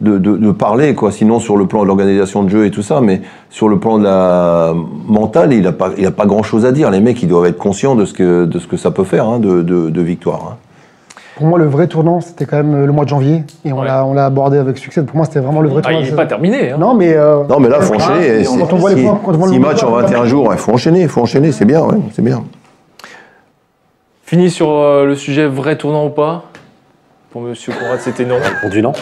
de, 0.00 0.18
de- 0.18 0.36
de 0.36 0.50
parler, 0.50 0.94
quoi. 0.94 1.12
Sinon, 1.12 1.38
sur 1.38 1.56
le 1.56 1.66
plan 1.66 1.82
de 1.82 1.86
l'organisation 1.86 2.42
de 2.42 2.48
jeu 2.48 2.66
et 2.66 2.70
tout 2.70 2.82
ça, 2.82 3.00
mais 3.00 3.22
sur 3.50 3.68
le 3.68 3.78
plan 3.78 3.98
de 3.98 4.04
la 4.04 4.72
mentale, 5.06 5.52
il 5.52 5.62
n'a 5.62 5.72
pas, 5.72 5.90
il 5.96 6.04
a 6.06 6.10
pas 6.10 6.26
grand 6.26 6.42
chose 6.42 6.64
à 6.66 6.72
dire. 6.72 6.90
Les 6.90 7.00
mecs, 7.00 7.22
ils 7.22 7.28
doivent 7.28 7.46
être 7.46 7.58
conscients 7.58 7.94
de 7.94 8.04
ce 8.04 8.12
que, 8.12 8.44
de 8.44 8.58
ce 8.58 8.66
que 8.66 8.76
ça 8.76 8.90
peut 8.90 9.04
faire, 9.04 9.28
hein, 9.28 9.38
de, 9.38 9.62
de, 9.62 9.90
de 9.90 10.00
victoire. 10.02 10.40
hein. 10.52 10.56
Pour 11.36 11.46
moi, 11.46 11.58
le 11.58 11.66
vrai 11.66 11.86
tournant, 11.86 12.20
c'était 12.20 12.44
quand 12.44 12.58
même 12.58 12.84
le 12.84 12.92
mois 12.92 13.04
de 13.04 13.08
janvier. 13.08 13.42
Et 13.64 13.72
on 13.72 13.80
Ouais. 13.80 13.86
l'a 13.86 14.04
on 14.04 14.12
l'a 14.12 14.26
abordé 14.26 14.58
avec 14.58 14.76
succès. 14.78 15.02
Pour 15.02 15.16
moi, 15.16 15.24
c'était 15.24 15.40
vraiment 15.40 15.60
le 15.62 15.68
vrai 15.70 15.80
Ah, 15.84 15.88
tournant. 15.88 16.04
il 16.04 16.10
n'est 16.10 16.16
pas 16.16 16.26
terminé. 16.26 16.70
hein. 16.72 16.76
Non, 16.78 16.94
mais. 16.94 17.14
euh, 17.16 17.44
Non, 17.48 17.58
mais 17.58 17.68
là, 17.70 17.78
il 17.80 17.84
faut 17.86 17.94
enchaîner. 17.94 18.44
quand 18.44 18.72
on 18.72 18.76
voit 18.76 18.92
les 18.92 19.02
points- 19.02 19.20
quand 19.24 19.32
on 19.34 19.38
voit 19.38 19.48
le 19.50 19.58
matchs 19.58 19.82
en 19.82 19.88
points, 19.90 20.02
21 20.02 20.24
jours, 20.26 20.48
il 20.52 20.58
faut 20.58 20.72
enchaîner, 20.72 21.00
il 21.02 21.08
faut 21.08 21.22
enchaîner, 21.22 21.50
c'est 21.52 21.64
bien, 21.64 21.80
ouais, 21.82 21.96
c'est 22.12 22.22
bien. 22.22 22.42
Fini 24.24 24.50
sur 24.50 24.70
euh, 24.70 25.04
le 25.06 25.14
sujet 25.14 25.46
vrai 25.46 25.76
tournant 25.76 26.06
ou 26.06 26.10
pas? 26.10 26.44
Pour 27.30 27.40
Monsieur 27.42 27.72
Conrad, 27.72 27.98
c'était 28.00 28.24
non. 28.26 28.36
On 28.64 28.68
dit 28.68 28.82
non. 28.82 28.92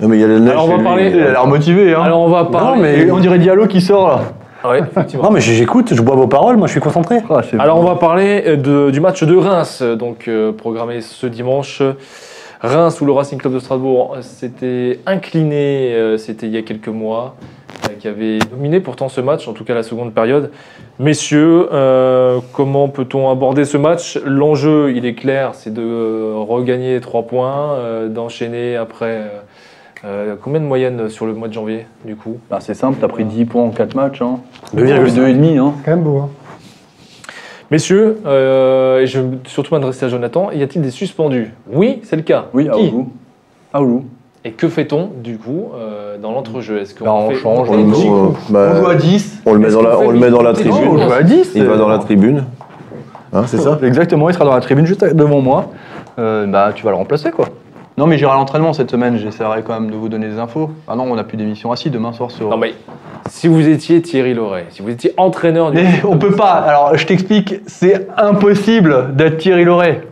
Non, 0.00 0.08
mais 0.08 0.18
il 0.18 0.20
y 0.20 0.24
a 0.24 0.28
la 0.28 0.38
neige 0.38 0.50
Alors, 0.52 0.66
on 0.66 0.68
va 0.70 0.76
lui. 0.76 0.84
parler- 0.84 1.10
Il 1.10 1.20
a 1.20 1.30
l'air 1.32 1.46
motivé, 1.46 1.94
hein. 1.94 2.02
Alors 2.02 2.20
on 2.20 2.28
va 2.28 2.44
parler. 2.44 2.80
mais- 2.80 2.98
Et 3.06 3.10
on 3.10 3.18
dirait 3.18 3.38
Diallo 3.40 3.66
qui 3.66 3.80
sort 3.80 4.08
là. 4.08 4.20
Ah 4.68 4.78
effectivement. 4.78 5.24
Non 5.24 5.30
mais 5.30 5.40
j'écoute, 5.40 5.94
je 5.94 6.02
bois 6.02 6.16
vos 6.16 6.26
paroles, 6.26 6.56
moi 6.56 6.66
je 6.66 6.72
suis 6.72 6.80
concentré. 6.80 7.18
Ah, 7.30 7.40
Alors 7.58 7.78
on 7.78 7.84
va 7.84 7.96
parler 7.96 8.42
euh, 8.46 8.56
de- 8.56 8.90
du 8.90 9.00
match 9.00 9.22
de 9.22 9.36
Reims, 9.36 9.80
euh, 9.82 9.96
donc 9.96 10.28
euh, 10.28 10.52
programmé 10.52 11.00
ce 11.00 11.26
dimanche. 11.26 11.82
Reims 12.62 13.00
où 13.00 13.04
le 13.04 13.12
Racing 13.12 13.38
Club 13.38 13.52
de 13.54 13.58
Strasbourg 13.58 14.16
s'était 14.22 15.00
incliné, 15.06 15.94
euh, 15.94 16.16
c'était 16.16 16.46
il 16.46 16.52
y 16.54 16.56
a 16.56 16.62
quelques 16.62 16.88
mois, 16.88 17.36
euh, 17.84 17.92
qui 18.00 18.08
avait 18.08 18.38
dominé 18.38 18.80
pourtant 18.80 19.08
ce 19.10 19.20
match, 19.20 19.46
en 19.46 19.52
tout 19.52 19.62
cas 19.64 19.74
la 19.74 19.82
seconde 19.82 20.14
période. 20.14 20.50
Messieurs, 20.98 21.68
euh, 21.72 22.38
comment 22.54 22.88
peut-on 22.88 23.30
aborder 23.30 23.66
ce 23.66 23.76
match? 23.76 24.18
L'enjeu, 24.24 24.90
il 24.96 25.04
est 25.04 25.14
clair, 25.14 25.50
c'est 25.52 25.72
de 25.72 25.82
euh, 25.82 26.32
regagner 26.48 26.98
trois 27.00 27.24
points, 27.24 27.74
euh, 27.74 28.08
d'enchaîner 28.08 28.76
après. 28.76 29.30
Euh, 30.06 30.36
combien 30.40 30.60
de 30.60 30.64
moyenne 30.66 31.08
sur 31.08 31.26
le 31.26 31.34
mois 31.34 31.48
de 31.48 31.52
janvier, 31.52 31.86
du 32.04 32.16
coup? 32.16 32.36
Bah, 32.50 32.58
c'est 32.60 32.74
simple, 32.74 32.98
t'as 33.00 33.08
pris 33.08 33.24
10 33.24 33.44
points 33.46 33.62
en 33.64 33.70
4 33.70 33.94
matchs. 33.94 34.22
Hein. 34.22 34.38
2,5. 34.76 35.08
2,5. 35.14 35.58
Hein. 35.58 35.72
quand 35.84 35.90
même 35.90 36.02
beau. 36.02 36.18
hein. 36.18 36.28
Messieurs, 37.70 38.18
euh, 38.26 39.00
et 39.00 39.06
je 39.06 39.18
vais 39.20 39.26
surtout 39.46 39.74
m'adresser 39.74 40.06
à 40.06 40.08
Jonathan, 40.08 40.50
y 40.52 40.62
a-t-il 40.62 40.82
des 40.82 40.92
suspendus? 40.92 41.52
Oui, 41.72 42.00
c'est 42.04 42.14
le 42.16 42.22
cas. 42.22 42.44
Oui, 42.54 42.64
Qui? 42.64 42.70
Aoulou. 42.70 43.08
Aoulou. 43.72 44.04
Et 44.44 44.52
que 44.52 44.68
fait-on 44.68 45.10
du 45.24 45.36
coup 45.38 45.70
euh, 45.74 46.16
dans 46.18 46.30
l'entrejeu? 46.30 46.78
Est-ce 46.80 46.94
qu'on 46.94 47.04
Bah, 47.04 47.12
on 47.14 47.30
fait 47.30 47.34
change, 47.36 47.68
On, 47.68 48.34
bah, 48.50 48.70
On 48.72 48.76
joue 48.76 48.86
à 48.86 48.94
10. 48.94 49.42
on 49.44 49.52
le 49.54 49.58
met 49.58 49.70
dans 49.70 49.82
la, 49.82 49.98
on 49.98 50.10
le 50.12 50.18
met 50.20 50.30
dans 50.30 50.42
la 50.42 50.52
tribune. 50.52 50.72
On 50.88 50.98
joue 50.98 51.12
à 51.12 51.22
10. 51.24 51.52
Il 51.56 51.64
va 51.64 51.76
dans 51.76 51.88
la 51.88 51.98
tribune. 51.98 52.44
Hein, 53.32 53.42
c'est 53.48 53.58
ça 53.58 53.80
Exactement, 53.82 54.30
il 54.30 54.34
sera 54.34 54.44
dans 54.44 54.54
la 54.54 54.60
tribune 54.60 54.86
juste 54.86 55.04
devant 55.04 55.40
moi. 55.40 55.70
Euh, 56.20 56.46
bah, 56.46 56.70
tu 56.72 56.84
vas 56.84 56.90
le 56.92 56.96
remplacer, 56.96 57.32
quoi. 57.32 57.46
Non, 57.98 58.06
mais 58.06 58.18
j'irai 58.18 58.32
à 58.32 58.34
l'entraînement 58.34 58.74
cette 58.74 58.90
semaine, 58.90 59.16
j'essaierai 59.16 59.62
quand 59.62 59.72
même 59.80 59.90
de 59.90 59.96
vous 59.96 60.08
donner 60.10 60.28
des 60.28 60.38
infos. 60.38 60.70
Ah 60.86 60.96
non, 60.96 61.04
on 61.10 61.14
n'a 61.16 61.24
plus 61.24 61.38
d'émission. 61.38 61.72
Ah 61.72 61.76
si, 61.76 61.88
demain 61.88 62.12
soir 62.12 62.30
sur. 62.30 62.50
Non 62.50 62.58
mais 62.58 62.74
si 63.30 63.48
vous 63.48 63.66
étiez 63.68 64.02
Thierry 64.02 64.34
Loret, 64.34 64.66
si 64.70 64.82
vous 64.82 64.90
étiez 64.90 65.12
entraîneur 65.16 65.70
du 65.70 65.78
Mais 65.78 65.88
on 66.06 66.18
peut 66.18 66.32
pas. 66.36 66.52
Alors, 66.52 66.96
je 66.96 67.06
t'explique, 67.06 67.54
c'est 67.66 68.06
impossible 68.18 69.14
d'être 69.16 69.38
Thierry 69.38 69.64
Loret. 69.64 70.02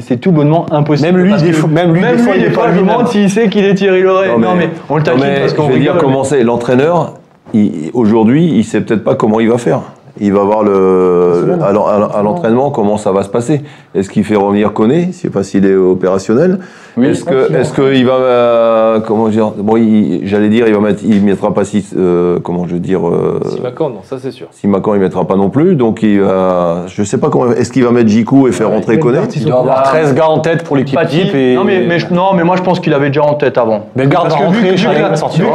C'est- 0.00 0.16
tout 0.16 0.32
bonnement 0.32 0.66
impossible. 0.72 1.12
Même 1.12 1.22
lui, 1.22 1.30
Parce 1.30 1.42
des 1.42 1.50
que- 1.50 1.56
fois- 1.56 1.68
même 1.68 1.94
lui, 1.94 2.00
des 2.00 2.18
fois, 2.18 2.34
il 2.36 2.44
est 2.44 2.50
pas 2.50 2.62
je 2.64 2.68
me 2.72 2.78
lui-même. 2.78 2.94
demande 2.96 3.08
s'il 3.08 3.30
sait 3.30 3.48
qu'il 3.48 3.64
est 3.64 3.74
Thierry 3.74 4.02
Loret. 4.02 4.36
Non, 4.38 4.54
mais, 4.56 4.70
on 4.88 4.96
le 4.96 5.02
taquine 5.02 5.22
mais 5.22 5.40
parce 5.40 5.52
qu'on 5.54 5.68
Je 5.68 5.72
vais 5.74 5.80
dire 5.80 5.96
comment 5.98 6.24
c'est. 6.24 6.42
L'entraîneur, 6.42 7.14
aujourd'hui, 7.92 8.46
il 8.54 8.64
sait 8.64 8.80
peut-être 8.80 9.04
pas 9.04 9.14
comment 9.14 9.38
il 9.40 9.48
va 9.50 9.58
faire. 9.58 9.80
Il 10.24 10.32
va 10.32 10.42
voir 10.42 10.62
le, 10.62 11.58
à 11.62 11.70
l'en- 11.72 11.86
à 11.86 12.22
l'entraînement 12.22 12.70
comment 12.70 12.96
ça 12.96 13.12
va 13.12 13.22
se 13.24 13.28
passer. 13.28 13.62
Est-ce 13.94 14.08
qu'il 14.08 14.24
fait 14.24 14.36
revenir 14.36 14.72
Koné? 14.72 15.08
Je 15.12 15.16
sais 15.18 15.28
pas 15.30 15.42
s'il 15.42 15.66
est 15.66 15.74
opérationnel. 15.76 16.60
Oui. 16.96 17.08
Est-ce 17.08 17.24
que, 17.24 17.52
est-ce 17.52 17.72
qu'il 17.72 18.06
va, 18.06 18.12
euh, 18.14 19.00
comment 19.00 19.28
dire 19.28 19.50
Bon, 19.56 19.76
il- 19.76 20.20
j'allais 20.26 20.48
dire, 20.48 20.66
il 20.68 20.74
va 20.74 20.80
mettre, 20.80 21.02
il 21.04 21.22
mettra 21.22 21.52
pas 21.52 21.64
six, 21.64 21.92
euh, 21.96 22.38
comment 22.42 22.66
je 22.68 22.74
veux 22.74 22.80
dire, 22.80 23.06
euh, 23.08 23.40
Si 23.48 23.60
Macan, 23.60 23.90
non, 23.90 24.00
ça 24.04 24.16
c'est 24.20 24.30
sûr. 24.30 24.46
si 24.52 24.68
Macan 24.68 24.94
il 24.94 25.00
mettra 25.00 25.24
pas 25.26 25.36
non 25.36 25.50
plus, 25.50 25.74
donc 25.74 26.02
il 26.02 26.20
va, 26.20 26.82
je 26.86 27.02
sais 27.02 27.18
pas 27.18 27.30
comment. 27.30 27.50
Est-ce 27.52 27.72
qu'il 27.72 27.84
va 27.84 27.90
mettre 27.90 28.08
Jiku 28.08 28.46
et 28.48 28.52
faire 28.52 28.70
rentrer 28.70 28.94
il 28.94 28.98
va 28.98 29.02
Koné 29.02 29.18
Il 29.36 29.44
doit 29.46 29.60
avoir 29.60 29.78
Ah, 29.84 29.88
13 29.88 30.14
gars 30.14 30.28
en 30.28 30.38
tête 30.38 30.62
pour 30.64 30.76
l'équipe 30.76 30.98
Paty- 30.98 31.22
type 31.26 31.34
et... 31.34 31.54
non, 31.56 31.64
mais, 31.64 31.84
mais 31.86 31.98
je- 31.98 32.12
non, 32.12 32.32
mais 32.34 32.44
moi 32.44 32.56
je 32.56 32.62
pense 32.62 32.78
qu'il 32.80 32.94
avait 32.94 33.08
déjà 33.08 33.24
en 33.24 33.34
tête 33.34 33.58
avant. 33.58 33.86
Bellegarde 33.96 34.28
Parce 34.28 34.40
va 34.40 34.46
rentrer, 34.46 34.60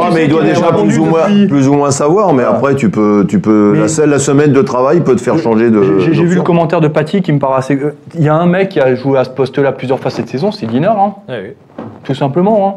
Ah, 0.02 0.10
mais 0.14 0.24
il 0.24 0.30
doit 0.30 0.42
déjà 0.42 0.72
plus 0.72 0.98
ou, 0.98 1.04
moins, 1.06 1.46
plus 1.48 1.68
ou 1.68 1.74
moins 1.74 1.90
savoir, 1.90 2.32
mais 2.34 2.42
après 2.44 2.74
tu 2.74 2.90
peux, 2.90 3.24
tu 3.28 3.40
peux 3.40 3.72
Mais- 3.74 3.80
la, 3.80 3.88
seule- 3.88 4.10
la 4.10 4.18
semaine 4.18 4.52
de 4.52 4.62
travail 4.62 5.00
peut 5.00 5.16
te 5.16 5.20
faire 5.20 5.38
changer 5.38 5.70
de. 5.70 5.98
J'ai- 6.00 6.20
vu 6.24 6.34
le 6.36 6.42
commentaire 6.42 6.80
de 6.80 6.88
Paty 6.88 7.22
qui 7.22 7.32
me 7.32 7.38
paraît 7.38 7.58
assez. 7.58 7.74
euh, 7.76 7.94
Il 8.14 8.22
y 8.24 8.28
a 8.28 8.34
un 8.34 8.46
mec 8.46 8.68
qui 8.68 8.80
a 8.80 8.94
joué 8.94 9.18
à 9.18 9.24
ce 9.24 9.30
poste-là 9.30 9.72
plusieurs 9.72 9.98
fois 9.98 10.10
cette 10.10 10.28
saison, 10.28 10.52
c'est 10.52 10.66
Guinard, 10.66 10.98
hein, 11.00 11.14
Ah 11.28 11.29
oui. 11.42 11.84
tout 12.04 12.14
simplement. 12.14 12.68
Hein. 12.68 12.74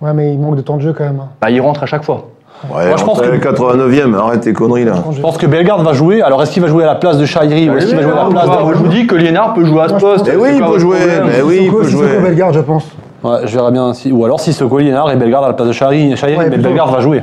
Ouais, 0.00 0.12
mais 0.12 0.32
il 0.34 0.38
manque 0.38 0.56
de 0.56 0.60
temps 0.62 0.76
de 0.76 0.82
jeu 0.82 0.92
quand 0.92 1.04
même. 1.04 1.20
hein. 1.20 1.28
Bah, 1.40 1.50
il 1.50 1.60
rentre 1.60 1.82
à 1.82 1.86
chaque 1.86 2.04
fois. 2.04 2.28
Ouais, 2.72 2.86
Moi, 2.88 2.96
je 2.96 3.04
pense 3.04 3.20
que- 3.20 3.26
le 3.26 3.38
89e, 3.38 4.14
arrête 4.14 4.40
tes 4.40 4.52
conneries 4.52 4.84
là. 4.84 4.94
Je 5.10 5.20
pense 5.20 5.36
que 5.36 5.46
Bellegarde 5.46 5.82
va 5.84 5.92
jouer. 5.92 6.22
Alors 6.22 6.42
est-ce 6.42 6.50
qu'il 6.52 6.62
va 6.62 6.68
jouer 6.68 6.84
à 6.84 6.86
la 6.86 6.94
place 6.94 7.18
de 7.18 7.26
Chahiri 7.26 7.68
ou 7.68 7.76
est-ce 7.76 7.86
qu'il 7.88 7.96
va 7.96 8.02
jouer 8.02 8.12
à 8.12 8.24
la 8.24 8.30
place 8.30 8.48
je 8.72 8.78
vous 8.78 8.88
dis 8.88 9.06
que 9.06 9.14
Liénard 9.16 9.52
peut 9.54 9.64
jouer 9.64 9.82
à 9.82 9.88
ce 9.88 9.94
poste? 9.94 10.26
Mais 10.26 10.36
oui, 10.36 10.48
il 10.56 10.64
peut 10.64 10.78
jouer, 10.78 10.98
mais 11.26 11.42
oui, 11.42 11.58
il 11.64 11.70
peut 11.70 11.84
jouer. 11.84 12.18
Bellegarde, 12.22 12.54
je 12.54 12.60
pense. 12.60 12.84
Ouais, 13.22 13.38
je 13.46 13.54
verrai 13.56 13.72
bien. 13.72 13.92
Si... 13.94 14.12
Ou 14.12 14.24
alors 14.24 14.40
si 14.40 14.52
ce 14.52 14.64
Liénard 14.64 15.10
et 15.10 15.16
Bellegarde 15.16 15.44
à 15.44 15.48
la 15.48 15.54
place 15.54 15.68
de 15.68 15.72
Chahiri, 15.72 16.16
Chahiri 16.16 16.38
Ouais, 16.38 16.48
mais. 16.50 16.56
Bellegarde 16.58 16.90
va 16.92 17.00
jouer. 17.00 17.22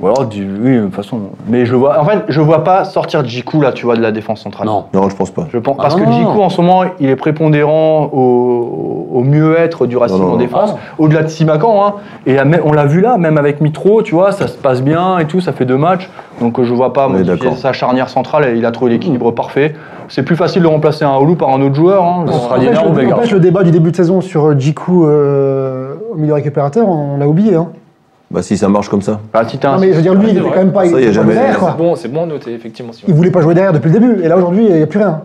Ou 0.00 0.06
alors, 0.06 0.24
du- 0.26 0.48
oui, 0.62 0.76
de 0.76 0.84
toute 0.84 0.94
façon. 0.94 1.18
Mais 1.46 1.66
je 1.66 1.74
vois. 1.76 2.00
En 2.00 2.04
fait, 2.06 2.20
je 2.28 2.40
vois 2.40 2.64
pas 2.64 2.84
sortir 2.84 3.22
Djikou 3.24 3.60
là, 3.60 3.70
tu 3.72 3.84
vois, 3.84 3.96
de 3.96 4.00
la 4.00 4.12
défense 4.12 4.40
centrale. 4.40 4.66
Non. 4.66 4.84
Non, 4.94 5.08
je 5.10 5.14
pense 5.16 5.30
pas. 5.30 5.46
Je 5.52 5.58
pense, 5.58 5.76
Ah 5.78 5.82
parce 5.82 5.96
non, 5.96 6.04
que. 6.06 6.10
Djikou, 6.12 6.40
en 6.40 6.48
ce 6.48 6.60
moment, 6.60 6.84
il 7.00 7.08
est 7.10 7.16
prépondérant 7.16 8.08
au, 8.12 8.99
au 9.12 9.22
mieux-être 9.22 9.86
du 9.86 9.96
Racing 9.96 10.18
Non, 10.18 10.28
non, 10.28 10.32
en 10.34 10.36
défense, 10.36 10.74
au-delà 10.98 11.22
de 11.22 11.28
Simacan. 11.28 11.86
Hein. 11.86 11.94
Et 12.26 12.36
on 12.64 12.72
l'a 12.72 12.86
vu 12.86 13.00
là, 13.00 13.16
même 13.18 13.38
avec 13.38 13.60
Mitro, 13.60 14.02
tu 14.02 14.14
vois, 14.14 14.32
ça 14.32 14.46
se 14.46 14.56
passe 14.56 14.82
bien 14.82 15.18
et 15.18 15.26
tout, 15.26 15.40
ça 15.40 15.52
fait 15.52 15.64
deux 15.64 15.76
matchs. 15.76 16.08
Donc 16.40 16.58
euh, 16.58 16.64
je 16.64 16.72
vois 16.72 16.92
pas 16.92 17.08
modifier 17.08 17.54
sa 17.56 17.72
charnière 17.72 18.08
centrale 18.08 18.46
et 18.46 18.56
il 18.56 18.64
a 18.64 18.70
trouvé 18.70 18.92
l'équilibre 18.92 19.30
parfait. 19.32 19.74
C'est 20.08 20.22
plus 20.24 20.36
facile 20.36 20.62
de 20.62 20.66
remplacer 20.66 21.04
un 21.04 21.16
Oulu 21.18 21.36
par 21.36 21.50
un 21.50 21.60
autre 21.60 21.74
joueur. 21.74 22.04
Hein. 22.04 22.24
Sera 22.26 22.56
En 22.56 22.60
fait, 22.60 23.08
ou 23.08 23.12
en 23.12 23.20
fait, 23.20 23.30
le 23.30 23.40
débat 23.40 23.62
du 23.62 23.70
début 23.70 23.90
de 23.92 23.96
saison 23.96 24.20
sur 24.20 24.46
euh, 24.46 24.58
Djikou 24.58 25.06
euh, 25.06 25.94
au 26.12 26.16
milieu 26.16 26.34
récupérateur, 26.34 26.88
on 26.88 27.16
l'a 27.16 27.28
oublié. 27.28 27.54
Hein. 27.54 27.68
Bah 28.30 28.42
si 28.42 28.56
ça 28.56 28.68
marche 28.68 28.88
comme 28.88 29.02
ça. 29.02 29.20
bah, 29.32 29.42
si 29.46 29.58
Non, 29.62 29.78
mais 29.80 29.88
je 29.88 29.94
veux 29.94 30.02
dire, 30.02 30.14
lui, 30.14 30.28
il 30.28 30.34
c'est 30.34 30.40
était 30.40 30.50
quand 30.50 30.56
même 30.56 30.72
pas. 30.72 30.86
Ça, 30.86 31.00
il. 31.00 31.12
C'est 31.12 31.76
bon, 31.76 31.96
c'est 31.96 32.08
bon 32.08 32.22
à 32.22 32.26
noter, 32.26 32.54
effectivement. 32.54 32.92
Simon. 32.92 33.06
Il 33.08 33.14
voulait 33.14 33.30
pas 33.32 33.40
jouer 33.40 33.54
derrière 33.54 33.72
depuis 33.72 33.90
le 33.90 33.98
début. 33.98 34.22
Et 34.22 34.28
là, 34.28 34.36
aujourd'hui, 34.36 34.66
il 34.68 34.76
n'y 34.76 34.82
a 34.82 34.86
plus 34.86 35.00
rien. 35.00 35.22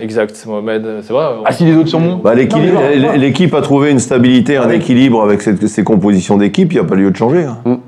Exact, 0.00 0.44
Mohamed, 0.46 1.02
c'est 1.02 1.12
vrai. 1.12 1.26
on- 1.40 1.42
Ah, 1.44 1.52
si 1.52 1.64
les 1.64 1.76
autres 1.76 1.88
sont 1.90 2.00
bons 2.00 2.16
Bah, 2.16 2.34
l'équilibre- 2.34 2.74
Non, 2.80 2.88
mais 2.88 2.96
non, 2.98 3.06
non. 3.12 3.18
L'équipe 3.18 3.54
a 3.54 3.60
trouvé 3.62 3.90
une 3.90 3.98
stabilité, 3.98 4.56
un 4.56 4.68
Oui. 4.68 4.76
équilibre 4.76 5.22
avec 5.22 5.42
cette- 5.42 5.66
ces 5.68 5.84
compositions 5.84 6.36
d'équipe, 6.38 6.72
il 6.72 6.76
n'y 6.76 6.80
a 6.80 6.84
pas 6.88 6.94
lieu 6.96 7.10
de 7.10 7.16
changer. 7.16 7.44
hein. 7.44 7.78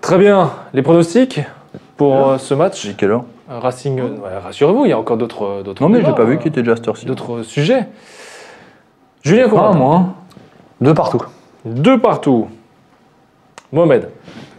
Très 0.00 0.18
bien, 0.18 0.50
les 0.74 0.82
pronostics 0.82 1.40
pour 1.96 2.28
euh, 2.28 2.38
ce 2.38 2.54
match 2.54 2.84
J'ai 2.86 2.94
quelle 2.94 3.10
heure 3.12 3.24
Euh, 3.50 3.58
Racing, 3.60 3.98
euh, 4.00 4.08
ouais, 4.08 4.38
rassurez-vous, 4.42 4.84
il 4.86 4.90
y 4.90 4.92
a 4.92 4.98
encore 4.98 5.16
d'autres 5.16 5.44
euh, 5.44 5.62
d'autres 5.62 5.82
Non, 5.82 5.88
mais 5.88 5.98
j'ai 6.00 6.04
débats, 6.06 6.16
pas 6.16 6.24
vu 6.24 6.34
euh, 6.34 6.36
qu'il 6.36 6.48
était 6.48 6.60
déjà 6.62 6.72
à 6.72 6.76
cette 6.76 6.88
heure-ci. 6.88 7.06
d'autres 7.06 7.42
sujets. 7.42 7.86
Julien 9.22 9.44
Ah, 9.46 9.50
Conrad, 9.50 9.76
moi. 9.76 10.04
Deux 10.80 10.94
partout. 10.94 11.22
deux 11.64 11.98
partout. 11.98 12.48
Mohamed, 13.72 14.08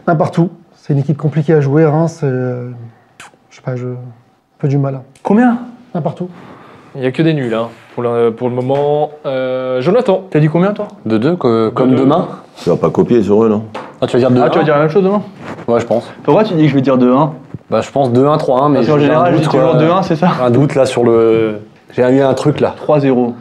Un 0.08 0.16
partout. 0.16 0.50
C'est 0.76 0.94
une 0.94 1.00
équipe 1.00 1.18
compliquée 1.18 1.54
à 1.54 1.60
jouer, 1.62 1.86
Reims. 1.86 2.22
euh, 2.24 2.72
je 3.50 3.56
sais 3.58 3.62
pas, 3.62 3.76
je, 3.76 3.88
un 3.88 3.96
peu 4.58 4.68
du 4.70 4.78
mal. 4.78 4.96
hein. 4.96 5.04
Combien? 5.22 5.60
Un 5.98 6.02
partout. 6.02 6.30
Il 6.94 7.02
n'y 7.02 7.08
a 7.08 7.12
que 7.12 7.24
des 7.24 7.34
nuls 7.34 7.56
hein, 7.56 7.70
pour, 7.96 8.04
le, 8.04 8.30
pour 8.30 8.50
le 8.50 8.56
moment. 8.56 9.10
Euh, 9.26 9.82
Jonathan 9.82 10.22
T'as 10.30 10.40
dit 10.40 10.48
combien 10.48 10.72
toi? 10.72 10.88
De 11.08 11.18
deux, 11.18 11.36
que- 11.36 11.70
comme 11.70 11.90
deux. 11.92 11.98
demain? 11.98 12.28
Tu 12.62 12.70
vas 12.70 12.76
pas 12.76 12.92
copier 12.92 13.24
sur 13.24 13.44
eux, 13.44 13.50
non? 13.50 13.64
Ah, 14.00 14.06
tu 14.06 14.14
vas 14.14 14.20
dire 14.20 14.30
2 14.30 14.40
Ah, 14.44 14.50
tu 14.52 14.60
vas 14.60 14.64
dire 14.64 14.76
la 14.76 14.82
même 14.82 14.90
chose 14.92 15.04
demain? 15.04 15.24
Ouais, 15.68 15.80
je 15.80 15.86
pense. 15.88 16.08
Pourquoi 16.24 16.44
tu 16.44 16.54
dis 16.54 16.64
que 16.66 16.70
je 16.70 16.76
vais 16.76 16.82
dire 16.82 17.00
2-1 17.00 17.32
Bah, 17.72 17.82
je 17.82 17.90
pense 17.90 18.12
2-1, 18.12 18.38
3-1, 18.38 18.70
mais 18.70 18.76
Parce 18.76 18.88
qu'en 18.90 18.98
j'ai 19.00 19.06
un 19.06 19.08
général, 19.08 19.36
dis 19.38 19.42
toujours 19.48 19.72
quoi. 19.72 19.80
2-1, 19.82 20.04
c'est 20.04 20.16
ça? 20.16 20.30
Un 20.44 20.52
doute 20.52 20.76
là 20.76 20.86
sur 20.86 21.04
le. 21.04 21.62
J'ai 21.96 22.04
eu 22.04 22.22
un 22.22 22.34
truc 22.36 22.60
là. 22.60 22.76
3-0. 22.88 23.34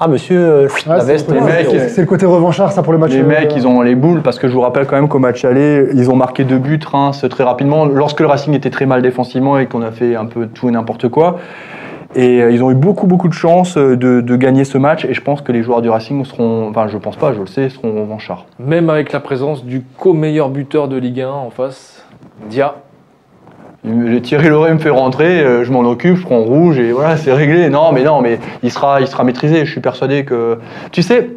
Ah, 0.00 0.08
monsieur, 0.08 0.38
euh, 0.40 0.68
la 0.86 0.98
veste. 1.04 1.30
les 1.32 1.40
mecs, 1.40 1.66
c'est- 1.70 1.88
c'est 1.88 2.00
le 2.00 2.06
côté 2.08 2.26
revanchard, 2.26 2.72
ça, 2.72 2.82
pour 2.82 2.92
le 2.92 2.98
match. 2.98 3.12
Les 3.12 3.20
euh, 3.20 3.26
mecs, 3.26 3.52
ils 3.54 3.66
ont 3.66 3.80
les 3.80 3.94
boules 3.94 4.22
parce 4.22 4.40
que 4.40 4.48
je 4.48 4.52
vous 4.52 4.60
rappelle 4.60 4.86
quand 4.86 4.96
même 4.96 5.08
qu'au 5.08 5.20
match 5.20 5.44
aller, 5.44 5.86
ils 5.94 6.10
ont 6.10 6.16
marqué 6.16 6.42
deux 6.42 6.58
buts, 6.58 6.80
Reims, 6.90 7.24
très 7.30 7.44
rapidement, 7.44 7.84
lorsque 7.84 8.18
le 8.20 8.26
Racing 8.26 8.54
était 8.54 8.70
très 8.70 8.86
mal 8.86 9.02
défensivement 9.02 9.56
et 9.58 9.66
qu'on 9.66 9.82
a 9.82 9.92
fait 9.92 10.16
un 10.16 10.26
peu 10.26 10.46
tout 10.48 10.68
et 10.68 10.72
n'importe 10.72 11.08
quoi. 11.08 11.38
Et 12.16 12.42
euh, 12.42 12.50
ils 12.50 12.62
ont 12.64 12.70
eu 12.72 12.74
beaucoup, 12.74 13.06
beaucoup 13.06 13.28
de 13.28 13.34
chance 13.34 13.76
de, 13.76 13.94
de 14.20 14.36
gagner 14.36 14.64
ce 14.64 14.78
match. 14.78 15.04
Et 15.04 15.14
je 15.14 15.20
pense 15.20 15.42
que 15.42 15.52
les 15.52 15.62
joueurs 15.62 15.80
du 15.80 15.90
Racing 15.90 16.24
seront, 16.24 16.68
enfin, 16.70 16.86
je 16.88 16.98
pense 16.98 17.16
pas, 17.16 17.32
je 17.32 17.40
le 17.40 17.46
sais, 17.46 17.68
seront 17.68 17.92
revanchards. 18.02 18.46
Même 18.58 18.90
avec 18.90 19.12
la 19.12 19.20
présence 19.20 19.64
du 19.64 19.82
co-meilleur 19.98 20.48
buteur 20.48 20.88
de 20.88 20.96
Ligue 20.96 21.20
1 21.20 21.28
en 21.30 21.50
face, 21.50 22.04
Dia. 22.50 22.74
Thierry 24.22 24.48
Loret 24.48 24.72
me 24.72 24.78
fait 24.78 24.88
rentrer, 24.90 25.40
euh, 25.42 25.64
je 25.64 25.70
m'en 25.70 25.80
occupe, 25.80 26.16
je 26.16 26.22
prends 26.22 26.40
rouge 26.40 26.78
et 26.78 26.92
voilà, 26.92 27.16
c'est 27.18 27.32
réglé. 27.32 27.68
Non, 27.68 27.92
mais 27.92 28.02
non, 28.02 28.20
mais 28.22 28.38
il 28.62 28.70
sera, 28.70 29.00
il 29.00 29.06
sera 29.06 29.24
maîtrisé. 29.24 29.66
Je 29.66 29.70
suis 29.70 29.80
persuadé 29.82 30.24
que, 30.24 30.58
tu 30.90 31.02
sais, 31.02 31.30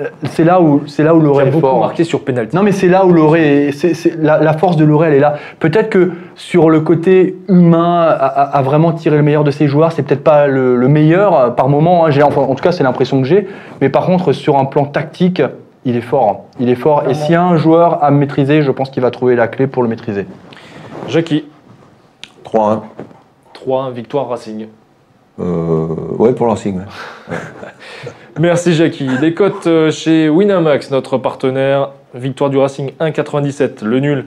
euh, 0.00 0.08
c'est 0.24 0.42
là 0.42 0.60
où, 0.60 0.82
c'est 0.88 1.04
là 1.04 1.14
où 1.14 1.38
a 1.38 1.42
est 1.44 1.50
beaucoup 1.50 1.60
fort. 1.66 1.78
marqué 1.78 2.02
sur 2.02 2.24
penalty. 2.24 2.56
Non, 2.56 2.64
mais 2.64 2.72
c'est 2.72 2.88
là 2.88 3.06
où 3.06 3.12
Loré, 3.12 3.68
est- 3.68 3.94
c'est, 3.94 4.20
la, 4.20 4.40
la 4.40 4.52
force 4.54 4.76
de 4.76 4.84
Loré, 4.84 5.06
elle 5.08 5.14
est 5.14 5.20
là. 5.20 5.34
Peut-être 5.60 5.90
que 5.90 6.10
sur 6.34 6.70
le 6.70 6.80
côté 6.80 7.36
humain, 7.48 8.00
à, 8.02 8.26
à- 8.26 8.56
à 8.58 8.62
vraiment 8.62 8.90
tirer 8.92 9.16
le 9.16 9.22
meilleur 9.22 9.44
de 9.44 9.52
ses 9.52 9.68
joueurs, 9.68 9.92
c'est 9.92 10.02
peut-être 10.02 10.24
pas 10.24 10.48
le, 10.48 10.74
le 10.74 10.88
meilleur 10.88 11.38
euh, 11.38 11.50
par 11.50 11.68
moment. 11.68 12.06
hein, 12.06 12.10
enfin, 12.24 12.40
en 12.40 12.54
tout 12.56 12.64
cas, 12.64 12.72
c'est 12.72 12.82
l'impression 12.82 13.20
que 13.22 13.28
j'ai. 13.28 13.46
Mais 13.80 13.90
par 13.90 14.06
contre, 14.06 14.32
sur 14.32 14.58
un 14.58 14.64
plan 14.64 14.86
tactique, 14.86 15.40
il 15.84 15.96
est 15.96 16.00
fort. 16.00 16.46
Il 16.58 16.68
est 16.68 16.74
fort. 16.74 17.04
Et 17.08 17.14
s'il 17.14 17.30
y 17.30 17.36
a 17.36 17.44
un 17.44 17.56
joueur 17.56 18.02
à 18.02 18.10
maîtriser, 18.10 18.62
je 18.62 18.72
pense 18.72 18.90
qu'il 18.90 19.02
va 19.02 19.12
trouver 19.12 19.36
la 19.36 19.46
clé 19.46 19.68
pour 19.68 19.84
le 19.84 19.88
maîtriser. 19.88 20.26
Jackie, 21.08 21.44
3-1. 22.44 22.82
3 23.52 23.90
victoire 23.90 24.28
Racing. 24.28 24.68
Euh, 25.38 25.86
ouais, 26.18 26.32
pour 26.32 26.46
l'Racing. 26.46 26.78
ouais. 26.78 27.36
Merci 28.40 28.74
Jackie. 28.74 29.08
Les 29.20 29.34
cotes 29.34 29.66
euh, 29.66 29.90
chez 29.90 30.28
Winamax, 30.28 30.90
notre 30.90 31.18
partenaire. 31.18 31.90
Victoire 32.14 32.50
du 32.50 32.58
Racing 32.58 32.92
1,97. 33.00 33.84
Le 33.84 34.00
nul 34.00 34.26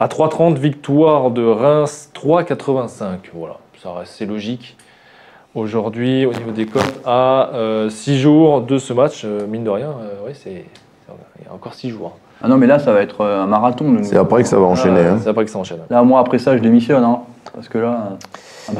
à 0.00 0.06
3,30. 0.06 0.56
Victoire 0.56 1.30
de 1.30 1.44
Reims 1.44 2.10
3,85. 2.14 3.30
Voilà, 3.34 3.58
ça 3.82 3.92
reste 3.92 4.14
c'est 4.16 4.26
logique. 4.26 4.76
Aujourd'hui, 5.54 6.26
au 6.26 6.32
niveau 6.32 6.50
des 6.50 6.66
cotes, 6.66 7.00
à 7.04 7.50
6 7.88 8.18
jours 8.18 8.60
de 8.60 8.78
ce 8.78 8.92
match, 8.92 9.22
euh, 9.24 9.46
mine 9.46 9.64
de 9.64 9.70
rien, 9.70 9.90
euh, 9.90 10.26
ouais, 10.26 10.34
c'est, 10.34 10.64
il 11.38 11.44
y 11.44 11.48
a 11.48 11.52
encore 11.52 11.74
6 11.74 11.90
jours. 11.90 12.16
Ah 12.42 12.48
non, 12.48 12.56
mais 12.56 12.66
là, 12.66 12.78
ça 12.78 12.92
va 12.92 13.00
être 13.02 13.20
euh, 13.22 13.42
un 13.42 13.46
marathon. 13.46 13.96
C'est 14.02 14.16
après 14.16 14.42
que 14.42 14.48
ça 14.48 14.58
va 14.58 14.66
enchaîner. 14.66 15.00
Ah, 15.06 15.12
hein. 15.14 15.18
C'est 15.22 15.28
après 15.30 15.44
que 15.44 15.50
ça 15.50 15.58
enchaîne. 15.58 15.78
Là, 15.90 16.02
moi, 16.02 16.20
après 16.20 16.38
ça, 16.38 16.56
je 16.56 16.62
démissionne. 16.62 17.02
hein, 17.04 17.18
parce 17.54 17.68
que 17.68 17.78
là. 17.78 18.10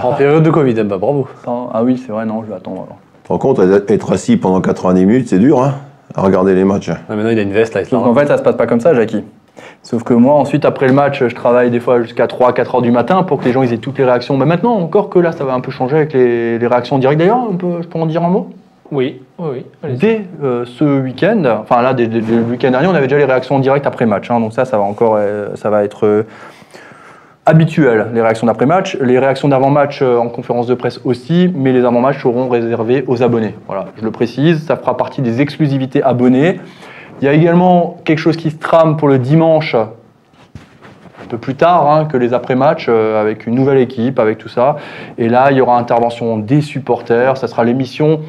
En 0.02 0.12
période 0.12 0.42
de 0.42 0.50
Covid, 0.50 0.74
bah 0.84 0.98
bravo. 0.98 1.26
attends, 1.42 1.70
ah 1.72 1.82
oui, 1.82 2.00
c'est 2.04 2.12
vrai, 2.12 2.26
non, 2.26 2.42
je 2.44 2.50
vais 2.50 2.56
attendre. 2.56 2.84
alors. 2.86 2.98
Rends 3.28 3.38
compte, 3.38 3.60
être 3.88 4.12
assis 4.12 4.36
pendant 4.36 4.60
90 4.60 5.04
minutes, 5.06 5.28
c'est 5.28 5.38
dur, 5.38 5.62
hein, 5.62 5.74
à 6.14 6.22
regarder 6.22 6.54
les 6.54 6.64
matchs. 6.64 6.90
Ah, 6.90 7.14
maintenant, 7.16 7.30
il 7.30 7.38
a 7.38 7.42
une 7.42 7.52
veste 7.52 7.74
là, 7.74 7.80
il 7.82 7.86
se 7.86 7.90
Donc 7.90 8.06
en 8.06 8.14
fait, 8.14 8.26
ça 8.26 8.36
se 8.38 8.42
passe 8.42 8.56
pas 8.56 8.66
comme 8.66 8.80
ça, 8.80 8.94
Jackie. 8.94 9.24
Sauf 9.82 10.02
que 10.02 10.12
moi, 10.14 10.34
ensuite, 10.34 10.64
après 10.64 10.86
le 10.86 10.92
match, 10.92 11.22
je 11.26 11.34
travaille 11.34 11.70
des 11.70 11.80
fois 11.80 12.00
jusqu'à 12.02 12.26
3-4 12.26 12.76
heures 12.76 12.82
du 12.82 12.90
matin 12.90 13.22
pour 13.22 13.38
que 13.40 13.44
les 13.44 13.52
gens 13.52 13.62
ils 13.62 13.72
aient 13.72 13.78
toutes 13.78 13.98
les 13.98 14.04
réactions. 14.04 14.36
Mais 14.36 14.44
maintenant, 14.46 14.72
encore 14.74 15.08
que 15.08 15.18
là, 15.18 15.32
ça 15.32 15.44
va 15.44 15.54
un 15.54 15.60
peu 15.60 15.70
changer 15.70 15.96
avec 15.96 16.12
les, 16.12 16.58
les 16.58 16.66
réactions 16.66 16.98
directes. 16.98 17.18
D'ailleurs, 17.18 17.40
on 17.50 17.56
peut- 17.56 17.82
je 17.82 17.88
peux 17.88 17.98
en 17.98 18.06
dire 18.06 18.22
un 18.22 18.28
mot? 18.28 18.48
Oui, 18.90 19.20
oui. 19.38 19.66
Dès 19.84 20.22
euh, 20.42 20.64
ce 20.64 21.00
week-end, 21.02 21.42
enfin 21.60 21.82
là, 21.82 21.92
dès, 21.92 22.06
le 22.06 22.42
week-end 22.42 22.70
dernier, 22.70 22.86
on 22.86 22.94
avait 22.94 23.06
déjà 23.06 23.18
les 23.18 23.24
réactions 23.24 23.56
en 23.56 23.58
direct 23.58 23.86
après 23.86 24.06
match. 24.06 24.30
hein. 24.30 24.40
donc 24.40 24.54
ça, 24.54 24.64
ça 24.64 24.78
va 24.78 24.84
encore, 24.84 25.16
euh, 25.18 25.54
ça 25.56 25.68
va 25.68 25.84
être 25.84 26.06
euh, 26.06 26.26
habituel, 27.44 28.08
les 28.14 28.22
réactions 28.22 28.46
d'après 28.46 28.64
match. 28.64 28.96
Les 29.00 29.18
réactions 29.18 29.48
d'avant-match 29.48 30.00
euh, 30.00 30.16
en 30.16 30.28
conférence 30.28 30.66
de 30.66 30.74
presse 30.74 31.00
aussi, 31.04 31.52
mais 31.54 31.72
les 31.72 31.84
avant-matchs 31.84 32.22
seront 32.22 32.48
réservés 32.48 33.04
aux 33.06 33.22
abonnés. 33.22 33.54
Voilà, 33.66 33.86
je 33.98 34.04
le 34.04 34.10
précise, 34.10 34.64
ça 34.64 34.76
fera 34.76 34.96
partie 34.96 35.20
des 35.20 35.42
exclusivités 35.42 36.02
abonnés. 36.02 36.58
Il 37.20 37.26
y 37.26 37.28
a 37.28 37.34
également 37.34 37.98
quelque 38.04 38.20
chose 38.20 38.36
qui 38.38 38.50
se 38.50 38.56
trame 38.56 38.96
pour 38.96 39.08
le 39.08 39.18
dimanche, 39.18 39.74
un 39.74 41.26
peu 41.28 41.36
plus 41.36 41.56
tard 41.56 41.90
hein, 41.90 42.04
que 42.06 42.16
les 42.16 42.32
après-matchs, 42.32 42.88
avec 42.88 43.46
une 43.46 43.56
nouvelle 43.56 43.78
équipe, 43.78 44.18
avec 44.20 44.38
tout 44.38 44.48
ça. 44.48 44.76
Et 45.18 45.28
là, 45.28 45.50
il 45.50 45.56
y 45.56 45.60
aura 45.60 45.76
intervention 45.78 46.38
des 46.38 46.60
supporters. 46.60 47.36
Ça 47.36 47.48
sera 47.48 47.64
l'émission. 47.64 48.20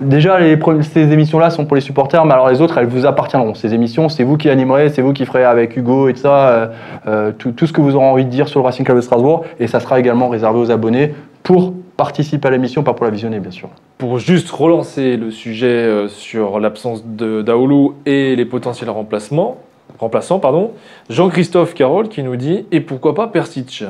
Déjà, 0.00 0.38
ces 0.82 1.12
émissions-là 1.12 1.50
sont 1.50 1.66
pour 1.66 1.76
les 1.76 1.80
supporters, 1.80 2.24
mais 2.24 2.32
alors 2.32 2.48
les 2.48 2.60
autres, 2.60 2.78
elles 2.78 2.86
vous 2.86 3.06
appartiendront. 3.06 3.54
Ces 3.54 3.74
émissions, 3.74 4.08
c'est 4.08 4.24
vous 4.24 4.36
qui 4.36 4.50
animerez, 4.50 4.88
c'est 4.90 5.02
vous 5.02 5.12
qui 5.12 5.24
ferez 5.24 5.44
avec 5.44 5.76
Hugo 5.76 6.08
et 6.08 6.14
tout 6.14 6.20
ça, 6.20 6.48
euh, 6.48 6.66
euh, 7.06 7.32
tout, 7.36 7.52
tout 7.52 7.66
ce 7.66 7.72
que 7.72 7.80
vous 7.80 7.94
aurez 7.94 8.06
envie 8.06 8.24
de 8.24 8.30
dire 8.30 8.48
sur 8.48 8.60
le 8.60 8.64
Racing 8.64 8.84
Club 8.84 8.96
de 8.96 9.02
Strasbourg. 9.02 9.44
Et 9.60 9.66
ça 9.66 9.80
sera 9.80 10.00
également 10.00 10.28
réservé 10.28 10.58
aux 10.58 10.70
abonnés 10.70 11.14
pour 11.42 11.74
participer 11.96 12.48
à 12.48 12.50
l'émission, 12.50 12.82
pas 12.82 12.94
pour 12.94 13.04
la 13.04 13.10
visionner, 13.10 13.38
bien 13.38 13.50
sûr. 13.50 13.68
Pour 13.98 14.18
juste 14.18 14.50
relancer 14.50 15.16
le 15.16 15.30
sujet 15.30 15.66
euh, 15.66 16.08
sur 16.08 16.58
l'absence 16.58 17.04
de 17.06 17.42
d'Aoulou 17.42 17.94
et 18.06 18.34
les 18.34 18.44
potentiels 18.44 18.90
remplacements, 18.90 19.58
remplaçants, 19.98 20.40
pardon, 20.40 20.72
Jean-Christophe 21.08 21.74
Carole 21.74 22.08
qui 22.08 22.22
nous 22.22 22.36
dit 22.36 22.66
et 22.72 22.80
pourquoi 22.80 23.14
pas 23.14 23.28
Persic? 23.28 23.84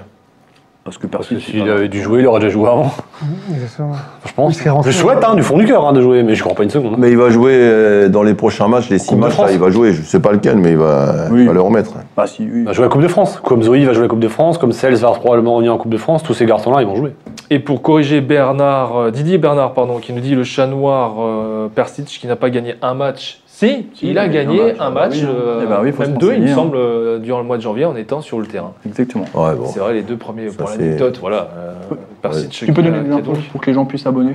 Parce 0.84 0.98
que 0.98 1.06
Parce 1.06 1.28
que 1.28 1.38
s'il 1.40 1.68
avait 1.70 1.88
dû 1.88 2.02
jouer, 2.02 2.20
il 2.20 2.26
aurait 2.26 2.40
déjà 2.40 2.52
joué 2.52 2.68
avant. 2.68 2.92
Exactement. 3.50 3.92
Je 4.26 4.32
pense. 4.34 4.58
Je 4.84 4.90
souhaite, 4.90 5.24
hein, 5.24 5.34
du 5.34 5.42
fond 5.42 5.56
du 5.56 5.64
cœur, 5.64 5.86
hein, 5.86 5.94
de 5.94 6.02
jouer, 6.02 6.22
mais 6.22 6.34
je 6.34 6.42
crois 6.42 6.54
pas 6.54 6.62
une 6.62 6.68
seconde. 6.68 6.96
Mais 6.98 7.10
il 7.10 7.16
va 7.16 7.30
jouer 7.30 7.52
euh, 7.54 8.08
dans 8.10 8.22
les 8.22 8.34
prochains 8.34 8.68
matchs, 8.68 8.90
les 8.90 8.98
six 8.98 9.08
Coupe 9.08 9.16
de 9.16 9.22
matchs, 9.22 9.32
France. 9.32 9.46
là, 9.46 9.52
il 9.54 9.58
va 9.58 9.70
jouer. 9.70 9.94
Je 9.94 10.02
sais 10.02 10.20
pas 10.20 10.32
lequel, 10.32 10.58
mais 10.58 10.72
il 10.72 10.76
va, 10.76 11.28
Oui. 11.30 11.40
il 11.40 11.46
va 11.46 11.54
le 11.54 11.60
remettre. 11.62 11.92
Bah 12.14 12.26
si, 12.26 12.42
oui. 12.42 12.50
Il 12.60 12.64
va 12.66 12.72
jouer 12.72 12.84
la 12.84 12.90
Coupe 12.90 13.00
de 13.00 13.08
France. 13.08 13.40
Comme 13.42 13.62
Zoé 13.62 13.82
va 13.86 13.94
jouer 13.94 14.02
la 14.02 14.08
Coupe 14.08 14.20
de 14.20 14.28
France, 14.28 14.58
comme 14.58 14.72
Cels 14.72 14.96
va 14.96 15.10
probablement 15.12 15.54
revenir 15.54 15.72
en 15.72 15.78
Coupe 15.78 15.90
de 15.90 15.96
France, 15.96 16.22
tous 16.22 16.34
ces 16.34 16.44
garçons-là, 16.44 16.82
ils 16.82 16.86
vont 16.86 16.96
jouer. 16.96 17.14
Et 17.48 17.60
pour 17.60 17.80
corriger 17.80 18.20
Bernard, 18.20 18.96
euh, 18.96 19.10
Didier 19.10 19.38
Bernard, 19.38 19.72
pardon, 19.72 19.98
qui 19.98 20.12
nous 20.12 20.20
dit 20.20 20.34
le 20.34 20.44
chat 20.44 20.66
noir 20.66 21.14
euh, 21.18 21.68
Persic 21.74 22.04
qui 22.06 22.26
n'a 22.26 22.36
pas 22.36 22.50
gagné 22.50 22.74
un 22.82 22.92
match. 22.94 23.40
Si, 23.68 23.86
Si, 23.94 24.10
il 24.10 24.18
a 24.18 24.26
il 24.26 24.30
a 24.30 24.32
gagné 24.44 24.56
gagné 24.58 24.74
un 24.80 24.86
un 24.86 24.90
match, 24.90 25.10
bah 25.10 25.16
oui, 25.16 25.22
hein. 25.24 25.34
euh, 25.34 25.60
Eh 25.62 25.66
ben 25.66 25.78
oui, 25.82 25.92
même 25.98 26.16
deux, 26.18 26.34
il 26.34 26.42
me 26.42 26.48
hein. 26.50 26.54
semble, 26.54 26.76
euh, 26.76 27.18
durant 27.18 27.38
le 27.40 27.46
mois 27.46 27.56
de 27.56 27.62
janvier 27.62 27.84
en 27.84 27.96
étant 27.96 28.20
sur 28.20 28.38
le 28.40 28.46
terrain. 28.46 28.72
Exactement. 28.86 29.24
Ouais, 29.34 29.54
bon. 29.54 29.66
C'est 29.66 29.80
vrai, 29.80 29.94
les 29.94 30.02
deux 30.02 30.16
premiers, 30.16 30.50
Ça, 30.50 30.56
pour 30.58 30.68
c'est- 30.68 30.78
l'anecdote, 30.78 31.18
voilà. 31.20 31.48
euh, 31.56 31.72
Tu 32.50 32.72
peux 32.72 32.82
donner 32.82 33.00
des 33.02 33.10
infos 33.12 33.32
pour 33.52 33.60
que 33.60 33.66
les 33.66 33.74
gens 33.74 33.84
puissent 33.84 34.02
s'abonner? 34.04 34.32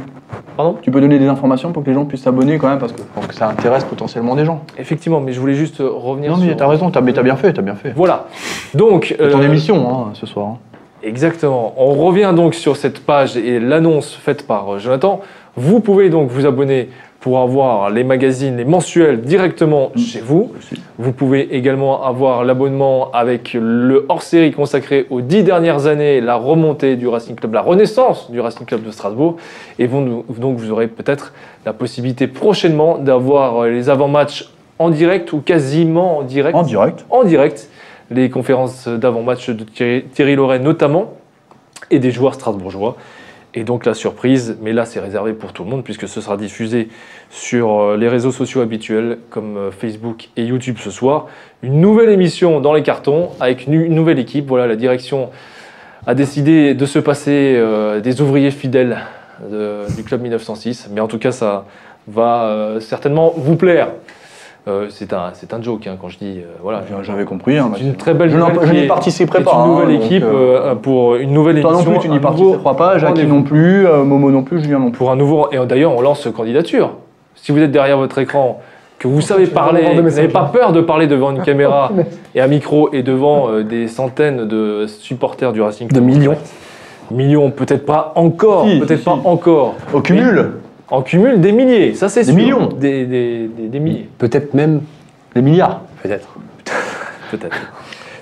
Pardon? 0.56 0.78
Tu 0.82 0.92
peux 0.92 1.02
donner 1.02 1.18
des 1.20 1.28
informations 1.28 1.72
pour 1.72 1.84
que 1.84 1.90
les 1.90 1.94
gens 1.96 2.06
puissent 2.06 2.22
s'abonner 2.24 2.58
quand 2.58 2.70
même, 2.70 2.80
parce 2.80 2.92
que, 2.92 3.02
pour 3.02 3.28
que 3.28 3.34
ça 3.34 3.48
intéresse 3.50 3.84
potentiellement 3.86 4.36
des 4.36 4.46
gens. 4.46 4.62
Effectivement, 4.78 5.20
mais 5.22 5.32
je 5.34 5.40
voulais 5.40 5.54
juste 5.56 5.82
euh, 5.82 5.90
revenir 5.90 6.32
Non 6.32 6.38
mais 6.38 6.48
sur... 6.50 6.58
t'as 6.58 6.68
raison, 6.68 6.92
t'as, 6.92 7.02
mais 7.02 7.14
t'as 7.14 7.24
bien 7.24 7.36
fait, 7.36 7.54
t'as 7.54 7.62
bien 7.62 7.76
fait. 7.76 7.92
Voilà. 7.96 8.28
Donc, 8.76 9.16
ton 9.18 9.40
euh, 9.40 9.42
émission 9.46 9.90
hein, 9.90 10.10
ce 10.14 10.26
soir. 10.26 10.48
hein. 10.48 10.58
Exactement. 11.02 11.74
On 11.78 11.94
revient 11.94 12.34
donc 12.36 12.54
sur 12.56 12.76
cette 12.76 13.00
page 13.00 13.38
et 13.38 13.60
l'annonce 13.60 14.14
faite 14.14 14.46
par 14.46 14.76
euh, 14.76 14.80
Jonathan. 14.80 15.22
Vous 15.56 15.80
pouvez 15.80 16.10
donc 16.10 16.30
vous 16.30 16.46
abonner 16.46 16.90
pour 17.20 17.40
avoir 17.40 17.90
les 17.90 18.04
magazines, 18.06 18.56
les 18.56 18.64
mensuels 18.66 19.22
directement 19.22 19.92
chez 19.98 20.22
vous. 20.22 20.54
Vous 20.98 21.12
pouvez 21.12 21.54
également 21.56 22.04
avoir 22.06 22.46
l'abonnement 22.46 23.12
avec 23.12 23.54
le 23.60 24.06
hors-série 24.08 24.52
consacré 24.54 25.06
aux 25.10 25.20
dix 25.20 25.44
dernières 25.44 25.86
années, 25.88 26.22
la 26.22 26.36
remontée 26.36 26.96
du 26.96 27.08
Racing 27.08 27.36
Club, 27.36 27.54
la 27.54 27.62
renaissance 27.62 28.32
du 28.32 28.40
Racing 28.40 28.66
Club 28.66 28.84
de 28.84 28.92
Strasbourg. 28.92 29.36
Et 29.80 29.88
vous- 29.88 30.24
donc 30.38 30.58
vous 30.58 30.72
aurez 30.72 30.88
peut-être 30.88 31.34
la 31.66 31.74
possibilité 31.74 32.28
prochainement 32.28 32.98
d'avoir 32.98 33.66
les 33.66 33.90
avant-matchs 33.90 34.50
en 34.78 34.90
direct 34.90 35.34
ou 35.34 35.40
quasiment 35.42 36.20
en 36.20 36.24
direct 36.24 36.56
En 36.56 36.64
direct. 36.64 37.06
en 37.10 37.24
direct 37.26 37.70
les 38.12 38.30
conférences 38.30 38.88
d'avant-match 38.88 39.50
de 39.50 39.64
Thierry, 39.66 40.04
Thierry 40.14 40.36
Loret 40.36 40.60
notamment 40.60 41.14
et 41.92 42.00
des 42.00 42.12
joueurs 42.12 42.34
strasbourgeois. 42.36 42.96
Et 43.56 43.64
donc 43.64 43.86
la 43.86 43.96
surprise, 43.96 44.58
mais 44.62 44.74
là 44.74 44.86
c'est 44.86 45.00
réservé 45.00 45.34
pour 45.34 45.54
tout 45.54 45.64
le 45.64 45.72
monde 45.72 45.84
puisque 45.84 46.08
ce 46.08 46.22
sera 46.22 46.38
diffusé 46.38 46.90
sur 47.32 47.80
euh, 47.80 47.98
les 47.98 48.08
réseaux 48.08 48.32
sociaux 48.32 48.62
habituels 48.62 49.18
comme 49.32 49.58
euh, 49.58 49.72
Facebook 49.72 50.30
et 50.38 50.44
YouTube 50.44 50.78
ce 50.80 50.92
soir. 50.92 51.26
Une 51.64 51.82
nouvelle 51.82 52.10
émission 52.10 52.60
dans 52.60 52.74
les 52.74 52.84
cartons 52.84 53.30
avec 53.40 53.66
une 53.66 53.88
nouvelle 53.88 54.20
équipe. 54.20 54.48
Voilà, 54.48 54.68
la 54.68 54.76
direction 54.76 55.32
a 56.06 56.14
décidé 56.14 56.76
de 56.76 56.86
se 56.86 57.00
passer 57.00 57.56
euh, 57.58 58.02
des 58.02 58.22
ouvriers 58.22 58.52
fidèles 58.52 59.00
du 59.96 60.04
club 60.04 60.22
1906. 60.22 60.90
Mais 60.92 61.00
en 61.00 61.08
tout 61.08 61.18
cas, 61.18 61.32
ça 61.32 61.66
va 62.10 62.76
certainement 62.82 63.34
vous 63.38 63.56
plaire. 63.56 63.88
Euh, 64.68 64.88
c'est 64.90 65.14
un, 65.14 65.30
c'est 65.34 65.54
un 65.54 65.62
joke 65.62 65.88
hein, 65.88 65.96
quand 66.00 66.10
je 66.10 66.18
dis 66.20 66.40
euh, 66.40 66.52
voilà. 66.62 66.84
J'avais 67.02 67.24
compris. 67.26 67.58
hein, 67.58 67.72
C'est 67.76 67.82
une 67.84 67.96
très 67.96 68.14
belle 68.14 68.30
je 68.30 68.38
n'en- 68.38 68.50
nouvelle 68.50 68.68
je 68.68 68.72
qui 68.72 68.78
n'y 68.78 68.84
est- 68.84 68.88
participerai 68.88 69.44
pas. 69.44 69.52
une 69.54 69.58
hein, 69.62 69.68
nouvelle 69.68 69.96
donc, 69.98 70.06
équipe 70.06 70.24
euh, 70.24 70.60
euh, 70.72 70.76
pour 70.76 71.16
une 71.16 71.32
nouvelle 71.32 71.62
Toi 71.62 71.72
émission. 71.72 71.92
non 71.92 71.98
plus, 71.98 72.02
tu 72.04 72.08
un 72.08 72.16
n'y 72.16 72.20
nouveau 72.20 72.28
participeras 72.38 72.74
pas, 72.76 72.98
Jackie 72.98 73.06
rendez-vous. 73.22 73.36
non 73.36 73.44
plus, 73.44 73.88
euh, 73.88 74.04
Momo 74.04 74.32
non 74.32 74.44
plus, 74.44 74.62
Julien 74.62 74.80
non 74.80 74.90
plus. 74.92 74.98
Pour 74.98 75.12
un 75.12 75.16
nouveau 75.16 75.48
et 75.52 75.58
d'ailleurs 75.66 75.96
on 75.96 76.02
lance 76.02 76.28
candidature. 76.36 76.92
Si 77.36 77.52
vous 77.54 77.60
êtes 77.60 77.72
derrière 77.72 77.98
votre 77.98 78.18
écran 78.20 78.60
que 79.00 79.08
vous 79.08 79.22
savez 79.22 79.48
parler, 79.48 79.80
vous 79.82 79.88
n'avez 79.90 80.02
messages. 80.02 80.28
pas 80.34 80.44
peur 80.52 80.74
de 80.74 80.82
parler 80.82 81.08
devant 81.08 81.32
une 81.32 81.42
caméra 81.44 81.90
et 82.36 82.42
un 82.42 82.48
micro 82.48 82.90
et 82.94 83.02
devant 83.02 83.50
euh, 83.50 83.64
des 83.64 83.88
centaines 83.88 84.46
de 84.46 84.86
supporters 84.88 85.54
du 85.54 85.62
Racing 85.62 85.88
De 85.88 86.02
millions. 86.02 86.36
Millions, 87.12 87.50
peut-être 87.50 87.86
pas 87.86 88.12
encore, 88.16 88.66
Si, 88.68 88.78
peut-être 88.78 89.00
si, 89.00 89.06
pas 89.06 89.18
si. 89.20 89.26
encore. 89.28 89.76
Au 89.94 90.02
cumul, 90.02 90.52
En 90.92 91.02
cumul, 91.02 91.40
des 91.40 91.52
milliers, 91.52 91.94
ça 91.94 92.10
c'est 92.10 92.22
Des 92.22 92.26
sûr. 92.28 92.36
millions. 92.36 92.68
Des, 92.68 93.06
des, 93.06 93.48
des- 93.56 93.68
des 93.68 93.80
milliers, 93.80 94.10
Peut-être 94.18 94.54
même. 94.54 94.82
des 95.36 95.42
milliards. 95.42 95.82
Peut-être. 96.02 96.28
peut-être. 97.32 97.56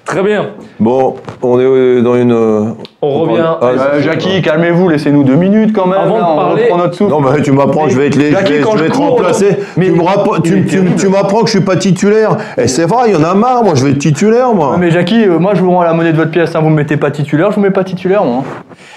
Très 0.05 0.23
bien, 0.23 0.51
Bon, 0.79 1.15
on 1.41 1.59
est 1.59 1.63
euh, 1.65 2.01
dans 2.01 2.15
une. 2.15 2.31
euh, 2.31 2.69
on 3.01 3.19
revient. 3.19 3.43
Ah, 3.61 3.65
Euh, 3.65 4.01
Jackie, 4.01 4.41
calmez-vous, 4.41 4.87
laissez-nous 4.87 5.25
deux 5.25 5.35
minutes 5.35 5.73
quand 5.75 5.85
même. 5.85 5.99
Avant 5.99 6.15
de 6.15 6.19
là, 6.21 6.27
on 6.31 6.35
parler- 6.37 6.63
reprend 6.63 6.77
notre 6.77 6.93
souffle. 6.95 7.11
Non, 7.11 7.19
mais 7.19 7.41
tu 7.41 7.51
m'apprends, 7.51 7.89
je 7.89 7.97
vais 7.97 8.07
être, 8.07 8.15
les, 8.15 8.31
je 8.31 8.35
vais, 8.37 8.61
je 8.77 8.83
être 8.85 8.97
remplacé. 8.97 9.57
mais- 9.75 9.91
tu 10.97 11.09
m'apprends 11.09 11.41
que 11.41 11.47
je 11.47 11.57
suis 11.57 11.65
pas 11.65 11.75
titulaire. 11.75 12.37
Et 12.57 12.69
c'est 12.69 12.85
vrai, 12.85 13.09
il 13.09 13.13
y 13.13 13.15
en 13.17 13.23
a 13.25 13.33
marre, 13.33 13.65
moi 13.65 13.73
je 13.75 13.83
vais 13.83 13.91
être 13.91 13.97
titulaire, 13.97 14.53
moi. 14.53 14.77
Mais 14.79 14.91
Jackie, 14.91 15.25
euh, 15.25 15.39
moi 15.39 15.55
je 15.55 15.61
vous 15.61 15.71
rends 15.71 15.83
la 15.83 15.91
monnaie 15.93 16.13
de 16.13 16.17
votre 16.17 16.31
pièce, 16.31 16.55
hein, 16.55 16.61
vous 16.61 16.69
me 16.69 16.75
mettez 16.75 16.95
pas 16.95 17.11
titulaire, 17.11 17.51
je 17.51 17.55
vous 17.55 17.61
mets 17.61 17.69
pas 17.71 17.83
titulaire 17.83 18.23
moi. 18.23 18.43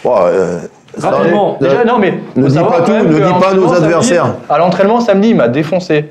Ouais, 0.04 0.12
euh, 0.26 0.58
Rapidement. 1.02 1.56
Déjà, 1.60 1.84
non 1.84 1.98
mais. 1.98 2.14
ne 2.36 2.46
dis 2.48 2.54
pas 2.58 2.80
tout, 2.84 2.92
ne 2.92 3.04
dis 3.14 3.20
pas 3.40 3.50
à 3.50 3.54
nos 3.54 3.66
samedi- 3.68 3.84
adversaires. 3.84 4.34
À 4.48 4.58
l'entraînement 4.58 5.00
samedi, 5.00 5.30
il 5.30 5.36
m'a 5.36 5.48
défoncé. 5.48 6.10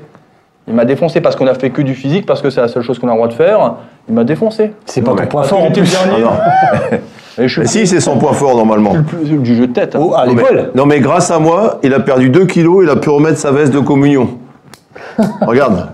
Il 0.68 0.74
m'a 0.74 0.84
défoncé 0.84 1.20
parce 1.20 1.34
qu'on 1.36 1.46
a 1.48 1.54
fait 1.54 1.70
que 1.70 1.82
du 1.82 1.94
physique, 1.94 2.26
parce 2.26 2.42
que 2.42 2.50
c'est 2.50 2.60
la 2.60 2.68
seule 2.68 2.82
chose 2.82 2.98
qu'on 2.98 3.08
a 3.08 3.10
le 3.12 3.16
droit 3.16 3.28
de 3.28 3.32
faire. 3.32 3.74
Il 4.08 4.14
m'a 4.14 4.24
défoncé. 4.24 4.72
C'est 4.86 5.02
pas 5.02 5.10
ton 5.12 5.16
point 5.16 5.26
Parce 5.42 5.48
fort 5.48 5.58
que 5.60 5.64
en 5.68 5.70
plus. 5.72 5.80
le 5.80 5.86
dernier. 5.88 6.24
Ah 6.28 6.96
Mais 7.38 7.48
si, 7.66 7.86
c'est 7.86 8.00
son 8.00 8.18
point 8.18 8.32
fort 8.34 8.54
normalement. 8.56 8.92
du 9.22 9.56
jeu 9.56 9.66
de 9.66 9.72
tête. 9.72 9.96
hein. 9.96 10.00
Oh, 10.02 10.14
à 10.14 10.26
Non, 10.26 10.34
mais- 10.34 10.42
l'école. 10.42 10.70
Non, 10.74 10.84
mais 10.86 11.00
grâce 11.00 11.30
à 11.30 11.38
moi, 11.38 11.78
il 11.82 11.94
a 11.94 12.00
perdu 12.00 12.28
2 12.28 12.44
kilos, 12.44 12.84
il 12.84 12.90
a 12.90 12.96
pu 12.96 13.08
remettre 13.08 13.38
sa 13.38 13.50
veste 13.50 13.72
de 13.72 13.80
communion. 13.80 14.28
Regarde. 15.46 15.88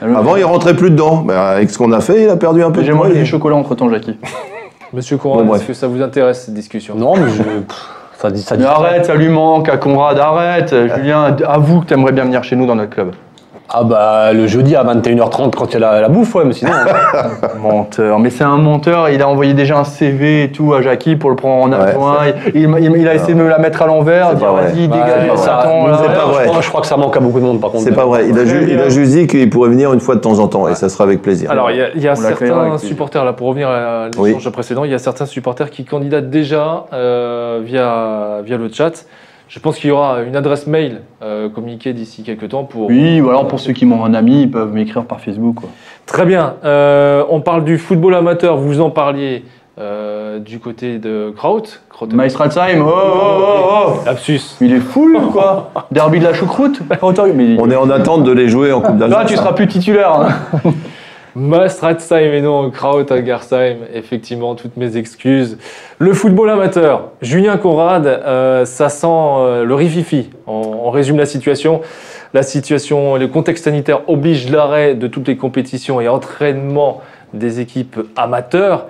Avant, 0.00 0.36
il 0.36 0.44
rentrait 0.44 0.74
plus 0.74 0.90
dedans. 0.90 1.24
Mais 1.26 1.34
avec 1.34 1.70
ce 1.70 1.78
qu'on 1.78 1.90
a 1.92 2.00
fait, 2.00 2.24
il 2.24 2.28
a 2.28 2.36
perdu 2.36 2.62
un 2.62 2.70
peu 2.70 2.80
de 2.80 2.86
J'ai 2.86 2.92
poids. 2.92 3.06
mangé 3.08 3.18
et- 3.18 3.22
du 3.22 3.26
chocolat 3.26 3.56
entre 3.56 3.74
temps, 3.74 3.90
Jackie. 3.90 4.16
Monsieur 4.94 5.16
Conrad, 5.16 5.40
Bon, 5.40 5.46
bref. 5.46 5.60
est-ce 5.62 5.68
que 5.68 5.74
ça 5.74 5.86
vous 5.88 6.00
intéresse 6.02 6.44
cette 6.44 6.54
discussion? 6.54 6.94
Non, 6.94 7.16
mais 7.16 7.28
je. 7.30 7.42
pff, 7.42 7.88
Ça 8.16 8.30
dit, 8.30 8.40
ça 8.42 8.56
dit. 8.56 8.62
Mais 8.62 8.68
arrête, 8.68 9.04
ça 9.06 9.14
lui 9.14 9.28
manque 9.28 9.68
à 9.68 9.76
Conrad, 9.76 10.18
arrête. 10.18 10.74
Julien, 10.94 11.36
avoue 11.46 11.80
que 11.80 11.86
t'aimerais 11.86 12.12
bien 12.12 12.24
venir 12.24 12.44
chez 12.44 12.56
nous 12.56 12.66
dans 12.66 12.76
notre 12.76 12.90
club. 12.90 13.12
Ah 13.70 13.82
bah 13.82 14.32
le 14.34 14.46
jeudi 14.46 14.76
à 14.76 14.84
21h30 14.84 15.50
quand 15.56 15.66
il 15.70 15.72
y 15.72 15.76
a 15.76 15.78
la, 15.80 16.00
la 16.02 16.08
bouffe, 16.10 16.34
ouais, 16.34 16.44
mais 16.44 16.52
sinon. 16.52 16.70
Menteur, 17.62 18.18
mais 18.18 18.28
c'est 18.30 18.44
un 18.44 18.58
menteur, 18.58 19.08
il 19.08 19.20
a 19.22 19.28
envoyé 19.28 19.54
déjà 19.54 19.78
un 19.78 19.84
CV 19.84 20.44
et 20.44 20.52
tout 20.52 20.74
à 20.74 20.82
Jackie 20.82 21.16
pour 21.16 21.30
le 21.30 21.36
prendre 21.36 21.64
en 21.64 21.80
Ouais, 21.80 21.88
adjoint, 21.88 22.16
il, 22.54 22.60
il 22.96 23.08
a 23.08 23.14
essayé 23.14 23.32
de 23.34 23.38
me 23.38 23.48
la 23.48 23.58
mettre 23.58 23.80
à 23.82 23.86
l'envers, 23.86 24.34
dire 24.34 24.52
vas-y, 24.52 24.82
Ouais, 24.82 24.88
dégage, 24.88 25.36
ça- 25.36 25.58
attends, 25.60 25.86
là. 25.86 25.98
c'est 26.02 26.12
pas 26.14 26.26
vrai. 26.26 26.44
Je 26.44 26.48
crois, 26.50 26.60
je 26.60 26.68
crois 26.68 26.80
que 26.82 26.86
ça 26.86 26.96
manque 26.98 27.16
à 27.16 27.20
beaucoup 27.20 27.40
de 27.40 27.44
monde 27.44 27.60
par 27.60 27.70
contre. 27.70 27.84
C'est 27.84 27.92
pas 27.94 28.04
vrai. 28.04 28.26
Il 28.28 28.38
a, 28.38 28.44
ju- 28.44 28.66
il 28.70 28.78
a 28.78 28.88
juste 28.90 29.12
dit 29.12 29.26
qu'il 29.26 29.48
pourrait 29.48 29.70
venir 29.70 29.92
une 29.94 30.00
fois 30.00 30.14
de 30.14 30.20
temps 30.20 30.38
en 30.38 30.46
temps, 30.48 30.68
et 30.68 30.74
ça 30.74 30.88
sera 30.90 31.04
avec 31.04 31.22
plaisir. 31.22 31.50
Alors, 31.50 31.70
il 31.70 31.78
y 31.78 32.06
a, 32.06 32.12
y 32.12 32.16
certains 32.16 32.76
supporters, 32.78 33.24
là, 33.24 33.32
pour 33.32 33.48
revenir 33.48 33.68
à 33.70 34.08
Oui. 34.18 34.28
l'échange 34.34 34.50
précédent, 34.52 34.84
il 34.84 34.90
y 34.90 34.94
a 34.94 34.98
certains 34.98 35.26
supporters 35.26 35.70
qui 35.70 35.84
candidatent 35.84 36.28
déjà 36.30 36.84
euh, 36.92 37.60
via, 37.64 38.40
via 38.44 38.58
le 38.58 38.68
chat. 38.70 39.04
Je 39.48 39.58
pense 39.60 39.78
qu'il 39.78 39.90
y 39.90 39.92
aura 39.92 40.22
une 40.22 40.36
adresse 40.36 40.66
mail 40.66 41.02
euh, 41.22 41.48
communiquée 41.48 41.92
d'ici 41.92 42.22
quelques 42.22 42.48
temps 42.48 42.64
pour. 42.64 42.88
Oui, 42.88 43.20
ou 43.20 43.28
alors 43.28 43.46
pour 43.46 43.60
ceux 43.60 43.72
qui 43.72 43.86
m'ont 43.86 44.04
un 44.04 44.14
ami, 44.14 44.42
ils 44.42 44.50
peuvent 44.50 44.72
m'écrire 44.72 45.04
par 45.04 45.20
Facebook. 45.20 45.56
Quoi. 45.56 45.68
Très 46.06 46.24
bien. 46.24 46.54
Euh, 46.64 47.24
on 47.30 47.40
parle 47.40 47.64
du 47.64 47.78
football 47.78 48.14
amateur, 48.14 48.56
vous 48.56 48.80
en 48.80 48.90
parliez 48.90 49.44
euh, 49.78 50.38
du 50.38 50.60
côté 50.60 50.98
de 50.98 51.32
Kraut. 51.36 51.62
Kraut 51.90 52.08
oh, 52.10 52.16
oh, 52.86 53.40
oh, 53.42 53.86
oh 53.88 53.92
Lapsus. 54.06 54.40
Mais 54.60 54.68
il 54.68 54.74
est 54.74 54.80
fou, 54.80 55.08
lui, 55.08 55.18
quoi 55.32 55.70
Derby 55.90 56.20
de 56.20 56.24
la 56.24 56.32
choucroute 56.32 56.80
On 57.02 57.70
est 57.70 57.76
en 57.76 57.90
attente 57.90 58.24
de 58.24 58.32
les 58.32 58.48
jouer 58.48 58.72
en 58.72 58.80
Coupe 58.80 58.98
Là, 58.98 59.08
d'Alsace. 59.08 59.30
tu 59.30 59.36
seras 59.36 59.52
plus 59.52 59.66
titulaire. 59.66 60.12
hein. 60.12 60.28
Maastratsheim 61.34 62.32
et 62.32 62.40
non 62.40 62.70
Kraut. 62.70 63.06
Effectivement, 63.92 64.54
toutes 64.54 64.76
mes 64.76 64.96
excuses. 64.96 65.58
Le 65.98 66.12
football 66.12 66.50
amateur. 66.50 67.10
Julien 67.22 67.56
Conrad, 67.56 68.06
euh, 68.06 68.64
ça 68.64 68.88
sent 68.88 69.06
euh, 69.08 69.64
le 69.64 69.74
rififi. 69.74 70.30
On, 70.46 70.80
on 70.84 70.90
résume 70.90 71.18
la 71.18 71.26
situation. 71.26 71.80
La 72.34 72.42
situation, 72.42 73.16
le 73.16 73.28
contexte 73.28 73.64
sanitaire 73.64 74.08
oblige 74.08 74.50
l'arrêt 74.50 74.94
de 74.94 75.06
toutes 75.06 75.28
les 75.28 75.36
compétitions 75.36 76.00
et 76.00 76.08
entraînements 76.08 77.00
des 77.32 77.60
équipes 77.60 78.00
amateurs. 78.16 78.86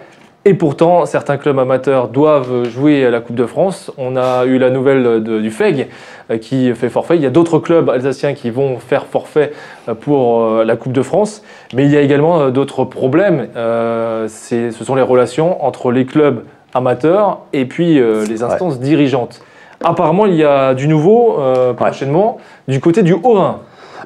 Et 0.47 0.53
pourtant, 0.53 1.07
certains 1.07 1.39
clubs 1.39 1.59
amateurs 1.59 2.09
doivent 2.09 2.65
jouer 2.69 3.07
à 3.07 3.11
la 3.11 3.21
Coupe 3.21 3.37
de 3.37 3.47
France. 3.47 3.91
On 3.97 4.15
a 4.15 4.45
eu 4.45 4.59
la 4.59 4.69
nouvelle 4.69 5.23
de- 5.23 5.41
du 5.41 5.51
FEG 5.51 5.89
euh, 6.31 6.37
qui 6.37 6.75
fait 6.75 6.91
forfait. 6.91 7.17
Il 7.17 7.23
y 7.23 7.27
a 7.27 7.31
d'autres 7.31 7.59
clubs 7.59 7.89
alsaciens 7.89 8.35
qui 8.35 8.51
vont 8.51 8.77
faire 8.79 9.07
forfait 9.07 9.53
euh, 9.89 9.95
pour 9.95 10.43
euh, 10.43 10.65
la 10.65 10.77
Coupe 10.77 10.93
de 10.93 11.01
France. 11.01 11.43
Mais 11.75 11.85
il 11.87 11.91
y 11.91 11.97
a 11.97 12.03
également 12.03 12.51
d'autres 12.51 12.85
problèmes. 12.85 13.49
Euh, 13.57 14.29
ce 14.29 14.71
sont 14.85 14.95
les 14.95 15.03
relations 15.03 15.65
entre 15.65 15.91
les 15.91 16.05
clubs 16.05 16.43
amateurs 16.75 17.39
et 17.55 17.65
puis 17.65 17.99
euh, 17.99 18.27
les 18.27 18.43
instances 18.43 18.81
dirigeantes. 18.81 19.41
Apparemment, 19.83 20.27
il 20.27 20.35
y 20.35 20.45
a 20.45 20.75
du 20.75 20.89
nouveau 20.89 21.39
euh, 21.41 21.73
prochainement 21.73 22.37
du 22.69 22.81
côté 22.81 23.03
du 23.03 23.15
Haut-Rhin. 23.15 23.61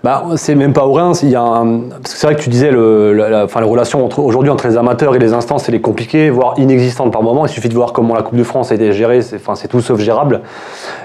Bah, 0.04 0.24
c'est 0.36 0.54
même 0.54 0.72
pas 0.72 0.86
au 0.86 0.92
Rhin, 0.92 1.12
il 1.22 1.30
y 1.30 1.34
a 1.36 1.42
un- 1.42 1.80
c'est 2.04 2.26
vrai 2.26 2.36
que 2.36 2.40
tu 2.40 2.48
disais, 2.50 2.70
le, 2.70 3.12
la, 3.12 3.28
la- 3.30 3.44
enfin, 3.44 3.60
les 3.60 3.66
relations 3.66 4.04
entre, 4.04 4.20
aujourd'hui 4.20 4.50
entre 4.50 4.68
les 4.68 4.76
amateurs 4.76 5.16
et 5.16 5.18
les 5.18 5.32
instances, 5.32 5.68
elle 5.68 5.74
est 5.74 5.80
compliquée, 5.80 6.30
voire 6.30 6.54
inexistante 6.58 7.12
par 7.12 7.22
moment. 7.22 7.46
Il 7.46 7.48
suffit 7.48 7.68
de 7.68 7.74
voir 7.74 7.92
comment 7.92 8.14
la 8.14 8.22
Coupe 8.22 8.36
de 8.38 8.44
France 8.44 8.70
a 8.70 8.74
été 8.76 8.92
gérée, 8.92 9.22
c'est, 9.22 9.36
enfin, 9.36 9.54
c'est 9.56 9.68
tout 9.68 9.80
sauf 9.80 9.98
gérable. 10.00 10.42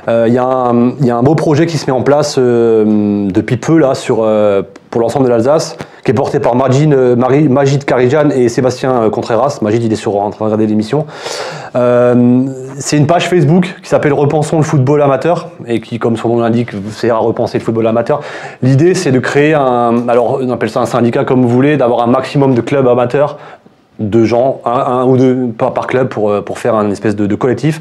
Euh, 0.08 0.26
Il 0.28 0.34
y, 0.34 0.38
a 0.38 0.46
un- 0.46 0.90
il 1.00 1.06
y 1.06 1.12
a 1.12 1.18
un 1.18 1.24
beau 1.24 1.36
projet 1.36 1.66
qui 1.66 1.78
se 1.78 1.86
met 1.90 1.96
en 1.98 2.02
place 2.04 2.36
euh, 2.38 3.28
depuis 3.32 3.58
peu 3.58 3.78
là, 3.78 3.96
sur, 3.96 4.20
euh, 4.22 4.62
pour 4.90 5.02
l'ensemble 5.02 5.26
de 5.26 5.32
l'Alsace, 5.32 5.76
qui 6.04 6.12
est 6.12 6.14
porté 6.14 6.40
par 6.40 6.56
Majid, 6.56 6.94
euh, 6.94 7.16
Karijan 7.86 8.30
et 8.30 8.50
Sébastien 8.50 9.04
euh, 9.04 9.10
Contreras. 9.10 9.60
Majid, 9.62 9.84
il 9.84 9.94
est 9.94 9.98
sur, 9.98 10.18
en 10.18 10.30
train 10.30 10.46
de 10.46 10.52
regarder 10.52 10.68
l'émission. 10.68 11.06
Euh, 11.76 12.46
c'est 12.78 12.98
une 12.98 13.08
page 13.08 13.30
Facebook 13.30 13.76
qui 13.82 13.90
s'appelle 13.90 14.14
Repensons 14.14 14.58
le 14.58 14.64
football 14.64 15.02
amateur 15.02 15.50
et 15.66 15.80
qui, 15.80 16.00
comme 16.00 16.18
son 16.18 16.30
nom 16.30 16.40
l'indique, 16.40 16.72
c'est 16.92 17.10
à 17.10 17.18
repenser 17.18 17.58
le 17.58 17.64
football 17.64 17.88
amateur. 17.88 18.22
L'idée, 18.62 18.96
c'est 18.96 19.12
de 19.12 19.20
créer 19.20 19.54
un, 19.54 20.08
alors 20.10 20.40
on 20.42 20.50
appelle 20.50 20.70
ça 20.70 20.82
un 20.82 20.86
syndicat 20.86 21.24
comme 21.24 21.42
vous 21.42 21.50
voulez, 21.50 21.78
d'avoir 21.78 22.02
un 22.02 22.08
maximum 22.08 22.54
de 22.54 22.62
clubs 22.62 22.88
amateurs, 22.88 23.38
de 24.00 24.26
gens, 24.26 24.60
un, 24.66 25.06
ou 25.06 25.18
deux 25.18 25.48
par, 25.58 25.74
par 25.74 25.88
club 25.88 26.10
pour, 26.10 26.44
pour 26.44 26.60
faire 26.60 26.76
un 26.76 26.92
espèce 26.92 27.16
de 27.16 27.36
collectif, 27.36 27.80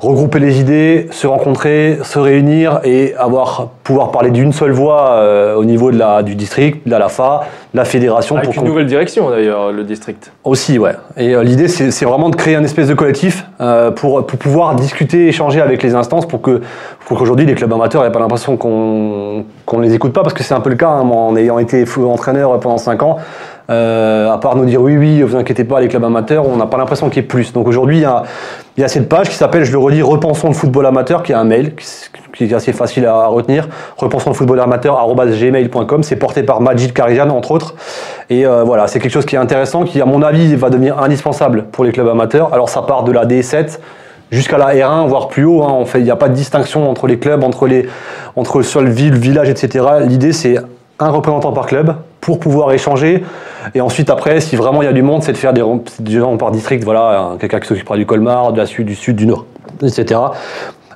regrouper 0.00 0.38
les 0.38 0.60
idées, 0.60 1.06
se 1.10 1.26
rencontrer, 1.26 1.98
se 2.02 2.18
réunir 2.18 2.80
et 2.84 3.14
avoir 3.16 3.68
pouvoir 3.84 4.10
parler 4.12 4.30
d'une 4.30 4.52
seule 4.52 4.70
voix 4.70 5.10
euh, 5.12 5.54
au 5.56 5.64
niveau 5.64 5.90
de 5.90 5.98
la, 5.98 6.22
du 6.22 6.34
district, 6.36 6.86
de 6.86 6.90
la 6.90 6.98
LAFA, 6.98 7.42
de 7.74 7.78
la 7.78 7.84
fédération. 7.84 8.36
Avec 8.36 8.54
une 8.54 8.62
qu'on- 8.62 8.66
nouvelle 8.68 8.86
direction 8.86 9.28
d'ailleurs, 9.30 9.72
le 9.72 9.84
district. 9.84 10.32
aussi, 10.44 10.78
ouais. 10.78 10.92
Et 11.16 11.34
euh, 11.34 11.42
l'idée, 11.42 11.68
c'est 11.68 12.04
vraiment 12.04 12.30
de 12.30 12.36
créer 12.36 12.54
un 12.56 12.64
espèce 12.64 12.88
de 12.88 12.94
collectif 12.94 13.44
euh, 13.60 13.90
pour, 13.90 14.24
pour 14.26 14.38
pouvoir 14.38 14.74
discuter, 14.74 15.26
échanger 15.28 15.60
avec 15.60 15.82
les 15.82 15.94
instances 15.94 16.26
pour 16.26 16.40
que 16.40 16.60
pour 17.06 17.18
qu'aujourd'hui 17.18 17.44
les 17.46 17.54
clubs 17.54 17.72
amateurs 17.72 18.04
n'aient 18.04 18.12
pas 18.12 18.20
l'impression 18.20 18.56
qu'on 18.56 19.44
qu'on 19.66 19.78
ne 19.78 19.82
les 19.84 19.94
écoute 19.94 20.12
pas, 20.12 20.22
parce 20.22 20.34
que 20.34 20.42
c'est 20.42 20.54
un 20.54 20.60
peu 20.60 20.70
le 20.70 20.76
cas, 20.76 20.88
hein, 20.88 21.00
en 21.08 21.36
ayant 21.36 21.58
été 21.58 21.84
entraîneur 21.98 22.58
pendant 22.60 22.78
5 22.78 23.02
ans. 23.02 23.16
Euh, 23.70 24.32
à 24.32 24.38
part 24.38 24.56
nous 24.56 24.64
dire 24.64 24.82
oui, 24.82 24.96
oui, 24.96 25.22
vous 25.22 25.36
inquiétez 25.36 25.62
pas, 25.62 25.80
les 25.80 25.86
clubs 25.86 26.02
amateurs, 26.02 26.48
on 26.48 26.56
n'a 26.56 26.66
pas 26.66 26.76
l'impression 26.76 27.08
qu'il 27.08 27.22
y 27.22 27.24
ait 27.24 27.28
plus. 27.28 27.52
Donc 27.52 27.68
aujourd'hui, 27.68 27.98
il 27.98 28.80
y 28.80 28.84
a, 28.84 28.88
cette 28.88 29.08
page 29.08 29.28
qui 29.28 29.36
s'appelle, 29.36 29.64
je 29.64 29.70
le 29.70 29.78
redis, 29.78 30.02
Repensons 30.02 30.48
le 30.48 30.54
football 30.54 30.86
amateur, 30.86 31.22
qui 31.22 31.30
est 31.30 31.36
un 31.36 31.44
mail 31.44 31.74
qui, 32.32 32.44
est 32.44 32.52
assez 32.52 32.72
facile 32.72 33.06
à 33.06 33.26
retenir. 33.26 33.68
Repensons 33.96 34.30
le 34.30 34.34
football 34.34 34.58
amateur, 34.60 34.98
gmail.com. 35.14 36.02
C'est 36.02 36.16
porté 36.16 36.42
par 36.42 36.60
Majid 36.60 36.92
Karijan, 36.92 37.28
entre 37.28 37.52
autres. 37.52 37.74
Et 38.28 38.44
euh, 38.44 38.64
voilà, 38.64 38.88
c'est 38.88 38.98
quelque 38.98 39.12
chose 39.12 39.26
qui 39.26 39.36
est 39.36 39.38
intéressant, 39.38 39.84
qui, 39.84 40.00
à 40.00 40.06
mon 40.06 40.22
avis, 40.22 40.56
va 40.56 40.70
devenir 40.70 40.98
indispensable 40.98 41.66
pour 41.70 41.84
les 41.84 41.92
clubs 41.92 42.08
amateurs. 42.08 42.52
Alors, 42.52 42.68
ça 42.68 42.82
part 42.82 43.04
de 43.04 43.12
la 43.12 43.24
D7 43.24 43.78
jusqu'à 44.32 44.58
la 44.58 44.74
R1, 44.74 45.06
voire 45.06 45.28
plus 45.28 45.44
haut. 45.44 45.62
hein. 45.62 45.72
On 45.72 45.84
fait, 45.84 46.00
il 46.00 46.04
n'y 46.04 46.10
a 46.10 46.16
pas 46.16 46.28
de 46.28 46.34
distinction 46.34 46.90
entre 46.90 47.06
les 47.06 47.20
clubs, 47.20 47.44
entre 47.44 47.68
les, 47.68 47.86
entre 48.34 48.58
le 48.58 48.64
seul 48.64 48.88
ville, 48.88 49.14
village, 49.14 49.48
etc. 49.48 49.84
L'idée, 50.06 50.32
c'est 50.32 50.56
un 50.98 51.10
représentant 51.10 51.52
par 51.52 51.66
club 51.66 51.94
pour 52.20 52.38
pouvoir 52.38 52.72
échanger. 52.72 53.22
Et 53.74 53.80
ensuite, 53.80 54.10
après, 54.10 54.40
si 54.40 54.56
vraiment 54.56 54.82
il 54.82 54.86
y 54.86 54.88
a 54.88 54.92
du 54.92 55.02
monde, 55.02 55.22
c'est 55.22 55.32
de 55.32 55.36
faire 55.38 55.52
des, 55.52 55.62
des 56.00 56.12
gens 56.18 56.36
par 56.36 56.50
district. 56.50 56.84
Voilà, 56.84 57.20
un- 57.32 57.36
quelqu'un 57.38 57.60
qui 57.60 57.68
s'occupera 57.68 57.96
du 57.96 58.06
Colmar, 58.06 58.52
de 58.52 58.58
la 58.58 58.66
sud, 58.66 58.86
du 58.86 58.94
sud, 58.94 59.16
du 59.16 59.26
nord, 59.26 59.46
etc. 59.82 60.20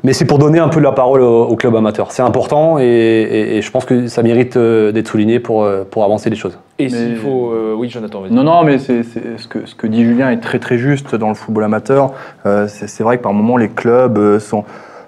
Mais 0.02 0.12
c'est 0.12 0.26
pour 0.26 0.38
donner 0.38 0.58
un 0.58 0.68
peu 0.68 0.80
la 0.80 0.92
parole 0.92 1.22
au, 1.22 1.44
au 1.44 1.56
club 1.56 1.74
amateur. 1.76 2.12
C'est 2.12 2.20
important 2.22 2.78
et, 2.78 2.84
et- 2.84 3.56
et 3.56 3.62
je 3.62 3.70
pense 3.70 3.86
que 3.86 4.06
ça 4.06 4.22
mérite 4.22 4.58
euh, 4.58 4.92
d'être 4.92 5.08
souligné 5.08 5.40
pour, 5.40 5.64
euh, 5.64 5.84
pour 5.90 6.04
avancer 6.04 6.28
les 6.28 6.36
choses. 6.36 6.58
Et 6.78 6.90
s'il 6.90 7.16
faut. 7.16 7.52
euh, 7.52 7.74
oui, 7.74 7.88
Jonathan, 7.88 8.20
vas-y. 8.20 8.32
Non, 8.32 8.42
non, 8.42 8.64
mais 8.64 8.76
c'est, 8.78 9.02
ce, 9.02 9.48
que, 9.48 9.64
ce 9.64 9.74
que 9.74 9.86
dit 9.86 10.04
Julien 10.04 10.30
est 10.30 10.42
très 10.42 10.58
très 10.58 10.76
juste 10.76 11.14
dans 11.14 11.28
le 11.30 11.34
football 11.34 11.64
amateur. 11.64 12.12
Euh, 12.44 12.66
c'est, 12.68 12.86
c'est 12.86 13.02
vrai 13.02 13.16
que 13.16 13.22
par 13.22 13.32
moments 13.32 13.56
les 13.56 13.70
clubs 13.70 14.18
euh, 14.18 14.38
sont, 14.38 14.64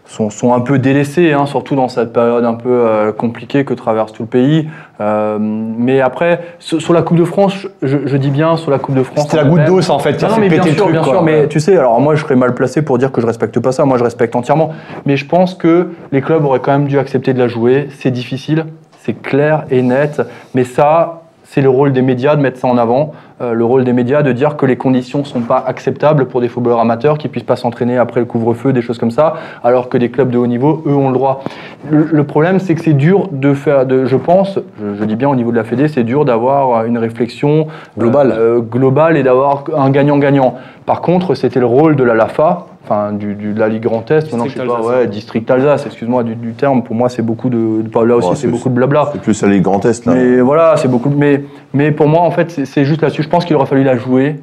sont, 0.06 0.30
sont 0.30 0.54
un 0.54 0.60
peu 0.60 0.78
délaissés, 0.78 1.32
hein, 1.32 1.46
surtout 1.46 1.74
dans 1.74 1.88
cette 1.88 2.12
période 2.12 2.44
un 2.44 2.54
peu 2.54 2.70
euh, 2.70 3.12
compliquée 3.12 3.64
que 3.64 3.74
traverse 3.74 4.12
tout 4.12 4.22
le 4.22 4.28
pays. 4.28 4.68
Euh, 5.00 5.36
mais 5.40 6.00
après, 6.00 6.40
sur, 6.58 6.80
sur 6.80 6.92
la 6.92 7.02
Coupe 7.02 7.18
de 7.18 7.24
France, 7.24 7.66
je, 7.82 7.98
je 8.06 8.16
dis 8.16 8.30
bien 8.30 8.56
sur 8.56 8.70
la 8.70 8.78
Coupe 8.78 8.94
de 8.94 9.02
France. 9.02 9.24
C'était 9.24 9.36
la 9.36 9.44
goutte 9.44 9.64
d'eau, 9.64 9.80
en 9.90 9.98
fait, 9.98 10.22
Non, 10.22 10.28
fait 10.30 10.40
mais 10.40 10.48
bien 10.48 10.62
sûr, 10.62 10.76
truc, 10.76 10.92
bien 10.92 11.02
quoi. 11.02 11.12
sûr, 11.12 11.22
mais 11.22 11.48
tu 11.48 11.60
sais, 11.60 11.76
alors 11.76 12.00
moi 12.00 12.14
je 12.14 12.22
serais 12.22 12.36
mal 12.36 12.54
placé 12.54 12.82
pour 12.82 12.98
dire 12.98 13.12
que 13.12 13.20
je 13.20 13.26
respecte 13.26 13.58
pas 13.60 13.72
ça. 13.72 13.84
Moi 13.84 13.98
je 13.98 14.04
respecte 14.04 14.34
entièrement. 14.36 14.70
Mais 15.04 15.16
je 15.16 15.26
pense 15.26 15.54
que 15.54 15.90
les 16.12 16.22
clubs 16.22 16.44
auraient 16.44 16.60
quand 16.60 16.72
même 16.72 16.86
dû 16.86 16.98
accepter 16.98 17.34
de 17.34 17.38
la 17.38 17.48
jouer. 17.48 17.88
C'est 17.98 18.10
difficile. 18.10 18.64
c'est 19.00 19.20
clair 19.20 19.64
et 19.70 19.82
net. 19.82 20.22
Mais 20.54 20.64
ça, 20.64 21.22
c'est 21.48 21.60
le 21.60 21.68
rôle 21.68 21.92
des 21.92 22.02
médias 22.02 22.36
de 22.36 22.40
mettre 22.42 22.58
ça 22.58 22.68
en 22.68 22.76
avant. 22.76 23.12
Euh, 23.40 23.52
le 23.52 23.64
rôle 23.64 23.84
des 23.84 23.92
médias 23.92 24.22
de 24.22 24.32
dire 24.32 24.56
que 24.56 24.64
les 24.66 24.76
conditions 24.76 25.24
sont 25.24 25.40
pas 25.40 25.62
acceptables 25.66 26.26
pour 26.26 26.40
des 26.40 26.48
footballeurs 26.48 26.80
amateurs 26.80 27.18
qui 27.18 27.28
puissent 27.28 27.44
pas 27.44 27.56
s'entraîner 27.56 27.98
après 27.98 28.20
le 28.20 28.26
couvre-feu, 28.26 28.72
des 28.72 28.80
choses 28.82 28.98
comme 28.98 29.10
ça, 29.10 29.34
alors 29.62 29.88
que 29.88 29.98
des 29.98 30.10
clubs 30.10 30.30
de 30.30 30.38
haut 30.38 30.46
niveau, 30.46 30.82
eux, 30.86 30.94
ont 30.94 31.08
le 31.08 31.14
droit. 31.14 31.42
Le, 31.90 32.08
le 32.10 32.24
problème, 32.24 32.58
c'est 32.58 32.74
que 32.74 32.80
c'est 32.82 32.94
dur 32.94 33.28
de 33.30 33.54
faire, 33.54 33.86
de, 33.86 34.06
je 34.06 34.16
pense, 34.16 34.58
je, 34.80 34.94
je 34.98 35.04
dis 35.04 35.16
bien 35.16 35.28
au 35.28 35.36
niveau 35.36 35.50
de 35.50 35.56
la 35.56 35.64
Fédé, 35.64 35.88
c'est 35.88 36.04
dur 36.04 36.24
d'avoir 36.24 36.84
une 36.84 36.98
réflexion 36.98 37.66
Globale. 37.98 38.32
euh, 38.36 38.60
globale 38.60 39.16
et 39.16 39.22
d'avoir 39.22 39.64
un 39.76 39.90
gagnant-gagnant. 39.90 40.54
Par 40.86 41.00
contre, 41.00 41.34
c'était 41.34 41.60
le 41.60 41.66
rôle 41.66 41.96
de 41.96 42.04
la 42.04 42.14
LAFA, 42.14 42.66
enfin 42.88 43.12
du, 43.12 43.34
du- 43.34 43.52
de 43.52 43.58
la 43.60 43.68
Ligue 43.68 43.82
Grand 43.82 44.08
Est, 44.10 44.30
maintenant 44.32 44.44
je 44.44 44.50
sais 44.50 44.60
District 44.60 44.66
pas, 44.68 44.76
Alsace. 44.76 44.90
ouais, 44.92 45.06
District 45.08 45.50
Alsace, 45.50 45.86
excuse-moi 45.86 46.22
du, 46.22 46.34
du 46.36 46.52
terme, 46.52 46.82
pour 46.82 46.94
moi 46.94 47.08
c'est 47.08 47.22
beaucoup 47.22 47.48
de, 47.48 47.82
de- 47.82 48.04
là 48.06 48.16
aussi 48.16 48.36
c'est 48.36 48.46
beaucoup 48.48 48.68
de 48.68 48.74
blabla. 48.74 49.10
C'est 49.12 49.20
plus 49.20 49.42
à 49.42 49.48
Ligue 49.48 49.62
Grand 49.62 49.84
Est, 49.84 50.04
là. 50.06 50.14
Mais 50.14 50.40
voilà, 50.40 50.76
c'est 50.76 50.88
beaucoup. 50.88 51.10
Mais, 51.10 51.42
mais 51.74 51.90
pour 51.92 52.08
moi, 52.08 52.20
en 52.22 52.30
fait, 52.30 52.50
c'est- 52.64 52.84
juste 52.84 53.02
là-dessus. 53.02 53.22
Je 53.22 53.28
pense 53.28 53.44
qu'il 53.44 53.56
aurait 53.56 53.66
fallu 53.66 53.82
la 53.82 53.96
jouer 53.96 54.36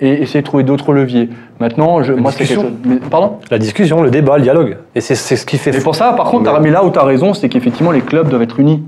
et 0.00 0.22
essayer 0.22 0.40
de 0.40 0.46
trouver 0.46 0.62
d'autres 0.62 0.92
leviers. 0.94 1.28
Maintenant, 1.60 2.02
je, 2.02 2.12
moi, 2.14 2.32
c'est 2.32 2.46
chose. 2.46 2.64
pardon? 3.10 3.36
La 3.50 3.58
discussion, 3.58 4.02
le 4.02 4.10
débat, 4.10 4.36
le 4.38 4.42
dialogue. 4.44 4.78
Et 4.94 5.00
c'est 5.00 5.14
c'est 5.14 5.36
ce 5.36 5.44
qui 5.44 5.58
fait. 5.58 5.76
Et 5.76 5.80
pour 5.80 5.94
ça, 5.94 6.12
par 6.14 6.30
contre, 6.30 6.44
t'as- 6.50 6.60
mais 6.60 6.70
là 6.70 6.84
où 6.84 6.90
tu 6.90 6.98
as 6.98 7.04
raison, 7.04 7.34
c'est 7.34 7.48
qu'effectivement, 7.48 7.90
les 7.90 8.00
clubs 8.00 8.28
doivent 8.28 8.42
être 8.42 8.58
unis. 8.60 8.82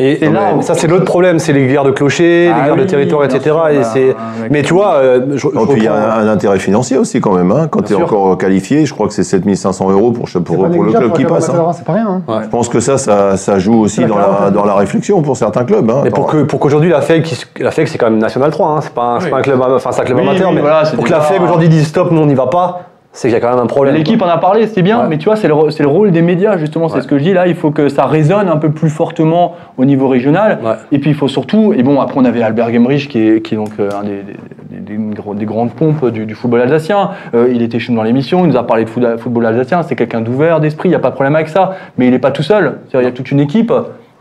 Et, 0.00 0.24
et 0.24 0.28
là 0.30 0.54
où- 0.56 0.62
ça, 0.62 0.74
c'est 0.74 0.86
l'autre 0.86 1.04
problème, 1.04 1.38
c'est 1.38 1.52
les 1.52 1.66
guerres 1.66 1.84
de 1.84 1.90
clochers, 1.90 2.50
Ah 2.52 2.58
les 2.60 2.64
guerres 2.66 2.76
de 2.76 2.84
territoire, 2.84 3.24
etc. 3.24 3.40
sûr, 3.42 3.68
et 3.68 3.76
bah, 3.78 3.84
c'est. 3.84 4.06
mec. 4.40 4.50
Mais 4.50 4.62
tu 4.62 4.72
vois, 4.74 4.94
euh, 4.94 5.20
je, 5.36 5.46
Et 5.46 5.50
je 5.52 5.58
puis 5.66 5.76
il 5.76 5.84
y 5.84 5.86
a 5.88 5.92
reprends- 5.92 6.18
un, 6.20 6.26
un 6.26 6.28
intérêt 6.28 6.58
financier 6.58 6.96
aussi 6.96 7.20
quand 7.20 7.32
même. 7.34 7.52
Hein. 7.52 7.68
Quand 7.70 7.80
tu 7.82 7.92
es 7.92 7.96
sûr. 7.96 8.04
encore 8.06 8.38
qualifié, 8.38 8.86
je 8.86 8.94
crois 8.94 9.06
que 9.06 9.12
c'est 9.12 9.22
7500 9.24 9.90
euros 9.90 10.10
pour, 10.12 10.24
pour, 10.28 10.42
pour, 10.42 10.62
pas 10.62 10.68
le 10.68 10.90
club 10.92 11.08
pour 11.08 11.12
qui 11.16 11.24
passe. 11.24 11.48
hein. 11.50 11.54
hein, 11.68 11.72
C'est 11.72 11.84
pas 11.84 11.92
rien. 11.92 12.22
hein. 12.26 12.40
Je 12.42 12.48
pense 12.48 12.68
que 12.68 12.80
ça, 12.80 12.98
ça, 12.98 13.36
ça 13.36 13.58
joue 13.58 13.78
aussi 13.80 14.00
la 14.00 14.06
dans 14.08 14.18
la, 14.18 14.50
dans 14.50 14.64
la 14.64 14.74
réflexion 14.74 15.20
pour 15.22 15.36
certains 15.36 15.64
clubs. 15.64 15.88
Hein. 15.90 16.00
Mais 16.04 16.10
pour 16.10 16.28
Attends. 16.28 16.38
que 16.38 16.42
pour 16.44 16.60
qu'aujourd'hui 16.60 16.90
la 16.90 17.00
FEG, 17.02 17.22
qui- 17.22 17.44
la 17.60 17.70
FEG 17.70 17.86
c'est 17.86 17.98
quand 17.98 18.08
même 18.10 18.18
National 18.18 18.50
3, 18.50 18.68
hein, 18.68 18.78
c'est 18.80 18.94
pas, 18.94 19.02
un- 19.02 19.20
c'est 19.20 19.26
Oui. 19.26 19.30
pas 19.32 19.38
un 19.38 19.42
club, 19.42 19.60
enfin 19.62 19.90
c'est 19.92 20.00
un 20.00 20.04
club 20.04 20.18
Oui, 20.18 20.28
amateur, 20.28 20.48
oui, 20.48 20.54
mais 20.56 20.60
voilà, 20.62 20.84
c'est 20.84 20.96
pour 20.96 21.04
que 21.04 21.10
la 21.10 21.20
FEG 21.20 21.38
hein. 21.40 21.44
aujourd'hui 21.44 21.68
dise 21.68 21.86
stop, 21.86 22.10
nous 22.10 22.20
on 22.22 22.26
n'y 22.26 22.34
va 22.34 22.46
pas, 22.46 22.80
c'est 23.12 23.28
qu'il 23.28 23.34
y 23.34 23.36
a 23.36 23.40
quand 23.40 23.50
même 23.50 23.58
un 23.62 23.66
problème. 23.66 23.94
L'équipe 23.96 24.22
en 24.22 24.26
a 24.28 24.38
parlé, 24.38 24.66
c'était 24.68 24.82
bien, 24.82 25.00
Ouais. 25.00 25.06
mais 25.08 25.18
tu 25.18 25.24
vois, 25.24 25.34
c'est 25.36 25.48
le, 25.48 25.54
c'est 25.70 25.82
le 25.82 25.88
rôle 25.88 26.12
des 26.12 26.22
médias, 26.22 26.56
justement, 26.58 26.88
c'est 26.88 26.96
Ouais. 26.96 27.00
ce 27.02 27.08
que 27.08 27.18
je 27.18 27.24
dis 27.24 27.32
là. 27.32 27.46
Il 27.48 27.56
faut 27.56 27.70
que 27.72 27.88
ça 27.88 28.06
résonne 28.06 28.48
un 28.48 28.56
peu 28.56 28.70
plus 28.70 28.88
fortement 28.90 29.56
au 29.78 29.84
niveau 29.84 30.06
régional. 30.08 30.58
Ouais. 30.64 30.72
Et 30.92 30.98
puis 31.00 31.10
il 31.10 31.16
faut 31.16 31.26
surtout, 31.28 31.72
et 31.76 31.82
bon, 31.82 32.00
après 32.00 32.18
on 32.20 32.24
avait 32.24 32.40
Albert 32.42 32.72
Gemrich, 32.72 33.08
qui 33.08 33.18
est, 33.20 33.42
qui 33.42 33.54
est 33.54 33.56
donc 33.56 33.70
euh, 33.80 33.88
un 34.00 34.04
des, 34.04 34.22
des- 34.70 34.80
des- 34.80 34.96
des 34.96 35.14
gros- 35.14 35.34
des 35.34 35.44
grandes 35.44 35.72
pompes 35.72 36.06
du, 36.10 36.24
du 36.24 36.34
football 36.34 36.60
alsacien. 36.60 37.10
Euh, 37.34 37.50
il 37.52 37.62
était 37.62 37.78
chez 37.80 37.92
nous 37.92 37.98
dans 37.98 38.04
l'émission, 38.04 38.44
il 38.44 38.50
nous 38.52 38.56
a 38.56 38.66
parlé 38.66 38.84
de 38.84 38.88
foot- 38.90 39.18
football 39.18 39.46
alsacien. 39.46 39.82
C'est 39.82 39.96
quelqu'un 39.96 40.20
d'ouvert 40.20 40.60
d'esprit, 40.60 40.88
il 40.88 40.92
n'y 40.92 40.96
a 40.96 41.00
pas 41.00 41.10
de 41.10 41.14
problème 41.14 41.34
avec 41.34 41.48
ça. 41.48 41.72
Mais 41.98 42.06
il 42.06 42.12
n'est 42.12 42.18
pas 42.20 42.30
tout 42.30 42.42
seul. 42.44 42.78
Il 42.94 43.02
y 43.02 43.06
a 43.06 43.10
toute 43.12 43.30
une 43.32 43.40
équipe, 43.40 43.72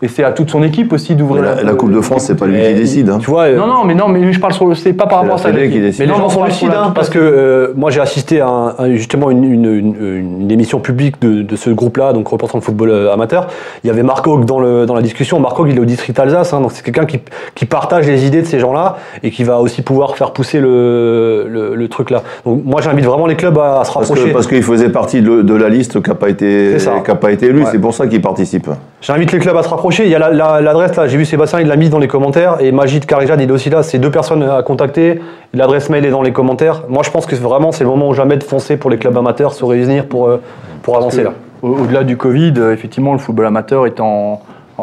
et 0.01 0.07
c'est 0.07 0.23
à 0.23 0.31
toute 0.31 0.49
son 0.49 0.63
équipe 0.63 0.93
aussi 0.93 1.15
d'ouvrir. 1.15 1.43
La, 1.43 1.61
la 1.63 1.73
Coupe 1.73 1.91
de 1.91 1.99
France, 2.01 2.23
c'est 2.23 2.35
pas 2.35 2.45
lui 2.47 2.61
qui 2.61 2.73
décide. 2.73 3.09
hein. 3.09 3.17
Tu 3.19 3.29
vois, 3.29 3.43
euh, 3.43 3.57
Non, 3.57 3.67
non, 3.67 3.83
mais 3.83 3.95
non, 3.95 4.07
mais 4.07 4.31
je 4.31 4.39
parle 4.39 4.53
sur 4.53 4.65
le. 4.65 4.75
C'est 4.75 4.93
pas 4.93 5.07
par 5.07 5.19
rapport 5.19 5.35
à 5.35 5.37
ça. 5.37 5.51
Qui 5.51 5.57
décide. 5.79 5.99
Mais 5.99 6.05
les 6.05 6.11
gens 6.13 6.19
Non, 6.19 6.29
sont 6.29 6.43
lucides, 6.45 6.69
hein, 6.73 6.91
parce 6.95 7.09
que 7.09 7.19
euh, 7.19 7.73
moi 7.75 7.91
j'ai 7.91 7.99
assisté 7.99 8.39
à, 8.41 8.47
un- 8.47 8.75
à 8.77 8.89
justement 8.91 9.29
une, 9.31 9.43
une- 9.43 9.65
une- 9.65 10.39
une 10.41 10.51
émission 10.51 10.79
publique 10.79 11.21
de, 11.21 11.41
de 11.41 11.55
ce 11.55 11.69
groupe-là, 11.69 12.13
donc 12.13 12.27
reportant 12.29 12.57
de 12.59 12.63
football 12.63 12.89
euh, 12.91 13.11
amateur. 13.13 13.47
Il 13.83 13.87
y 13.87 13.89
avait 13.89 14.03
Marc 14.03 14.25
Haug 14.25 14.45
dans, 14.45 14.59
le, 14.59 14.85
dans 14.85 14.95
la 14.95 15.01
discussion. 15.01 15.39
Marc 15.39 15.59
Haug, 15.59 15.67
il 15.69 15.75
est 15.77 15.81
au 15.81 15.85
district 15.85 16.17
Alsace, 16.19 16.53
hein, 16.53 16.61
donc 16.61 16.71
c'est 16.71 16.83
quelqu'un 16.83 17.05
qui, 17.05 17.19
qui 17.55 17.65
partage 17.65 18.07
les 18.07 18.25
idées 18.25 18.41
de 18.41 18.47
ces 18.47 18.59
gens-là 18.59 18.97
et 19.23 19.31
qui 19.31 19.43
va 19.43 19.59
aussi 19.59 19.81
pouvoir 19.81 20.15
faire 20.15 20.31
pousser 20.31 20.59
le, 20.61 21.47
le, 21.49 21.75
le 21.75 21.87
truc 21.89 22.09
là. 22.09 22.23
Donc 22.45 22.63
moi 22.63 22.79
j'invite 22.81 23.05
vraiment 23.05 23.27
les 23.27 23.35
clubs 23.35 23.57
à, 23.57 23.81
à 23.81 23.83
se 23.83 23.91
Parce 23.93 24.07
rapprocher. 24.09 24.29
que 24.29 24.33
parce 24.33 24.47
qu'il 24.47 24.63
faisait 24.63 24.89
partie 24.89 25.21
de, 25.21 25.41
de 25.41 25.53
la 25.55 25.67
liste 25.69 26.01
qui 26.01 26.09
n'a 26.09 26.15
pas 26.15 26.29
été 26.29 26.77
qui 26.77 27.11
a 27.11 27.15
pas 27.15 27.31
été 27.31 27.47
élue. 27.47 27.59
Ouais. 27.63 27.69
C'est 27.71 27.79
pour 27.79 27.93
ça 27.93 28.07
qu'il 28.07 28.21
participe. 28.21 28.67
J'invite 29.01 29.31
les 29.31 29.39
clubs 29.39 29.55
à 29.55 29.63
se 29.63 29.69
rapprocher. 29.69 30.03
Il 30.05 30.09
y 30.11 30.15
a 30.15 30.19
la- 30.19 30.29
la- 30.31 30.59
l'adresse 30.59 30.95
là, 30.97 31.07
j'ai 31.07 31.17
vu 31.17 31.23
Sébastien, 31.23 31.61
il 31.61 31.67
l'a 31.67 31.77
mise 31.77 31.89
dans 31.89 31.99
les 31.99 32.09
commentaires. 32.09 32.57
Et 32.59 32.71
Magid 32.73 33.05
Karijad, 33.05 33.39
il 33.39 33.49
est 33.49 33.51
aussi 33.51 33.69
là. 33.69 33.81
C'est 33.81 33.97
deux 33.97 34.11
personnes 34.11 34.43
à 34.43 34.61
contacter. 34.61 35.21
L'adresse 35.53 35.89
mail 35.89 36.05
est 36.05 36.09
dans 36.11 36.21
les 36.21 36.33
commentaires. 36.33 36.83
Moi, 36.89 37.03
je 37.03 37.09
pense 37.09 37.25
que 37.25 37.35
vraiment, 37.35 37.71
c'est 37.71 37.85
le 37.85 37.89
moment 37.89 38.09
ou 38.09 38.13
jamais 38.13 38.35
de 38.35 38.43
foncer 38.43 38.75
pour 38.75 38.89
les 38.89 38.97
clubs 38.97 39.17
amateurs, 39.17 39.53
se 39.53 39.63
réunir 39.63 40.05
pour, 40.05 40.27
euh, 40.27 40.41
pour 40.83 40.97
avancer 40.97 41.23
là. 41.23 41.31
Au- 41.61 41.69
Au-delà 41.69 42.03
du 42.03 42.17
Covid, 42.17 42.53
euh, 42.57 42.73
effectivement, 42.73 43.13
le 43.13 43.19
football 43.19 43.45
amateur 43.45 43.85
est 43.85 44.01
en- 44.01 44.41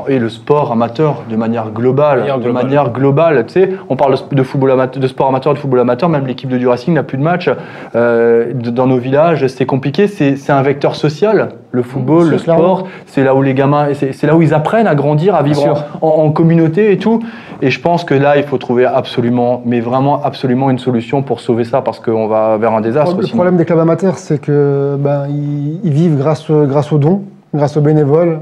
et 0.08 0.18
le 0.18 0.28
sport 0.28 0.72
amateur 0.72 1.22
de 1.30 1.36
manière 1.36 1.70
globale, 1.70 2.20
manière 2.20 2.38
de 2.38 2.50
manière 2.50 2.90
globale. 2.90 3.44
Tu 3.46 3.52
sais, 3.54 3.70
on 3.88 3.96
parle 3.96 4.14
de, 4.32 4.42
football 4.42 4.70
amateur, 4.72 5.00
de 5.02 5.06
sport 5.08 5.28
amateur, 5.28 5.54
de 5.54 5.58
football 5.58 5.80
amateur. 5.80 6.08
Même 6.08 6.26
l'équipe 6.26 6.48
de 6.48 6.58
du 6.58 6.68
Racing 6.68 6.94
n'a 6.94 7.02
plus 7.02 7.18
de 7.18 7.22
match 7.22 7.50
euh, 7.94 8.52
dans 8.54 8.86
nos 8.86 8.98
villages. 8.98 9.46
C'est 9.48 9.66
compliqué. 9.66 10.06
C'est 10.08 10.50
un 10.50 10.62
vecteur 10.62 10.94
social. 10.94 11.48
Le 11.72 11.82
football, 11.82 12.24
c'est 12.26 12.30
le 12.32 12.38
sport, 12.38 12.88
c'est 13.06 13.22
là 13.22 13.34
où 13.34 13.42
les 13.42 13.52
gamins, 13.52 13.88
c'est 13.92 14.22
là 14.26 14.34
où 14.34 14.40
ils 14.40 14.54
apprennent 14.54 14.86
à 14.86 14.94
grandir, 14.94 15.34
à 15.34 15.42
vivre 15.42 15.74
en, 16.00 16.06
en- 16.06 16.24
en 16.24 16.30
communauté 16.30 16.90
et 16.92 16.96
tout. 16.96 17.20
Et 17.60 17.70
je 17.70 17.80
pense 17.80 18.02
que 18.04 18.14
là, 18.14 18.38
il 18.38 18.44
faut 18.44 18.56
trouver 18.56 18.86
absolument, 18.86 19.62
mais 19.66 19.80
vraiment 19.80 20.22
absolument 20.24 20.70
une 20.70 20.78
solution 20.78 21.22
pour 21.22 21.40
sauver 21.40 21.64
ça, 21.64 21.82
parce 21.82 22.00
qu'on 22.00 22.28
va 22.28 22.56
vers 22.56 22.72
un 22.72 22.80
désastre. 22.80 23.16
Le 23.16 23.24
sinon. 23.24 23.34
problème 23.36 23.56
des 23.58 23.64
clubs 23.66 23.78
amateurs, 23.78 24.16
c'est 24.16 24.40
que 24.40 24.96
ben, 24.98 25.26
ils, 25.28 25.80
ils 25.84 25.92
vivent 25.92 26.16
grâce, 26.16 26.50
grâce 26.50 26.92
aux 26.92 26.98
dons, 26.98 27.22
grâce 27.54 27.76
aux 27.76 27.80
bénévoles, 27.82 28.40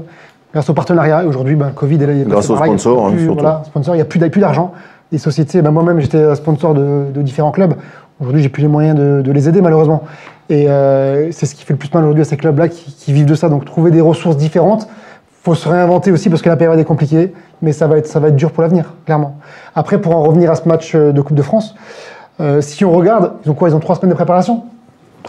grâce 0.55 0.69
aux 0.69 0.73
partenariats. 0.73 1.23
Et 1.23 1.27
aujourd'hui, 1.27 1.55
ben, 1.55 1.71
Covid 1.75 2.01
est 2.01 2.07
là. 2.07 2.13
il 2.13 2.25
Grâce 2.27 2.49
aux 2.49 2.53
y 2.53 2.57
a 2.57 2.61
plus- 2.61 2.69
hein. 3.07 3.11
Voilà, 3.33 3.61
il 3.87 3.93
n'y 3.95 4.01
a 4.01 4.05
plus, 4.05 4.19
d'a- 4.19 4.29
plus 4.29 4.39
d'argent. 4.41 4.71
Les 5.11 5.17
sociétés, 5.17 5.61
ben, 5.61 5.71
moi-même, 5.71 5.99
j'étais 5.99 6.33
sponsor 6.35 6.73
de, 6.73 7.07
de 7.13 7.21
différents 7.21 7.51
clubs. 7.51 7.73
Aujourd'hui, 8.21 8.41
j'ai 8.41 8.47
plus 8.49 8.61
les 8.61 8.69
moyens 8.69 8.97
de, 8.97 9.21
de 9.21 9.31
les 9.33 9.49
aider, 9.49 9.61
malheureusement. 9.61 10.03
Et 10.49 10.69
euh, 10.69 11.29
c'est 11.31 11.45
ce 11.45 11.55
qui 11.55 11.65
fait 11.65 11.73
le 11.73 11.77
plus 11.77 11.93
mal 11.93 12.03
aujourd'hui 12.03 12.21
à 12.21 12.25
ces 12.25 12.37
clubs-là 12.37 12.69
qui, 12.69 12.93
qui 12.93 13.11
vivent 13.11 13.25
de 13.25 13.35
ça. 13.35 13.49
Donc, 13.49 13.65
trouver 13.65 13.91
des 13.91 13.99
ressources 13.99 14.37
différentes. 14.37 14.87
faut 15.43 15.55
se 15.55 15.67
réinventer 15.67 16.11
aussi 16.11 16.29
parce 16.29 16.41
que 16.41 16.47
la 16.49 16.55
période 16.55 16.79
est 16.79 16.85
compliquée, 16.85 17.33
mais 17.61 17.73
ça 17.73 17.87
va 17.87 17.97
être, 17.97 18.07
ça 18.07 18.21
va 18.21 18.29
être 18.29 18.35
dur 18.37 18.51
pour 18.51 18.63
l'avenir, 18.63 18.93
clairement. 19.05 19.35
Après, 19.75 19.99
pour 19.99 20.15
en 20.15 20.23
revenir 20.23 20.49
à 20.51 20.55
ce 20.55 20.67
match 20.69 20.93
euh, 20.95 21.11
de 21.11 21.21
Coupe 21.21 21.35
de 21.35 21.41
France, 21.41 21.75
euh, 22.39 22.61
si 22.61 22.85
on 22.85 22.91
regarde, 22.91 23.33
ils 23.43 23.51
ont 23.51 23.53
quoi? 23.53 23.67
Ils 23.69 23.75
ont 23.75 23.79
trois 23.81 23.95
semaines 23.95 24.11
de 24.11 24.15
préparation 24.15 24.63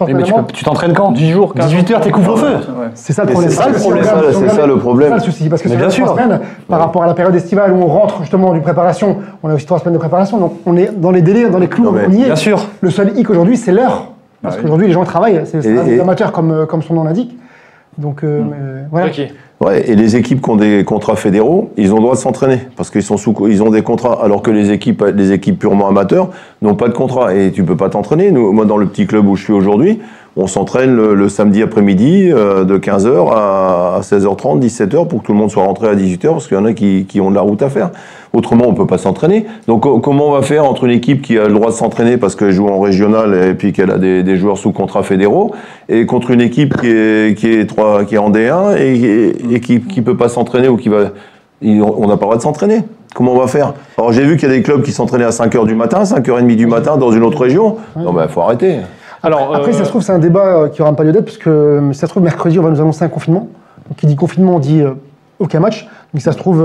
Oui, 0.01 0.15
mais 0.15 0.23
tu 0.23 0.33
avant 0.33 0.43
peux- 0.43 0.53
tu 0.53 0.65
t'entraînes 0.65 0.93
quand 0.93 1.13
10 1.13 1.31
jours, 1.31 1.55
15 1.55 1.69
18 1.69 1.91
heures, 1.93 2.01
t'es 2.01 2.11
couvre-feu. 2.11 2.47
Ouais. 2.47 2.87
C'est 2.95 3.13
ça 3.13 3.25
le 3.25 3.31
problème. 3.31 3.51
c'est 3.51 3.57
ça 3.57 3.69
le 3.69 3.75
problème, 3.75 4.05
c'est 4.05 4.49
ça 4.51 4.67
le 4.67 4.77
problème. 4.77 5.09
C'est 5.15 5.19
ça 5.21 5.27
le 5.27 5.33
souci, 5.33 5.49
parce 5.49 5.63
que 5.63 5.69
sur 5.69 5.79
bien 5.79 5.91
sûr. 5.91 6.09
semaines, 6.09 6.41
par 6.69 6.81
rapport 6.81 7.03
à 7.03 7.07
la 7.07 7.15
période 7.15 7.35
estivale 7.35 7.73
où 7.73 7.77
on 7.83 7.87
rentre 7.87 8.21
justement 8.21 8.53
du 8.53 8.61
préparation, 8.61 9.17
on 9.43 9.49
a 9.49 9.55
aussi 9.55 9.65
trois 9.67 9.79
semaines 9.79 9.95
de 9.95 9.99
préparation, 9.99 10.39
donc 10.39 10.53
on 10.67 10.77
est 10.77 10.91
dans 10.99 11.11
les 11.11 11.23
délais, 11.23 11.49
dans 11.49 11.59
les 11.59 11.69
clous, 11.69 11.89
on 11.89 12.11
y 12.13 12.23
est. 12.23 12.25
Bien 12.27 12.37
sûr. 12.37 12.67
Le 12.81 12.91
seul 12.91 13.17
hic 13.19 13.31
aujourd'hui, 13.31 13.57
c'est 13.57 13.73
l'heure. 13.73 14.09
Parce 14.43 14.55
Ah 14.55 14.59
oui. 14.59 14.63
qu'aujourd'hui, 14.63 14.87
les 14.89 14.93
gens 14.93 15.05
travaillent, 15.05 15.43
c'est 15.47 15.63
c'est 15.63 15.71
Et- 15.71 15.85
des 15.85 15.97
et- 15.97 16.01
amateurs 16.01 16.31
comme, 16.33 16.51
euh, 16.53 16.67
comme 16.67 16.83
son 16.83 16.95
nom 16.95 17.05
l'indique. 17.05 17.37
Donc, 17.99 18.23
euh, 18.23 18.43
mais, 18.49 18.57
voilà. 18.91 19.07
Ok. 19.07 19.21
Ouais, 19.59 19.91
et 19.91 19.97
les 19.97 20.17
équipes 20.17 20.43
qui 20.43 20.51
ont 20.51 20.57
des 20.57 20.85
contrats 20.85 21.17
fédéraux, 21.17 21.71
ils 21.79 21.93
ont 21.93 21.97
le 21.97 22.03
droit 22.03 22.15
de 22.15 22.21
s'entraîner 22.21 22.61
parce 22.77 22.91
qu'ils 22.91 23.03
sont 23.03 23.17
sous, 23.17 23.35
ils 23.49 23.63
ont 23.63 23.71
des 23.71 23.83
contrats, 23.83 24.23
alors 24.23 24.43
que 24.43 24.51
les 24.51 24.71
équipes, 24.71 25.03
les 25.15 25.33
équipes 25.33 25.59
purement 25.59 25.89
amateurs 25.89 26.29
n'ont 26.61 26.75
pas 26.75 26.89
de 26.89 26.93
contrat 26.93 27.35
et 27.35 27.51
tu 27.53 27.65
peux 27.65 27.77
pas 27.77 27.89
t'entraîner. 27.89 28.31
Nous, 28.31 28.53
moi, 28.53 28.67
dans 28.67 28.77
le 28.77 28.87
petit 28.87 29.07
club 29.07 29.27
où 29.27 29.35
je 29.35 29.45
suis 29.45 29.55
aujourd'hui, 29.55 29.99
on 30.37 30.47
s'entraîne 30.47 30.95
le, 30.95 31.15
le 31.15 31.29
samedi 31.29 31.63
après-midi 31.63 32.31
euh, 32.31 32.65
de 32.65 32.77
15h 32.79 33.33
à 33.35 34.01
16h30, 34.03 34.61
17h 34.61 35.09
pour 35.09 35.21
que 35.23 35.27
tout 35.27 35.33
le 35.33 35.39
monde 35.39 35.51
soit 35.51 35.65
rentré 35.65 35.89
à 35.89 35.95
18h 35.95 36.29
parce 36.29 36.47
qu'il 36.47 36.57
y 36.57 36.61
en 36.61 36.65
a 36.67 36.73
qui, 36.75 37.07
qui 37.09 37.21
ont 37.21 37.31
de 37.31 37.35
la 37.35 37.41
route 37.41 37.63
à 37.63 37.71
faire. 37.71 37.91
Autrement, 38.35 38.65
on 38.67 38.75
peut 38.75 38.87
pas 38.87 38.99
s'entraîner. 38.99 39.47
Donc, 39.67 39.85
co- 39.85 39.99
comment 39.99 40.29
on 40.29 40.33
va 40.33 40.43
faire 40.43 40.67
entre 40.67 40.85
une 40.85 40.91
équipe 40.91 41.23
qui 41.23 41.39
a 41.39 41.47
le 41.47 41.55
droit 41.55 41.69
de 41.69 41.75
s'entraîner 41.77 42.19
parce 42.19 42.37
qu'elle 42.37 42.51
joue 42.53 42.69
en 42.69 42.81
régional 42.81 43.35
et 43.35 43.55
puis 43.55 43.73
qu'elle 43.73 43.91
a 43.91 43.97
des, 43.99 44.23
des 44.23 44.37
joueurs 44.37 44.59
sous 44.59 44.73
contrat 44.73 45.03
fédéraux 45.03 45.53
et 45.89 46.05
contre 46.05 46.31
une 46.33 46.43
équipe 46.43 46.77
qui 46.81 46.89
est, 46.89 47.39
qui 47.39 47.47
est, 47.49 47.67
qui 48.07 48.15
est 48.15 48.19
en 48.19 48.31
D1 48.31 48.77
et, 48.77 49.55
et 49.55 49.61
qui, 49.61 49.81
qui 49.81 50.03
peut 50.03 50.17
pas 50.19 50.29
s'entraîner 50.29 50.69
ou 50.69 50.77
qui 50.77 50.91
va, 50.91 51.13
il- 51.63 51.81
on 51.83 52.01
n'a 52.07 52.09
pas 52.09 52.13
le 52.13 52.27
droit 52.27 52.37
de 52.37 52.43
s'entraîner. 52.43 52.81
Comment 53.15 53.33
on 53.33 53.39
va 53.39 53.47
faire? 53.47 53.73
Alors 53.97 54.13
j'ai 54.13 54.25
vu 54.25 54.37
qu'il 54.37 54.51
y 54.51 54.53
a 54.53 54.55
des 54.55 54.61
clubs 54.63 54.83
qui 54.83 54.93
s'entraînaient 54.93 55.25
à 55.25 55.31
5h 55.31 55.65
du 55.65 55.75
matin, 55.75 56.03
5h30 56.03 56.55
du 56.57 56.67
matin 56.67 56.99
dans 56.99 57.13
une 57.13 57.23
autre 57.23 57.41
région. 57.41 57.77
Non 57.97 58.13
mais 58.13 58.29
faut 58.29 58.43
arrêter. 58.43 58.81
Alors, 59.23 59.55
Après, 59.55 59.71
euh, 59.71 59.79
ça 59.79 59.85
se 59.85 59.89
trouve, 59.89 60.03
c'est 60.03 60.13
un 60.13 60.19
débat 60.19 60.47
euh, 60.47 60.69
qui 60.69 60.83
aura 60.83 60.95
pas 60.95 61.05
lieu 61.05 61.13
d'être, 61.13 61.25
parce 61.25 61.39
que 61.39 61.81
si 61.93 61.99
ça 61.99 62.07
se 62.07 62.13
trouve, 62.13 62.23
mercredi, 62.23 62.59
on 62.59 62.63
va 62.63 62.71
nous 62.71 62.81
annoncer 62.81 63.05
un 63.05 63.09
confinement. 63.09 63.49
Donc, 63.89 63.99
qui 63.99 64.07
dit 64.07 64.17
confinement, 64.17 64.59
dit 64.59 64.83
euh, 64.83 64.93
aucun 65.39 65.61
match. 65.61 65.89
Donc, 66.13 66.23
ça 66.23 66.33
se 66.33 66.39
trouve, 66.39 66.65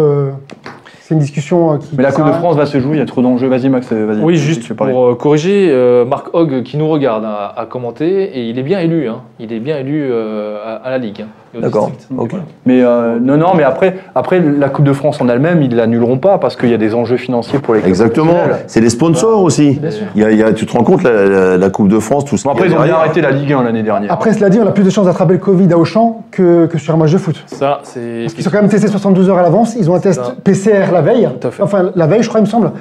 c'est 1.12 1.16
une 1.16 1.22
discussion 1.22 1.74
euh, 1.74 1.78
qui. 1.78 1.90
Mais 1.98 2.04
la 2.04 2.12
Coupe 2.14 2.26
de 2.26 2.32
France 2.32 2.56
va 2.56 2.66
se 2.66 2.80
jouer, 2.80 2.96
il 2.96 3.00
y 3.00 3.02
a 3.02 3.06
trop 3.06 3.22
d'enjeux. 3.22 3.48
Vas-y, 3.50 3.68
Max, 3.68 3.88
euh, 3.92 4.06
vas-y. 4.06 4.24
Oui, 4.24 4.38
juste 4.38 4.74
pour 4.74 4.88
euh, 4.88 5.16
corriger, 5.16 5.68
euh, 5.70 6.06
Marc 6.06 6.28
Hogg, 6.34 6.64
qui 6.64 6.78
nous 6.78 6.88
regarde, 6.88 7.26
a, 7.26 7.54
a 7.58 7.66
commenté, 7.66 8.24
et 8.24 8.50
il 8.50 8.58
est 8.58 8.64
bien 8.64 8.80
élu. 8.80 9.10
hein. 9.10 9.18
Il 9.40 9.52
est 9.52 9.60
bien 9.60 9.78
élu 9.78 10.08
euh, 10.10 10.58
à, 10.66 10.88
à 10.88 10.90
la 10.92 10.98
Ligue. 10.98 11.22
hein, 11.24 11.60
D'accord. 11.60 11.90
district. 11.90 12.08
Ok. 12.18 12.32
Mais 12.66 12.82
euh, 12.82 13.20
non, 13.20 13.36
non, 13.36 13.48
mais 13.58 13.64
après, 13.64 13.98
après, 14.16 14.40
la 14.40 14.70
Coupe 14.70 14.86
de 14.86 14.94
France 14.94 15.20
en 15.20 15.28
elle-même, 15.28 15.62
ils 15.62 15.76
l'annuleront 15.76 16.18
pas 16.18 16.38
parce 16.38 16.56
qu'il 16.56 16.70
y 16.70 16.74
a 16.74 16.78
des 16.78 16.96
enjeux 16.96 17.18
financiers 17.18 17.60
pour 17.60 17.74
les 17.74 17.82
clubs 17.82 17.90
Exactement. 17.90 18.38
C'est 18.68 18.80
les 18.80 18.90
sponsors 18.90 19.42
aussi. 19.44 19.72
Bien 19.82 19.92
sûr. 19.92 20.06
Il 20.16 20.22
y 20.22 20.26
a, 20.26 20.32
il 20.32 20.38
y 20.40 20.44
a- 20.44 20.54
tu 20.54 20.66
te 20.66 20.72
rends 20.72 20.84
compte 20.86 21.04
la, 21.04 21.26
la- 21.28 21.58
la 21.58 21.70
Coupe 21.70 21.90
de 21.90 22.00
France, 22.00 22.24
tout 22.24 22.38
Bon, 22.44 22.52
y 22.52 22.54
après, 22.54 22.68
ils 22.70 22.74
ont 22.76 22.82
bien 22.84 22.94
arrêté 22.96 23.20
la 23.20 23.32
Ligue 23.32 23.52
1 23.52 23.64
l'année 23.64 23.84
dernière. 23.84 24.12
Après, 24.14 24.32
cela 24.34 24.50
dit, 24.50 24.60
on 24.64 24.68
a 24.68 24.72
plus 24.72 24.84
de 24.86 24.90
chances 24.90 25.08
d'attraper 25.08 25.34
le 25.34 25.40
Covid 25.40 25.72
à 25.74 25.78
Auchan 25.78 26.24
que, 26.32 26.68
que 26.68 26.78
sur 26.78 26.94
un 26.94 26.98
match 26.98 27.12
de 27.12 27.18
foot. 27.18 27.44
Ça, 27.48 27.80
c'est. 27.84 28.22
Parce 28.22 28.34
qu'ils 28.34 28.44
sont 28.46 28.50
quand 28.50 28.62
même 28.62 28.70
testés 28.70 28.88
72 28.88 29.30
heures 29.30 29.38
à 29.40 29.42
l'avance. 29.42 29.76
Ils 29.78 29.90
ont 29.90 29.96
un 29.96 30.00
test 30.00 30.24
ça. 30.24 30.34
PCR 30.44 31.01
la 31.02 31.14
veille. 31.14 31.30
Tout 31.40 31.48
à 31.48 31.52
fait. 31.52 31.64
Enfin, 31.64 31.92
la 31.96 32.08
veille, 32.08 32.24
je 32.24 32.28
crois, 32.30 32.40
il 32.40 32.44
me 32.44 32.50
semble. 32.50 32.72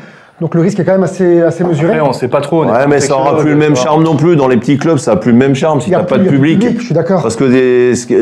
Donc 0.40 0.54
le 0.54 0.62
risque 0.62 0.80
est 0.80 0.84
quand 0.84 0.92
même 0.92 1.02
assez, 1.02 1.42
assez 1.42 1.62
mesuré. 1.64 1.96
Après, 1.96 2.08
on 2.08 2.14
sait 2.14 2.28
pas 2.28 2.40
trop. 2.40 2.64
on 2.64 2.72
Ouais, 2.72 2.86
mais 2.88 3.00
ça 3.00 3.14
aura 3.14 3.36
plus 3.40 3.50
le 3.50 3.56
même 3.56 3.76
charme 3.76 4.02
non 4.02 4.16
plus. 4.16 4.36
Dans 4.36 4.48
les 4.48 4.56
petits 4.56 4.78
clubs, 4.78 4.96
ça 4.96 5.12
a 5.12 5.16
plus 5.16 5.32
le 5.32 5.36
même 5.36 5.54
charme 5.54 5.82
si 5.82 5.90
t'as 5.90 5.98
pas 6.02 6.16
de 6.16 6.22
il 6.22 6.24
y 6.24 6.28
a 6.28 6.30
plus 6.30 6.38
public. 6.38 6.76
Je 6.78 6.84
suis 6.86 6.94
d'accord. 6.94 7.20
Parce 7.22 7.36
que 7.36 7.44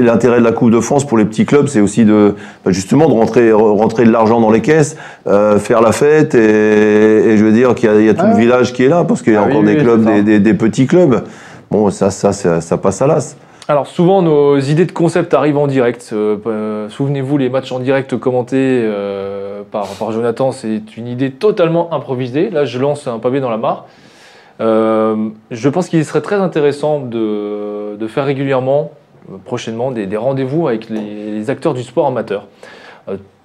l'intérêt 0.04 0.40
de 0.40 0.44
la 0.44 0.50
Coupe 0.50 0.72
de 0.72 0.80
France 0.80 1.06
pour 1.06 1.16
les 1.16 1.24
petits 1.24 1.46
clubs, 1.46 1.68
c'est 1.68 1.80
aussi 1.80 2.04
de 2.04 2.34
bah, 2.64 2.72
justement 2.72 3.06
de 3.06 3.12
rentrer, 3.12 3.52
rentrer 3.52 4.02
de 4.04 4.10
l'argent 4.10 4.40
dans 4.40 4.50
les 4.50 4.62
caisses, 4.62 4.96
euh, 5.28 5.60
faire 5.60 5.80
la 5.80 5.92
fête 5.92 6.34
et, 6.34 6.38
et 6.40 7.36
je 7.36 7.44
veux 7.44 7.52
dire 7.52 7.76
qu'il 7.76 7.88
y 7.88 7.92
a, 7.92 8.00
il 8.00 8.06
y 8.06 8.08
a 8.08 8.14
tout 8.14 8.22
Ah 8.24 8.30
le 8.30 8.34
ouais. 8.34 8.40
village 8.40 8.72
qui 8.72 8.82
est 8.84 8.88
là 8.88 9.04
parce 9.06 9.22
qu'il 9.22 9.34
y 9.34 9.36
a 9.36 9.42
Ah 9.42 9.46
encore 9.46 9.60
oui, 9.60 9.66
des 9.66 9.74
oui, 9.76 9.82
clubs, 9.84 10.24
des- 10.24 10.40
des 10.40 10.54
petits 10.54 10.88
clubs. 10.88 11.22
Bon, 11.70 11.88
ça, 11.90 12.10
ça, 12.10 12.32
ça, 12.32 12.60
ça 12.60 12.76
passe 12.78 13.00
à 13.00 13.06
l'as. 13.06 13.36
Alors 13.70 13.86
souvent 13.86 14.22
nos 14.22 14.58
idées 14.58 14.86
de 14.86 14.92
concept 14.92 15.34
arrivent 15.34 15.58
en 15.58 15.66
direct. 15.66 16.08
Euh, 16.14 16.38
euh, 16.46 16.88
Souvenez-vous 16.88 17.36
les 17.36 17.50
matchs 17.50 17.70
en 17.70 17.80
direct 17.80 18.16
commentés 18.16 18.56
euh, 18.56 19.62
par, 19.70 20.10
Jonathan, 20.10 20.52
c'est 20.52 20.96
une 20.96 21.06
idée 21.06 21.30
totalement 21.30 21.92
improvisée. 21.92 22.48
Là 22.48 22.64
je 22.64 22.78
lance 22.78 23.06
un 23.06 23.18
pavé 23.18 23.40
dans 23.40 23.50
la 23.50 23.58
mare. 23.58 23.84
Je 24.58 25.68
pense 25.68 25.90
qu'il 25.90 26.02
serait 26.06 26.22
très 26.22 26.36
intéressant 26.36 27.00
de, 27.00 28.06
faire 28.08 28.24
régulièrement, 28.24 28.90
prochainement, 29.44 29.90
des, 29.90 30.16
rendez-vous 30.16 30.66
avec 30.66 30.88
les, 30.88 31.32
les 31.32 31.50
acteurs 31.50 31.74
du 31.74 31.82
sport 31.82 32.06
amateur. 32.06 32.46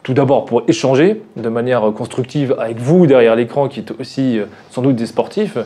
Tout 0.04 0.14
d'abord 0.14 0.46
pour 0.46 0.64
échanger 0.70 1.22
de 1.36 1.50
manière 1.50 1.92
constructive 1.92 2.56
avec 2.60 2.78
vous 2.78 3.08
derrière 3.08 3.36
l'écran 3.36 3.68
qui 3.68 3.82
êtes 3.82 3.92
aussi 4.00 4.40
sans 4.72 4.82
doute 4.82 4.96
des 4.96 5.06
sportifs, 5.06 5.58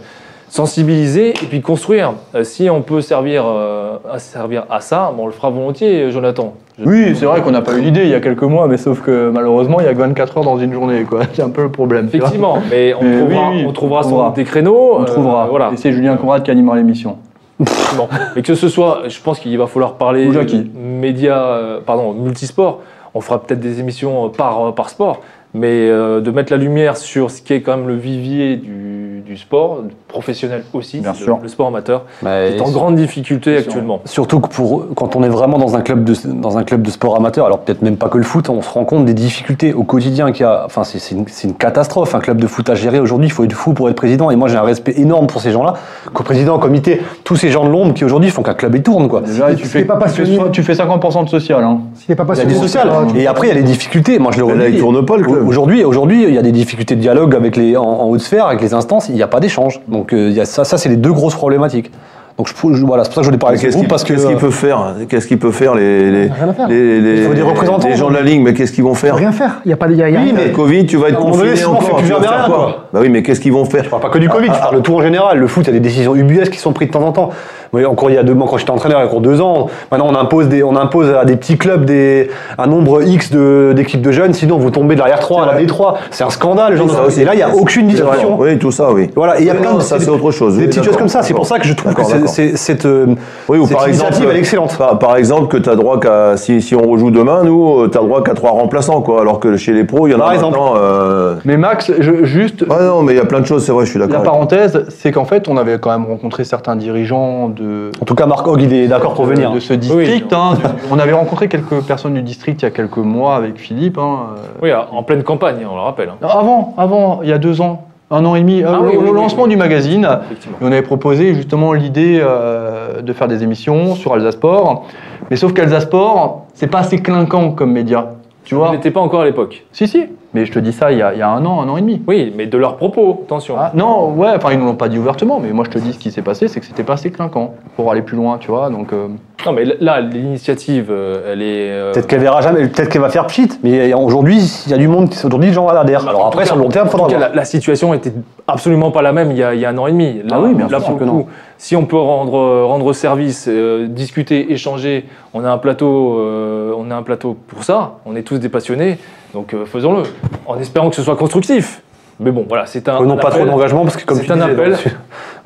sensibiliser 0.49 1.29
et 1.29 1.45
puis 1.49 1.61
construire. 1.61 2.13
Euh, 2.35 2.43
si 2.43 2.69
on 2.69 2.81
peut 2.81 3.01
servir, 3.01 3.43
euh, 3.45 3.97
à 4.11 4.19
servir 4.19 4.65
à 4.69 4.79
ça, 4.81 5.11
bon, 5.15 5.23
on 5.23 5.25
le 5.27 5.31
fera 5.31 5.49
volontiers, 5.49 6.11
Jonathan. 6.11 6.53
Je- 6.79 6.85
Oui, 6.85 7.15
c'est 7.15 7.25
vrai 7.25 7.41
qu'on 7.41 7.51
n'a 7.51 7.61
pas 7.61 7.73
eu 7.77 7.81
l'idée 7.81 8.03
il 8.03 8.09
y 8.09 8.13
a 8.15 8.19
quelques 8.19 8.43
mois, 8.43 8.67
mais 8.67 8.77
sauf 8.77 9.01
que 9.01 9.29
malheureusement, 9.29 9.79
il 9.79 9.85
y 9.85 9.89
a 9.89 9.93
que 9.93 9.99
24 9.99 10.37
heures 10.37 10.43
dans 10.43 10.57
une 10.57 10.73
journée. 10.73 11.03
quoi. 11.03 11.21
C'est 11.33 11.41
un 11.41 11.49
peu 11.49 11.63
le 11.63 11.71
problème. 11.71 12.07
Effectivement, 12.07 12.59
mais 12.69 12.93
on 12.93 13.03
Mais 13.03 13.17
trouvera, 13.19 13.49
oui, 13.49 13.55
oui, 13.57 13.65
on 13.67 13.71
trouvera 13.73 13.99
on 13.99 14.03
sans 14.03 14.09
trouvera. 14.09 14.27
doute 14.29 14.35
des 14.37 14.43
créneaux. 14.45 14.91
On 14.97 15.01
euh, 15.01 15.05
trouvera. 15.05 15.47
voilà. 15.47 15.71
Et 15.73 15.77
c'est 15.77 15.91
Julien 15.91 16.15
Conrad 16.17 16.43
qui 16.43 16.51
animera 16.51 16.75
l'émission. 16.77 17.17
Bon. 17.59 18.07
Mais 18.35 18.43
que 18.43 18.53
ce 18.53 18.69
soit, 18.69 19.03
je 19.07 19.19
pense 19.19 19.39
qu'il 19.39 19.57
va 19.57 19.65
falloir 19.65 19.93
parler 19.95 20.29
médias, 20.75 21.79
pardon, 21.85 22.13
multisport. 22.13 22.81
On 23.15 23.21
fera 23.21 23.41
peut-être 23.41 23.59
des 23.59 23.79
émissions 23.79 24.29
par, 24.29 24.73
par 24.75 24.89
sport, 24.89 25.21
mais 25.55 25.87
de 25.89 26.31
mettre 26.31 26.51
la 26.53 26.57
lumière 26.59 26.97
sur 26.97 27.31
ce 27.31 27.41
qui 27.41 27.53
est 27.53 27.61
quand 27.61 27.75
même 27.77 27.87
le 27.87 27.95
vivier 27.95 28.57
du, 28.57 29.23
du 29.25 29.37
sport, 29.37 29.79
professionnel 30.07 30.63
aussi, 30.73 30.99
Bien 30.99 31.11
le, 31.11 31.17
sûr. 31.17 31.39
le 31.41 31.47
sport 31.49 31.67
amateur, 31.67 32.03
Mais 32.23 32.51
qui 32.51 32.57
est 32.57 32.61
en 32.61 32.71
grande 32.71 32.95
difficulté 32.95 33.57
actuellement. 33.57 33.99
Surtout 34.05 34.39
que 34.39 34.47
pour, 34.47 34.85
quand 34.95 35.15
on 35.15 35.23
est 35.23 35.29
vraiment 35.29 35.57
dans 35.57 35.75
un, 35.75 35.81
club 35.81 36.03
de, 36.03 36.13
dans 36.25 36.57
un 36.57 36.63
club 36.63 36.81
de 36.81 36.89
sport 36.89 37.15
amateur, 37.15 37.45
alors 37.45 37.59
peut-être 37.59 37.81
même 37.81 37.97
pas 37.97 38.07
que 38.09 38.17
le 38.17 38.23
foot, 38.23 38.49
on 38.49 38.61
se 38.61 38.69
rend 38.69 38.85
compte 38.85 39.05
des 39.05 39.13
difficultés 39.13 39.73
au 39.73 39.83
quotidien 39.83 40.31
qu'il 40.31 40.41
y 40.41 40.45
a. 40.45 40.63
Enfin, 40.65 40.83
c'est 40.83 40.99
c'est 40.99 41.15
une, 41.15 41.25
une 41.43 41.53
catastrophe. 41.55 42.15
Un 42.15 42.19
club 42.19 42.39
de 42.39 42.47
foot 42.47 42.69
à 42.69 42.75
gérer 42.75 42.99
aujourd'hui, 42.99 43.27
il 43.27 43.31
faut 43.31 43.43
être 43.43 43.53
fou 43.53 43.73
pour 43.73 43.89
être 43.89 43.95
président. 43.95 44.31
Et 44.31 44.35
moi, 44.35 44.47
j'ai 44.47 44.55
un 44.57 44.61
respect 44.63 44.93
énorme 44.97 45.27
pour 45.27 45.41
ces 45.41 45.51
gens-là, 45.51 45.73
qu'au 46.13 46.23
président, 46.23 46.55
au 46.55 46.59
comité, 46.59 47.01
tous 47.23 47.35
ces 47.35 47.49
gens 47.49 47.65
de 47.65 47.69
l'ombre 47.69 47.93
qui 47.93 48.05
aujourd'hui 48.05 48.29
font 48.29 48.43
qu'un 48.43 48.53
club 48.53 48.75
il 48.75 48.83
tourne. 48.83 49.07
Quoi. 49.09 49.21
Déjà, 49.21 49.53
tu 49.53 49.63
si 49.63 49.69
fais, 49.69 49.85
pas 49.85 49.95
tu 49.95 49.99
fais 50.09 50.21
passionné- 50.23 50.37
so- 50.37 50.49
tu 50.49 50.63
fais 50.63 50.73
50% 50.73 51.23
de 51.25 51.29
social. 51.29 51.63
Hein. 51.63 51.79
N'est 52.07 52.15
pas 52.15 52.23
Il 52.23 52.27
y 52.27 52.29
a 52.31 52.33
passionné, 52.45 52.53
des 52.53 52.59
sociales. 52.59 52.89
Et 53.15 53.27
après, 53.27 53.47
il 53.47 53.49
y 53.49 53.53
a 53.53 53.55
les 53.55 53.63
difficultés. 53.63 54.19
Moi, 54.19 54.31
je 54.33 54.39
le 54.41 54.47
là, 54.53 54.63
redis. 54.65 54.75
il 54.75 54.79
tourne 54.79 55.05
pas, 55.05 55.17
le 55.17 55.23
club. 55.23 55.47
Aujourd'hui, 55.47 55.83
aujourd'hui, 55.83 56.23
il 56.27 56.33
y 56.33 56.37
a 56.37 56.41
des 56.41 56.51
difficultés 56.53 56.95
de 56.95 57.01
dialogue 57.01 57.35
avec 57.35 57.55
les, 57.57 57.75
en, 57.77 57.83
en 57.83 58.07
haute 58.09 58.21
sphère, 58.21 58.45
avec 58.47 58.61
les 58.61 58.73
instances. 58.73 59.09
Il 59.09 59.15
n'y 59.15 59.21
a 59.23 59.27
pas 59.27 59.39
d'échange. 59.39 59.81
Donc, 59.97 60.13
euh, 60.13 60.27
il 60.29 60.35
y 60.35 60.39
a 60.39 60.45
ça, 60.45 60.63
ça 60.63 60.77
c'est 60.77 60.89
les 60.89 60.95
deux 60.95 61.11
grosses 61.11 61.35
problématiques. 61.35 61.91
Donc, 62.37 62.47
je, 62.47 62.73
je- 62.75 62.85
voilà, 62.85 63.03
c'est 63.03 63.09
pour 63.09 63.15
ça 63.15 63.21
que 63.21 63.25
je 63.25 63.29
voulais 63.29 63.39
parler 63.39 63.57
avec 63.57 63.73
vous 63.73 63.83
parce 63.85 64.03
que. 64.03 64.13
qu'est-ce 64.13 64.27
qu'il 64.27 64.35
euh, 64.35 64.39
peut 64.39 64.51
faire 64.51 64.93
Qu'est-ce 65.09 65.25
qu'il 65.27 65.39
peut 65.39 65.49
faire 65.51 65.73
les, 65.73 66.11
les, 66.11 66.27
faire. 66.29 66.67
les, 66.69 67.01
les- 67.01 67.17
Il 67.21 67.27
faut 67.27 67.33
des 67.33 67.41
représentants. 67.41 67.87
les 67.87 67.95
gens 67.95 68.09
de 68.09 68.13
la 68.13 68.21
ligne 68.21 68.43
Mais 68.43 68.53
qu'est-ce 68.53 68.71
qu'ils 68.71 68.83
vont 68.83 68.93
faire 68.93 69.15
rien 69.15 69.31
faire. 69.31 69.59
Il 69.65 69.69
n'y 69.69 69.73
a 69.73 69.77
pas 69.77 69.87
de. 69.87 69.95
y 69.95 69.97
y 69.97 70.03
Oui, 70.03 70.33
mais 70.35 70.51
Covid, 70.51 70.85
tu 70.85 70.97
vas 70.97 71.09
être 71.09 71.17
donné, 71.19 71.31
confiné 71.31 71.55
fait 71.55 71.65
encore. 71.65 71.97
tu 71.97 72.11
vas 72.13 72.21
faire 72.21 72.45
quoi. 72.45 72.89
Bah 72.93 72.99
oui, 73.01 73.09
mais 73.09 73.23
qu'est-ce 73.23 73.39
qu'ils 73.39 73.53
vont 73.53 73.65
faire 73.65 73.85
Je 73.85 73.89
parle 73.89 74.03
pas 74.03 74.09
que 74.09 74.19
du 74.19 74.29
Covid, 74.29 74.49
je 74.53 74.59
parle 74.59 74.75
de 74.75 74.81
tout 74.81 74.93
en 74.93 75.01
général. 75.01 75.39
Le 75.39 75.47
foot, 75.47 75.63
il 75.63 75.67
y 75.67 75.69
a 75.71 75.73
des 75.73 75.79
décisions 75.79 76.15
ubuesques 76.15 76.51
qui 76.53 76.59
sont 76.59 76.73
prises 76.73 76.89
de 76.89 76.93
temps 76.93 77.01
en 77.07 77.11
temps. 77.11 77.31
Encore 77.73 78.09
il 78.09 78.15
y 78.15 78.17
a 78.17 78.23
deux 78.23 78.33
mois, 78.33 78.47
quand 78.49 78.57
j'étais 78.57 78.71
entraîneur, 78.71 78.99
il 78.99 79.03
y 79.03 79.05
a 79.05 79.07
encore 79.07 79.21
deux 79.21 79.41
ans, 79.41 79.67
maintenant 79.91 80.07
on 80.09 80.15
impose, 80.15 80.47
des, 80.47 80.63
on 80.63 80.75
impose 80.75 81.09
à 81.13 81.25
des 81.25 81.35
petits 81.35 81.57
clubs 81.57 81.85
des, 81.85 82.29
un 82.57 82.67
nombre 82.67 83.03
X 83.03 83.31
de- 83.31 83.73
d'équipes 83.75 84.01
de, 84.01 84.11
jeunes, 84.11 84.33
sinon 84.33 84.57
vous 84.57 84.71
tombez 84.71 84.95
de 84.95 84.99
l'arrière 84.99 85.19
3 85.19 85.43
à 85.43 85.45
la 85.53 85.61
D3. 85.61 85.95
C'est 86.11 86.23
un 86.23 86.29
scandale. 86.29 86.75
genre. 86.77 86.89
Ça 86.89 87.21
et 87.21 87.25
là, 87.25 87.33
il 87.33 87.37
n'y 87.37 87.43
a 87.43 87.53
aucune 87.55 87.87
discussion. 87.87 88.37
Oui, 88.39 88.57
tout 88.57 88.71
ça, 88.71 88.91
oui. 88.91 89.09
Voilà, 89.15 89.39
et 89.39 89.43
il 89.43 89.47
y 89.47 89.49
a 89.49 89.55
plein 89.55 89.73
de 89.73 89.81
ça, 89.81 89.99
c'est 89.99 90.09
autre 90.09 90.31
chose. 90.31 90.55
Des 90.55 90.61
Oui, 90.61 90.67
petites 90.67 90.83
choses 90.83 90.97
comme 90.97 91.07
ça. 91.09 91.21
C'est 91.23 91.33
pour 91.33 91.45
ça 91.45 91.59
que 91.59 91.65
je 91.67 91.73
trouve 91.73 91.93
que 91.93 92.03
c'est- 92.27 92.55
cette, 92.57 92.85
euh, 92.85 93.07
Oui, 93.49 93.57
ou 93.57 93.65
cette 93.67 93.77
par 93.77 93.87
exemple, 93.87 94.05
initiative, 94.11 94.29
elle 94.31 94.35
est 94.37 94.39
excellente. 94.39 94.77
Par, 94.77 94.97
par 94.99 95.15
exemple, 95.17 95.47
que 95.47 95.57
tu 95.57 95.69
as 95.69 95.75
droit 95.75 95.99
qu'à. 95.99 96.37
Si, 96.37 96.61
si 96.61 96.75
on 96.75 96.81
rejoue 96.89 97.11
demain, 97.11 97.43
nous, 97.43 97.87
tu 97.87 97.97
as 97.97 98.01
droit 98.01 98.23
qu'à 98.23 98.33
trois 98.33 98.51
remplaçants, 98.51 99.01
quoi. 99.01 99.21
Alors 99.21 99.39
que 99.39 99.57
chez 99.57 99.73
les 99.73 99.83
pros, 99.83 100.07
il 100.07 100.11
y 100.11 100.15
en 100.15 100.19
Par 100.19 100.29
a 100.29 100.33
exemple. 100.35 100.57
maintenant. 100.57 100.73
euh, 100.77 101.35
Mais 101.45 101.57
Max, 101.57 101.91
je- 101.99 102.23
juste, 102.25 102.65
Ah 102.69 102.83
non, 102.83 103.01
mais 103.03 103.13
il 103.13 103.17
y 103.17 103.21
a 103.21 103.25
plein 103.25 103.39
de 103.41 103.45
choses, 103.45 103.63
c'est 103.65 103.71
vrai, 103.71 103.85
je 103.85 103.91
suis 103.91 103.99
la 103.99 104.07
d'accord. 104.07 104.23
parenthèse, 104.23 104.85
c'est 104.89 105.11
qu'en 105.11 105.25
fait, 105.25 105.47
on 105.47 105.57
avait 105.57 105.79
quand 105.79 105.91
même 105.91 106.05
rencontré 106.05 106.43
certains 106.43 106.75
dirigeants 106.75 107.49
de, 107.57 107.91
En 108.01 108.05
tout 108.05 108.15
cas, 108.15 108.25
Marc 108.25 108.47
Hogg, 108.47 108.61
il 108.61 108.73
est 108.73 108.87
d'accord 108.87 109.13
pour 109.13 109.25
de- 109.25 109.31
venir. 109.33 109.51
de 109.51 109.59
ce 109.59 109.73
district. 109.73 110.31
hein, 110.33 110.53
du- 110.55 110.63
on 110.91 110.99
avait 110.99 111.13
rencontré 111.13 111.47
quelques 111.47 111.81
personnes 111.81 112.13
du 112.13 112.21
district 112.21 112.61
il 112.61 112.65
y 112.65 112.67
a 112.67 112.71
quelques 112.71 112.97
mois 112.97 113.35
avec 113.35 113.57
Philippe. 113.57 113.97
hein, 113.97 114.19
euh, 114.37 114.41
Oui, 114.61 114.69
en 114.91 115.03
pleine 115.03 115.23
campagne, 115.23 115.57
on 115.69 115.75
le 115.75 115.81
rappelle. 115.81 116.09
hein. 116.09 116.27
Avant, 116.27 116.73
avant, 116.77 117.19
il 117.23 117.29
y 117.29 117.33
a 117.33 117.37
deux 117.37 117.61
ans, 117.61 117.83
un 118.11 118.23
an 118.25 118.35
et 118.35 118.41
demi, 118.41 118.63
euh, 118.63 118.67
Ah 118.73 118.79
oui, 118.81 118.93
oui, 118.97 119.11
lancement 119.13 119.43
oui. 119.43 119.49
du 119.49 119.57
magazine. 119.57 120.07
Et 120.31 120.35
on 120.63 120.67
avait 120.67 120.81
proposé 120.81 121.33
justement 121.33 121.73
l'idée 121.73 122.19
euh, 122.21 123.01
de 123.01 123.13
faire 123.13 123.27
des 123.27 123.43
émissions 123.43 123.95
sur 123.95 124.13
Alsasport. 124.13 124.85
Mais 125.29 125.35
sauf 125.35 125.51
qu'Alsasport, 125.53 126.45
c'est 126.53 126.67
pas 126.67 126.79
assez 126.79 126.99
clinquant 126.99 127.51
comme 127.51 127.71
média. 127.73 128.11
Tu 128.47 128.55
On 128.55 128.59
vois 128.59 128.71
n'était 128.71 128.91
pas 128.91 129.01
encore 129.01 129.21
à 129.21 129.25
l'époque. 129.25 129.65
Si, 129.73 129.89
si. 129.89 130.05
Mais 130.33 130.45
je 130.45 130.53
te 130.53 130.59
dis 130.59 130.71
ça 130.71 130.91
il 130.93 130.97
y 130.99 131.01
a, 131.01 131.13
il 131.13 131.19
y 131.19 131.21
a 131.21 131.27
un 131.29 131.45
an, 131.45 131.61
un 131.61 131.67
an 131.67 131.75
et 131.75 131.81
demi. 131.81 132.01
Oui, 132.07 132.31
mais 132.35 132.45
de 132.45 132.57
leurs 132.57 132.77
propos, 132.77 133.23
attention. 133.25 133.55
Ah, 133.57 133.71
non, 133.73 134.11
ouais, 134.11 134.29
enfin 134.37 134.53
ils 134.53 134.59
ne 134.59 134.63
l'ont 134.63 134.75
pas 134.75 134.87
dit 134.87 134.97
ouvertement, 134.97 135.39
mais 135.41 135.51
moi 135.51 135.65
je 135.65 135.71
te 135.71 135.79
dis 135.79 135.91
ce 135.91 135.99
qui 135.99 136.11
s'est 136.11 136.21
passé, 136.21 136.47
c'est 136.47 136.61
que 136.61 136.65
c'était 136.65 136.83
pas 136.83 136.93
assez 136.93 137.11
clinquant 137.11 137.55
pour 137.75 137.91
aller 137.91 138.01
plus 138.01 138.15
loin, 138.15 138.37
tu 138.37 138.49
vois. 138.49 138.69
Donc 138.69 138.93
euh, 138.93 139.07
Non, 139.45 139.51
mais 139.51 139.65
là, 139.81 139.99
l'initiative, 139.99 140.87
euh, 140.91 141.33
elle 141.33 141.41
est. 141.41 141.71
euh, 141.71 141.91
Peut-être 141.91 142.07
qu'elle 142.07 142.21
verra 142.21 142.39
jamais, 142.39 142.67
peut-être 142.69 142.87
qu'elle 142.89 143.01
va 143.01 143.09
faire 143.09 143.27
pchit, 143.27 143.49
mais 143.63 143.93
aujourd'hui, 143.93 144.37
il 144.65 144.71
y 144.71 144.73
a 144.73 144.77
du 144.77 144.87
monde, 144.87 145.09
aujourd'hui, 145.25 145.49
les 145.49 145.53
gens 145.53 145.67
adhèrent. 145.67 146.07
Alors 146.07 146.25
En 146.25 146.27
après, 146.29 146.45
sur 146.45 146.55
le 146.55 146.61
long 146.61 146.69
terme, 146.69 146.87
faudra 146.87 147.09
cas, 147.09 147.17
la, 147.19 147.29
la 147.29 147.45
situation 147.45 147.93
était 147.93 148.13
absolument 148.47 148.91
pas 148.91 149.01
la 149.01 149.11
même 149.11 149.31
il 149.31 149.37
y 149.37 149.43
a, 149.43 149.53
il 149.55 149.59
y 149.59 149.65
a 149.65 149.69
un 149.69 149.77
an 149.77 149.87
et 149.87 149.91
demi. 149.91 150.21
Là, 150.23 150.35
Ah 150.37 150.39
oui, 150.41 150.53
bien 150.53 150.67
là, 150.69 150.79
sûr 150.79 150.95
que 150.95 151.01
le 151.01 151.05
non. 151.07 151.25
Si 151.57 151.75
on 151.75 151.85
peut 151.85 151.97
rendre, 151.97 152.63
rendre 152.65 152.93
service, 152.93 153.47
euh, 153.47 153.87
discuter, 153.87 154.51
échanger, 154.51 155.05
on 155.33 155.43
a 155.43 155.49
un 155.49 155.57
plateau, 155.57 156.19
euh, 156.19 156.73
on 156.77 156.91
a 156.91 156.95
un 156.95 157.03
plateau 157.03 157.35
pour 157.47 157.63
ça. 157.63 157.95
On 158.05 158.15
est 158.15 158.23
tous 158.23 158.37
des 158.37 158.49
passionnés, 158.49 158.97
donc 159.33 159.53
euh, 159.53 159.65
faisons-le, 159.65 160.03
en 160.45 160.59
espérant 160.59 160.89
que 160.89 160.95
ce 160.95 161.01
soit 161.03 161.15
constructif. 161.15 161.81
Mais 162.19 162.31
bon, 162.31 162.45
voilà, 162.47 162.65
c'est 162.65 162.87
un. 162.89 162.95
Prenons 162.95 163.15
un 163.15 163.17
pas 163.17 163.29
trop 163.29 163.45
d'engagement 163.45 163.83
parce 163.83 163.97
que 163.97 164.05
comme 164.05 164.17
C'est 164.17 164.31
un 164.31 164.35
disais, 164.35 164.51
appel. 164.51 164.77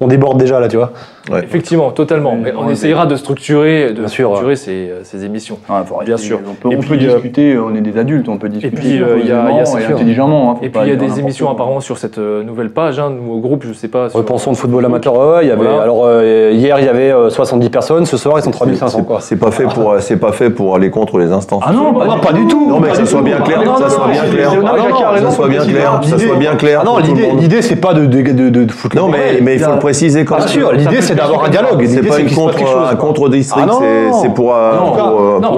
On 0.02 0.08
déborde 0.08 0.38
déjà 0.38 0.60
là, 0.60 0.68
tu 0.68 0.78
vois. 0.78 0.92
Ouais. 1.32 1.44
Effectivement, 1.44 1.92
totalement. 1.92 2.36
Mais 2.42 2.52
on 2.58 2.68
essayera 2.70 3.06
de 3.06 3.16
structurer, 3.16 3.94
de 3.94 4.08
sûr, 4.08 4.30
structurer 4.30 4.56
ces, 4.56 4.72
euh, 4.90 5.00
ces 5.04 5.24
émissions. 5.24 5.60
Bien 6.06 6.18
sûr. 6.18 6.40
On 6.50 6.54
peut, 6.56 6.72
Et 6.72 6.76
on 6.76 6.80
puis, 6.80 6.90
peut 6.90 6.96
euh, 6.96 7.14
discuter, 7.14 7.58
on 7.58 7.76
est 7.76 7.82
des 7.82 7.98
adultes, 8.00 8.28
on 8.28 8.38
peut 8.38 8.50
discuter 8.50 8.76
puis, 8.76 9.02
euh, 9.02 9.18
il 9.22 9.28
y 9.28 9.32
a- 9.32 9.46
il 9.50 9.56
y 9.56 9.60
a- 9.60 9.64
posément 9.64 9.66
c'est 9.66 9.82
et 9.82 9.94
intelligemment. 9.94 10.52
hein, 10.52 10.58
Et 10.64 10.70
puis 10.70 10.82
il 10.84 10.90
y 10.90 10.92
a 10.92 10.96
des 10.96 11.20
émissions 11.20 11.46
quoi. 11.46 11.54
apparemment 11.54 11.80
sur 11.80 11.98
cette 12.00 12.18
euh, 12.18 12.44
nouvelle 12.44 12.72
page, 12.72 13.00
hein, 13.00 13.12
nous 13.12 13.32
au 13.34 13.40
groupe, 13.40 13.64
je 13.68 13.74
sais 13.74 13.88
pas. 13.88 14.10
sur- 14.10 14.18
Repensons 14.20 14.50
le 14.52 14.56
football 14.56 14.84
amateur. 14.86 15.14
Ouais, 15.14 15.46
y 15.46 15.52
avait, 15.52 15.64
Voilà. 15.64 15.82
alors 15.84 16.04
euh, 16.06 16.52
hier, 16.54 16.80
il 16.80 16.86
y 16.86 16.90
avait 16.90 17.12
euh, 17.12 17.30
70 17.30 17.70
personnes, 17.70 18.06
ce 18.08 18.18
soir, 18.18 18.36
ils 18.40 18.42
sont 18.44 18.52
3500. 18.52 18.98
C'est 19.00 19.06
Quoi. 19.06 19.20
c'est 19.22 19.36
pas 19.38 19.52
fait 19.52 19.66
pour, 19.66 19.96
c'est 20.00 20.18
pas 20.18 20.32
fait 20.32 20.50
pour 20.50 20.76
aller 20.76 20.90
contre 20.90 21.20
les 21.20 21.32
instances. 21.32 21.64
Ah 21.66 21.72
non, 21.72 21.94
pas, 21.94 22.08
du 22.16 22.22
pas 22.22 22.34
du 22.34 22.48
tout. 22.48 22.68
Non, 22.68 22.80
mais 22.80 22.90
que 22.90 22.98
ça 22.98 23.06
soit 23.06 23.22
bien 23.22 23.40
clair, 23.42 23.64
non, 23.64 23.78
ça 23.78 23.90
soit 23.90 24.08
bien 24.08 24.24
clair, 24.24 24.50
ça 24.52 25.32
soit 25.32 25.48
bien 25.48 25.64
clair, 25.66 26.00
que 26.02 26.08
ça 26.08 26.16
L'idée- 26.16 26.28
soit 26.28 26.38
bien 26.38 26.56
clair. 26.56 26.84
Non, 26.84 26.98
l'idée, 26.98 27.30
l'idée, 27.40 27.62
c'est 27.62 27.76
pas 27.76 27.94
de, 27.94 28.06
de, 28.08 28.22
de, 28.22 28.50
de, 28.50 28.64
de 28.66 28.72
foutre 28.72 28.96
Non, 28.96 29.08
mais, 29.08 29.40
mais 29.42 29.56
il 29.56 29.60
faut 29.60 29.72
le 29.72 29.78
préciser 29.92 30.26
quand 30.26 30.38
Bien 30.38 30.48
sûr, 30.48 30.72
l'idée, 30.72 31.02
c'est 31.02 31.16
d'avoir 31.16 31.46
un 31.46 31.50
dialogue. 31.50 31.86
C'est 31.88 32.02
pas 32.02 32.20
une 32.20 32.34
contre, 32.34 32.56
quelque 32.56 32.68
chose, 32.70 32.88
un 32.90 32.96
quoi. 32.96 33.08
contre-district, 33.08 33.66
Ah 33.70 33.72
non, 33.72 33.80
c'est- 34.22 34.30
pour, 34.34 34.54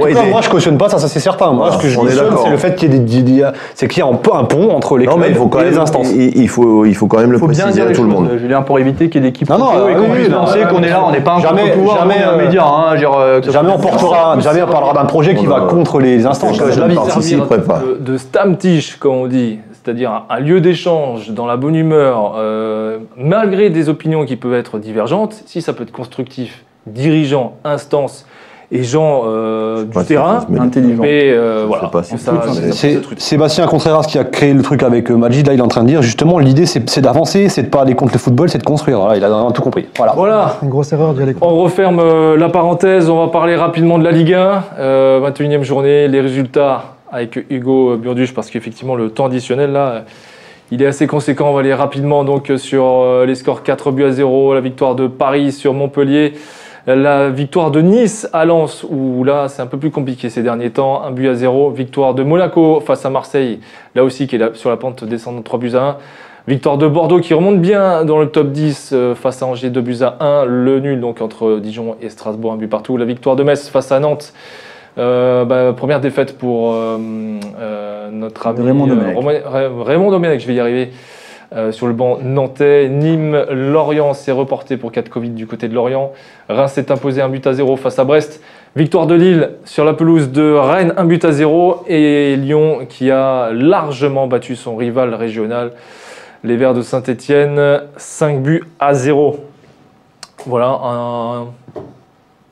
aider. 0.08 0.20
moi, 0.30 0.42
je 0.42 0.50
cautionne 0.50 0.78
pas 0.78 0.90
ça, 0.90 0.98
ça 0.98 1.08
c'est 1.08 1.20
certain. 1.20 1.52
Moi, 1.52 1.72
ce 1.72 1.78
que 1.78 1.88
je 1.88 1.98
On 1.98 2.02
cautionne, 2.04 2.26
c'est 2.44 2.50
le 2.50 2.58
fait 2.58 2.76
qu'il 2.76 2.94
y 2.94 3.42
ait 3.42 3.44
c'est 3.76 3.88
qu'il 3.88 4.00
y 4.00 4.06
a 4.06 4.10
un, 4.10 4.14
peu 4.16 4.32
un 4.34 4.44
pont 4.44 4.72
entre 4.72 4.98
les 4.98 5.06
Non, 5.06 5.18
mais 5.18 5.30
il 5.30 5.36
faut 5.36 5.48
clubs 5.48 5.52
quand 5.52 5.60
et 5.60 5.64
même, 5.66 5.74
les 5.74 5.80
instances. 5.80 6.12
il, 6.12 6.50
faut, 6.50 6.86
il 6.86 6.96
faut 6.96 7.08
quand 7.08 7.20
même 7.20 7.32
le 7.32 7.40
préciser 7.40 7.82
à 7.82 7.92
tout 7.92 8.02
le 8.04 8.08
monde. 8.10 8.30
Julien, 8.38 8.62
pour 8.62 8.80
éviter 8.80 9.10
qu'il 9.10 9.24
y 9.24 9.28
ait 9.28 9.30
des 9.30 9.36
équipes 9.36 9.50
Non, 9.50 9.58
non, 9.58 9.66
contre 9.66 9.78
eux 9.78 9.90
et 9.92 9.96
oui, 9.96 10.02
qu'on 10.70 10.84
est 10.84 10.90
là, 10.90 11.04
on 11.08 11.12
n'est 11.12 11.22
pas 11.22 11.34
un 11.36 11.40
jamais- 11.40 11.68
jamais, 11.68 12.16
on 12.26 12.30
un 12.30 12.34
euh, 12.34 12.38
média. 12.46 12.66
Hein, 12.66 12.96
euh, 12.98 13.42
Jamais 13.44 13.72
on 13.72 13.80
portera, 13.80 14.38
jamais 14.40 14.62
on 14.64 14.68
parlera 14.68 14.94
d'un 14.94 15.06
projet 15.06 15.36
qui 15.36 15.46
On 15.48 15.50
va 15.50 15.62
contre 15.62 16.00
les 16.00 16.26
instances. 16.26 16.58
De, 16.58 18.18
Stammtisch, 18.18 18.98
comme 18.98 19.14
on 19.16 19.28
dit, 19.28 19.60
c'est-à-dire 19.84 20.12
un, 20.12 20.36
un 20.36 20.40
lieu 20.40 20.62
d'échange 20.62 21.32
dans 21.32 21.46
la 21.46 21.58
bonne 21.58 21.76
humeur, 21.76 22.36
euh, 22.38 22.98
malgré 23.18 23.70
des 23.70 23.90
opinions 23.90 24.23
qui 24.26 24.36
peuvent 24.36 24.54
être 24.54 24.80
divergentes, 24.80 25.44
si 25.46 25.62
ça 25.62 25.74
peut 25.74 25.84
être 25.84 25.92
constructif, 25.92 26.64
dirigeants, 26.88 27.56
instances 27.64 28.26
et 28.72 28.84
gens 28.84 29.24
euh, 29.26 29.84
du 29.84 30.06
terrain, 30.06 30.40
c'est- 30.42 30.48
mais- 30.50 30.60
intelligent. 30.60 31.02
mais 31.04 31.30
euh, 31.32 31.66
voilà. 31.68 31.92
Sébastien 33.18 33.68
Contreras 33.68 34.04
qui 34.08 34.18
a 34.18 34.24
créé 34.24 34.54
le 34.54 34.62
truc 34.64 34.84
avec 34.84 35.12
euh, 35.12 35.16
Majid. 35.16 35.46
Là, 35.46 35.54
il 35.54 35.60
est 35.60 35.64
en 35.64 35.68
train 35.68 35.84
de 35.84 35.88
dire 35.90 36.02
justement 36.02 36.40
l'idée 36.40 36.66
c'est 36.66 37.00
d'avancer, 37.02 37.50
c'est 37.50 37.64
de 37.64 37.68
pas 37.68 37.82
aller 37.82 37.96
contre 37.96 38.14
le 38.14 38.20
football, 38.20 38.50
c'est 38.50 38.58
de 38.58 38.64
construire. 38.64 39.00
Voilà, 39.00 39.18
il 39.18 39.24
a 39.24 39.30
vraiment 39.30 39.52
tout 39.52 39.62
compris. 39.62 39.86
Voilà. 39.98 40.14
Voilà, 40.16 40.56
une 40.64 40.70
grosse 40.70 40.92
erreur 40.94 41.14
d'y 41.14 41.22
aller. 41.24 41.36
On 41.42 41.56
referme 41.62 42.00
euh, 42.00 42.38
la 42.38 42.50
parenthèse, 42.50 43.10
on 43.10 43.24
va 43.26 43.32
parler 43.32 43.56
rapidement 43.56 43.98
de 44.00 44.04
la 44.04 44.12
Ligue 44.12 44.34
1, 44.34 44.64
euh, 44.80 45.20
21e 45.32 45.64
journée, 45.64 46.08
les 46.08 46.22
résultats 46.22 46.96
avec 47.12 47.46
Hugo 47.52 47.96
Burduche, 47.98 48.34
parce 48.34 48.50
qu'effectivement 48.50 48.96
le 48.96 49.10
temps 49.12 49.26
additionnel 49.28 49.72
là, 49.72 50.04
Il 50.72 50.82
est 50.82 50.86
assez 50.86 51.08
conséquent, 51.08 51.50
on 51.50 51.54
va 51.54 51.60
aller 51.60 51.74
rapidement 51.74 52.24
donc 52.24 52.52
sur 52.58 52.86
euh, 52.86 53.26
les 53.26 53.36
scores 53.36 53.64
4 53.64 53.92
buts 53.92 54.06
à 54.06 54.12
0, 54.12 54.54
la 54.54 54.62
victoire 54.62 54.96
de 54.96 55.08
Paris 55.08 55.52
sur 55.52 55.74
Montpellier, 55.74 56.34
la 56.88 57.30
victoire 57.30 57.70
de 57.70 57.82
Nice 57.82 58.28
à 58.34 58.46
Lens, 58.46 58.86
où 58.90 59.24
là 59.24 59.50
c'est 59.50 59.62
un 59.62 59.68
peu 59.68 59.78
plus 59.78 59.92
compliqué 59.92 60.30
ces 60.30 60.42
derniers 60.42 60.72
temps, 60.72 61.04
un 61.04 61.12
but 61.12 61.28
à 61.28 61.36
0, 61.36 61.72
victoire 61.72 62.14
de 62.14 62.24
Monaco 62.24 62.80
face 62.80 63.06
à 63.06 63.10
Marseille, 63.10 63.60
là 63.94 64.04
aussi 64.04 64.26
qui 64.26 64.38
est 64.38 64.56
sur 64.56 64.70
la 64.70 64.78
pente 64.78 65.04
descendante 65.04 65.44
3 65.44 65.60
buts 65.60 65.76
à 65.76 65.82
1, 65.82 65.98
victoire 66.48 66.78
de 66.78 66.88
Bordeaux 66.88 67.20
qui 67.20 67.34
remonte 67.34 67.62
bien 67.62 68.04
dans 68.06 68.20
le 68.20 68.28
top 68.28 68.52
10 68.52 68.92
euh, 68.94 69.16
face 69.16 69.44
à 69.44 69.46
Angers 69.46 69.70
2 69.70 69.82
buts 69.82 70.02
à 70.02 70.18
1, 70.24 70.46
le 70.46 70.80
nul 70.80 71.00
donc 71.00 71.22
entre 71.22 71.60
Dijon 71.60 71.98
et 72.02 72.10
Strasbourg, 72.10 72.54
un 72.54 72.58
but 72.58 72.68
partout, 72.68 72.98
la 72.98 73.06
victoire 73.06 73.36
de 73.36 73.44
Metz 73.44 73.70
face 73.70 73.92
à 73.92 74.00
Nantes, 74.00 74.34
euh, 74.98 75.46
bah, 75.46 75.74
première 75.76 76.00
défaite 76.02 76.38
pour 76.38 76.74
euh, 76.74 76.98
euh, 77.60 78.10
notre 78.12 78.48
ami 78.48 78.62
Raymond 78.66 78.88
Domenech. 78.88 79.18
Raymond 79.86 80.12
Domenech, 80.12 80.42
je 80.42 80.48
vais 80.48 80.54
y 80.56 80.60
arriver. 80.60 80.92
sur 81.72 81.86
le 81.88 81.94
banc 81.94 82.18
nantais, 82.24 82.90
Nîmes, 82.90 83.46
Lorient 83.52 84.14
s'est 84.14 84.32
reporté 84.32 84.76
pour 84.78 84.92
4 84.92 85.10
Covid 85.10 85.30
du 85.30 85.46
côté 85.46 85.68
de 85.68 85.76
Lorient. 85.76 86.12
Reims 86.50 86.72
s'est 86.74 86.92
imposé 86.92 87.22
un 87.22 87.30
but 87.30 87.46
à 87.46 87.54
0 87.54 87.76
face 87.76 88.00
à 88.00 88.04
Brest. 88.06 88.42
Victoire 88.76 89.06
de 89.06 89.14
Lille 89.14 89.52
sur 89.66 89.86
la 89.86 89.94
pelouse 89.94 90.32
de 90.32 90.52
Rennes, 90.52 90.94
un 90.98 91.06
but 91.06 91.24
à 91.26 91.32
0. 91.32 91.84
Et 91.88 92.36
Lyon 92.38 92.88
qui 92.90 93.12
a 93.12 93.52
largement 93.52 94.26
battu 94.26 94.56
son 94.56 94.76
rival 94.76 95.14
régional, 95.14 95.74
les 96.44 96.58
Verts 96.58 96.74
de 96.74 96.82
Saint-Etienne, 96.82 97.82
5 97.98 98.42
buts 98.42 98.64
à 98.80 98.96
0. 98.96 99.38
Voilà, 100.48 100.80
un- 100.84 101.46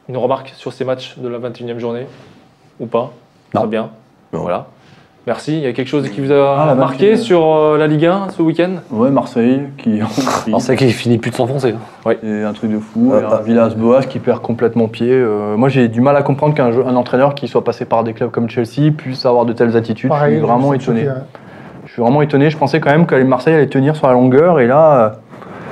une 0.09 0.17
remarque 0.17 0.53
sur 0.55 0.73
ces 0.73 0.85
matchs 0.85 1.17
de 1.17 1.27
la 1.27 1.39
21e 1.39 1.79
journée 1.79 2.05
Ou 2.81 2.85
pas 2.87 3.11
Non. 3.53 3.61
Très 3.61 3.69
bien. 3.69 3.89
Non. 4.33 4.41
Voilà. 4.41 4.65
Merci. 5.27 5.53
Il 5.57 5.63
y 5.63 5.67
a 5.67 5.71
quelque 5.73 5.87
chose 5.87 6.09
qui 6.09 6.19
vous 6.19 6.31
a 6.31 6.57
Ah, 6.59 6.65
la 6.65 6.73
marqué 6.75 7.13
21e. 7.13 7.17
sur 7.17 7.45
euh, 7.45 7.77
la 7.77 7.85
Ligue 7.85 8.07
1 8.07 8.29
ce 8.35 8.41
week-end? 8.41 8.71
Ouais, 8.89 9.11
Marseille, 9.11 9.61
qui 9.77 9.99
Alors 10.47 10.61
c'est 10.61 10.75
qu'il 10.75 10.91
finit 10.91 11.19
plus 11.19 11.29
de 11.29 11.35
s'enfoncer. 11.35 11.75
hein. 12.05 12.13
C'est 12.23 12.43
un 12.43 12.53
truc 12.53 12.71
de 12.71 12.79
fou. 12.79 13.13
Ah, 13.13 13.19
et 13.19 13.23
un 13.23 13.27
ah. 13.31 13.41
Villas-Boas 13.45 14.01
qui 14.05 14.17
perd 14.17 14.41
complètement 14.41 14.87
pied. 14.87 15.11
Euh, 15.11 15.55
moi, 15.57 15.69
j'ai 15.69 15.89
du 15.89 16.01
mal 16.01 16.15
à 16.17 16.23
comprendre 16.23 16.55
qu'un 16.55 16.71
jeu- 16.71 16.83
un 16.87 16.95
entraîneur 16.95 17.35
qui 17.35 17.47
soit 17.47 17.63
passé 17.63 17.85
par 17.85 18.03
des 18.03 18.13
clubs 18.13 18.31
comme 18.31 18.49
Chelsea 18.49 18.91
puisse 18.97 19.23
avoir 19.27 19.45
de 19.45 19.53
telles 19.53 19.77
attitudes. 19.77 20.09
Pareil, 20.09 20.33
je 20.33 20.39
suis 20.39 20.47
vraiment 20.47 20.73
étonné. 20.73 21.07
Je 21.85 21.91
suis 21.93 22.01
vraiment 22.01 22.23
étonné. 22.23 22.49
Je 22.49 22.57
pensais 22.57 22.79
quand 22.79 22.89
même 22.89 23.05
que 23.05 23.13
Marseille 23.21 23.53
allait 23.53 23.67
tenir 23.67 23.95
sur 23.95 24.07
la 24.07 24.13
longueur. 24.13 24.59
Et 24.59 24.65
là, 24.65 25.17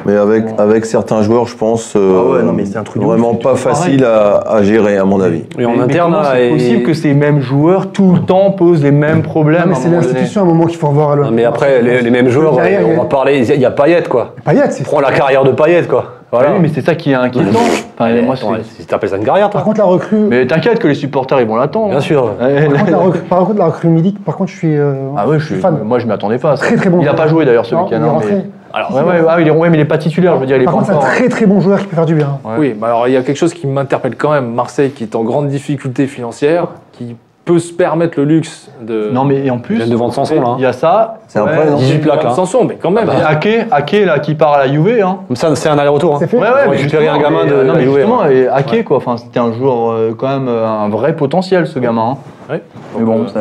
Mais 0.06 0.16
avec, 0.16 0.46
avec 0.58 0.86
certains 0.86 1.22
joueurs, 1.22 1.46
je 1.48 1.56
pense, 1.56 1.94
euh, 1.96 2.14
Ah 2.20 2.32
ouais, 2.34 2.44
non, 2.44 2.54
mais 2.54 2.66
c'est 2.66 2.78
un 2.78 2.84
truc 2.84 3.02
de 3.02 3.08
vraiment 3.08 3.32
ouf, 3.32 3.40
pas 3.42 3.56
facile 3.56 4.04
à, 4.06 4.38
à 4.48 4.64
gérer, 4.64 4.98
à 4.98 5.06
mon 5.06 5.20
avis. 5.22 5.44
Et 5.58 5.66
en 5.66 5.76
mais- 5.76 5.84
interne, 5.84 6.18
c'est 6.32 6.48
et- 6.48 6.50
possible 6.52 6.84
que 6.84 6.94
ces 6.94 7.14
mêmes 7.14 7.40
joueurs 7.42 7.88
tout 7.92 8.14
le 8.14 8.20
temps 8.22 8.52
posent 8.52 8.84
les 8.84 8.92
mêmes 8.92 9.22
problèmes 9.22 9.70
mais 9.70 9.76
c'est 9.76 9.90
l'institution 9.90 10.42
à 10.42 10.44
un 10.44 10.48
moment 10.48 10.66
qu'il 10.66 10.78
faut 10.78 10.88
revoir 10.88 11.12
à 11.12 11.16
l'OM. 11.16 11.34
mais 11.34 11.46
après, 11.46 11.82
les, 11.82 12.02
les 12.02 12.10
mêmes 12.12 12.30
joueurs, 12.30 12.56
Derrière, 12.56 12.88
on 12.88 12.98
va 13.02 13.06
parler. 13.06 13.40
Il 13.54 13.60
y 13.62 13.66
a 13.66 13.72
Payet, 13.72 14.04
quoi. 14.10 14.34
Payet, 14.46 14.70
c'est 14.72 14.84
Prends 14.84 15.00
la 15.02 15.12
carrière 15.12 15.44
de 15.44 15.52
Payet, 15.52 15.84
quoi. 15.84 16.06
Voilà. 16.32 16.52
Oui, 16.54 16.60
mais 16.62 16.68
c'est 16.68 16.82
ça 16.82 16.94
qui 16.96 17.12
est 17.12 17.16
inquiétant. 17.16 17.60
Enfin, 17.60 18.14
Mais 18.14 18.22
moi, 18.22 18.36
attends, 18.36 18.54
c'est- 18.64 18.82
si 18.82 18.86
t'appelles 18.86 19.10
ça 19.10 19.18
une 19.18 19.24
carrière, 19.26 19.50
Par 19.50 19.62
toi. 19.64 19.70
contre, 19.74 19.80
la 19.80 19.86
recrue. 19.86 20.16
Mais 20.30 20.46
t'inquiète 20.46 20.78
que 20.80 20.88
les 20.88 20.94
supporters 20.94 21.42
ils 21.42 21.48
vont 21.48 21.56
l'attendre. 21.56 21.90
Bien 21.90 22.00
sûr. 22.02 22.32
Ouais, 22.40 22.68
Par 22.70 22.80
contre, 22.80 22.92
la 22.92 22.98
recrue, 23.08 23.20
par 23.22 23.40
contre, 23.40 23.58
la 23.60 23.66
recrue 23.66 23.88
Milik, 23.88 24.24
par 24.24 24.36
contre, 24.38 24.52
je 24.52 24.58
suis, 24.58 24.78
euh, 24.78 24.94
Ah 25.18 25.28
ouais, 25.28 25.40
je 25.40 25.46
suis 25.46 25.56
fan. 25.56 25.80
Moi, 25.84 25.98
je 26.00 26.06
m'y 26.06 26.14
attendais 26.14 26.38
pas. 26.38 26.52
à 26.52 26.56
ça. 26.56 26.66
Très 26.68 26.76
très 26.76 26.90
bon. 26.92 26.98
Il 27.00 27.08
a 27.08 27.12
joueur. 27.12 27.16
pas 27.16 27.28
joué 27.28 27.46
d'ailleurs 27.46 27.66
ce 27.66 27.74
Non, 27.74 27.84
week-end. 27.86 27.98
Il 28.00 28.04
est 28.04 28.08
hein, 28.08 28.12
rentré. 28.12 28.32
mais- 28.36 28.46
Alors, 28.72 28.94
Ouais, 28.96 29.02
ouais, 29.02 29.26
ah, 29.28 29.42
il 29.42 29.48
est, 29.48 29.52
ouais, 29.52 29.70
mais 29.72 29.78
il 29.78 29.82
est 29.82 29.86
pas 29.86 29.98
titulaire. 29.98 30.36
Je 30.36 30.42
veux 30.42 30.46
dire, 30.46 30.58
il 30.58 30.62
est 30.62 30.66
Par 30.66 30.76
pas 30.76 30.80
contre, 30.82 30.92
c'est 30.92 30.96
un 30.96 30.98
encore. 31.00 31.10
très 31.10 31.30
très 31.30 31.46
bon 31.48 31.60
joueur 31.60 31.80
qui 31.80 31.88
peut 31.88 31.96
faire 31.96 32.06
du 32.06 32.14
bien. 32.14 32.38
Ouais. 32.46 32.52
Oui, 32.60 32.76
mais 32.80 32.86
alors 32.86 33.08
il 33.08 33.14
y 33.16 33.18
a 33.18 33.24
quelque 33.24 33.36
chose 33.38 33.54
qui 33.56 33.66
m'interpelle 33.66 34.16
quand 34.16 34.32
même. 34.32 34.54
Marseille 34.54 34.92
qui 34.92 35.04
est 35.04 35.16
en 35.16 35.24
grande 35.24 35.48
difficulté 35.48 36.06
financière, 36.06 36.68
qui 36.94 37.16
peut 37.54 37.60
se 37.60 37.74
permettre 37.74 38.20
le 38.20 38.26
luxe 38.26 38.70
de. 38.82 39.10
Non, 39.12 39.26
mais 39.26 39.46
et 39.46 39.50
en 39.50 39.58
plus, 39.58 39.90
de 39.90 39.96
vendre 39.96 40.14
Sanson, 40.14 40.36
là. 40.36 40.48
hein. 40.50 40.56
il 40.60 40.62
y 40.62 40.66
a 40.68 40.74
ça. 40.74 41.18
C'est 41.28 41.40
un 41.40 41.46
ouais, 41.46 41.56
prêt, 41.56 41.70
non 41.70 41.78
18 41.78 41.98
plaques, 42.00 42.24
là. 42.24 42.32
Sanson, 42.32 42.66
mais 42.68 42.76
quand 42.82 42.92
même. 42.92 43.10
Et 43.10 43.24
Ake, 43.24 43.68
Ake, 43.72 44.06
là, 44.06 44.20
qui 44.20 44.36
part 44.36 44.54
à 44.54 44.60
la 44.60 44.72
Juve, 44.72 45.02
hein. 45.04 45.20
Comme 45.28 45.36
ça, 45.36 45.56
c'est 45.56 45.68
un 45.70 45.78
aller-retour. 45.80 46.14
hein. 46.16 46.18
C'est 46.20 46.28
fait 46.28 46.38
Ouais, 46.38 46.48
ouais, 46.70 46.78
justement, 46.78 47.12
un 47.12 47.18
gamin 47.20 47.46
de- 47.46 47.52
euh, 47.54 47.64
Non, 47.64 47.74
mais 47.76 47.84
justement, 47.86 48.26
et 48.28 48.48
Ake, 48.48 48.84
quoi. 48.86 48.98
Enfin, 48.98 49.18
c'était 49.18 49.40
un 49.40 49.52
joueur 49.52 49.92
euh, 49.92 50.14
quand 50.18 50.28
même 50.28 50.48
euh, 50.48 50.68
un 50.68 50.90
vrai 50.90 51.16
potentiel, 51.16 51.66
ce 51.68 51.80
gamin. 51.80 52.12
hein. 52.12 52.18
Ouais. 52.54 52.62
Mais 52.98 53.04
bon, 53.04 53.28
ça- 53.28 53.40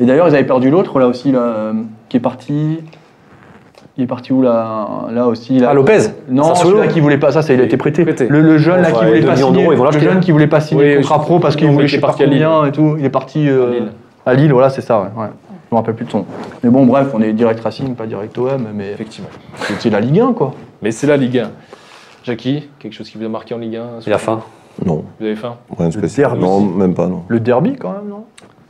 Et 0.00 0.04
d'ailleurs, 0.06 0.28
ils 0.28 0.34
avaient 0.34 0.44
perdu 0.44 0.70
l'autre, 0.70 0.98
là 1.00 1.06
aussi, 1.08 1.32
là, 1.32 1.38
euh, 1.40 1.72
qui 2.08 2.16
est 2.16 2.20
parti. 2.20 2.80
Il 3.98 4.04
est 4.04 4.06
parti 4.06 4.32
où 4.32 4.40
là 4.42 5.08
Là 5.12 5.26
aussi. 5.26 5.58
Là, 5.58 5.68
Ah, 5.70 5.74
Lopez 5.74 5.98
Non, 6.28 6.54
celui-là 6.54 6.86
qui 6.86 7.00
voulait 7.00 7.18
pas. 7.18 7.32
Ça, 7.32 7.42
ça, 7.42 7.52
il 7.52 7.60
a 7.60 7.64
été 7.64 7.76
prêté. 7.76 8.04
Prêté. 8.04 8.28
Le, 8.28 8.40
le 8.40 8.56
jeune 8.56 8.80
là 8.80 8.92
qui 8.92 9.04
voulait 9.04 9.20
pas 9.22 9.36
signer. 9.36 9.66
Le 9.68 9.98
jeune 10.00 10.20
qui 10.20 10.30
voulait 10.30 10.46
pas 10.46 10.60
signer 10.60 10.94
le 10.94 11.00
contrat 11.00 11.18
pro 11.20 11.38
parce 11.40 11.56
qu'il 11.56 11.68
voulait 11.68 11.88
je 11.88 11.96
sais 11.96 12.00
pas 12.00 12.14
combien 12.16 12.64
et 12.64 12.72
tout. 12.72 12.94
Il 12.98 13.04
est 13.04 13.10
parti 13.10 13.48
euh, 13.48 13.66
À 13.66 13.70
Lille. 13.72 13.92
à 14.26 14.34
Lille, 14.34 14.52
voilà, 14.52 14.70
c'est 14.70 14.80
ça. 14.82 15.00
Ouais, 15.00 15.22
ouais. 15.22 15.28
Je 15.70 15.74
me 15.74 15.80
rappelle 15.80 15.94
plus 15.96 16.06
de 16.06 16.10
son. 16.10 16.24
Mais 16.64 16.70
bon, 16.70 16.86
bref, 16.86 17.08
on 17.12 17.20
est 17.20 17.32
direct 17.34 17.60
Racing, 17.60 17.94
pas 17.94 18.06
direct 18.06 18.38
OM, 18.38 18.68
mais 18.72 18.92
Effectivement. 18.92 19.28
c'est 19.78 19.90
la 19.90 20.00
Ligue 20.00 20.18
1 20.20 20.32
quoi. 20.32 20.54
Mais 20.80 20.92
c'est 20.92 21.06
la 21.06 21.16
Ligue 21.18 21.38
1. 21.40 21.50
Jackie, 22.24 22.68
quelque 22.78 22.94
chose 22.94 23.08
qui 23.10 23.18
vous 23.18 23.24
a 23.26 23.28
marqué 23.28 23.52
en 23.54 23.58
Ligue 23.58 23.76
1 23.76 23.84
Il 24.06 24.12
a 24.12 24.18
faim. 24.18 24.40
Non, 24.86 25.04
Vous 25.18 25.26
avez 25.26 25.34
faim? 25.36 25.56
Rien 25.76 25.88
de 25.88 25.92
spécial. 25.92 26.38
Non, 26.38 26.60
même 26.60 26.94
pas, 26.94 27.06
non. 27.08 27.24
Le 27.28 27.40
derby 27.40 27.74
quand 27.76 27.90
même, 27.90 28.08
non? 28.08 28.24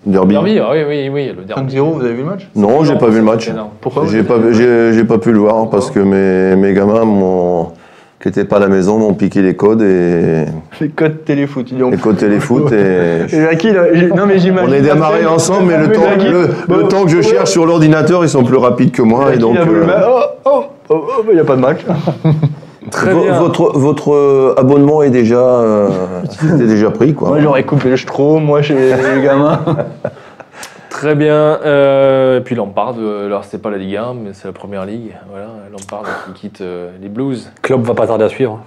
Derby. 0.06 0.34
Derby, 0.34 0.58
ah 0.60 0.68
oui, 0.72 0.78
oui, 0.88 1.08
oui, 1.12 1.32
le 1.36 1.44
derby. 1.44 1.74
5-0, 1.76 1.92
vous 1.92 2.00
avez 2.04 2.12
vu 2.14 2.20
le 2.20 2.24
match? 2.24 2.48
Non, 2.54 2.84
j'ai 2.84 2.94
pas 2.96 3.08
vu 3.08 3.16
le 3.18 3.24
match. 3.24 3.50
Pourquoi 3.80 4.04
J'ai 4.06 4.22
pas, 4.22 4.36
j'ai, 4.52 4.92
j'ai 4.92 5.04
pas 5.04 5.18
pu 5.18 5.32
le 5.32 5.38
voir 5.38 5.68
parce 5.70 5.90
que 5.90 5.98
mes, 5.98 6.54
mes 6.56 6.72
gamins 6.72 7.04
m'ont, 7.04 7.72
qui 8.20 8.28
étaient 8.28 8.44
pas 8.44 8.56
à 8.56 8.60
la 8.60 8.68
maison 8.68 8.98
m'ont 8.98 9.14
piqué 9.14 9.42
les 9.42 9.54
codes 9.56 9.82
et 9.82 10.44
Les 10.80 10.88
codes 10.88 11.24
téléfoot, 11.24 11.66
ils 11.70 11.82
ont. 11.82 11.90
les 11.90 11.96
codes 11.98 12.16
téléfoot 12.16 12.70
et 12.72 13.24
Et 13.32 13.40
Jackie, 13.42 13.72
là, 13.72 13.82
non 14.14 14.26
mais 14.26 14.38
j'imagine. 14.38 14.70
on 14.70 14.72
est 14.72 14.80
démarré 14.82 15.26
ensemble 15.26 15.66
mais 15.72 15.78
le 15.78 15.92
temps, 15.92 16.00
le, 16.16 16.48
le 16.74 16.82
bon, 16.82 16.88
temps 16.88 17.04
que 17.04 17.10
je 17.10 17.16
ouais. 17.18 17.22
cherche 17.22 17.50
sur 17.50 17.66
l'ordinateur 17.66 18.24
ils 18.24 18.28
sont 18.28 18.44
plus 18.44 18.56
rapides 18.56 18.92
que 18.92 19.02
moi 19.02 19.34
et 19.34 19.38
donc 19.38 19.54
il 19.54 19.60
a 19.60 19.64
voulu 19.64 19.80
euh, 19.82 20.00
Oh, 20.06 20.20
oh, 20.46 20.64
oh, 20.90 21.04
oh, 21.18 21.24
il 21.28 21.34
n'y 21.34 21.40
a 21.40 21.44
pas 21.44 21.56
de 21.56 21.60
match. 21.60 21.80
Très 22.90 23.12
vo- 23.12 23.22
bien. 23.22 23.38
votre 23.38 23.78
votre 23.78 24.12
euh, 24.14 24.54
abonnement 24.56 25.02
est 25.02 25.10
déjà 25.10 25.38
euh, 25.40 25.88
déjà 26.58 26.90
pris 26.90 27.14
quoi. 27.14 27.28
Moi 27.28 27.40
j'aurais 27.40 27.64
coupé 27.64 27.88
le 27.90 27.96
stro, 27.96 28.38
moi 28.38 28.62
chez 28.62 28.74
les 28.74 29.22
gamins. 29.22 29.60
Très 30.90 31.14
bien. 31.14 31.32
Euh, 31.64 32.38
et 32.38 32.40
puis 32.40 32.54
Lampard, 32.56 32.94
alors 32.98 33.44
c'est 33.44 33.62
pas 33.62 33.70
la 33.70 33.76
Ligue 33.78 33.96
1, 33.96 34.14
mais 34.14 34.30
c'est 34.32 34.48
la 34.48 34.52
première 34.52 34.84
ligue. 34.84 35.14
Voilà, 35.30 35.46
Lampard 35.70 36.04
qui 36.26 36.32
quitte 36.40 36.60
euh, 36.60 36.90
les 37.00 37.08
Blues. 37.08 37.52
Klopp 37.62 37.82
va 37.82 37.94
pas 37.94 38.06
tarder 38.08 38.24
à 38.24 38.28
suivre. 38.28 38.58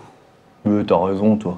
Mais 0.63 0.83
t'as 0.85 0.95
raison, 0.97 1.35
toi. 1.35 1.57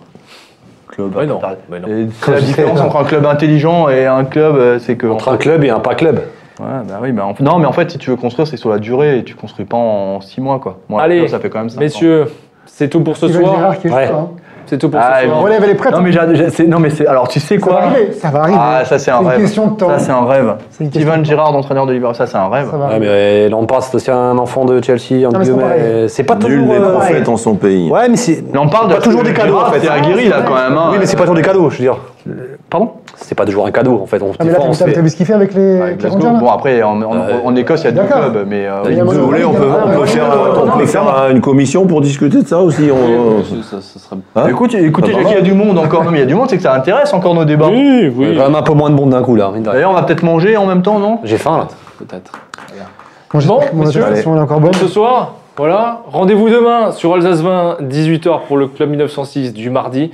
Club. 0.88 1.16
Ouais, 1.16 1.26
non. 1.28 1.40
mais 1.70 1.80
non. 1.80 1.88
Et 1.88 2.08
c'est 2.22 2.32
la 2.32 2.42
différence 2.42 2.80
entre 2.80 2.96
un 2.98 3.04
club 3.04 3.26
intelligent 3.26 3.90
et 3.90 4.06
un 4.08 4.24
club, 4.26 4.80
c'est 4.80 4.96
que. 4.96 5.06
Entre 5.08 5.30
un 5.30 5.38
club 5.38 5.64
et 5.64 5.70
un 5.70 5.80
pas 5.80 5.94
club. 5.96 6.22
Ouais, 6.60 6.66
bah 6.88 7.00
oui, 7.02 7.12
bah 7.12 7.26
en- 7.26 7.36
non, 7.44 7.58
mais 7.60 7.66
en 7.66 7.72
fait, 7.74 7.92
si 7.92 7.98
tu 7.98 8.10
veux 8.12 8.16
construire, 8.16 8.48
c'est 8.48 8.58
sur 8.58 8.70
la 8.70 8.78
durée 8.80 9.20
et 9.20 9.24
tu 9.24 9.34
construis 9.36 9.66
pas 9.66 9.76
en 9.78 10.22
6 10.22 10.40
mois, 10.40 10.60
quoi. 10.60 10.78
Moi, 10.88 11.02
Allez, 11.02 11.28
ça 11.28 11.40
fait 11.40 11.50
quand 11.50 11.60
même 11.60 11.70
ça. 11.70 11.80
Messieurs, 11.80 12.26
c'est 12.76 12.88
tout 12.90 13.02
pour 13.02 13.16
ce 13.18 13.28
Steven 13.28 13.44
soir. 13.46 13.56
Gerrard 13.58 13.78
qui 13.80 13.88
est 13.88 13.92
Ouais. 13.94 14.08
chaud, 14.08 14.14
hein. 14.16 14.28
C'est 14.66 14.78
tout 14.78 14.90
pour 14.90 15.00
Ah, 15.04 15.20
ce 15.22 15.28
soir. 15.28 15.42
Relève, 15.42 15.62
elle 15.66 15.70
est 15.72 15.76
prête. 15.76 15.92
Non, 15.92 16.02
mais, 16.02 16.12
j'ai- 16.14 16.68
non, 16.68 16.80
mais 16.80 16.90
c'est. 16.90 17.06
Alors, 17.06 17.28
tu 17.28 17.40
sais 17.42 17.60
ça 17.60 17.66
va 17.66 17.72
quoi 17.72 17.82
arriver. 17.84 18.12
Ça 18.14 18.30
va 18.30 18.40
arriver. 18.40 18.58
Ah, 18.60 18.82
ça, 18.86 18.98
c'est 18.98 19.12
un 19.12 19.20
une 19.22 19.28
rêve. 19.28 19.42
question 19.42 19.68
de 19.68 19.76
temps. 19.76 19.90
Ça, 19.90 20.00
c'est 20.00 20.12
un 20.12 20.26
rêve. 20.26 20.54
Steven. 20.72 21.26
Gerrard, 21.26 21.54
entraîneur 21.54 21.86
de 21.86 21.92
Liverpool, 21.92 22.16
ça, 22.16 22.26
c'est 22.28 22.38
un 22.38 22.48
rêve. 22.48 22.70
Ça 22.72 22.78
va 22.78 22.88
Ouais, 22.88 23.00
mais 23.00 23.50
Lampard, 23.50 23.84
c'est 23.84 23.96
aussi 23.96 24.10
un 24.10 24.38
enfant 24.38 24.64
de 24.64 24.82
Chelsea. 24.82 25.00
mais 25.12 25.20
c'est 25.22 25.30
pas 25.34 25.40
guillemets. 25.44 25.62
pareil. 25.64 26.10
C'est 26.10 26.24
pas 26.24 26.36
Nul 26.36 26.44
toujours. 26.44 26.68
des 26.74 26.80
euh, 26.80 26.92
prophètes 26.94 27.30
en 27.30 27.38
son 27.38 27.56
pays. 27.56 27.92
Ouais, 27.92 28.08
mais 28.10 28.16
c'est. 28.16 28.42
Lampard, 28.54 28.88
pas 28.88 28.96
toujours 29.02 29.24
des 29.24 29.34
cadeaux, 29.34 29.58
en 29.60 29.66
fait. 29.70 29.82
C'est 29.82 29.90
aguerri, 29.90 30.30
là, 30.30 30.38
quand 30.48 30.56
même. 30.56 30.78
hein. 30.78 30.88
Oui, 30.92 30.98
mais 30.98 31.06
c'est 31.06 31.18
pas 31.18 31.24
toujours 31.24 31.36
des 31.36 31.42
cadeaux, 31.42 31.70
je 31.70 31.78
veux 31.78 31.84
dire. 31.84 31.98
Pardon 32.70 32.92
C'est 33.16 33.36
pas 33.36 33.46
toujours 33.46 33.66
un 33.68 33.72
cadeau, 33.72 34.00
en 34.02 34.06
fait. 34.06 34.22
On, 34.22 34.32
Ah, 34.40 34.44
mais 34.44 34.52
là, 34.52 34.56
fois, 34.56 34.64
on 34.66 34.68
t'as 34.70 34.74
se 34.76 34.84
t'as 34.86 34.92
fait- 34.92 35.02
vu 35.02 35.10
ce 35.10 35.16
qu'il 35.18 35.26
fait 35.26 35.34
avec 35.34 35.54
les, 35.54 35.82
Avec 35.82 35.96
les 35.96 36.10
Glasgow. 36.10 36.20
Rangers, 36.20 36.34
là 36.34 36.40
Bon, 36.40 36.50
après, 36.50 36.82
en, 36.84 37.02
en- 37.02 37.16
Euh, 37.16 37.32
en 37.44 37.56
Écosse, 37.56 37.82
il 37.82 37.86
y 37.86 37.88
a 37.88 37.92
deux 37.92 38.04
clubs, 38.08 38.46
mais. 38.48 38.66
euh, 38.66 38.84
Si 38.86 39.00
vous 39.00 39.26
voulez, 39.26 39.44
on 39.44 39.54
peut, 39.54 39.60
on 39.66 40.06
faire, 40.06 40.24
on 40.26 41.12
peut 41.12 41.26
ouais. 41.26 41.32
une 41.32 41.42
commission 41.42 41.86
pour 41.86 42.02
discuter 42.02 42.42
de 42.42 42.48
ça 42.48 42.60
aussi. 42.60 42.90
on- 42.92 43.44
Ça, 43.64 43.82
ça 43.82 44.00
serait- 44.00 44.16
Hein 44.36 44.48
Écoute, 44.50 44.74
écoutez, 44.76 45.12
Jackie, 45.14 45.26
il 45.32 45.34
y 45.36 45.38
a 45.38 45.42
du 45.42 45.54
monde 45.54 45.78
encore. 45.78 46.04
Non, 46.04 46.12
mais 46.12 46.18
il 46.20 46.22
y 46.22 46.24
a 46.24 46.28
du 46.28 46.36
monde, 46.36 46.50
c'est 46.50 46.58
que 46.58 46.64
ça 46.64 46.74
intéresse 46.74 47.14
encore 47.14 47.34
nos 47.36 47.46
débats. 47.46 47.68
Oui, 47.68 47.76
Il 47.78 48.04
y 48.04 48.06
a 48.08 48.10
oui. 48.32 48.36
quand 48.38 48.44
même 48.44 48.56
un 48.56 48.62
peu 48.64 48.74
moins 48.74 48.90
de 48.90 48.96
monde 48.96 49.10
d'un 49.10 49.22
coup, 49.22 49.36
là. 49.36 49.52
D'ailleurs, 49.58 49.92
on 49.92 49.94
va 49.96 50.04
peut-être 50.04 50.24
manger 50.24 50.56
en 50.58 50.66
même 50.66 50.82
temps, 50.82 51.00
non? 51.00 51.20
J'ai 51.24 51.38
faim, 51.38 51.58
là. 51.58 51.68
Peut-être. 52.00 52.32
Bon, 53.34 53.40
j'espère 53.40 53.58
Bon, 53.58 53.66
que 53.66 53.76
mon 53.76 53.84
messieurs, 53.86 54.02
association 54.04 54.34
elle 54.34 54.40
est 54.40 54.44
encore 54.44 54.60
bonne. 54.60 54.72
Pour 54.72 54.80
ce 54.82 54.88
soir, 54.88 55.34
voilà. 55.58 56.02
Rendez-vous 56.12 56.50
demain 56.50 56.92
sur 56.92 57.16
Alsace 57.16 57.42
20, 57.42 57.78
18h 57.82 58.42
pour 58.48 58.58
le 58.58 58.68
Club 58.68 58.90
1906 58.92 59.54
du 59.54 59.70
mardi. 59.72 60.12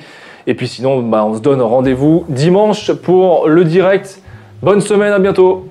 Et 0.49 0.55
puis 0.55 0.67
sinon, 0.67 1.03
bah, 1.03 1.23
on 1.23 1.35
se 1.35 1.41
donne 1.41 1.61
rendez-vous 1.61 2.25
dimanche 2.27 2.91
pour 2.91 3.47
le 3.47 3.63
direct. 3.63 4.19
Bonne 4.63 4.81
semaine, 4.81 5.13
à 5.13 5.19
bientôt. 5.19 5.68